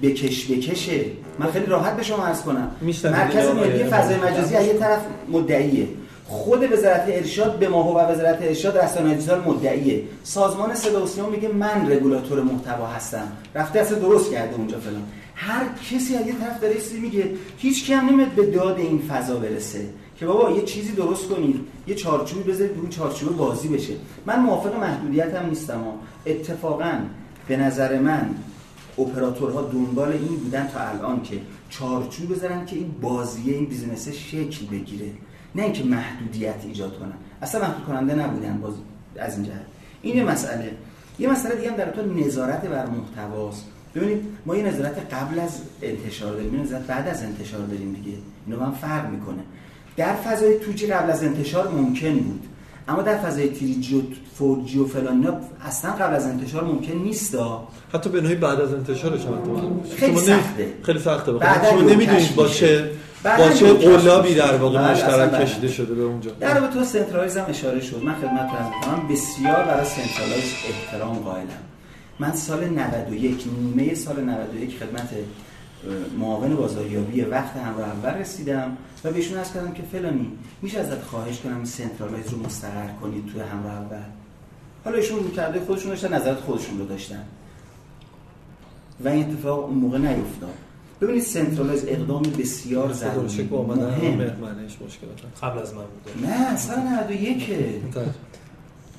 بکش 0.02 0.50
بکشه 0.50 1.00
من 1.38 1.50
خیلی 1.50 1.66
راحت 1.66 1.96
به 1.96 2.02
شما 2.02 2.26
عرض 2.26 2.42
کنم. 2.42 2.70
مرکز 3.04 3.48
ملی 3.48 3.84
فضای 3.84 4.16
مجازی 4.16 4.56
از 4.56 4.66
یه 4.66 4.72
طرف 4.72 5.00
مدعیه. 5.28 5.88
خود 6.26 6.72
وزارت 6.72 7.04
ارشاد 7.08 7.58
به 7.58 7.68
ماهو 7.68 7.98
و 7.98 8.12
وزارت 8.12 8.38
ارشاد 8.42 8.78
رسانه 8.78 9.14
دیجیتال 9.14 9.40
مدعیه. 9.46 10.02
سازمان 10.24 10.74
صدا 10.74 11.04
و 11.04 11.06
سیما 11.06 11.28
میگه 11.28 11.48
من 11.48 11.92
رگولاتور 11.92 12.42
محتوا 12.42 12.86
هستم. 12.86 13.32
رفته 13.54 13.80
اصلا 13.80 13.98
درست 13.98 14.30
کرده 14.30 14.56
اونجا 14.56 14.78
فلان. 14.78 15.02
هر 15.34 15.64
کسی 15.90 16.16
از 16.16 16.26
یه 16.26 16.32
طرف 16.32 16.60
داره 16.60 16.74
چیزی 16.74 17.00
میگه 17.00 17.30
هیچ 17.58 17.84
کی 17.84 17.92
هم 17.92 18.08
نمیاد 18.08 18.28
به 18.28 18.46
داد 18.46 18.78
این 18.78 19.02
فضا 19.08 19.36
برسه. 19.36 19.80
که 20.18 20.26
بابا 20.26 20.50
یه 20.50 20.62
چیزی 20.62 20.92
درست 20.92 21.28
کنید 21.28 21.60
یه 21.86 21.94
چارچوبی 21.94 22.52
بذارید 22.52 22.78
اون 22.78 22.88
چارچوب 22.88 23.36
بازی 23.36 23.68
بشه. 23.68 23.92
من 24.26 24.40
موافق 24.40 24.76
محدودیت 24.76 25.34
هم 25.34 25.48
نیستم. 25.48 25.84
اتفاقا 26.26 26.92
به 27.48 27.56
نظر 27.56 27.98
من 27.98 28.30
اپراتورها 28.98 29.62
دنبال 29.62 30.12
این 30.12 30.36
بودن 30.36 30.66
تا 30.66 30.80
الان 30.80 31.22
که 31.22 31.40
چارچوب 31.70 32.34
بذارن 32.34 32.66
که 32.66 32.76
این 32.76 32.94
بازیه 33.00 33.54
این 33.54 33.64
business 33.64 34.08
شکل 34.08 34.66
بگیره. 34.66 35.10
نه 35.54 35.62
اینکه 35.62 35.84
محدودیت 35.84 36.64
ایجاد 36.64 36.98
کنن. 36.98 37.12
اصلا 37.42 37.60
محدود 37.60 37.84
کننده 37.84 38.14
نبودن 38.14 38.58
باز 38.58 38.74
از 39.18 39.36
این 39.36 39.46
جهت. 39.46 39.66
این 40.02 40.16
یه 40.16 40.24
مسئله. 40.24 40.70
یه 41.18 41.30
مسئله 41.30 41.54
دیگه 41.54 41.70
هم 41.70 41.76
در 41.76 41.90
تو 41.90 42.14
نظارت 42.14 42.66
بر 42.66 42.86
محتواست. 42.86 43.64
ببینید 43.94 44.22
ما 44.46 44.56
یه 44.56 44.62
نظارت 44.62 45.14
قبل 45.14 45.38
از 45.38 45.60
انتشار 45.82 46.32
داریم 46.32 46.54
یه 46.54 46.60
نظارت 46.60 46.86
بعد 46.86 47.08
از 47.08 47.22
انتشار 47.22 47.66
داریم 47.66 47.92
دیگه. 47.92 48.16
اینو 48.46 48.60
هم 48.60 48.72
فرق 48.72 49.10
می‌کنه. 49.10 49.42
در 49.96 50.14
فضای 50.14 50.58
2G 50.58 50.86
قبل 50.86 51.10
از 51.10 51.24
انتشار 51.24 51.68
ممکن 51.68 52.18
بود. 52.18 52.46
اما 52.88 53.02
در 53.02 53.18
فضای 53.18 53.48
3G 53.48 53.98
و 53.98 54.02
4G 54.34 54.78
و 54.78 54.86
فلان 54.86 55.40
اصلا 55.66 55.90
قبل 55.90 56.14
از 56.14 56.26
انتشار 56.26 56.64
ممکن 56.64 56.92
نیستا 56.92 57.68
حتی 57.94 58.10
به 58.10 58.20
نوعی 58.20 58.34
بعد 58.34 58.60
از 58.60 58.74
انتشارش 58.74 59.20
هم. 59.20 59.80
خیلی 59.96 60.16
سخته. 60.16 60.72
خیلی 60.82 60.98
سخته 60.98 61.32
بعداً 61.32 61.70
شما 61.70 61.80
نمی‌دونید 61.80 62.34
با. 62.34 62.48
چه 62.48 62.90
با 63.38 63.50
چه 63.50 63.72
قلابی. 63.72 64.34
در 64.34 64.56
واقع 64.56 64.92
مشترک 64.92 65.40
کشیده. 65.40 65.68
شده 65.68 65.94
به 65.94 66.02
اونجا 66.02 66.30
در 66.40 66.60
رابطه 66.60 66.78
با 66.78 66.84
centralize 66.84 67.36
هم 67.36 67.44
اشاره 67.48 67.80
شد 67.80 68.02
من 68.04 68.14
خدمت 68.14 68.48
می‌کنم 68.52 69.08
بسیار 69.08 69.64
برای 69.64 69.86
centralize 69.86 70.52
احترام 70.68 71.18
قائلم 71.18 71.48
من 72.18 72.32
سال 72.32 72.68
91 72.68 73.44
نیمه 73.60 73.94
سال 73.94 74.24
91 74.24 74.76
خدمت 74.76 75.08
معاون 76.18 76.56
بازاریابی 76.56 77.20
وقت 77.20 77.56
همراه 77.56 77.88
اول 77.88 78.10
رسیدم 78.10 78.76
و 79.04 79.10
بهشون 79.12 79.38
عرض 79.38 79.52
کردم 79.52 79.72
که 79.72 79.82
فلانی 79.92 80.32
میشه 80.62 80.78
ازت 80.80 81.02
خواهش 81.02 81.40
کنم 81.40 81.64
centralize 81.64 82.28
رو 82.32 82.38
مستقر 82.46 82.88
کنید 83.02 83.26
توی 83.26 83.40
همراه 83.40 83.72
اول 83.74 84.02
حالا 84.84 84.96
ایشون 84.96 85.30
کرده 85.30 85.60
خودشون 85.60 85.90
داشتن 85.90 86.14
نظرات 86.14 86.40
خودشون 86.40 86.78
رو 86.78 86.84
داشتن. 86.86 87.22
و 89.04 89.08
این 89.08 89.30
اتفاق 89.30 89.64
اون 89.64 89.78
موقع 89.78 89.98
نیفتاد. 89.98 90.54
ببینید 91.00 91.22
centralize 91.22 91.84
اقدام 91.88 92.22
بسیار 92.22 92.92
ضروری 92.92 93.28
مهم. 93.76 94.18
قبل 95.42 95.58
از 95.58 95.74
من 95.74 95.82
بوده 95.82 96.28
نه 96.32 96.56
سال 96.56 96.78
91 96.78 97.50
تا- 97.94 98.00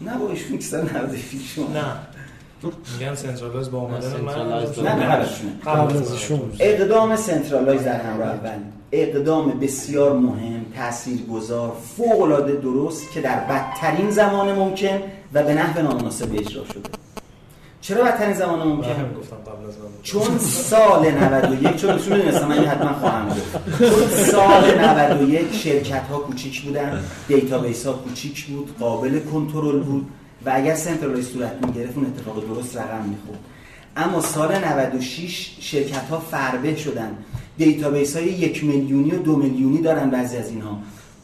نه 0.02 0.18
با 0.18 0.30
ایشون 0.30 0.58
که 0.58 0.64
سال 0.64 0.82
96 0.82 1.56
شما 1.56 1.68
نه. 1.68 1.94
میگن 3.00 3.16
centralize 3.16 3.72
با 3.72 3.78
اومدن 3.78 4.22
من. 4.22 4.34
قبل 5.66 5.98
از 5.98 6.12
ایشون. 6.12 6.52
اقدام 6.60 7.16
centralize 7.16 7.84
در 7.84 8.02
همراه 8.02 8.30
اول 8.30 8.58
اقدام 8.92 9.60
بسیار 9.60 10.14
مهم 10.14 10.66
تاثیرگذار 10.76 11.72
فوق 11.98 12.22
العاده 12.22 12.56
درست 12.56 13.12
که 13.12 13.22
در 13.22 13.40
بدترین 13.40 14.12
زمان 14.12 14.56
ممکن 14.56 15.02
و 15.34 15.44
به 15.44 15.54
نحو 15.54 15.82
نامناسب 15.82 16.34
اجرا 16.34 16.66
شده. 16.66 16.90
چرا 17.82 18.04
بدترین 18.04 18.34
زمان 18.34 18.68
ممکن؟ 18.68 19.16
گفتم 19.20 19.36
قبل 19.36 19.68
از. 19.68 19.74
چون 20.04 20.38
سال 20.38 21.12
91 21.12 21.76
چون 21.76 21.90
ایشون 21.90 22.18
می‌دونستم 22.18 22.48
من 22.48 22.66
حتما 22.66 22.94
خواهم 22.94 23.30
گفت 23.30 23.80
چون 23.80 24.08
سال 24.08 24.80
91 24.80 25.54
شرکت 25.54 26.08
ها 26.08 26.18
کوچیک 26.18 26.62
بودن 26.62 27.04
database 27.28 27.86
ها 27.86 27.94
کوچیک 27.94 28.46
بود 28.46 28.76
قابل 28.80 29.20
کنترل 29.20 29.80
بود. 29.80 30.08
و 30.46 30.52
اگر 30.56 30.76
centralize 30.76 31.28
صورت 31.30 31.52
می‌گرفت 31.66 31.98
اون 31.98 32.06
اتفاق 32.06 32.46
درست 32.48 32.78
رقم 32.78 33.06
می‌خورد. 33.10 33.40
اما 33.98 34.22
سال 34.22 34.56
96 34.66 35.58
شرکت 35.60 36.10
ها 36.10 36.20
فربه 36.20 36.76
شدن. 36.76 37.18
database 37.58 38.16
های 38.18 38.26
یک 38.26 38.64
میلیونی 38.64 39.12
و 39.12 39.18
دو 39.18 39.36
میلیونی 39.36 39.82
دارن 39.82 40.10
بعضی 40.10 40.38
از 40.38 40.50
اینها. 40.50 40.78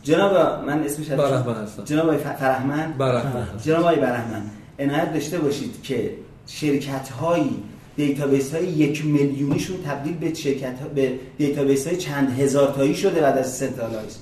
جناب 0.03 0.63
من 0.65 0.83
اسمش 0.83 1.07
برهمن 1.07 1.53
هستم. 1.53 1.83
جناب 1.83 2.05
آقای 2.05 2.17
ف- 2.17 2.39
فرهمند 2.39 2.97
برحمن. 2.97 3.47
جناب 3.63 3.79
آقای 3.79 3.95
برهمن 3.95 4.41
عنایت 4.79 5.13
داشته 5.13 5.39
باشید 5.39 5.83
که 5.83 6.11
شرکت 6.47 7.09
هایی 7.09 7.63
database 7.95 8.53
های 8.53 8.65
یک 8.65 9.05
میلیونیشون 9.05 9.77
تبدیل 9.85 10.13
به 10.17 10.33
شرکت 10.33 10.79
ها- 10.81 10.87
به 10.95 11.11
database 11.37 11.87
های 11.87 11.97
چند 11.97 12.39
هزار 12.39 12.71
تایی 12.71 12.95
شده 12.95 13.21
بعد 13.21 13.37
از 13.37 13.53
centralize 13.57 14.17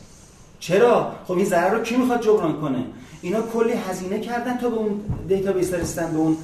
چرا؟ 0.60 1.12
خب 1.28 1.32
این 1.34 1.46
ضرر 1.46 1.74
رو 1.74 1.84
کی 1.84 1.96
می‌خواد 1.98 2.22
جبران 2.22 2.62
کنه؟ 2.62 2.84
اینا 3.24 3.42
کلی 3.54 3.74
هزینه 3.74 4.20
کردن 4.20 4.58
تا 4.58 4.70
به 4.70 4.76
اون 4.76 5.02
database 5.28 5.74
رسیدن 5.74 6.12
به 6.12 6.18
اون 6.18 6.38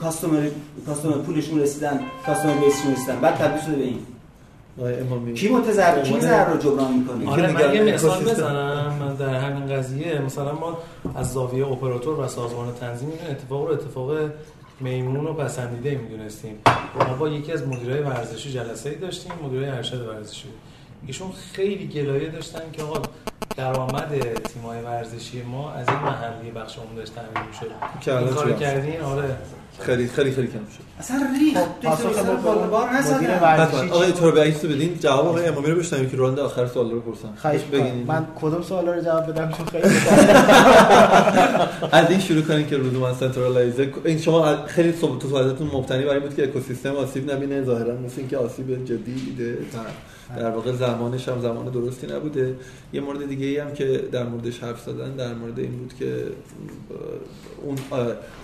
customer 0.00 0.48
customer 0.86 1.18
pool 1.18 1.39
شون 1.39 1.60
رسیدن 1.60 2.00
customer 2.26 2.54
base 2.54 2.73
شون 2.73 2.92
رسیدن. 2.92 3.20
بعد 3.20 3.34
تبدیل 3.34 3.62
شده 3.62 3.76
به 3.76 3.82
این. 3.82 5.34
کی 5.34 5.48
متضرر؟ 5.48 6.02
کی 6.02 6.20
ضرر 6.20 6.50
رو 6.52 6.58
جبران 6.58 6.92
می‌کنه؟ 6.92 7.30
آره 7.30 7.52
من 7.52 7.74
یه 7.74 7.82
مثال. 7.82 8.24
بزنم. 8.24 8.96
من 9.00 9.14
در 9.14 9.34
همین 9.34 9.76
قضیه 9.76 10.18
مثلا 10.18 10.54
ما 10.54 10.78
از 11.14 11.32
زاویه 11.32 11.66
اپراتور 11.66 12.20
و 12.20 12.28
سازمان 12.28 12.74
تنظیم 12.80 13.08
این 13.08 13.30
اتفاق 13.30 13.66
رو 13.66 13.72
اتفاق 13.72 14.10
میمون 14.80 15.26
و 15.26 15.32
پسندیده 15.32 16.00
می‌دونستیم. 16.02 16.54
ما 17.08 17.14
با 17.14 17.28
یکی 17.28 17.52
از 17.52 17.66
مدیرای 17.66 18.02
ورزشی 18.02 18.52
جلسه 18.52 18.90
ای 18.90 18.96
داشتیم 18.96 19.32
مدیرای 19.44 19.68
ارشد 19.68 20.08
ورزشی. 20.08 20.48
ایشون 21.06 21.28
خیلی 21.52 21.86
گلایه 21.86 22.28
داشتن 22.28 22.62
که 22.72 22.82
آقا 22.82 23.02
درآمد 23.56 24.08
تیمای 24.52 24.82
ورزشی 24.82 25.42
ما 25.42 25.72
از 25.72 25.88
این 25.88 25.98
محلی 25.98 26.50
بخش 26.50 26.78
عمدهش 26.78 27.08
تامین 27.08 27.48
می‌شد 27.48 27.70
که 28.00 28.14
الان 28.14 28.58
کردین؟ 28.58 29.00
آره. 29.00 29.36
خیلی 29.80 30.08
خیلی 30.08 30.30
خیلی 30.30 30.46
کم 30.46 30.52
شد. 30.58 30.86
اصلا 30.98 31.26
ریخت. 31.40 31.60
خب،. 31.96 32.70
بار 32.70 32.90
نزدن. 32.90 33.40
آقای 33.90 34.12
چی 34.12 34.18
تو 34.18 34.30
رو 34.30 34.32
بدین. 34.32 34.98
جواب 34.98 35.26
آقای 35.26 35.46
امامی 35.46 35.66
رو 35.66 35.78
بشنویم 35.78 36.10
که 36.10 36.16
راند 36.16 36.38
آخر 36.38 36.66
سوال 36.66 36.90
رو 36.90 37.00
پرسن. 37.00 37.28
خواهش 37.36 37.60
بگین. 37.60 37.94
می‌کنم. 37.94 38.16
من 38.16 38.26
کدوم 38.40 38.62
سوالا 38.62 38.94
رو 38.94 39.02
جواب 39.02 39.26
بدم؟ 39.26 39.52
چون 39.52 39.66
خیلی 39.66 39.84
از 41.92 42.10
این 42.10 42.20
شروع 42.20 42.42
کنیم 42.42 42.66
که 42.66 42.76
لزوما 42.76 43.14
سنترالایزه. 43.14 43.92
این 44.04 44.18
شما 44.18 44.66
خیلی 44.66 44.92
تو 44.92 45.20
صحبتتون 45.20 45.70
مبتنی 45.72 46.04
بر 46.04 46.12
این 46.12 46.22
بود 46.22 46.36
که 46.36 46.44
اکوسیستم 46.44 46.96
آسیب 46.96 47.32
نبینه 47.32 47.64
ظاهرا 47.64 47.94
مثل 47.94 48.14
اینکه 48.16 48.36
آسیب 48.36 48.84
جدی 48.84 49.14
دیده 49.14 49.58
در 50.36 50.50
واقع 50.50 50.72
زمانش 50.72 51.28
هم 51.28 51.40
زمان 51.40 51.64
درستی 51.70 52.06
نبوده. 52.06 52.54
یه 52.92 53.00
مورد 53.00 53.28
دیگه 53.28 53.46
ای 53.46 53.58
هم 53.58 53.72
که 53.72 53.84
در 54.12 54.24
موردش 54.24 54.58
حرف 54.62 54.80
زدن 54.80 55.10
در 55.10 55.34
مورد 55.34 55.58
این 55.58 55.78
بود 55.78 55.94
که 55.98 56.22
اون 57.62 57.76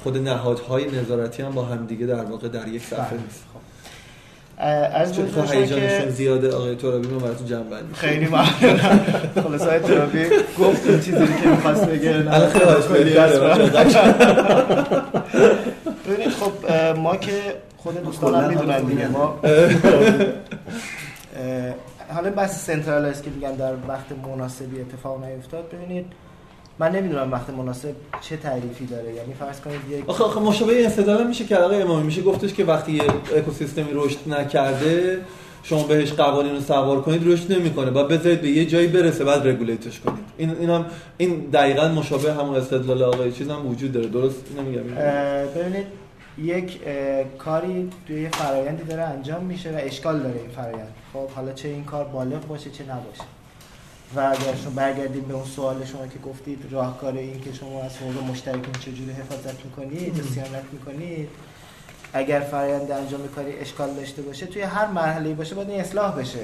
خود 0.02 0.18
نهادهای 0.18 0.90
نظارتی 0.90 1.42
هم 1.42 1.52
با 1.52 1.64
هم 1.64 1.86
دیگه 1.86 2.06
در 2.06 2.24
واقع 2.24 2.48
در 2.48 2.68
یک 2.68 2.82
صفحه 2.82 3.16
نیست. 3.24 3.44
از 4.94 5.16
چون 5.16 5.24
بود 5.26 5.50
هیجانشون 5.50 6.10
زیاده؟ 6.10 6.52
آقای 6.52 6.74
ترابی 6.74 7.08
من 7.08 7.18
براتون 7.18 7.46
جمع 7.46 7.62
بندی 7.62 7.94
خیلی 7.94 8.26
ممنونم. 8.26 9.00
خلاص 9.42 9.62
های 9.62 9.80
ترابی 9.80 10.24
گفت 10.58 10.88
اون 10.88 11.00
چیزی 11.00 11.26
که 11.42 11.48
می‌خواست 11.48 11.86
بگه. 11.86 12.10
الان 12.10 12.50
کلی 12.52 12.98
کلی 12.98 13.16
هست. 13.16 13.34
داره. 13.34 13.68
ببینید 16.08 16.28
خب 16.28 16.52
ما 16.96 17.16
که 17.16 17.32
خود 17.76 18.04
دوستانم 18.04 18.48
می‌دونن 18.48 18.82
دیگه. 18.82 19.08
ما 19.08 19.40
حالا 22.14 22.30
بحث 22.30 22.66
centralize 22.66 23.22
که 23.22 23.30
میگن 23.30 23.54
در 23.54 23.72
وقت 23.88 24.06
مناسبی 24.26 24.80
اتفاق 24.80 25.24
نیفتاد 25.24 25.70
ببینید 25.72 26.06
من 26.78 26.92
نمی‌دونم 26.92 27.32
وقت 27.32 27.50
مناسب 27.50 27.94
چه 28.20 28.36
تعریفی 28.36 28.86
داره. 28.86 29.14
یعنی 29.14 29.34
فرض 29.34 29.60
کنید 29.60 29.80
یک 29.90 30.10
آخه 30.10 30.24
آخه 30.24 30.40
مشابه 30.40 30.76
این 30.76 30.86
استدلال 30.86 31.20
هم 31.20 31.28
میشه 31.28 31.44
که 31.44 31.56
آقای 31.56 31.82
امامی 31.82 32.02
میشه. 32.02 32.22
گفتش 32.22 32.54
که 32.54 32.64
وقتی 32.64 32.92
یه 32.92 33.02
اکوسیستمی 33.36 33.90
رشد 33.92 34.18
نکرده 34.26 35.20
شما 35.62 35.82
بهش 35.82 36.12
قوانین 36.12 36.54
رو 36.54 36.60
سوار 36.60 37.00
کنید 37.00 37.22
رشد 37.26 37.52
نمی‌کنه. 37.52 37.90
باید 37.90 38.08
بذارید 38.08 38.40
به 38.40 38.48
یه 38.48 38.66
جایی 38.66 38.86
برسه 38.86 39.24
بعد 39.24 39.48
regulate 39.48 39.90
ش 39.90 40.00
کنید. 40.00 40.24
این 40.36 40.56
اینم 40.60 40.86
این 41.16 41.40
دقیقا 41.52 41.88
مشابه 41.88 42.32
همون 42.32 42.56
استدلال 42.56 43.02
آقای 43.02 43.32
چیز 43.32 43.48
هم 43.48 43.66
وجود 43.66 43.92
داره. 43.92 44.06
درست 44.06 44.44
نمیگم 44.58 44.82
ببینید 45.56 45.86
یک 46.38 46.80
کاری 47.38 47.90
توی 48.06 48.22
یه 48.22 48.30
فرایندی 48.30 48.84
داره 48.84 49.02
انجام 49.02 49.44
میشه 49.44 49.70
و 49.70 49.78
اشکال 49.78 50.22
داره 50.22 50.40
این 50.40 50.50
فرایند. 50.50 50.94
خب 51.12 51.28
حالا 51.28 51.52
چه 51.52 51.68
این 51.68 51.84
کار 51.84 52.04
بالغ 52.04 52.46
باشه 52.46 52.70
چه 52.70 52.84
نباشه. 52.84 53.24
و 54.16 54.20
اگر 54.20 54.54
شما 54.64 54.70
برگردیم 54.76 55.22
به 55.22 55.34
اون 55.34 55.44
سوال 55.44 55.84
شما 55.84 56.06
که 56.06 56.18
گفتید 56.18 56.66
راهکار 56.70 57.16
این 57.16 57.40
که 57.40 57.52
شما 57.52 57.82
از 57.82 57.96
حقوق 57.96 58.30
مشترکین 58.30 58.72
چجوری 58.80 59.10
حفاظت 59.10 59.64
می‌کنید 59.64 60.22
صیانت 60.22 60.64
می‌کنید 60.72 61.28
اگر 62.12 62.40
فرآیند 62.40 62.90
انجام 62.90 63.28
کاری 63.28 63.58
اشکال 63.58 63.94
داشته 63.94 64.22
باشه 64.22 64.46
توی 64.46 64.62
هر 64.62 64.86
مرحله 64.86 65.34
باشه 65.34 65.54
باید 65.54 65.70
این 65.70 65.80
اصلاح 65.80 66.18
بشه. 66.20 66.38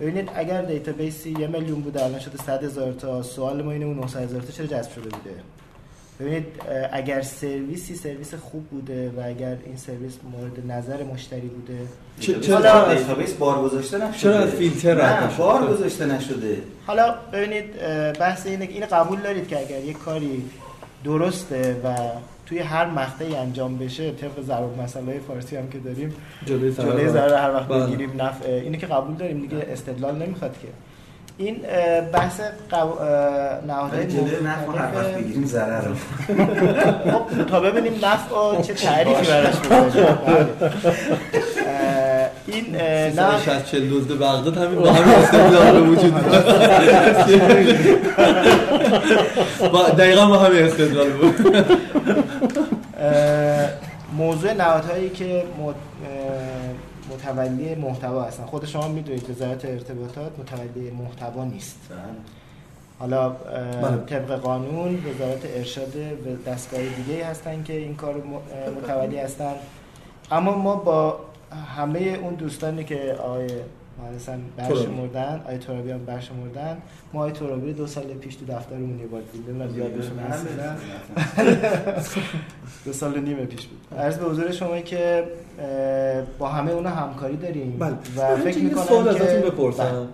ببینید 0.00 0.30
اگر 0.34 0.62
دیتابیسی 0.62 1.30
یه 1.38 1.46
میلیون 1.46 1.80
بوده 1.80 2.04
الان 2.04 2.20
شده 2.20 2.38
100 2.38 2.64
هزار 2.64 2.92
تا 2.92 3.22
سوال 3.22 3.62
ما 3.62 3.72
اینه 3.72 3.84
اون 3.84 3.96
900 3.96 4.20
هزار 4.20 4.40
تا 4.40 4.52
چرا 4.52 4.66
جذب 4.66 4.92
شده 4.92 5.08
بوده؟ 5.08 5.34
ببینید 6.20 6.46
اگر 6.92 7.22
سرویسی 7.22 7.94
سرویس 7.94 8.34
خوب 8.34 8.66
بوده 8.66 9.10
و 9.16 9.20
اگر 9.26 9.56
این 9.66 9.76
سرویس 9.76 10.18
مورد 10.32 10.72
نظر 10.72 11.02
مشتری 11.02 11.40
بوده 11.40 11.78
چرا 12.20 12.94
دیتابیس 12.94 13.32
بار 13.32 13.62
گذاشته 13.62 13.98
نشده. 13.98 14.18
چرا 14.18 14.38
از 14.38 14.50
فیلتر 14.50 14.94
نه 14.94 15.36
بار 15.38 15.66
گذاشته 15.66 16.06
نشده. 16.06 16.56
حالا 16.86 17.14
ببینید 17.32 17.64
بحث 18.18 18.46
اینه 18.46 18.66
که 18.66 18.72
این 18.72 18.86
قبول 18.86 19.20
دارید 19.20 19.48
که 19.48 19.58
اگر 19.60 19.80
یک 19.80 19.98
کاری 19.98 20.44
درسته 21.04 21.76
و 21.84 21.96
توی 22.46 22.58
هر 22.58 22.86
مقطعی 22.86 23.36
انجام 23.36 23.78
بشه 23.78 24.12
طبق 24.12 24.42
ضرب 24.46 24.82
مسئله 24.82 25.20
فارسی 25.28 25.56
هم 25.56 25.68
که 25.68 25.78
داریم 25.78 26.14
جلوی 26.46 26.72
جلوی 26.72 27.08
ضرر 27.08 27.34
هر 27.34 27.54
وقت. 27.54 27.68
بگیریم 27.68 28.22
نفع 28.22 28.48
اینه 28.50 28.78
که 28.78 28.86
قبول 28.86 29.14
داریم 29.14 29.40
دیگه 29.40 29.66
استدلال 29.70 30.14
نمی‌خواد 30.14 30.52
که. 30.62 30.68
این 31.38 31.56
بحث 32.12 32.40
قو... 32.70 32.88
نهادهای 33.66 34.06
جلوی 34.06 34.44
نفع 34.44 34.78
هر 34.78 34.96
وقت 34.96 35.14
بگیریم 35.14 35.44
ضرر 35.44 35.94
خب 37.12 37.44
تا 37.44 37.60
ببینیم 37.60 37.92
نفع 38.02 38.62
چه 38.62 38.74
تعریفی 38.74 39.26
براش 39.26 39.54
این 42.46 42.76
نه 42.76 43.62
40 43.66 43.90
دزد 43.90 44.12
بغداد 44.12 44.56
همین 44.56 44.80
با 44.80 44.92
همین 44.92 45.14
استدلال 45.14 45.72
به 45.72 45.80
وجود 45.80 46.14
دقیقا 49.98 50.26
با 50.26 50.38
همین 50.38 50.62
استدلال 50.62 51.10
بود. 51.10 51.34
موضوع 54.16 54.52
نهادهایی 54.52 55.10
که 55.10 55.44
متولی 57.12 57.74
محتوا 57.74 58.22
هستن. 58.22 58.44
خود 58.44 58.64
شما 58.64 58.88
می‌دونید 58.88 59.30
وزارت 59.30 59.64
ارتباطات 59.64 60.38
متولی 60.38 60.90
محتوا 60.90 61.44
نیست. 61.44 61.78
حالا 62.98 63.30
طبق 64.06 64.30
قانون 64.40 64.94
وزارت 64.94 65.40
ارشاد 65.44 65.96
و 65.96 66.50
دستگاه 66.50 66.80
دیگه 66.80 67.26
هستن 67.26 67.62
که 67.62 67.72
این 67.72 67.94
کار 67.96 68.22
متولی 68.82 69.18
هستن. 69.18 69.54
اما 70.30 70.56
ما 70.58 70.76
با 70.76 71.20
همه 71.76 72.00
اون 72.00 72.34
دوستانی 72.34 72.84
که 72.84 73.16
آقای 73.24 73.48
مثلا 74.16 74.38
برشمردن 74.56 75.40
آقای 75.44 75.58
ترابی 75.58 75.90
هم 75.90 76.04
برشمردن 76.04 76.76
ما 77.12 77.20
آقای 77.20 77.32
ترابی 77.32 77.72
دو 77.72 77.86
سال 77.86 78.04
پیش 78.04 78.36
تو 78.36 78.44
دفترمون 78.46 78.98
یه 78.98 79.06
بار 79.06 79.22
دیدیم 79.32 79.60
از 79.60 79.76
یادشون 79.76 80.18
دو 82.84 82.92
سال 82.92 83.18
و 83.18 83.20
نیم 83.20 83.36
پیش 83.36 83.66
بود. 83.66 83.98
عرض 83.98 84.18
به 84.18 84.24
حضور 84.24 84.52
شما 84.52 84.80
که 84.80 85.24
با 86.38 86.48
همه 86.48 86.72
اونا 86.72 86.90
همکاری 86.90 87.36
داریم 87.36 87.78
بله. 87.78 87.92
و 88.16 88.36
فکر 88.36 88.58
می‌کنم 88.58 88.84
سوال 88.84 89.08
ازتون 89.08 89.40
بپرسم. 89.40 90.08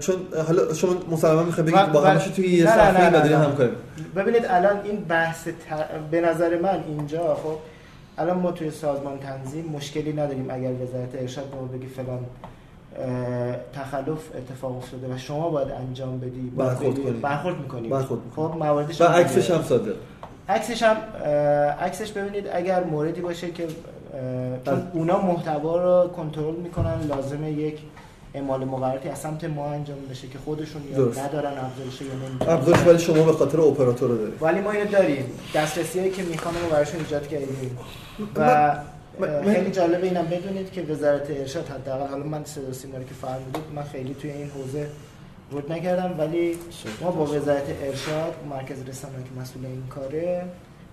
چون 0.00 0.16
حالا 0.46 0.74
شما 0.74 0.96
مسلما 1.10 1.42
می‌خواید 1.42 1.70
بگید 1.70 1.92
با 1.92 2.00
همش 2.00 2.24
توی 2.24 2.48
یه 2.48 2.66
صفحه 2.66 3.10
بدین 3.10 3.32
همکاری. 3.32 3.70
ببینید 4.16 4.46
الان 4.48 4.80
این 4.84 5.00
بحث 5.00 5.48
به 6.10 6.20
نظر 6.20 6.60
من 6.60 6.84
اینجا 6.88 7.34
خب 7.34 7.56
الان 8.18 8.38
ما 8.38 8.52
توی 8.52 8.70
سازمان 8.70 9.18
تنظیم 9.18 9.64
مشکلی 9.64 10.12
نداریم 10.12 10.46
اگر 10.50 10.72
وزارت 10.72 11.14
ارشاد 11.14 11.44
به 11.44 11.78
بگی 11.78 11.86
فلان 11.86 12.18
تخلف 13.74 14.18
اتفاق 14.34 14.76
افتاده 14.76 15.14
و 15.14 15.18
شما 15.18 15.48
باید 15.48 15.68
انجام 15.70 16.20
بدی 16.20 16.52
برخورد 16.56 16.94
کنی. 16.94 17.20
برخورد 17.20 17.58
می‌کنی. 17.58 17.88
برخورد 17.88 18.20
خب 18.36 18.52
مواردش 18.58 19.00
و 19.00 19.04
عکسش 19.04 19.50
هم 19.50 19.62
صادق 19.62 19.94
عکسش 20.48 20.82
هم 20.82 20.96
عکسش 21.80 22.12
ببینید 22.12 22.44
اگر 22.52 22.84
موردی 22.84 23.20
باشه 23.20 23.50
که 23.50 23.66
چون 24.66 24.82
اونا 24.92 25.20
محتوا 25.20 26.02
رو 26.02 26.08
کنترل 26.08 26.54
می‌کنن 26.54 27.00
لازمه 27.08 27.52
یک 27.52 27.78
اعمال 28.34 28.64
مقرراتی 28.64 29.08
از 29.08 29.18
سمت 29.18 29.44
ما 29.44 29.66
انجام 29.66 29.96
بشه 30.10 30.28
که 30.28 30.38
خودشون 30.44 30.82
یا 30.90 30.98
ندارن 30.98 31.52
افزایش 31.58 32.00
یا 32.00 32.28
نمی‌دونن. 32.28 32.52
افزایش 32.52 32.86
ولی 32.86 32.98
شما 32.98 33.22
به 33.22 33.32
خاطر 33.32 33.60
اپراتور 33.60 34.10
رو 34.10 34.16
دارید. 34.16 34.42
ولی 34.42 34.60
ما 34.60 34.70
اینو 34.70 34.90
داریم. 34.90 35.24
دسترسی 35.54 35.98
هایی 35.98 36.10
که 36.10 36.22
می‌خوام 36.22 36.54
رو 36.64 36.70
براشون 36.70 37.00
ایجاد 37.00 37.28
کردیم. 37.28 37.78
و 38.36 38.76
خیلی 39.44 39.70
جالب 39.70 40.04
اینم. 40.04 40.26
بدونید 40.26 40.72
که 40.72 40.82
وزارت 40.82 41.30
ارشاد 41.30 41.68
حداقل 41.68 42.06
حالا 42.06 42.24
من 42.24 42.44
صدا 42.44 42.72
سیما 42.72 42.98
رو 42.98 43.04
که 43.04 43.14
فرمودید 43.14 43.62
من 43.74 43.82
خیلی 43.82 44.14
توی 44.14 44.30
این 44.30 44.50
حوزه 44.50 44.86
ورود 45.52 45.72
نکردم 45.72 46.14
ولی 46.18 46.56
ما 47.00 47.10
با 47.10 47.24
وزارت 47.24 47.64
ارشاد 47.82 48.34
مرکز 48.50 48.88
رسانه 48.88 49.14
که 49.14 49.40
مسئول 49.40 49.66
این 49.66 49.86
کاره 49.90 50.44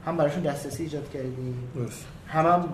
هم 0.05 0.17
براشون 0.17 0.43
دسترسی 0.43 0.83
ایجاد 0.83 1.09
کردیم. 1.09 1.69
هم 2.27 2.45
هم 2.45 2.73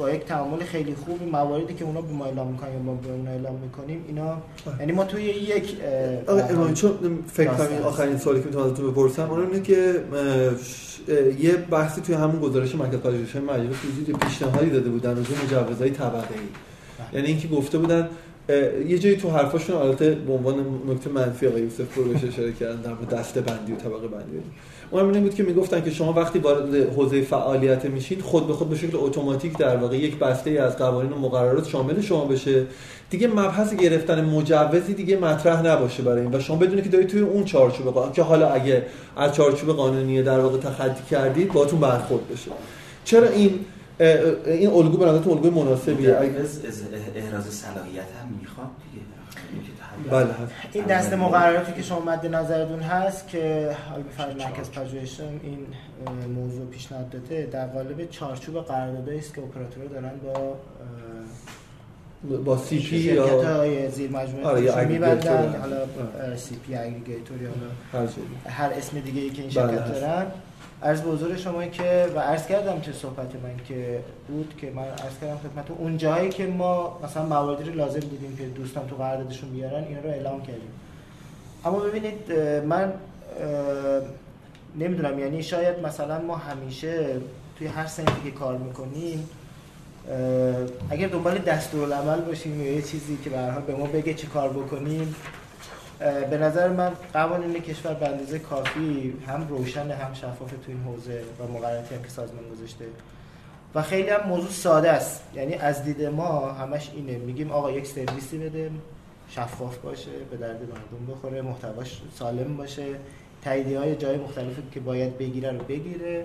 با 0.00 0.10
یک 0.10 0.24
تعامل 0.24 0.58
خیلی 0.58 0.94
خوبی 0.94 1.24
مواردی 1.24 1.74
که 1.74 1.84
اونا 1.84 2.00
به 2.00 2.12
ما 2.12 2.24
اعلام 2.24 2.46
می‌کنن 2.46 2.72
یا 2.72 2.78
ما 2.78 2.94
به 2.94 3.10
اونا 3.10 3.30
اعلام 3.30 3.54
می‌کنیم 3.54 4.04
اینا 4.08 4.36
یعنی 4.80 4.92
ما 4.92 5.04
توی 5.04 5.22
یک 5.22 5.76
آقا 6.26 6.72
چون 6.72 6.92
فکر 7.32 7.50
کنم 7.50 7.82
آخرین 7.84 8.18
سوالی 8.18 8.40
که 8.40 8.46
می‌تونم 8.46 8.66
ازتون 8.66 8.90
بپرسم 8.90 9.30
اون 9.30 9.46
اینه 9.46 9.60
که 9.62 10.04
یه 11.38 11.56
بحثی 11.56 12.00
توی 12.00 12.14
همون 12.14 12.40
گزارش 12.40 12.74
مرکز 12.74 12.98
پژوهش 12.98 13.36
مجلس 13.36 13.76
وجود 13.84 14.18
پیشنهادی 14.18 14.70
داده 14.70 14.90
بودن 14.90 15.16
راجع 15.16 15.62
مجوزهای 15.62 15.90
طبقه 15.90 16.34
ای 16.34 16.48
یعنی 17.12 17.26
اینکه 17.26 17.48
گفته 17.48 17.78
بودن 17.78 18.08
یه 18.88 18.98
جایی 18.98 19.16
تو 19.16 19.30
حرفاشون 19.30 19.76
البته 19.76 20.10
به 20.10 20.32
عنوان 20.32 20.54
نکته 20.88 21.10
منفی 21.10 21.46
آقای 21.46 21.62
یوسف 21.62 21.80
پروش 21.80 22.24
اشاره 22.24 22.52
کردن 22.52 22.80
در 22.80 23.16
دسته 23.16 23.40
بندی 23.40 23.72
و 23.72 23.76
طبقه 23.76 24.08
بندی 24.08 24.40
اون 24.90 25.14
این 25.14 25.22
بود 25.22 25.34
که 25.34 25.42
می‌گفتن 25.42 25.82
که 25.82 25.90
شما 25.90 26.12
وقتی 26.12 26.38
وارد 26.38 26.74
حوزه 26.74 27.22
فعالیت 27.22 27.84
میشید 27.84 28.22
خود 28.22 28.46
به 28.46 28.52
خود 28.52 28.70
به 28.70 28.76
شکل 28.76 28.96
اتوماتیک 28.96 29.58
در 29.58 29.76
واقع 29.76 29.96
یک 29.96 30.18
بسته 30.18 30.50
از 30.50 30.76
قوانین 30.76 31.12
و 31.12 31.18
مقررات 31.18 31.68
شامل 31.68 32.00
شما 32.00 32.24
بشه. 32.24 32.66
دیگه 33.10 33.28
مبحث 33.28 33.74
گرفتن 33.74 34.24
مجوزی 34.24 34.94
دیگه 34.94 35.16
مطرح 35.16 35.66
نباشه 35.66 36.02
برای 36.02 36.20
این. 36.20 36.34
و 36.34 36.40
شما 36.40 36.56
بدونید 36.56 36.84
که 36.84 36.90
دارید 36.90 37.08
توی 37.08 37.20
اون 37.20 37.44
چارچوب 37.44 37.86
قانون 37.86 38.12
که 38.12 38.22
حالا 38.22 38.48
اگه 38.48 38.86
از 39.16 39.34
چارچوب 39.34 39.70
قانونی 39.70 40.22
در 40.22 40.40
واقع 40.40 40.58
تخطی 40.58 41.02
کردید 41.10 41.52
باتون 41.52 41.80
برخورد 41.80 42.28
بشه. 42.28 42.50
چرا 43.04 43.28
این 43.28 43.64
این 44.46 44.70
الگو 44.70 44.96
به 44.96 45.06
نظرتون 45.06 45.32
الگوی 45.32 45.50
مناسبیه؟ 45.50 46.16
احراز 46.16 47.44
صلاحیت 47.44 48.08
هم 48.22 48.38
می‌خواد 48.40 48.68
دیگه. 48.92 49.04
بله. 50.10 50.34
این 50.72 50.84
دست 50.84 51.12
مقرراتی 51.12 51.72
که 51.72 51.82
شما 51.82 52.00
مد 52.00 52.26
نظرتون 52.26 52.80
هست 52.80 53.28
که 53.28 53.76
حالا 53.90 54.02
فرض 54.16 54.36
مرکز 54.36 54.70
پژوهش 54.70 55.20
این 55.20 55.66
موضوع 56.34 56.66
پیشنهاد 56.66 57.10
داده 57.10 57.48
در 57.52 57.66
قالب 57.66 58.10
چارچوب 58.10 58.64
قراردادی 58.64 59.18
است 59.18 59.34
که 59.34 59.42
اپراتورها 59.42 59.88
دارن 59.88 60.12
با 60.24 60.56
با 62.44 62.56
CP 62.56 62.96
یا 62.96 63.88
زیر 63.90 64.10
مجموعه 64.10 64.46
آره 64.46 64.62
یا 64.62 64.84
میبندن. 64.84 65.54
حالا 65.60 66.36
CP 66.36 66.74
aggregator 66.74 67.42
یا 67.42 67.50
هر 68.50 68.70
اسم 68.70 69.00
دیگه 69.00 69.20
ای 69.20 69.30
که 69.30 69.42
این 69.42 69.50
شرکت 69.50 69.84
بله 69.84 70.00
دارن. 70.00 70.26
عرض 70.82 71.00
حضور 71.00 71.36
شما 71.36 71.64
که 71.66 72.06
و 72.14 72.18
عرض 72.18 72.46
کردم 72.46 72.78
تو 72.80 72.92
صحبت 72.92 73.34
من 73.42 73.64
که 73.68 74.00
بود 74.28 74.54
که 74.58 74.70
من 74.70 74.82
عرض 74.82 75.18
کردم 75.20 75.36
خدمت 75.36 75.70
اون 75.78 75.96
جایی 75.96 76.28
که 76.28 76.46
ما 76.46 77.00
مثلا 77.04 77.26
مواردی 77.26 77.70
رو 77.70 77.76
لازم 77.76 78.00
دیدیم 78.00 78.36
که 78.36 78.46
دوستان 78.46 78.88
تو 78.88 78.96
قراردادشون 78.96 79.50
بیارن 79.50 79.84
اینا 79.84 80.00
رو 80.00 80.08
اعلام 80.08 80.40
کردیم. 80.42 80.70
اما 81.64 81.78
ببینید 81.78 82.32
من 82.66 82.92
نمی‌دونم 84.78 85.18
یعنی 85.18 85.42
شاید 85.42 85.86
مثلا 85.86 86.18
ما 86.18 86.36
همیشه 86.36 87.16
توی 87.58 87.66
هر 87.66 87.86
سنفی 87.86 88.30
که 88.30 88.30
کار 88.30 88.56
می‌کنیم 88.56 89.28
اگر 90.90 91.08
دنبال 91.08 91.38
دستورالعمل 91.38 92.20
باشیم 92.20 92.62
یا 92.62 92.72
یه 92.72 92.82
چیزی 92.82 93.18
که 93.24 93.30
به 93.30 93.52
به 93.66 93.74
ما 93.74 93.86
بگه 93.86 94.14
چی 94.14 94.26
کار 94.26 94.48
بکنیم 94.48 95.14
به 96.30 96.38
نظر 96.38 96.68
من 96.68 96.92
قوانین 97.12 97.52
کشور 97.52 97.94
به 97.94 98.38
کافی 98.38 99.14
هم 99.26 99.48
روشن 99.48 99.90
هم 99.90 100.14
شفاف 100.14 100.50
تو 100.50 100.56
این 100.68 100.82
حوزه 100.82 101.22
و 101.38 101.52
مقرراتی 101.52 101.94
هم 101.94 102.02
که 102.02 102.08
سازمان 102.08 102.44
گذاشته. 102.54 102.84
و 103.74 103.82
خیلی 103.82 104.08
هم 104.08 104.28
موضوع 104.28 104.50
ساده 104.50 104.90
است. 104.90 105.22
یعنی 105.34 105.54
از 105.54 105.84
دید 105.84 106.02
ما 106.04 106.52
همش 106.52 106.90
اینه. 106.94 107.18
میگیم 107.18 107.50
آقا 107.50 107.70
یک 107.70 107.86
سرویسی 107.86 108.38
بده 108.38 108.70
شفاف 109.28 109.78
باشه 109.78 110.10
به 110.30 110.36
درد 110.36 110.60
مردم 110.62 111.12
بخوره 111.12 111.42
محتواش 111.42 112.00
سالم 112.14 112.56
باشه 112.56 112.86
تاییدیه 113.44 113.78
های 113.78 113.96
جای 113.96 114.16
مختلفی 114.16 114.62
که 114.72 114.80
باید 114.80 115.18
بگیره 115.18 115.52
رو 115.52 115.58
بگیره. 115.58 116.24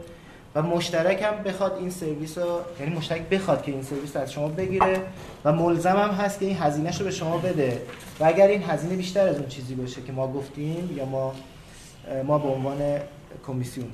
و 0.56 0.62
مشترک 0.62 1.22
هم 1.22 1.44
بخواد 1.44 1.78
این 1.80 1.90
سرویس 1.90 2.38
رو 2.38 2.60
یعنی 2.80 2.96
مشترک 2.96 3.30
بخواد 3.30 3.64
که 3.64 3.72
این 3.72 3.84
سرویس 3.84 4.16
رو 4.16 4.22
از 4.22 4.32
شما 4.32 4.48
بگیره 4.48 5.02
و 5.46 5.54
ملزم 5.54 5.96
هم 5.96 6.10
هست 6.10 6.40
که 6.40 6.46
این 6.46 6.58
هزینهش 6.58 7.00
رو 7.00 7.06
به 7.06 7.12
شما 7.12 7.38
بده. 7.38 7.82
و 8.20 8.26
اگر 8.26 8.48
این 8.48 8.64
هزینه 8.64 8.96
بیشتر 8.96 9.28
از 9.28 9.38
اون 9.38 9.48
چیزی 9.48 9.76
باشه 9.76 10.02
که 10.02 10.12
ما 10.12 10.28
گفتیم 10.28 10.98
یا 10.98 11.06
ما 11.06 11.34
ما 12.28 12.38
به 12.38 12.48
عنوان 12.48 12.78
کمیسیون 13.48 13.88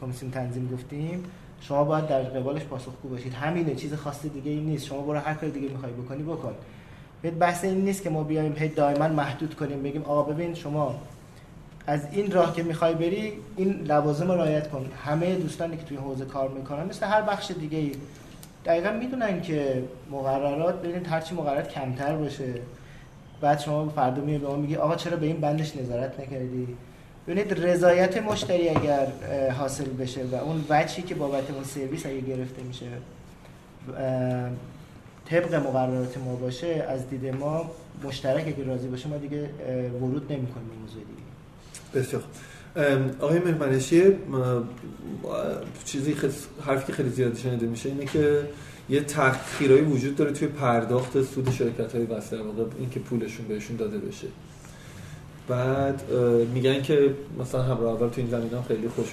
کمیسیون 0.00 0.30
تنظیم 0.30 0.70
گفتیم 0.74 1.24
شما 1.60 1.84
باید 1.84 2.06
در 2.06 2.22
قبالش 2.22 2.62
پاسخگو 2.62 3.08
باشید. 3.08 3.34
همینه 3.34 3.74
چیز 3.74 3.94
خاصی 3.94 4.28
دیگه 4.28 4.50
ای 4.50 4.60
نیست. 4.60 4.86
شما 4.86 5.00
برو 5.00 5.18
هر 5.18 5.34
کار 5.34 5.48
دیگه 5.50 5.68
می‌خوای 5.68 5.92
بکنی 5.92 6.22
بکن. 6.22 6.54
بحث 7.40 7.64
این 7.64 7.84
نیست 7.84 8.02
که 8.02 8.10
ما 8.10 8.24
بیایم 8.24 8.54
هی 8.58 8.68
دائما 8.68 9.08
محدود 9.08 9.54
کنیم 9.54 9.82
بگیم 9.82 10.02
آقا 10.02 10.22
ببین 10.22 10.54
شما 10.54 11.00
از 11.86 12.00
این 12.12 12.32
راه 12.32 12.56
که 12.56 12.62
می‌خوای 12.62 12.94
بری 12.94 13.32
این 13.56 13.72
لوازم 13.72 14.30
رو 14.30 14.34
رعایت 14.34 14.70
کن. 14.70 14.90
همه 15.04 15.34
دوستانی 15.34 15.76
که 15.76 15.82
توی 15.82 15.96
حوزه 15.96 16.24
کار 16.24 16.48
می‌کنن 16.48 16.84
مثل 16.84 17.06
هر 17.06 17.22
بخش 17.22 17.50
دیگه 17.50 17.78
ای 17.78 17.92
دقیقا 18.64 18.90
می‌دونن 18.90 19.42
که 19.42 19.82
مقررات 20.10 20.82
ببینید 20.82 21.06
هرچی 21.06 21.34
مقررات 21.34 21.68
کمتر 21.68 22.16
باشه. 22.16 22.54
بعد 23.40 23.60
شما 23.60 23.88
فردا 23.88 24.22
میای 24.22 24.38
به 24.38 24.48
ما 24.48 24.56
میگی 24.56 24.76
آقا 24.76 24.96
چرا 24.96 25.16
به 25.16 25.26
این 25.26 25.40
بندش 25.40 25.76
نظارت 25.76 26.20
نکردی؟ 26.20 26.68
ببینید 27.26 27.64
رضایت 27.64 28.22
مشتری 28.22 28.68
اگر 28.68 29.06
حاصل 29.58 29.84
بشه 29.84 30.20
و 30.32 30.34
اون 30.34 30.64
وجهی 30.70 31.02
که 31.02 31.14
بابت 31.14 31.50
اون 31.50 31.64
سرویس 31.64 32.06
اگه 32.06 32.20
گرفته 32.20 32.62
میشه 32.62 32.86
طبق 35.26 35.54
مقررات 35.54 36.18
ما 36.18 36.34
باشه 36.34 36.84
از 36.88 37.08
دید 37.08 37.26
ما 37.26 37.70
مشترک 38.04 38.46
اگه 38.46 38.64
راضی 38.64 38.88
باشه 38.88 39.08
ما 39.08 39.16
دیگه 39.16 39.50
ورود 40.00 40.32
نمی‌کنیم 40.32 40.68
به 40.68 40.74
موضوع 40.80 41.02
دیگه. 41.04 41.21
بسیار. 41.94 42.22
آقای 43.20 43.38
مهمنشی 43.38 44.02
چیزی 45.84 46.16
حرفی 46.66 46.86
که 46.86 46.92
خیلی 46.92 47.08
زیاد 47.08 47.36
شنیده 47.36 47.66
میشه 47.66 47.88
اینه 47.88 48.04
که 48.04 48.48
یه 48.88 49.00
تأخیرایی 49.00 49.82
وجود 49.82 50.16
داره 50.16 50.32
توی 50.32 50.48
پرداخت 50.48 51.22
سود 51.22 51.50
شرکت 51.50 51.94
های 51.94 52.04
واقع 52.04 52.64
اینکه 52.78 53.00
پولشون 53.00 53.46
بهشون 53.48 53.76
داده 53.76 53.98
بشه. 53.98 54.26
بعد 55.48 56.02
میگن 56.54 56.82
که 56.82 57.14
مثلا 57.38 57.62
همراه 57.62 57.94
اول 57.94 58.08
تو 58.08 58.20
این 58.20 58.30
زمین 58.30 58.62
خیلی 58.68 58.88
خوش 58.88 59.06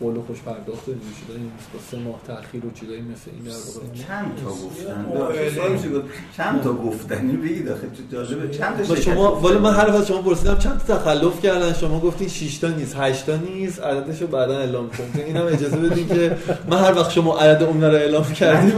قول 0.00 0.14
خوش 0.26 0.38
پرداخت 0.42 0.84
اینجوری 0.86 1.14
شده 1.26 1.34
این 1.36 1.50
با 1.72 1.78
سه 1.90 1.96
ماه 1.96 2.20
تأخیر 2.26 2.66
و 2.66 2.70
چیزایی 2.80 3.00
مثل 3.00 3.30
این 3.34 3.44
در 3.44 3.50
واقع. 3.50 3.86
چند 4.06 4.32
تا 4.44 4.50
گفتن؟ 4.50 5.82
چی 5.82 5.88
گفت؟ 5.88 6.04
چند 6.36 6.62
تا 6.62 6.72
گفتن 6.72 7.28
این 7.30 7.40
بگید 7.40 7.68
آخه 7.68 7.80
تو 7.80 8.02
جالبه. 8.12 8.50
چند 8.58 8.86
تا 8.86 8.94
شما 8.96 9.40
ولی 9.40 9.58
من 9.58 9.74
هر 9.74 9.94
وقت 9.94 10.06
شما 10.06 10.22
پرسیدم 10.22 10.58
چند 10.58 10.82
تا 10.86 10.96
تخلف 10.96 11.42
کردن؟ 11.42 11.72
شما 11.72 12.00
گفتین 12.00 12.28
6 12.28 12.58
تا 12.58 12.68
نیست 12.68 12.96
8 12.96 13.26
تا 13.26 13.36
نیست 13.36 13.80
عددشو 13.82 14.26
بعدا 14.26 14.58
اعلام 14.58 14.90
کنید 14.90 15.26
اینم 15.26 15.46
اجازه 15.46 15.76
بدین 15.76 16.08
که 16.08 16.36
من 16.68 16.78
هر 16.78 16.94
وقت 16.94 17.10
شما 17.10 17.38
عدد 17.38 17.62
اون 17.62 17.84
رو 17.84 17.94
اعلام 17.94 18.32
کردیم 18.32 18.72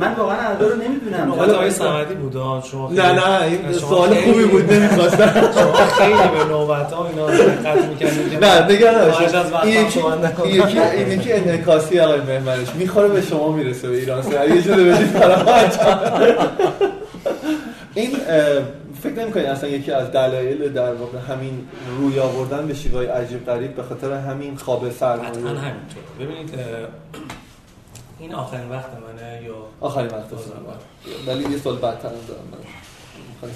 من 0.00 0.14
واقعا 0.14 0.36
عدد 0.36 0.62
رو 0.62 0.76
نمی‌دونم. 0.76 1.24
نوبت 1.24 1.50
آقای 1.50 1.70
صمدی 1.70 2.14
بود. 2.14 2.32
شما 2.70 2.90
نه 2.92 3.12
نه 3.12 3.42
این 3.42 3.72
سوال 3.72 4.14
خوبی 4.14 4.44
بود 4.44 4.72
نمی‌خواستم. 4.72 5.50
شما 5.54 5.72
خیلی 5.72 6.28
به 6.38 6.44
نوبت 6.48 6.92
ها 6.92 7.08
اینا 7.08 7.26
دقت 7.26 7.84
می‌کردید 7.84 8.44
نه 8.44 8.72
نگران 8.72 9.10
این 9.64 9.86
یکی. 9.86 10.00
این 10.80 11.12
یکی 11.12 11.32
انعکاسی 11.32 12.00
آقای 12.00 12.20
مهمنش 12.20 12.68
می‌خوره 12.74 13.08
به 13.08 13.22
شما 13.22 13.52
می‌رسه 13.52 13.88
به 13.88 13.96
ایران 13.96 14.22
سر 14.22 14.48
یه 14.48 14.62
جوری 14.62 14.84
بدید. 14.84 15.16
این 17.94 18.10
فکر 19.02 19.12
نمی‌کنید 19.12 19.46
اصلا 19.46 19.70
یکی 19.70 19.92
از 19.92 20.12
دلایل 20.12 20.72
در 20.72 20.94
واقع 20.94 21.18
همین 21.18 21.68
روی 21.98 22.18
آوردن 22.18 22.66
به 22.66 22.74
شیوای 22.74 23.06
عجیب 23.06 23.46
غریب 23.46 23.74
به 23.74 23.82
خاطر 23.82 24.12
همین 24.12 24.56
خواب 24.56 24.90
سرمایه 24.90 25.30
قطعا 25.30 25.48
همینطور 25.48 26.02
ببینید 26.20 26.54
این 28.20 28.34
آخرین 28.34 28.68
وقت 28.70 28.90
منه 28.90 29.42
یا 29.44 29.54
آخرین 29.80 30.06
وقت 30.06 30.32
است. 30.32 30.52
ولی 31.26 31.52
یه 31.52 31.58
سال 31.58 31.76
بعدتر 31.76 32.08
هم 32.08 32.14
دارم 32.28 32.40
من. 32.52 32.58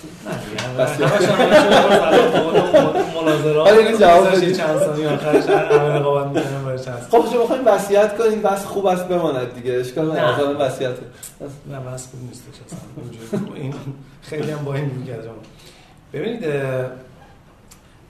بدید. 4.33 4.57
چند 4.57 4.79
ثانیه 4.79 5.09
آخرش 5.09 5.45
همه 5.47 5.95
رقابت 5.95 6.27
می‌کنن 6.27 6.65
برای 6.65 6.79
چند 6.79 6.99
خب 7.11 7.25
شما 7.33 7.43
بخواید 7.45 7.63
وصیت 7.67 8.19
کنید 8.19 8.43
بس 8.43 8.65
خوب 8.65 8.87
است 8.87 9.09
بماند 9.09 9.55
دیگه 9.55 9.73
اشکال 9.73 10.07
نه. 10.07 10.13
نداره 10.13 10.33
آزاد 10.33 10.57
وصیت 10.61 10.95
نه 11.71 11.81
بس 11.81 12.09
خوب 12.11 12.21
نیستش 12.29 12.61
اصلا 12.67 12.79
اونجوری. 12.97 13.61
این 13.63 13.75
خیلی 14.23 14.51
هم 14.51 14.65
با 14.65 14.75
این 14.75 15.05
کردم 15.07 15.31
ببینید 16.13 16.45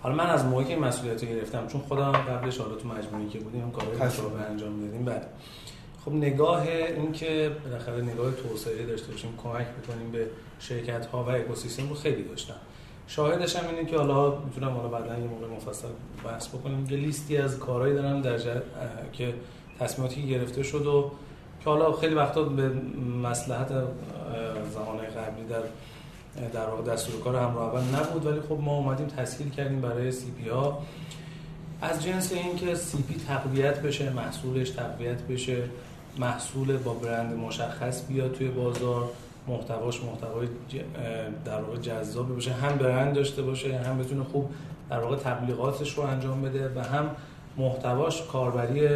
حالا 0.03 0.15
من 0.15 0.27
از 0.27 0.45
موقعی 0.45 0.65
که 0.65 0.73
این 0.73 0.85
مسئولیت 0.85 1.25
رو 1.25 1.29
گرفتم 1.29 1.67
چون 1.67 1.81
خودم 1.81 2.13
قبلش 2.13 2.59
حالا 2.59 2.75
تو 2.75 2.89
مجموعی 2.89 3.29
که 3.29 3.39
بودیم 3.39 3.63
هم 3.63 3.71
کارهای. 3.71 3.97
مشابه 3.97 4.41
انجام 4.51 4.81
دادیم 4.81 5.05
بعد 5.05 5.27
خب 6.05 6.13
نگاه 6.13 6.63
این 6.97 7.13
که 7.13 7.51
بالاخره 7.65 8.03
نگاه 8.03 8.33
توسعه 8.33 8.87
داشته 8.87 9.13
باشیم 9.13 9.35
کمک 9.43 9.67
بکنیم 9.67 10.11
به 10.13 10.27
شرکت 10.61 11.07
ها 11.07 11.25
و 11.25 11.29
اکوسیستم 11.29 11.89
رو 11.89 11.95
خیلی 11.95 12.23
داشتم 12.23 12.55
شاهدش 13.07 13.57
هم 13.57 13.69
اینه 13.69 13.91
که 13.91 13.97
حالا 13.97 14.39
می‌تونم 14.39 14.71
حالا 14.71 14.89
بعدا 14.89 15.19
یه 15.19 15.27
موقع 15.27 15.47
مفصل 15.47 15.89
بحث 16.25 16.49
بکنیم 16.49 16.87
یه 16.91 16.97
لیستی 16.97 17.37
از 17.37 17.59
کارهایی 17.59 17.95
دارم 17.95 18.23
در 18.23 18.39
جهت 18.39 18.63
که 19.13 19.35
تصمیماتی 19.79 20.29
گرفته 20.29 20.63
شد 20.63 20.87
و 20.87 21.11
که 21.65 21.71
حالا 21.71 21.93
خیلی 21.93 22.15
وقتا 22.15 22.43
به 22.43 22.69
مسلحت 23.23 23.73
اه، 23.73 23.85
زمانه 24.75 25.03
قبلی 25.03 25.47
در 25.49 25.63
در 26.53 26.67
واقع 26.67 26.93
دستور 26.93 27.21
کار 27.21 27.37
همراه 27.37 27.75
اول 27.75 27.99
نبود 27.99 28.27
ولی 28.27 28.41
خب 28.41 28.59
ما 28.61 28.77
اومدیم 28.77 29.07
تسهیل 29.07 29.51
کردیم 29.51 29.81
برای 29.81 30.13
سی 30.13 30.31
پی 30.31 30.49
ها. 30.49 30.83
از 31.83 32.05
جنس 32.05 32.33
اینکه 32.33 32.75
سی 32.75 33.03
پی 33.03 33.15
تقویت 33.29 33.83
بشه 33.83 34.11
محصولش 34.11 34.71
تقویت 34.71 35.23
بشه 35.23 35.63
محصول 36.19 36.77
با 36.77 36.95
برند 36.95 37.37
مشخص 37.37 38.07
بیاد 38.09 38.33
توی 38.33 38.49
بازار. 38.49 39.11
محتواش 39.51 40.01
محتوای 40.05 40.49
در 41.45 41.61
واقع 41.61 41.79
جذاب 41.79 42.29
باشه. 42.29 42.53
هم 42.53 42.79
برند 42.79 43.15
داشته 43.15 43.43
باشه 43.43 43.79
هم 43.79 43.99
بتونه 43.99 44.25
خوب 44.25 44.51
در 44.91 45.01
واقع 45.01 45.17
تبلیغاتش 45.17 45.95
رو 45.95 46.03
انجام 46.03 46.43
بده 46.43 46.71
و 46.77 46.81
هم 46.81 47.11
محتواش 47.57 48.23
کاربری 48.23 48.89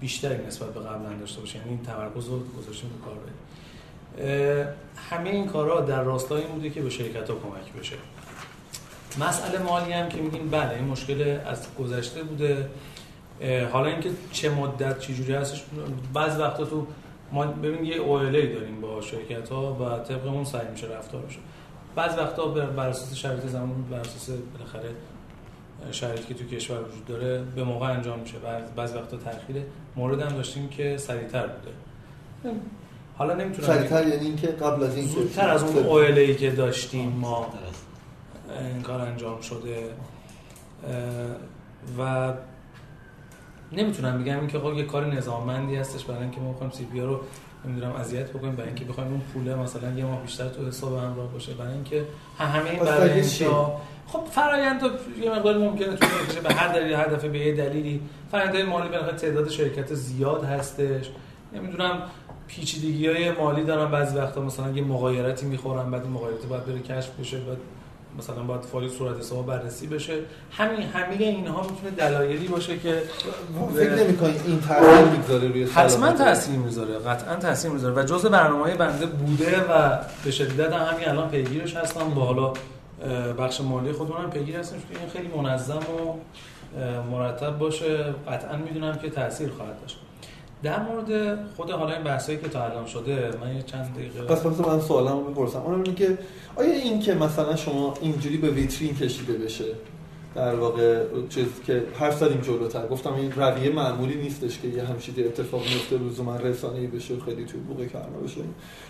بیشتری 0.00 0.46
نسبت 0.46 0.74
به 0.74 0.80
قبلا 0.80 1.18
داشته 1.20 1.40
باشه. 1.40 1.58
یعنی 1.58 1.80
تمرکز 1.86 2.28
رو 2.28 2.38
گذاشتیم 2.58 2.90
به 2.90 2.96
کاربری. 3.04 3.34
همه 5.10 5.30
این 5.30 5.46
کارها 5.46 5.80
در 5.80 6.02
راستای 6.02 6.42
این 6.42 6.52
بوده 6.52 6.70
که 6.70 6.80
به 6.80 6.90
شرکت 6.90 7.30
ها 7.30 7.36
کمک 7.36 7.80
بشه. 7.80 7.96
مسئله 9.20 9.58
مالی 9.58 9.92
هم 9.92 10.08
که 10.08 10.18
میگیم 10.18 10.50
بله 10.50 10.74
این 10.74 10.84
مشکل 10.84 11.38
از 11.46 11.66
گذشته 11.78 12.22
بوده. 12.22 12.68
حالا 13.72 13.86
اینکه 13.86 14.10
چه 14.32 14.50
مدت 14.50 14.98
چه 14.98 15.14
جوری 15.14 15.34
هستش 15.34 15.64
بعض 16.14 16.40
وقتا 16.40 16.64
تو 16.64 16.86
ما 17.32 17.46
ببین 17.46 17.84
یه 17.84 17.96
اویلی 17.96 18.52
داریم 18.54 18.80
با 18.80 19.00
شرکت 19.00 19.48
ها 19.48 19.74
و 19.74 19.98
طبق 20.04 20.26
اون 20.26 20.44
سعی 20.44 20.68
میشه 20.72 20.86
رفتار 20.86 21.22
بشه 21.22 21.38
بعض 21.96 22.18
وقتا 22.18 22.46
بر 22.48 22.88
اساس 22.88 23.14
شرایط 23.14 23.46
زمان 23.46 23.82
بر 23.90 23.98
اساس 24.00 24.30
بالاخره 24.52 24.90
شرایطی 25.90 26.24
که 26.24 26.34
تو 26.34 26.44
کشور 26.56 26.80
وجود 26.80 27.04
داره 27.06 27.42
به 27.56 27.64
موقع 27.64 27.86
انجام 27.86 28.18
میشه. 28.18 28.38
بعض 28.38 28.62
بعض 28.76 28.94
وقتا 28.96 29.16
تاخیر 29.16 29.56
مورد 29.96 30.20
هم 30.20 30.28
داشتیم 30.36 30.68
که 30.68 30.96
سریعتر 30.96 31.46
بوده. 31.46 32.56
حالا 33.18 33.34
نمی‌تونم 33.34 33.66
سریعتر 33.68 34.06
یعنی 34.08 34.26
اینکه 34.26 34.46
قبل 34.46 34.82
از 34.84 34.96
این 34.96 35.04
که- 35.06 35.12
زودتر 35.14 35.48
از 35.48 35.62
اون 35.62 35.86
اویلی 35.86 36.34
که 36.34 36.50
داشتیم 36.50 37.08
ما 37.08 37.46
این 38.72 38.82
کار 38.82 39.00
انجام 39.00 39.40
شده. 39.40 39.84
و 41.98 42.32
نمی‌تونم 43.76 44.22
بگم 44.22 44.38
اینکه 44.38 44.58
خب 44.58 44.74
یه 44.74 44.84
کار 44.84 45.06
نظاممندی 45.14 45.76
هستش 45.76 46.04
برای 46.04 46.22
اینکه 46.22 46.40
ما 46.40 46.52
بخوایم 46.52 46.72
سی 46.72 46.84
پی 46.84 47.00
رو 47.00 47.20
نمی‌دونم 47.64 47.92
اذیت 47.92 48.30
بکنیم 48.30 48.54
برای 48.54 48.68
اینکه 48.68 48.84
بخوایم 48.84 49.10
اون 49.10 49.20
پوله 49.20 49.54
مثلا 49.54 49.98
یه 49.98 50.04
ماه 50.04 50.22
بیشتر 50.22 50.48
تو 50.48 50.66
حساب 50.66 50.96
همراه 50.98 51.32
باشه 51.32 51.54
برای 51.54 51.72
اینکه 51.72 52.04
هم- 52.38 52.48
همه 52.48 52.70
این 52.70 52.78
برای 52.78 53.22
خب 54.06 54.20
فرایند 54.30 54.80
تو 54.80 54.88
یه 55.22 55.30
مقدار 55.30 55.58
ممکنه 55.58 55.88
بکشه 55.88 56.40
به 56.40 56.54
هر 56.54 56.72
دلیل 56.72 56.92
هر 56.92 57.06
دفعه 57.06 57.28
به 57.30 57.38
یه 57.38 57.54
دلیلی. 57.54 58.00
فرآیند 58.30 58.56
مالی 58.56 58.88
بالاخره 58.88 59.16
تعداد 59.16 59.48
شرکت 59.48 59.94
زیاد 59.94 60.44
هستش. 60.44 61.10
نمی‌دونم 61.52 62.02
پیچیدگی 62.48 63.06
های 63.08 63.30
مالی 63.30 63.64
دارن 63.64 63.90
بعضی 63.90 64.16
وقتا 64.18 64.40
مثلا 64.40 64.70
یه 64.70 64.82
مغایرتی 64.82 65.46
می‌خورن 65.46 65.90
بعد 65.90 66.02
این 66.02 66.12
مغایرت 66.12 66.46
باید 66.46 66.64
بره 66.66 66.78
کشف 66.78 67.20
بشه 67.20 67.38
بعد 67.38 67.56
مثلا 68.18 68.42
باید 68.42 68.62
فایل 68.62 68.90
صورت 68.90 69.18
حساب 69.18 69.46
بررسی 69.46 69.86
بشه. 69.86 70.18
همین 70.50 70.82
همه 70.82 71.16
اینها 71.18 71.62
می‌تونه 71.62 71.90
دلایلی 71.96 72.48
باشه 72.48 72.78
که 72.78 73.02
فکر 73.76 73.94
نمی‌کنید 73.94 74.40
این 74.46 74.60
تاثیر 74.60 75.04
می‌گذاره 75.04 75.48
روی 75.48 75.64
حتما؟ 75.64 76.12
تاثیر 76.12 76.56
می‌ذاره 76.56 76.98
قطعا 76.98 77.36
تاثیر 77.36 77.70
می‌ذاره. 77.70 77.94
و 77.94 78.02
جزء 78.02 78.28
برنامه 78.28 78.74
بنده 78.74 79.06
بوده 79.06 79.60
و 79.60 79.98
به 80.24 80.30
شدت 80.30 80.72
هم 80.72 80.94
همین 80.94 81.08
الان 81.08 81.28
پیگیرش 81.28 81.76
هستم 81.76 82.10
با 82.10 82.24
حالا 82.24 82.52
بخش 83.38 83.60
مالی 83.60 83.92
خودمون 83.92 84.22
هم 84.22 84.30
پیگیر 84.30 84.56
هستیم. 84.56 84.80
که 84.80 85.00
این 85.00 85.08
خیلی 85.08 85.28
منظم 85.28 85.78
و 85.78 86.14
مرتب 87.10 87.58
باشه. 87.58 88.14
قطعا 88.28 88.56
می‌دونم 88.56 88.94
که 88.94 89.10
تاثیر 89.10 89.50
خواهد 89.50 89.80
داشت. 89.80 89.98
در 90.64 90.82
مورد 90.82 91.38
خود 91.56 91.70
حالا 91.70 91.94
این 91.94 92.04
بحثایی 92.04 92.38
که 92.38 92.48
تا 92.48 92.64
الان 92.64 92.86
شده 92.86 93.30
من 93.40 93.56
یه 93.56 93.62
چند 93.62 93.94
دقیقه 93.94 94.22
پس 94.22 94.46
پس 94.46 94.66
من 94.66 94.80
سوالمو 94.80 95.20
بپرسم. 95.20 95.58
اونم 95.58 95.82
اینه 95.82 95.96
که 95.96 96.18
آیا 96.56 96.72
این 96.72 97.00
که 97.00 97.14
مثلا 97.14 97.56
شما 97.56 97.94
اینجوری 98.00 98.36
به 98.36 98.50
ویترین 98.50 98.94
کشیده 98.96 99.32
بشه 99.32 99.64
در 100.34 100.54
واقع 100.54 101.04
چیز 101.28 101.46
که 101.66 101.82
حرف 101.94 102.18
زدیم 102.18 102.40
جلوتر. 102.40 102.86
گفتم 102.86 103.14
این 103.14 103.32
رویه 103.32 103.70
معمولی 103.70 104.14
نیستش 104.14 104.58
که 104.58 104.68
یه 104.68 104.84
همچین 104.84 105.14
اتفاق 105.18 105.60
میفته 105.60 105.98
لزوما 105.98 106.36
رسانه‌ای 106.36 106.86
بشه 106.86 107.14
خیلی 107.24 107.44
توی 107.44 107.60
بوق 107.60 107.86
کرما 107.86 108.18
بشه. 108.24 108.40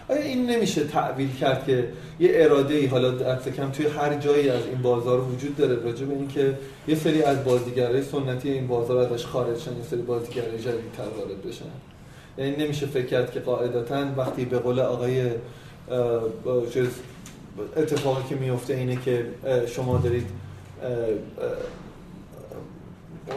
آیا 0.09 0.21
این 0.21 0.51
نمیشه 0.51 0.85
تعویل 0.85 1.37
کرد 1.41 1.67
که 1.67 1.89
یه 2.21 2.31
اراده 2.33 2.75
ای 2.75 2.87
حالا 2.87 3.37
کم 3.57 3.71
توی 3.71 3.87
هر 3.87 4.15
جایی 4.15 4.49
از 4.49 4.67
این 4.67 4.83
بازار 4.83 5.21
وجود 5.21 5.57
داره 5.57 5.75
راجع 5.75 6.07
به 6.07 6.15
اینکه 6.15 6.59
یه 6.89 6.95
سری 6.95 7.23
از 7.23 7.45
بازیگرای 7.45 8.03
سنتی 8.03 8.51
این 8.51 8.67
بازار 8.67 8.99
ازش 8.99 9.27
خارج 9.27 9.59
شن 9.59 9.77
یه 9.77 9.83
سری 9.91 10.03
بازیگرای 10.03 10.59
جدیدتر 10.59 11.09
وارد 11.19 11.43
بشن؟ 11.49 11.65
یعنی 12.39 12.57
نمیشه 12.57 12.87
فکر 12.87 13.07
کرد 13.07 13.33
که 13.33 13.41
قاعدتا 13.41 14.07
وقتی 14.17 14.45
به 14.45 14.59
قول 14.59 14.81
آقای 14.81 15.31
اتفاقی 17.77 18.29
که 18.29 18.35
میفته 18.35 18.75
اینه 18.75 18.99
که 19.05 19.27
شما 19.67 19.99
دارید 19.99 20.27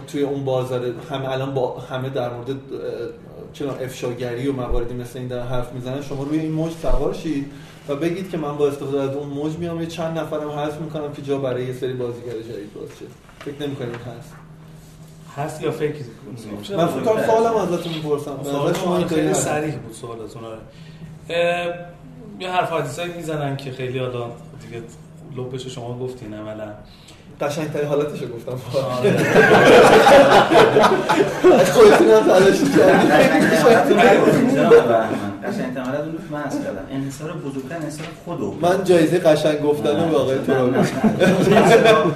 توی 0.07 0.21
اون 0.21 0.45
بازار 0.45 0.85
همه 1.09 1.29
الان 1.29 1.53
با 1.53 1.79
همه 1.79 2.09
در 2.09 2.33
مورد 2.33 2.47
چرا 3.53 3.75
افشاگری 3.75 4.47
و 4.47 4.53
مواردی 4.53 4.93
مثل 4.93 5.19
این 5.19 5.27
در 5.27 5.41
حرف 5.41 5.73
می‌زنن 5.73 6.01
شما 6.01 6.23
روی 6.23 6.39
این 6.39 6.51
موج 6.51 6.71
سوار 6.81 7.13
شید 7.13 7.51
و 7.87 7.95
بگید 7.95 8.29
که 8.29 8.37
من 8.37 8.57
با 8.57 8.67
استفاده 8.67 9.01
از 9.01 9.15
اون 9.15 9.29
موج 9.29 9.57
میام 9.57 9.81
یه 9.81 9.87
چند 9.87 10.17
نفرم 10.17 10.49
حذف 10.49 10.81
می‌کنم 10.81 11.13
که 11.13 11.21
جا 11.21 11.37
برای 11.37 11.65
یه 11.65 11.73
سری 11.73 11.93
بازیگر 11.93 12.31
جدید 12.31 12.73
باز 12.73 12.89
شه. 12.99 13.05
فکر 13.39 13.67
نمی‌کنید 13.67 13.95
هست 13.95 14.33
هست 15.35 15.63
یا 15.63 15.71
فکر 15.71 16.03
من 16.77 16.87
فکر 16.87 17.03
کنم 17.03 17.25
سوالم 17.25 17.55
ازتون 17.55 17.93
می‌پرسم. 17.93 18.39
سوال 18.43 18.73
شما 18.73 19.07
خیلی 19.07 19.33
صریح 19.33 19.75
بود 19.75 19.93
سوالتون 19.93 20.43
آره. 20.43 20.59
یه 22.39 22.51
حرف 22.51 22.71
حدیثایی 22.71 23.13
می‌زنن 23.13 23.57
که 23.57 23.71
خیلی 23.71 23.99
حالا 23.99 24.31
دیگه 24.61 24.83
لوپش 25.35 25.67
شما 25.67 25.99
گفتین 25.99 26.33
عملا. 26.33 26.73
قشنگ 27.41 27.71
ترین 27.73 27.87
حالتشو 27.87 28.25
گفتم. 28.27 28.57
خودتون 31.73 32.07
هم 32.09 32.23
تلاش 32.23 32.55
قشنگ 35.43 35.73
ترین 35.73 35.79
حالت 35.83 35.99
اون 35.99 36.17
من 36.31 36.43
از 36.43 36.53
کردم 36.63 36.81
انحصار 36.91 37.31
بزرگتر 37.31 37.75
انحصار 37.75 38.05
خودو 38.25 38.55
من 38.61 38.83
جایزه 38.83 39.19
قشنگ 39.19 39.61
گفتن 39.61 40.09
به 40.09 40.17
آقای 40.17 40.37
ترابی 40.47 40.77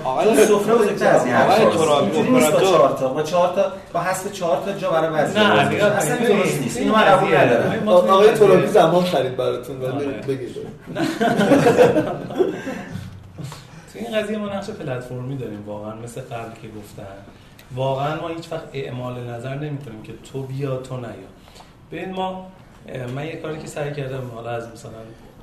آقای 0.03 0.45
سفره 0.45 0.75
بزرگتر 0.75 1.07
از 1.15 1.25
این 1.25 1.35
آقای 1.35 1.65
ترابی 1.75 2.17
اپراتور 2.19 2.95
تا. 2.99 3.07
با 3.07 3.23
چهار 3.23 3.53
تا 3.55 3.71
با 3.93 3.99
حسب 3.99 4.31
چهار 4.31 4.57
تا 4.65 4.71
جا 4.71 4.89
برای 4.89 5.09
وزیر 5.23 5.43
نه 5.43 5.85
اصلا 5.85 6.15
درست 6.15 6.61
نیست. 6.61 6.77
اینو 6.77 6.93
من 6.95 7.01
قبول 7.01 7.37
ندارم. 7.37 7.87
آقای 7.87 8.31
ترابی 8.33 8.67
زمان 8.67 9.03
خرید 9.03 9.37
براتون 9.37 9.75
ولی 9.81 10.05
بگید. 10.27 10.53
تو 10.53 10.59
این 14.01 14.21
قضیه 14.21 14.37
ما 14.37 14.45
نقش 14.45 14.69
پلتفرمی 14.69 15.37
داریم 15.37 15.63
واقعا 15.65 15.95
مثل 15.95 16.21
قبل 16.21 16.61
که 16.61 16.67
گفتن 16.67 17.17
واقعا 17.75 18.21
ما 18.21 18.27
هیچ 18.27 18.51
وقت 18.51 18.63
اعمال 18.73 19.23
نظر 19.23 19.55
نمی 19.55 19.77
کنیم 19.77 20.03
که 20.03 20.13
تو 20.31 20.43
بیا 20.43 20.77
تو 20.77 20.97
نیا. 20.97 21.09
ببین 21.91 22.11
ما 22.11 22.51
من 23.15 23.25
یه 23.25 23.35
کاری 23.35 23.59
که 23.59 23.67
سعی 23.67 23.93
کردم 23.93 24.31
حالا 24.35 24.49
از 24.49 24.67
مثلا 24.67 24.91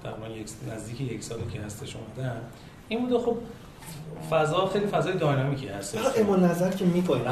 تقریبا 0.05 0.29
یک 0.29 0.49
نزدیک 0.73 1.01
یک 1.01 1.25
سالی 1.25 1.43
که 1.53 1.61
هستش 1.61 1.97
اومدم 1.97 2.37
این 2.89 3.07
بوده 3.07 3.19
خب 3.19 3.37
فضا 4.31 4.67
خیلی 4.67 4.87
فضای 4.87 5.13
داینامیکی 5.13 5.69
هستش. 5.69 6.01
اعمال 6.17 6.41
نظر 6.41 6.71
که 6.71 6.85
می‌کنیم 6.85 7.25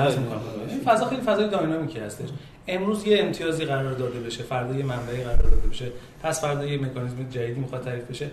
فضا 0.84 1.06
خیلی 1.06 1.22
فضای 1.22 1.48
داینامیکی 1.48 1.98
هستش. 1.98 2.28
امروز 2.68 3.06
یه 3.06 3.20
امتیازی 3.20 3.64
قرار 3.64 3.92
داده 3.92 4.20
بشه 4.20 4.42
فردا 4.42 4.74
یه 4.74 4.84
منبعی 4.84 5.24
قرار 5.24 5.36
داده 5.36 5.68
بشه 5.68 5.86
پس 6.22 6.40
فردا 6.40 6.66
یه 6.66 6.78
مکانیزم 6.78 7.28
جدیدی 7.30 7.60
می‌خواد 7.60 7.84
تعریف 7.84 8.04
بشه. 8.04 8.30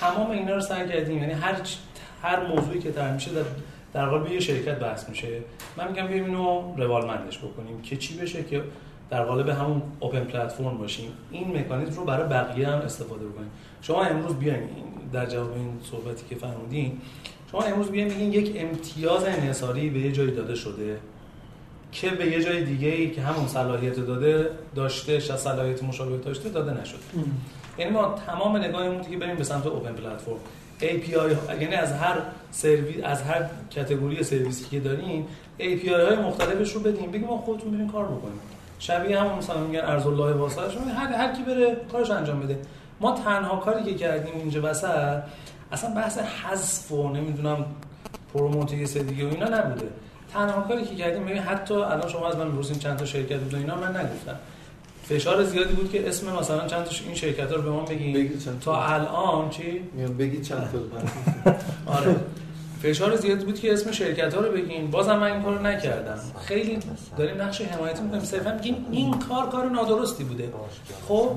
تمام 0.00 0.30
اینا 0.30 0.54
رو 0.54 0.60
سعی 0.60 0.88
کردیم 0.88 1.18
یعنی 1.18 1.32
هر 1.32 1.60
هر 2.22 2.46
موضوعی 2.46 2.78
که 2.78 2.92
طرح 2.92 3.14
میشه 3.14 3.32
در 3.32 3.42
در 3.92 4.06
قالب 4.06 4.32
یه 4.32 4.40
شرکت 4.40 4.78
بحث 4.78 5.08
میشه. 5.08 5.28
من 5.76 5.88
میگم 5.88 6.06
بیایم 6.06 6.24
اینو 6.24 6.74
روالمندش 6.76 7.38
بکنیم 7.38 7.82
که 7.82 7.96
چی 7.96 8.16
بشه 8.16 8.44
که 8.44 8.62
در 9.10 9.24
قالب 9.24 9.48
همون 9.48 9.82
اوپن 10.00 10.24
پلتفرم 10.24 10.78
باشیم. 10.78 11.08
این 11.30 11.58
مکانیزم 11.58 12.00
رو 12.00 12.04
برای 12.04 12.28
بقیه 12.28 12.68
هم 12.68 12.78
استفاده 12.78 13.26
بکنیم. 13.26 13.50
شما 13.82 14.02
امروز 14.02 14.34
بیاین 14.34 14.68
در 15.12 15.26
جواب 15.26 15.52
این 15.52 15.78
صحبتی 15.90 16.24
که 16.28 16.34
فرمودین 16.34 17.00
شما 17.50 17.62
امروز 17.62 17.90
بیاین 17.90 18.08
بگین 18.08 18.32
یک 18.32 18.52
امتیاز 18.56 19.24
انحصاری 19.24 19.90
به 19.90 19.98
یه 19.98 20.12
جایی 20.12 20.30
داده 20.30 20.54
شده 20.54 20.98
که 21.92 22.10
به 22.10 22.26
یه 22.26 22.42
جای 22.44 22.64
دیگه 22.64 22.88
ای 22.88 23.10
که 23.10 23.22
همون 23.22 23.48
صلاحیت 23.48 23.96
داده 23.96 24.50
داشته 24.74 25.20
شاید 25.20 25.40
صلاحیت 25.40 25.82
مشابه 25.82 26.16
داشته 26.16 26.48
داده 26.48 26.80
نشده. 26.80 26.98
یعنی 27.78 27.90
ما 27.90 28.14
تمام 28.26 28.56
نگاهمون 28.56 29.02
دیگه 29.02 29.16
بریم 29.16 29.36
به 29.36 29.44
سمت 29.44 29.66
اوپن 29.66 29.92
پلتفرم 29.92 30.36
API 30.80 31.52
یعنی 31.60 31.74
از 31.74 31.92
هر 31.92 32.16
سرویس 32.50 33.04
از 33.04 33.22
هر 33.22 33.42
کاتگوری 33.74 34.22
سرویسی 34.22 34.64
که 34.70 34.80
داریم 34.80 35.26
API 35.58 35.88
های 35.88 36.16
مختلفش 36.16 36.72
رو 36.72 36.80
بدیم 36.80 37.10
بگیم 37.10 37.26
ما 37.26 37.38
خودتون 37.38 37.70
بریم 37.70 37.88
کار 37.88 38.04
بکنیم. 38.04 38.40
شبیه 38.78 39.20
همون 39.20 39.38
مثلا 39.38 39.60
میگن 39.60 39.80
ارز 39.80 40.06
الله 40.06 40.48
شما 40.48 40.84
هر 40.96 41.12
هر 41.12 41.32
کی 41.34 41.42
بره 41.42 41.76
کارش 41.92 42.10
انجام 42.10 42.40
بده. 42.40 42.58
ما 43.00 43.12
تنها 43.12 43.56
کاری 43.56 43.84
که 43.84 43.94
کردیم 43.94 44.34
اینجا 44.34 44.60
وسط 44.64 45.22
اصلا 45.72 45.94
بحث 45.94 46.18
حذف 46.18 46.92
و 46.92 47.08
نمی‌دونم 47.08 47.64
پروموت 48.34 48.72
یه 48.72 48.86
سری 48.86 49.02
دیگه 49.02 49.24
و 49.24 49.28
اینا 49.28 49.48
نبوده. 49.48 49.88
تنها 50.32 50.60
کاری 50.60 50.84
که 50.84 50.94
کردیم 50.94 51.24
ببین 51.24 51.38
حتی 51.38 51.74
الان 51.74 52.08
شما 52.08 52.28
از 52.28 52.36
من 52.36 52.46
می‌پرسین 52.46 52.78
چند 52.78 52.96
تا 52.96 53.04
شرکت 53.04 53.38
بود 53.38 53.54
اینا 53.54 53.76
من 53.76 53.96
نگفتم. 53.96 54.36
فشار 55.08 55.44
زیادی 55.44 55.74
بود 55.74 55.90
که 55.90 56.08
اسم 56.08 56.36
مثلا 56.36 56.66
چند 56.66 56.84
تا 56.84 56.90
این 57.06 57.14
شرکت 57.14 57.52
رو 57.52 57.62
به 57.62 57.70
ما 57.70 57.80
بگین. 57.80 58.38
تا. 58.64 58.84
الان 58.84 59.50
چی؟ 59.50 59.80
میام 59.94 60.16
بگید 60.16 60.42
چند 60.42 60.68
تا. 60.72 60.78
آره. 61.92 62.16
فشار 62.82 63.16
زیادی 63.16 63.44
بود 63.44 63.60
که 63.60 63.72
اسم 63.72 63.92
شرکت 63.92 64.34
ها 64.34 64.40
رو 64.40 64.52
بگین. 64.52 64.90
بازم 64.90 65.16
من 65.18 65.32
این 65.32 65.42
کارو 65.42 65.62
نکردم. 65.62 66.18
خیلی 66.44 66.78
داریم 67.18 67.42
نقش 67.42 67.60
حمایتی 67.60 68.02
می‌کنیم. 68.02 68.24
صرفا 68.24 68.54
میگیم 68.54 68.86
این 68.90 69.18
کار 69.18 69.48
کار 69.48 69.70
نادرستی 69.70 70.24
بوده. 70.24 70.52
خب 71.08 71.30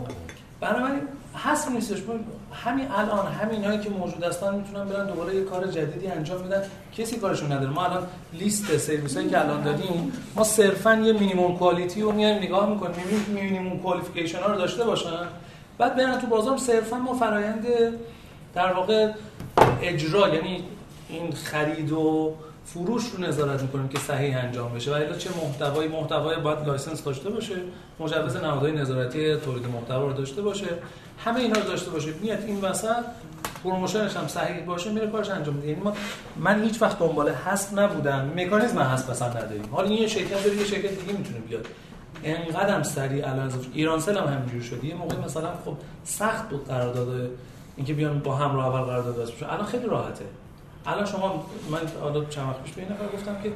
بنابراین 0.61 1.01
حس 1.33 1.67
نیستش. 1.67 1.97
همین 2.53 2.88
الان 2.91 3.27
همین 3.27 3.65
هایی 3.65 3.80
که 3.80 3.89
موجود 3.89 4.23
هستن 4.23 4.55
می‌تونن 4.55 4.85
برن 4.85 5.05
دوباره 5.07 5.35
یه 5.35 5.43
کار 5.43 5.67
جدیدی 5.67 6.07
انجام 6.07 6.41
بدن. 6.41 6.63
کسی 6.97 7.17
کارشون 7.17 7.51
نداره. 7.51 7.69
ما 7.69 7.85
الان 7.85 8.07
لیست 8.34 8.77
سرویس 8.77 9.17
هایی 9.17 9.30
که 9.30 9.39
الان 9.39 9.63
داریم 9.63 10.11
ما 10.35 10.43
صرفا 10.43 10.95
یه 10.95 11.13
مینیمم 11.13 11.57
کوالیتی 11.57 12.01
رو 12.01 12.11
میایم 12.11 12.38
نگاه 12.38 12.69
می‌کنیم. 12.69 12.95
می‌بینیم 12.95 13.51
مینیمم 13.51 13.80
کوالیفیکیشن 13.80 14.39
ها 14.39 14.51
رو 14.51 14.57
داشته 14.57 14.84
باشن. 14.84 15.27
بعد 15.77 15.95
برن 15.95 16.19
تو 16.19 16.27
بازار. 16.27 16.57
صرفا 16.57 16.97
ما 16.97 17.13
فرایند 17.13 17.67
در 18.55 18.73
واقع 18.73 19.11
اجرا 19.81 20.30
یعنی 20.30 20.63
این 21.09 21.31
خرید 21.31 21.91
و 21.91 22.34
فروش 22.65 23.03
رو 23.05 23.23
نظارت 23.23 23.61
می‌کنیم 23.61 23.88
که 23.88 23.99
صحیح 23.99 24.38
انجام 24.38 24.73
بشه. 24.73 24.91
و 24.91 24.93
الا 24.93 25.17
چه 25.17 25.30
محتوای 25.43 25.88
محتوای 25.88 26.38
باید 26.38 26.67
license 26.68 27.03
داشته 27.03 27.30
باشه. 27.30 27.55
مجوز 27.99 28.35
نهادهای 28.35 28.71
نظارتی 28.71 29.35
تولید 29.35 29.67
محتوا 29.67 30.07
رو 30.07 30.13
داشته 30.13 30.41
باشه. 30.41 30.67
همه 31.25 31.39
اینا 31.39 31.59
رو 31.59 31.67
داشته 31.67 31.89
باشه 31.91 32.13
میاد 32.21 32.43
این 32.43 32.61
وسط 32.61 33.05
promotion 33.64 34.08
ش 34.08 34.18
هم 34.17 34.27
صحیح 34.27 34.65
باشه 34.65 34.91
میره 34.91 35.07
کارش 35.07 35.29
انجام 35.29 35.55
میده. 35.55 35.67
یعنی 35.67 35.81
ما 35.81 35.93
من 36.37 36.63
هیچ 36.63 36.81
وقت 36.81 36.99
دنبال 36.99 37.29
حذف 37.29 37.73
نبودم. 37.77 38.31
مکانیزم 38.35 38.79
حذف 38.79 39.09
اصلا 39.09 39.29
نداریم. 39.29 39.69
حالا 39.71 39.89
این 39.89 40.01
یه 40.01 40.07
شرکت 40.07 40.43
داره 40.43 40.57
یه 40.57 40.65
شرکت 40.65 40.99
دیگه 40.99 41.13
می‌تونه 41.13 41.39
بیاد. 41.39 41.65
انقدرم 42.23 42.83
سریع 42.83 43.29
الان 43.29 43.51
ایرانسل 43.73 44.17
هم 44.17 44.27
همینجوری 44.27 44.63
شد. 44.63 44.83
یه 44.83 44.95
موقع 44.95 45.15
مثلا 45.25 45.49
خب 45.65 45.73
سخت 46.03 46.49
بود 46.49 46.67
قرارداد 46.67 47.29
اینکه 47.77 47.93
بیان 47.93 48.19
با 48.19 48.35
هم 48.35 48.53
رو 48.53 48.59
اول 48.59 48.81
قرارداد 48.81 49.15
بشه 49.15 49.53
الان 49.53 49.65
خیلی 49.65 49.85
راحته. 49.85 50.25
الان 50.85 51.05
شما 51.05 51.45
من 51.71 51.79
حالا 52.01 52.25
چند 52.25 52.47
وقت 52.47 52.63
پیش 52.63 52.73
به 52.73 52.81
این 52.81 52.91
گفتم 53.13 53.41
که 53.43 53.51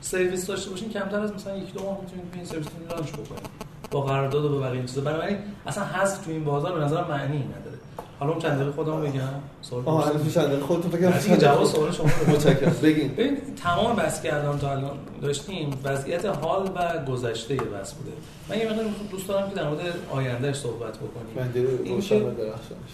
سرویس 0.00 0.46
داشته 0.46 0.70
باشین 0.70 0.90
کمتر 0.90 1.20
از 1.20 1.32
مثلا 1.32 1.56
یک 1.56 1.72
دو 1.72 1.82
ماه 1.82 2.00
می‌تونید 2.00 2.24
این 2.34 2.44
سرویس 2.44 2.66
رو 2.66 2.96
لانچ 2.96 3.08
بکنید. 3.12 3.65
با 3.90 4.00
قرارداد 4.00 4.44
و 4.44 4.60
بقیه 4.60 4.82
چیزا. 4.82 5.00
بنابراین 5.00 5.36
اصلا 5.66 5.84
حذف 5.84 6.24
تو 6.24 6.30
این 6.30 6.44
بازار 6.44 6.78
به 6.78 6.84
نظر 6.84 7.04
معنی 7.04 7.38
نداره. 7.38 7.76
حالا 8.20 8.32
اون 8.32 8.40
چند 8.40 8.54
دقیقه 8.54 8.72
خودم 8.72 9.00
بگم. 9.00 9.20
سوال 9.62 9.82
آها 9.84 10.04
الان 10.04 10.28
چند 10.28 10.44
دقیقه 10.44 10.88
فکر 10.88 11.10
کنم 11.28 11.36
جواب 11.36 11.64
سوال 11.64 11.92
شما 11.92 12.06
متشکرم. 12.28 12.76
بگین. 12.82 13.08
ببین 13.08 13.36
تمام 13.62 14.02
که 14.22 14.34
الان 14.34 14.58
تا 14.58 14.70
الان 14.70 14.98
داشتیم 15.22 15.70
وضعیت 15.84 16.26
حال 16.26 16.70
و 16.74 17.04
گذشته 17.12 17.54
بحث 17.54 17.92
بوده. 17.92 18.12
من 18.48 18.58
یه 18.58 18.68
مقدار 18.70 18.84
دوست 19.10 19.28
دارم 19.28 19.48
که 19.48 19.54
در 19.54 19.68
مورد 19.68 19.80
آیندهش 20.10 20.56
صحبت 20.56 20.96
بکنیم. 20.96 21.34
من 21.36 21.52
روشن 21.94 22.18
درخشانش. 22.18 22.92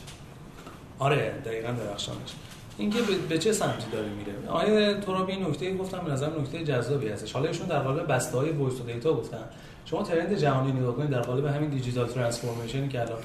آره 0.99 1.33
دقیقاً 1.45 1.69
درخشانش. 1.69 2.33
اینکه 2.79 2.99
به 3.29 3.39
چه 3.39 3.53
سمتی 3.53 3.91
داره 3.93 4.09
میره. 4.09 4.33
آیا 4.49 5.01
تو 5.01 5.15
رو 5.15 5.27
این 5.27 5.47
نکته 5.47 5.77
گفتم 5.77 5.99
به 6.05 6.13
نظر 6.13 6.27
نکته 6.41 6.65
جذابی 6.65 7.09
هستش. 7.09 7.33
حالا 7.33 7.49
ایشون 7.49 7.67
در 7.67 7.79
قالب 7.79 8.13
بسته 8.13 8.39
های 8.39 8.51
voice 8.51 8.81
و 8.81 8.85
data 8.85 9.15
گفتن. 9.15 9.45
شما 9.85 10.03
trend 10.03 10.35
جهانی 10.35 10.73
نگاه 10.73 10.97
کنید 10.97 11.11
در 11.11 11.21
قالب 11.21 11.47
همین 11.47 11.71
digital 11.71 12.07
transformation 12.07 12.83
ی 12.83 12.89
که 12.89 13.01
الان 13.01 13.19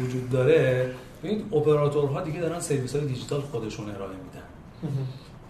وجود 0.00 0.30
داره 0.30 0.90
ببینید 1.22 1.54
اپراتورها 1.54 2.20
دیگه 2.20 2.40
دارن 2.40 2.60
سرویس 2.60 2.96
های 2.96 3.06
دیجیتال 3.06 3.40
خودشون 3.40 3.90
ارائه 3.90 4.10
میدن. 4.10 4.42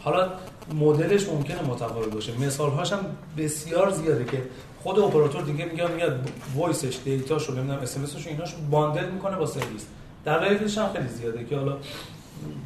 حالا 0.01 0.33
مدلش 0.75 1.29
ممکنه 1.29 1.63
متفاوت 1.63 2.15
باشه. 2.15 2.41
مثال 2.41 2.71
هاش 2.71 2.93
هم 2.93 2.99
بسیار 3.39 3.91
زیاده 3.91 4.25
که 4.25 4.43
خود 4.83 4.99
اپراتور 4.99 5.43
دیگه 5.43 5.65
میگه 5.65 5.87
میاد 5.87 6.31
voice 6.55 6.86
ش 6.86 6.99
data 7.05 7.33
شو 7.33 7.55
نمی‌دونم 7.55 7.79
SMS 7.79 8.03
ش 8.03 8.27
ایناشو 8.27 8.57
bundle 8.71 9.11
می‌کنه 9.11 9.37
با 9.37 9.47
سرویس. 9.47 9.87
در 10.25 10.41
لایفش 10.41 10.79
هم 10.79 10.93
خیلی 10.93 11.09
زیاده 11.09 11.45
که 11.45 11.57
حالا 11.57 11.77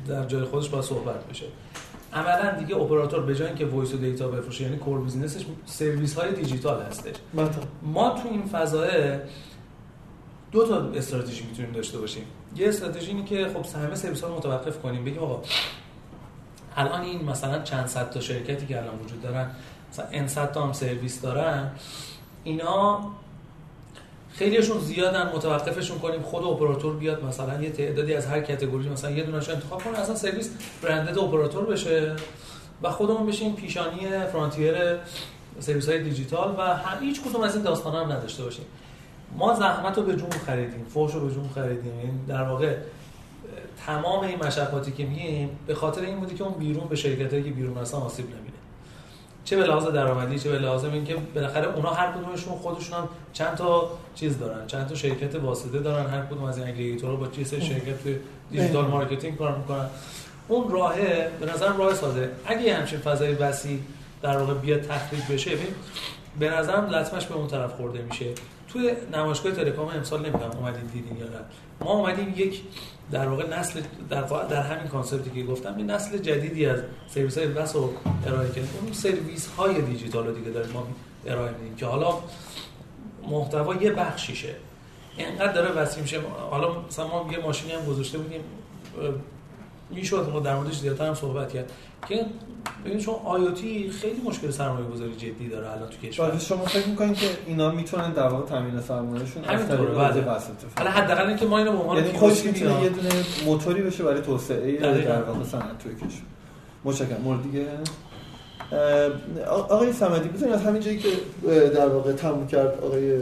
در 0.09 0.25
جای 0.25 0.45
خودش 0.45 0.69
با 0.69 0.83
صحبت 0.83 1.25
بشه. 1.25 1.47
عملا 2.13 2.51
دیگه 2.51 2.77
اپراتور 2.77 3.23
به 3.23 3.35
جای 3.35 3.49
اینکه 3.49 3.67
voice 3.67 3.95
و 3.95 3.97
data 3.97 4.29
بفروشه 4.29 4.65
یعنی 4.65 4.77
core 4.77 5.01
business 5.01 5.36
ش 5.36 5.45
سرویس 5.67 6.15
های 6.15 6.33
دیجیتال 6.33 6.83
هستش. 6.83 7.15
ما 7.83 8.11
تو 8.11 8.29
این 8.29 8.43
فضا 8.43 8.87
دو 10.53 10.67
تا 10.67 10.91
استراتژی 10.91 11.45
می‌تونیم 11.45 11.73
داشته 11.73 11.99
باشیم. 11.99 12.25
یه 12.57 12.69
استراتژی 12.69 13.11
اینه 13.11 13.25
که 13.25 13.49
خب 13.55 13.79
همه 13.79 13.95
سرویس 13.95 14.21
ها 14.21 14.29
رو 14.29 14.37
متوقف 14.37 14.79
کنیم 14.79 15.05
بگیم 15.05 15.19
آقا 15.19 15.43
الان 16.77 17.01
این 17.01 17.25
مثلا 17.25 17.63
چند 17.63 17.87
صد 17.87 18.11
تا 18.11 18.21
شرکتی 18.21 18.67
که 18.67 18.79
الان 18.79 18.99
وجود 18.99 19.23
دارن 19.23 19.51
مثلا 19.93 20.07
ان 20.13 20.29
صد 20.29 20.53
تا 20.53 20.63
هم 20.63 20.73
سرویس 20.73 21.21
دارن 21.21 21.71
اینا 22.45 23.01
خیلیشون 24.39 24.81
زیادن 24.81 25.33
متوقفشون 25.35 25.99
کنیم 25.99 26.23
خود 26.23 26.45
اپراتور 26.45 26.97
بیاد 26.97 27.25
مثلا 27.25 27.63
یه 27.63 27.71
تعدادی 27.71 28.15
از 28.15 28.27
هر 28.27 28.41
کاتگوری 28.41 28.89
مثلا 28.89 29.11
یه 29.11 29.23
دونهش 29.23 29.49
انتخاب 29.49 29.85
کنه 29.85 29.99
اصلا 29.99 30.15
سرویس 30.15 30.51
برندد 30.83 31.19
اپراتور 31.19 31.67
بشه 31.67 32.17
و 32.83 32.91
خودمون 32.91 33.27
بشیم 33.27 33.55
پیشانی 33.55 34.01
فرانتیر 34.33 34.75
سرویس 35.61 35.89
های 35.89 36.03
دیجیتال 36.03 36.55
و 36.59 36.63
هم 36.63 37.05
هیچ 37.05 37.23
کدوم 37.23 37.43
از 37.43 37.55
این 37.55 37.65
داستان 37.65 37.95
هم 37.95 38.13
نداشته 38.13 38.45
باشیم. 38.45 38.65
ما 39.37 39.55
زحمت 39.55 39.99
رو 39.99 40.03
به 40.03 40.17
جون 40.17 40.31
خریدیم 40.31 40.85
فوش 40.95 41.15
رو 41.15 41.21
به 41.21 41.35
جون 41.35 41.49
خریدیم. 41.55 41.99
این 42.03 42.21
در 42.29 42.43
واقع 42.43 42.77
تمام 43.87 44.25
این 44.25 44.39
مشقاتی 44.45 44.93
که 44.93 45.05
میگیم 45.05 45.59
به 45.67 45.75
خاطر 45.75 46.01
این 46.01 46.21
بودی 46.21 46.35
که 46.35 46.45
اون 46.45 46.55
بیرون 46.59 46.89
به 46.89 46.97
شرکتایی 46.97 47.43
که 47.43 47.51
بیرون 47.51 47.79
هستن 47.79 47.99
آسیب 47.99 48.27
نمیده 48.27 48.48
چه 49.49 49.57
به 49.57 49.65
لحاظ 49.65 49.87
درآمدی 49.87 50.39
چه 50.39 50.51
به 50.51 50.59
لحاظ 50.59 50.85
اینکه 50.85 51.17
بالاخره 51.35 51.75
اونا 51.75 51.91
هر 51.91 52.13
کدومشون 52.13 52.55
خودشون 52.55 52.99
هم 52.99 53.09
چند 53.33 53.55
تا 53.55 53.91
چیز 54.15 54.39
دارن 54.39 54.67
چند 54.67 54.87
تا 54.87 54.95
شرکت 54.95 55.35
واسطه 55.35 55.79
دارن 55.79 56.07
هر 56.07 56.21
کدوم 56.21 56.45
از 56.45 56.59
این 56.59 56.69
aggregator 56.69 57.12
ها 57.12 57.17
با 57.17 57.27
چه 57.27 57.45
شرکت 57.45 58.03
توی 58.03 58.17
digital 58.51 58.85
marketing 58.87 59.39
کار 59.39 59.57
می‌کنن. 59.57 59.87
اون 60.49 60.71
راهه 60.71 61.31
به 61.41 61.47
نظرم 61.47 61.79
راه 61.79 61.95
ساده. 61.95 62.31
اگه 62.47 62.75
همچین 62.75 62.99
فضای 62.99 63.35
وسیع 63.35 63.79
در 64.23 64.39
واقع 64.39 64.55
بیاد 64.55 64.81
تخریب 64.81 65.23
بشه 65.33 65.51
به 66.39 66.51
نظرم 66.51 66.87
لطمش 66.87 67.27
به 67.27 67.35
اون 67.35 67.47
طرف 67.47 67.73
خورده 67.73 68.03
میشه. 68.03 68.27
توی 68.69 68.93
نمایشگاه 69.13 69.53
تلکام 69.53 69.89
امسال 69.89 70.21
نمی‌دونم 70.21 70.51
اومدین 70.51 70.87
دیدین 70.87 71.17
یا 71.17 71.25
نه. 71.25 71.41
ما 71.81 71.93
اومدیم 71.93 72.35
یک 72.37 72.63
در 73.11 73.29
واقع 73.29 73.59
نسل 73.59 73.81
در, 74.11 74.23
واقع 74.23 74.47
در 74.47 74.63
همین 74.63 74.89
concept 74.89 75.25
ی 75.26 75.31
که 75.31 75.43
گفتم 75.43 75.79
یه 75.79 75.85
نسل 75.85 76.19
جدیدی 76.19 76.67
از 76.67 76.81
سرویس 77.09 77.39
های 77.39 77.47
VAS 77.47 77.77
رو 77.77 77.93
ارائه 78.27 78.49
کردیم. 78.49 78.71
اون 78.83 78.93
سرویس 78.93 79.47
های 79.47 79.83
دیجیتال 79.83 80.27
رو 80.27 80.35
دیگه 80.35 80.51
داریم 80.51 80.73
ما 80.73 80.87
ارائه 81.27 81.53
میدیم 81.53 81.77
که 81.77 81.87
حالا 81.87 82.15
محتوا 83.29 83.75
یه 83.75 83.91
بخشیشه. 83.93 84.55
اینقدر 85.17 85.53
داره 85.53 85.71
وسیع 85.71 86.03
میشه. 86.03 86.21
حالا 86.51 86.83
مثلا 86.83 87.07
ما 87.07 87.33
یه 87.33 87.39
ماشینی 87.39 87.73
هم 87.73 87.85
گذاشته 87.85 88.19
بودیم 88.19 88.41
می‌شد 89.91 90.31
ما 90.33 90.41
در 90.41 90.57
موردش 90.57 90.79
زیادتر 90.79 91.07
هم 91.07 91.15
صحبت 91.15 91.53
کرد 91.53 91.73
که 92.09 92.27
ببینید 92.85 93.05
چون 93.05 93.15
آیوتی 93.25 93.91
خیلی 93.91 94.21
مشکل 94.25 94.51
سرمایه 94.51 94.87
گذاری 94.87 95.13
جدی 95.17 95.49
داره 95.49 95.71
الان 95.71 95.89
تو 95.89 96.09
کشور. 96.09 96.31
بعد 96.31 96.41
شما 96.41 96.65
فکر 96.65 96.89
می‌کنید 96.89 97.17
که 97.17 97.27
اینا 97.47 97.71
می‌تونن 97.71 98.13
در 98.13 98.29
واقع 98.29 98.47
تامین 98.47 98.81
سرمایه‌شون 98.81 99.45
همینطوره 99.45 99.95
بازه 99.95 100.21
بله. 100.21 100.39
حالا 100.79 100.91
حداقل 100.91 101.27
اینکه 101.29 101.47
ما 101.47 101.59
اینو 101.59 101.73
به 101.73 101.79
عنوان 101.79 101.97
یعنی 101.97 102.13
می‌تونه 102.47 102.55
میاد. 102.55 102.83
یه 102.83 102.89
دونه 102.89 103.09
موتوری 103.45 103.83
بشه 103.83 104.05
برای 104.05 104.23
توسعه. 104.23 104.77
در 104.77 105.23
واقع 105.23 105.45
صنعت 105.45 105.79
توی 105.83 105.95
کشور. 105.95 106.23
متشکرم. 106.85 107.21
مورد 107.25 107.43
دیگه؟ 107.43 107.67
آقای 109.49 109.93
صمدی 109.93 110.29
بزنید 110.29 110.53
از 110.53 110.63
همین 110.63 110.83
جایی 110.83 110.99
که 110.99 111.09
در 111.75 111.89
واقع 111.89 112.13
تموم 112.13 112.47
کرد 112.47 112.79
آقای 112.85 113.19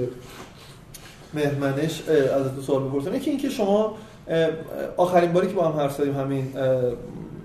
مهمنش 1.34 2.02
از 2.08 2.54
دو 2.56 2.62
سوال 2.62 2.82
بپرسم. 2.82 3.14
یکی 3.14 3.30
اینکه 3.30 3.50
شما 3.50 3.94
آخرین 4.96 5.32
باری 5.32 5.48
که 5.48 5.54
با 5.54 5.68
هم 5.68 5.80
حرف 5.80 5.96
زدیم 5.96 6.16
همین 6.16 6.52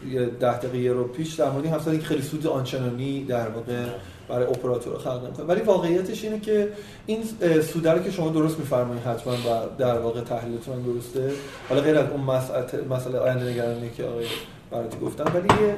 یه 0.10 0.26
ده 0.26 0.58
دقیقه 0.58 0.94
رو 0.94 1.04
پیش 1.04 1.34
در 1.34 1.50
مورد 1.50 1.66
حرف 1.66 1.90
که 1.90 2.00
خیلی 2.00 2.22
سود 2.22 2.48
آنچنانی 2.48 3.26
در 3.26 3.48
واقع 3.50 3.86
برای 4.30 4.46
اپراتور 4.46 4.98
خلق 4.98 5.24
نمی‌کنه. 5.24 5.46
ولی 5.46 5.62
واقعیتش 5.62 6.24
اینه 6.24 6.40
که 6.40 6.70
این 7.06 7.24
سود 7.62 7.88
رو 7.88 8.00
که 8.00 8.12
شما 8.12 8.30
درست 8.30 8.60
می‌فرمایید 8.60 9.04
حتما 9.04 9.34
و 9.34 9.78
در 9.78 10.00
واقع 10.00 10.22
تحلیلتون 10.22 10.82
درسته. 10.82 11.32
حالا 11.70 11.82
غیر 11.82 11.98
از 11.98 12.10
اون 12.10 12.22
مسئله 12.22 12.66
مسئله 12.90 13.20
آینده 13.20 13.50
نگرانی 13.50 13.90
که 13.90 14.04
آقای 14.04 14.26
براتی 14.72 14.98
گفتن 15.00 15.24
ولی 15.24 15.48
یه 15.64 15.76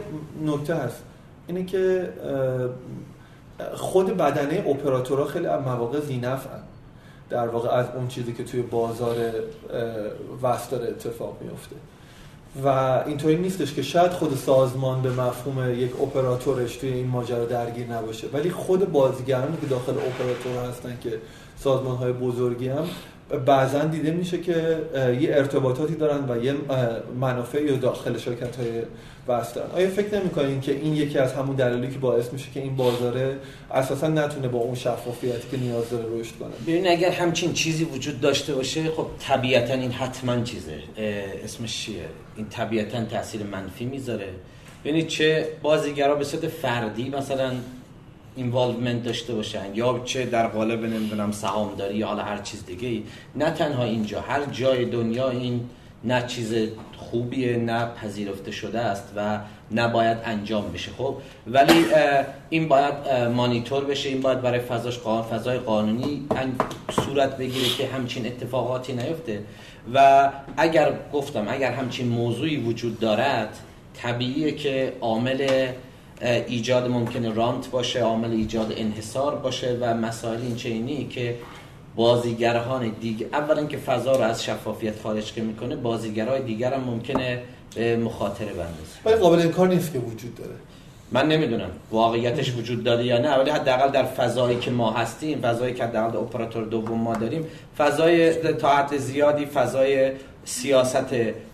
نکته 0.53 0.75
هست. 0.75 1.03
اینه 1.47 1.65
که 1.65 2.09
خود 3.73 4.17
بدنه 4.17 4.63
اپراتورها 4.67 5.25
خیلی 5.25 5.47
از 5.47 5.61
مواقع 5.61 5.99
زینفعن 5.99 6.59
در 7.29 7.47
واقع 7.47 7.69
از 7.69 7.85
اون 7.95 8.07
چیزی 8.07 8.33
که 8.33 8.43
توی 8.43 8.61
بازار 8.61 9.15
وست 10.41 10.71
داره 10.71 10.87
اتفاق 10.87 11.37
میفته 11.41 11.75
و 12.63 12.67
اینطوری 13.07 13.35
نیستش 13.35 13.73
که 13.73 13.81
شاید 13.81 14.11
خود 14.11 14.35
سازمان 14.35 15.01
به 15.01 15.09
مفهوم 15.09 15.79
یک 15.79 16.01
اپراتورش 16.01 16.75
توی 16.75 16.93
این 16.93 17.07
ماجرا 17.07 17.45
درگیر 17.45 17.87
نباشه. 17.87 18.27
ولی 18.33 18.51
خود 18.51 18.91
بازیگرانی 18.91 19.57
که 19.61 19.67
داخل 19.67 19.91
اپراتور 19.91 20.69
هستن 20.69 20.97
که 21.03 21.19
سازمان 21.57 21.95
های 21.95 22.11
بزرگی 22.11 22.67
هم 22.67 22.85
بعضا 23.45 23.79
دیده 23.79 24.11
میشه 24.11 24.41
که 24.41 24.81
یه 25.19 25.35
ارتباطاتی 25.35 25.95
دارن 25.95 26.29
و 26.29 26.43
یه 26.43 26.55
منافعی 27.19 27.67
رو 27.67 27.77
داخل 27.77 28.17
شرکت 28.17 28.55
های 28.55 28.81
دارن. 29.27 29.71
آیا 29.75 29.89
فکر 29.89 30.19
نمی‌کنین 30.19 30.61
که 30.61 30.71
این 30.71 30.95
یکی 30.95 31.17
از 31.17 31.33
همون 31.33 31.55
دلایلی 31.55 31.93
که 31.93 31.99
باعث 31.99 32.33
میشه 32.33 32.45
که 32.53 32.59
این 32.59 32.75
بازاره 32.75 33.37
اساسا 33.71 34.07
نتونه 34.07 34.47
با 34.47 34.59
اون 34.59 34.75
شفافیتی 34.75 35.49
که 35.51 35.57
نیاز 35.57 35.89
داره 35.89 36.05
رشد 36.19 36.31
کنه؟ 36.39 36.49
ببین 36.67 36.87
اگر 36.87 37.09
همچین 37.11 37.53
چیزی 37.53 37.83
وجود 37.83 38.21
داشته 38.21 38.55
باشه 38.55 38.83
خب 38.91 39.07
طبیعتا 39.19 39.73
این 39.73 39.91
حتما 39.91 40.41
چیزه. 40.41 40.77
اسمش 41.43 41.85
چیه؟ 41.85 42.05
این 42.37 42.49
طبیعتا 42.49 43.05
تاثیر 43.05 43.43
منفی 43.43 43.85
می‌ذاره. 43.85 44.29
ببینید 44.83 45.07
چه 45.07 45.47
بازیگرا 45.61 46.15
به 46.15 46.23
صورت 46.23 46.47
فردی 46.47 47.09
مثلا 47.09 47.51
اینوالومنت 48.35 49.03
داشته 49.03 49.33
باشن 49.33 49.75
یا 49.75 50.01
چه 50.05 50.25
در 50.25 50.47
قالب 50.47 50.85
نمی‌دونم 50.85 51.31
سهامداری 51.31 51.97
یا 51.97 52.07
حالا 52.07 52.23
هر 52.23 52.37
چیز 52.37 52.65
دیگه 52.65 53.03
نه 53.35 53.51
تنها 53.51 53.83
اینجا 53.83 54.21
هر 54.21 54.45
جای 54.45 54.85
دنیا 54.85 55.29
این 55.29 55.61
نه 56.03 56.23
چیز 56.27 56.53
خوبیه 57.17 57.57
نه 57.57 57.85
پذیرفته 57.85 58.51
شده 58.51 58.79
است 58.79 59.13
و 59.15 59.39
نباید 59.71 60.17
انجام 60.25 60.71
بشه. 60.71 60.91
خب 60.97 61.15
ولی 61.47 61.85
این 62.49 62.67
باید 62.67 62.93
مانیتور 63.35 63.83
بشه. 63.85 64.09
این 64.09 64.21
باید 64.21 64.41
برای 64.41 64.59
فضاش 64.59 64.97
قا- 64.99 65.33
فضای 65.33 65.57
قانونی 65.57 66.25
ان- 66.31 66.55
صورت 67.05 67.37
بگیره 67.37 67.67
که 67.77 67.87
همچین 67.87 68.25
اتفاقاتی 68.25 68.93
نیفته. 68.93 69.39
و 69.93 70.29
اگر 70.57 70.93
گفتم 71.13 71.45
اگر 71.49 71.71
همچین 71.71 72.07
موضوعی 72.07 72.57
وجود 72.57 72.99
دارد 72.99 73.59
طبیعیه 74.01 74.51
که 74.51 74.93
عامل 75.01 75.67
ایجاد 76.47 76.89
ممکنه 76.91 77.33
رانت 77.33 77.71
باشه 77.71 77.99
عامل 78.01 78.31
ایجاد 78.31 78.73
انحصار 78.77 79.35
باشه 79.35 79.77
و 79.81 79.93
مسائل 79.93 80.41
این 80.41 80.55
چینی 80.55 81.07
که 81.07 81.35
بازیگران 81.95 82.91
دیگه 83.01 83.25
اولا 83.33 83.65
که 83.65 83.77
فضا 83.77 84.15
رو 84.15 84.21
از 84.21 84.43
شفافیت 84.43 84.99
خارج 85.03 85.33
که 85.33 85.41
می‌کنه 85.41 85.75
بازیگرای 85.75 86.41
دیگر 86.41 86.73
هم 86.73 86.83
ممکنه 86.83 87.41
به 87.75 87.97
مخاطره 87.97 88.47
بندازه. 88.47 88.99
ولی 89.05 89.15
قابل 89.15 89.41
انکار 89.41 89.67
نیست 89.67 89.93
که 89.93 89.99
وجود 89.99 90.35
داره. 90.35 90.55
من 91.11 91.27
نمی‌دونم 91.27 91.69
واقعیتش 91.91 92.53
وجود 92.55 92.83
داره 92.83 93.05
یا 93.05 93.17
نه 93.17 93.35
ولی 93.35 93.49
حداقل 93.49 93.89
در 93.89 94.03
فضایی 94.03 94.59
که 94.59 94.71
ما 94.71 94.91
هستیم 94.91 95.41
فضایی 95.41 95.73
که 95.73 95.83
حداقل 95.83 96.17
اپراتور 96.17 96.63
دوم 96.63 96.99
ما 96.99 97.15
داریم 97.15 97.45
فضای 97.77 98.33
تا 98.33 98.75
حد 98.75 98.97
زیادی 98.97 99.45
فضای 99.45 100.11
سیاست 100.45 101.13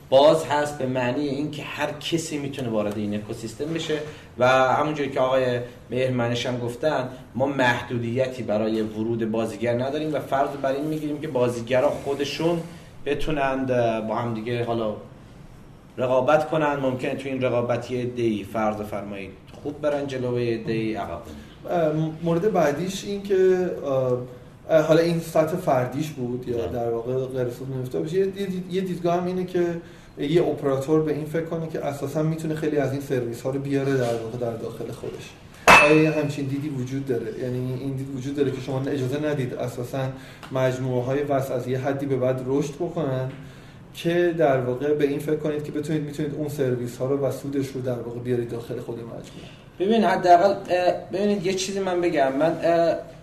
باز 0.10 0.46
هست 0.46 0.78
به 0.78 0.86
معنی 0.86 1.28
اینکه 1.28 1.64
هر 1.64 1.92
کسی 1.92 2.38
می‌تونه 2.38 2.70
وارد 2.70 2.98
این 2.98 3.16
اکوسیستم 3.16 3.66
بشه 3.66 4.00
و 4.38 4.48
همونجوری 4.48 5.10
که 5.10 5.20
آقای 5.20 5.60
مهرمنش 5.92 6.46
هم 6.46 6.60
گفتن 6.60 7.10
ما 7.36 7.46
محدودیتی 7.46 8.44
برای 8.44 8.82
ورود 8.82 9.32
بازیگر 9.32 9.74
نداریم 9.74 10.14
و 10.14 10.20
فرض 10.20 10.50
بر 10.62 10.72
این 10.72 10.86
می‌گیریم 10.86 11.22
که 11.22 11.28
بازیگرا 11.28 11.90
خودشون 11.90 12.60
بتونند 13.06 13.68
با 14.08 14.16
هم 14.16 14.34
دیگه 14.34 14.66
حالا 14.66 14.96
رقابت 15.98 16.50
کنن. 16.50 16.76
ممکنه 16.76 17.16
تو 17.16 17.30
این 17.30 17.42
رقابتی 17.42 18.06
دی 18.06 18.44
فرض 18.54 18.76
فرمایید 18.82 19.32
خوب 19.64 19.82
برن 19.82 20.08
جلوی 20.08 20.58
دی 20.58 20.94
عقب. 20.94 21.22
مورد 22.24 22.54
بعدیش 22.54 23.06
این 23.06 23.24
که 23.24 23.70
حالا 24.88 25.02
این 25.02 25.20
سطح 25.20 25.56
فردیش 25.58 26.10
بود 26.10 26.48
یا 26.48 26.68
در 26.68 26.90
واقع 26.90 27.14
غیر 27.26 27.50
سود 27.50 27.74
نمیفته 27.74 28.14
یه, 28.18 28.26
دید- 28.26 28.74
یه 28.74 28.82
دیدگاه 28.82 29.18
هم 29.18 29.26
اینه 29.26 29.44
که 29.46 29.66
یه 30.20 30.44
اپراتور 30.44 31.02
به 31.02 31.14
این 31.14 31.26
فکر 31.26 31.46
کنه 31.46 31.68
که 31.68 31.86
اساسا 31.86 32.24
می‌تونه 32.24 32.56
خیلی 32.56 32.78
از 32.78 32.92
این 32.92 33.02
سرویس 33.02 33.42
ها 33.42 33.50
رو 33.50 33.60
بیاره 33.60 33.98
در 33.98 34.16
واقع 34.16 34.38
در 34.38 34.58
داخل 34.58 34.92
خودش. 34.92 35.30
آیا 35.92 36.12
همچین 36.12 36.46
دیدی 36.46 36.70
وجود 36.70 37.06
داره؟ 37.06 37.40
یعنی 37.44 37.74
این 37.80 37.94
دید 37.94 38.16
وجود 38.16 38.36
داره 38.36 38.52
که 38.52 38.62
شما 38.62 38.82
اجازه 38.82 39.20
ندید 39.26 39.54
اساسا 39.54 40.10
مجموعه 40.52 41.06
های 41.06 41.24
وس 41.24 41.52
از 41.52 41.68
یه 41.68 41.80
حدی 41.80 42.06
به 42.06 42.16
بعد 42.16 42.42
رشد 42.48 42.76
بکنن 42.76 43.32
که 43.94 44.36
در 44.38 44.62
واقع 44.62 44.94
به 44.94 45.08
این 45.08 45.20
فکر 45.20 45.36
کنید 45.36 45.64
که 45.64 45.72
بتونید 45.72 46.04
می‌تونید 46.04 46.36
اون 46.36 46.50
سرویس 46.50 46.98
ها 46.98 47.06
رو 47.06 47.26
و 47.26 47.32
سودش 47.32 47.68
رو 47.68 47.82
در 47.82 48.00
واقع 48.00 48.20
بیارید 48.20 48.50
داخل 48.50 48.80
خود 48.80 48.98
مجموعه. 48.98 49.50
ببین 49.80 50.04
حداقل 50.04 50.54
ببینید 51.14 51.46
یه 51.46 51.54
چیزی 51.54 51.80
من 51.80 52.02
بگم. 52.02 52.34
من 52.38 52.56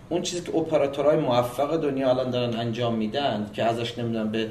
اون 0.09 0.23
چیزی 0.23 0.43
که 0.43 0.57
اپراتورهای 0.57 1.17
موفق 1.17 1.77
دنیا 1.77 2.11
الان 2.11 2.31
دارن 2.31 2.57
انجام 2.57 2.95
میدن 2.95 3.51
که 3.53 3.65
ازش 3.65 3.99
نمی‌دونم 3.99 4.31
به 4.31 4.49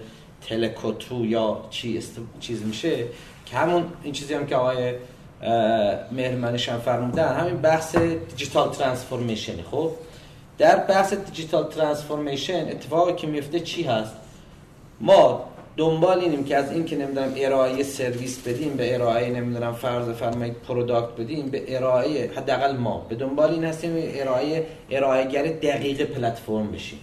تلکوتو 0.50 1.26
یا 1.26 1.66
چی 1.70 1.98
است... 1.98 2.18
چیز 2.40 2.66
میشه 2.66 3.06
که 3.46 3.56
همون 3.56 3.84
این 4.04 4.14
چیزی 4.14 4.34
هم 4.34 4.48
که 4.48 4.56
آقای 4.56 4.94
مهرمنش 6.12 6.70
هم 6.70 6.80
فرمودن 6.80 7.36
همین 7.36 7.58
بحث 7.58 7.96
دیجیتال 7.96 8.72
ترانسفورمیشن 8.72 9.62
خب 9.72 9.92
در 10.58 10.76
بحث 10.76 11.14
digital 11.14 11.64
transformation 11.64 12.68
اتفاقی 12.70 13.14
که 13.14 13.28
میفته 13.28 13.60
چی 13.60 13.84
هست؟ 13.84 14.14
ما 15.02 15.46
دنبال 15.78 16.20
اینیم 16.20 16.44
که 16.44 16.56
از 16.56 16.72
این 16.72 16.86
که 16.86 16.96
نمی‌دونم 16.96 17.34
ارائه 17.38 17.84
سرویس 17.84 18.40
بدیم 18.40 18.74
به 18.74 18.96
ارائه 18.96 19.30
نمی‌دونم 19.30 19.74
فرض 19.74 20.10
فرمایید 20.10 20.56
product 20.68 21.22
بدیم 21.22 21.50
به 21.50 21.76
ارائه 21.76 22.32
حداقل 22.36 22.78
ما. 22.78 23.06
به 23.10 23.16
دنبال 23.16 23.52
این 23.52 23.64
هستیم 23.64 23.92
ارائه 23.98 24.66
ارائه‌گر 24.92 25.44
در 25.44 25.60
حقیقت 25.60 26.02
پلتفرم 26.02 26.72
بشیم. 26.72 27.00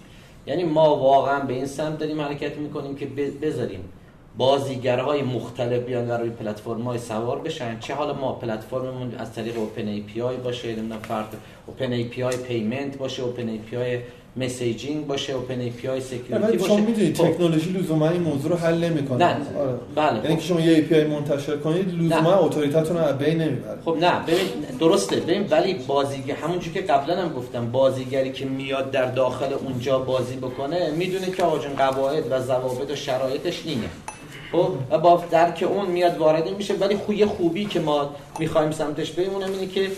یعنی 0.47 0.65
ما 0.65 0.97
واقعا 0.97 1.41
به 1.41 1.55
این 1.55 1.67
سمت 1.67 1.99
داریم 1.99 2.21
حرکت 2.21 2.57
می‌کنیم 2.57 2.97
که 2.97 3.07
بذاریم 3.43 3.81
بازیگرهای 4.37 5.23
مختلف 5.23 5.83
بیان 5.83 6.11
روی 6.11 6.31
پلتفرم 6.31 6.83
های 6.83 6.99
سوار 6.99 7.39
بشن. 7.39 7.79
چه 7.79 7.95
حالا 7.95 8.15
ما 8.15 8.33
پلتفرممون 8.33 9.15
از 9.15 9.35
طریق 9.35 9.59
open 9.59 9.89
API 9.89 10.37
باشه 10.37 10.69
نمی‌دونم 10.69 11.01
فرض 11.01 11.27
open 11.67 11.93
API 11.93 12.23
payment 12.23 12.99
باشه 12.99 13.23
open 13.23 13.49
API 13.49 13.77
messaging 13.77 15.07
باشه 15.07 15.33
open 15.33 15.61
API 15.61 15.89
security 15.89 16.57
باشه. 16.57 16.69
شما 16.69 16.77
می‌دونید 16.77 17.17
خب. 17.17 17.29
تکنولوژی 17.29 17.71
لزوما 17.71 18.09
این 18.09 18.23
موضوع 18.23 18.51
رو 18.51 18.57
حل 18.57 18.85
نمی‌کنه. 18.85 19.25
نه 19.25 19.37
آره. 19.59 19.75
بله 19.95 20.25
یعنی 20.25 20.37
که 20.37 20.43
شما 20.43 20.61
یه 20.61 20.73
API 20.73 21.05
منتشر 21.05 21.57
کنید 21.57 21.95
لزوما 21.95 22.35
authority 22.35 22.81
تون 22.81 22.97
رو 22.97 23.13
بین 23.13 23.39
نمی‌بره. 23.41 23.79
خب 23.85 23.97
نه 24.01 24.13
ببین 24.27 24.79
درسته. 24.81 25.17
ببین 25.17 25.47
ولی 25.51 25.75
بازیگر 25.75 26.35
همونجوری 26.35 26.81
که 26.81 26.81
قبلا 26.81 27.23
هم 27.23 27.33
گفتم 27.33 27.71
بازیگری 27.71 28.33
که 28.33 28.45
میاد 28.45 28.91
در 28.91 29.11
داخل 29.11 29.53
اونجا 29.53 29.99
بازی 29.99 30.37
بکنه 30.37 30.91
می‌دونه 30.91 31.31
که 31.31 31.43
آقا 31.43 31.59
قواعد 31.79 32.25
و 32.31 32.41
ضوابط 32.41 32.91
و 32.91 32.97
شرایطش 32.97 33.63
اینه. 33.65 33.89
خب 34.53 34.97
با 35.03 35.25
درک 35.31 35.65
اون 35.69 35.87
میاد 35.91 36.19
وارد 36.19 36.57
میشه 36.57 36.75
ولی 36.75 36.97
خوی 36.97 37.25
خوبی 37.25 37.65
که 37.65 37.81
ما 37.81 38.11
می‌خوایم 38.39 38.71
سمتش 38.71 39.11
بریم 39.11 39.31
اونم 39.31 39.53
اینه 39.53 39.67
که 39.67 39.89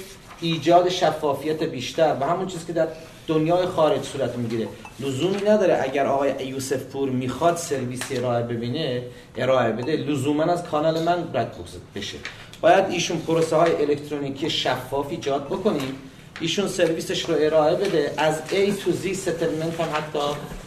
ایجاد 0.41 0.89
شفافیت 0.89 1.63
بیشتر 1.63 2.17
و 2.21 2.27
همون 2.27 2.47
چیزی 2.47 2.67
که 2.67 2.73
در 2.73 2.89
دنیای 3.27 3.67
خارج 3.67 4.03
صورت 4.03 4.37
می‌گیره. 4.37 4.69
لزومی 5.01 5.43
نداره 5.43 5.81
اگر 5.83 6.07
آقای 6.07 6.47
یوسف 6.47 6.83
پور 6.83 7.11
می‌خواد 7.11 7.57
سرویسی 7.57 8.17
ارائه 8.17 8.43
ببینه 8.43 9.03
ارائه 9.37 9.73
بده 9.73 9.97
لزوما 9.97 10.45
از 10.45 10.63
کانال 10.63 11.03
من 11.03 11.19
رد 11.35 11.57
بشه. 11.95 12.19
باید 12.61 12.85
ایشون 12.91 13.19
پروسه 13.19 13.57
های 13.57 13.73
الکترونیکی 13.75 14.51
شفاف 14.51 15.07
ایجاد 15.11 15.47
بکنیم. 15.47 15.97
ایشون 16.41 16.69
سرویسش 16.69 17.25
رو 17.25 17.35
ارائه 17.39 17.77
بده. 17.77 18.13
از 18.17 18.39
A 18.51 18.71
to 18.81 19.07
Z 19.07 19.13
ستلمنت 19.13 19.81
هم 19.81 19.89
حتی 19.93 20.19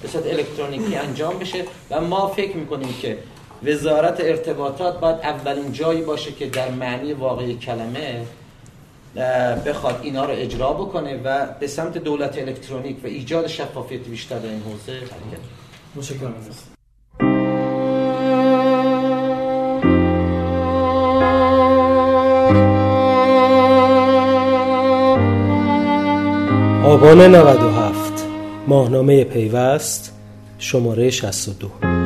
به 0.01 0.07
صورت 0.07 0.25
الکترونیکی 0.25 0.95
انجام 0.95 1.39
بشه. 1.39 1.63
و 1.91 2.01
ما 2.01 2.27
فکر 2.27 2.57
می‌کنیم 2.57 2.93
که 3.01 3.17
وزارت 3.63 4.19
ارتباطات 4.19 4.99
باید 4.99 5.15
اولین 5.23 5.71
جایی 5.71 6.01
باشه 6.01 6.31
که 6.31 6.45
در 6.45 6.71
معنی 6.71 7.13
واقعی 7.13 7.55
کلمه 7.55 8.25
بخواد 9.65 9.99
اینا 10.03 10.25
رو 10.25 10.33
اجرا 10.33 10.73
بکنه 10.73 11.21
و 11.23 11.45
به 11.59 11.67
سمت 11.67 11.97
دولت 11.97 12.37
الکترونیک 12.37 13.03
و 13.03 13.07
ایجاد 13.07 13.47
شفافیت 13.47 14.01
بیشتر 14.01 14.39
در 14.39 14.49
این 14.49 14.61
حوزه 14.61 14.91
حرکت 14.91 15.41
متشکرم 15.95 16.33
آبان 26.83 27.21
97 27.21 28.25
ماهنامه 28.67 29.23
پیوست 29.23 30.13
شماره 30.59 31.09
62 31.09 31.96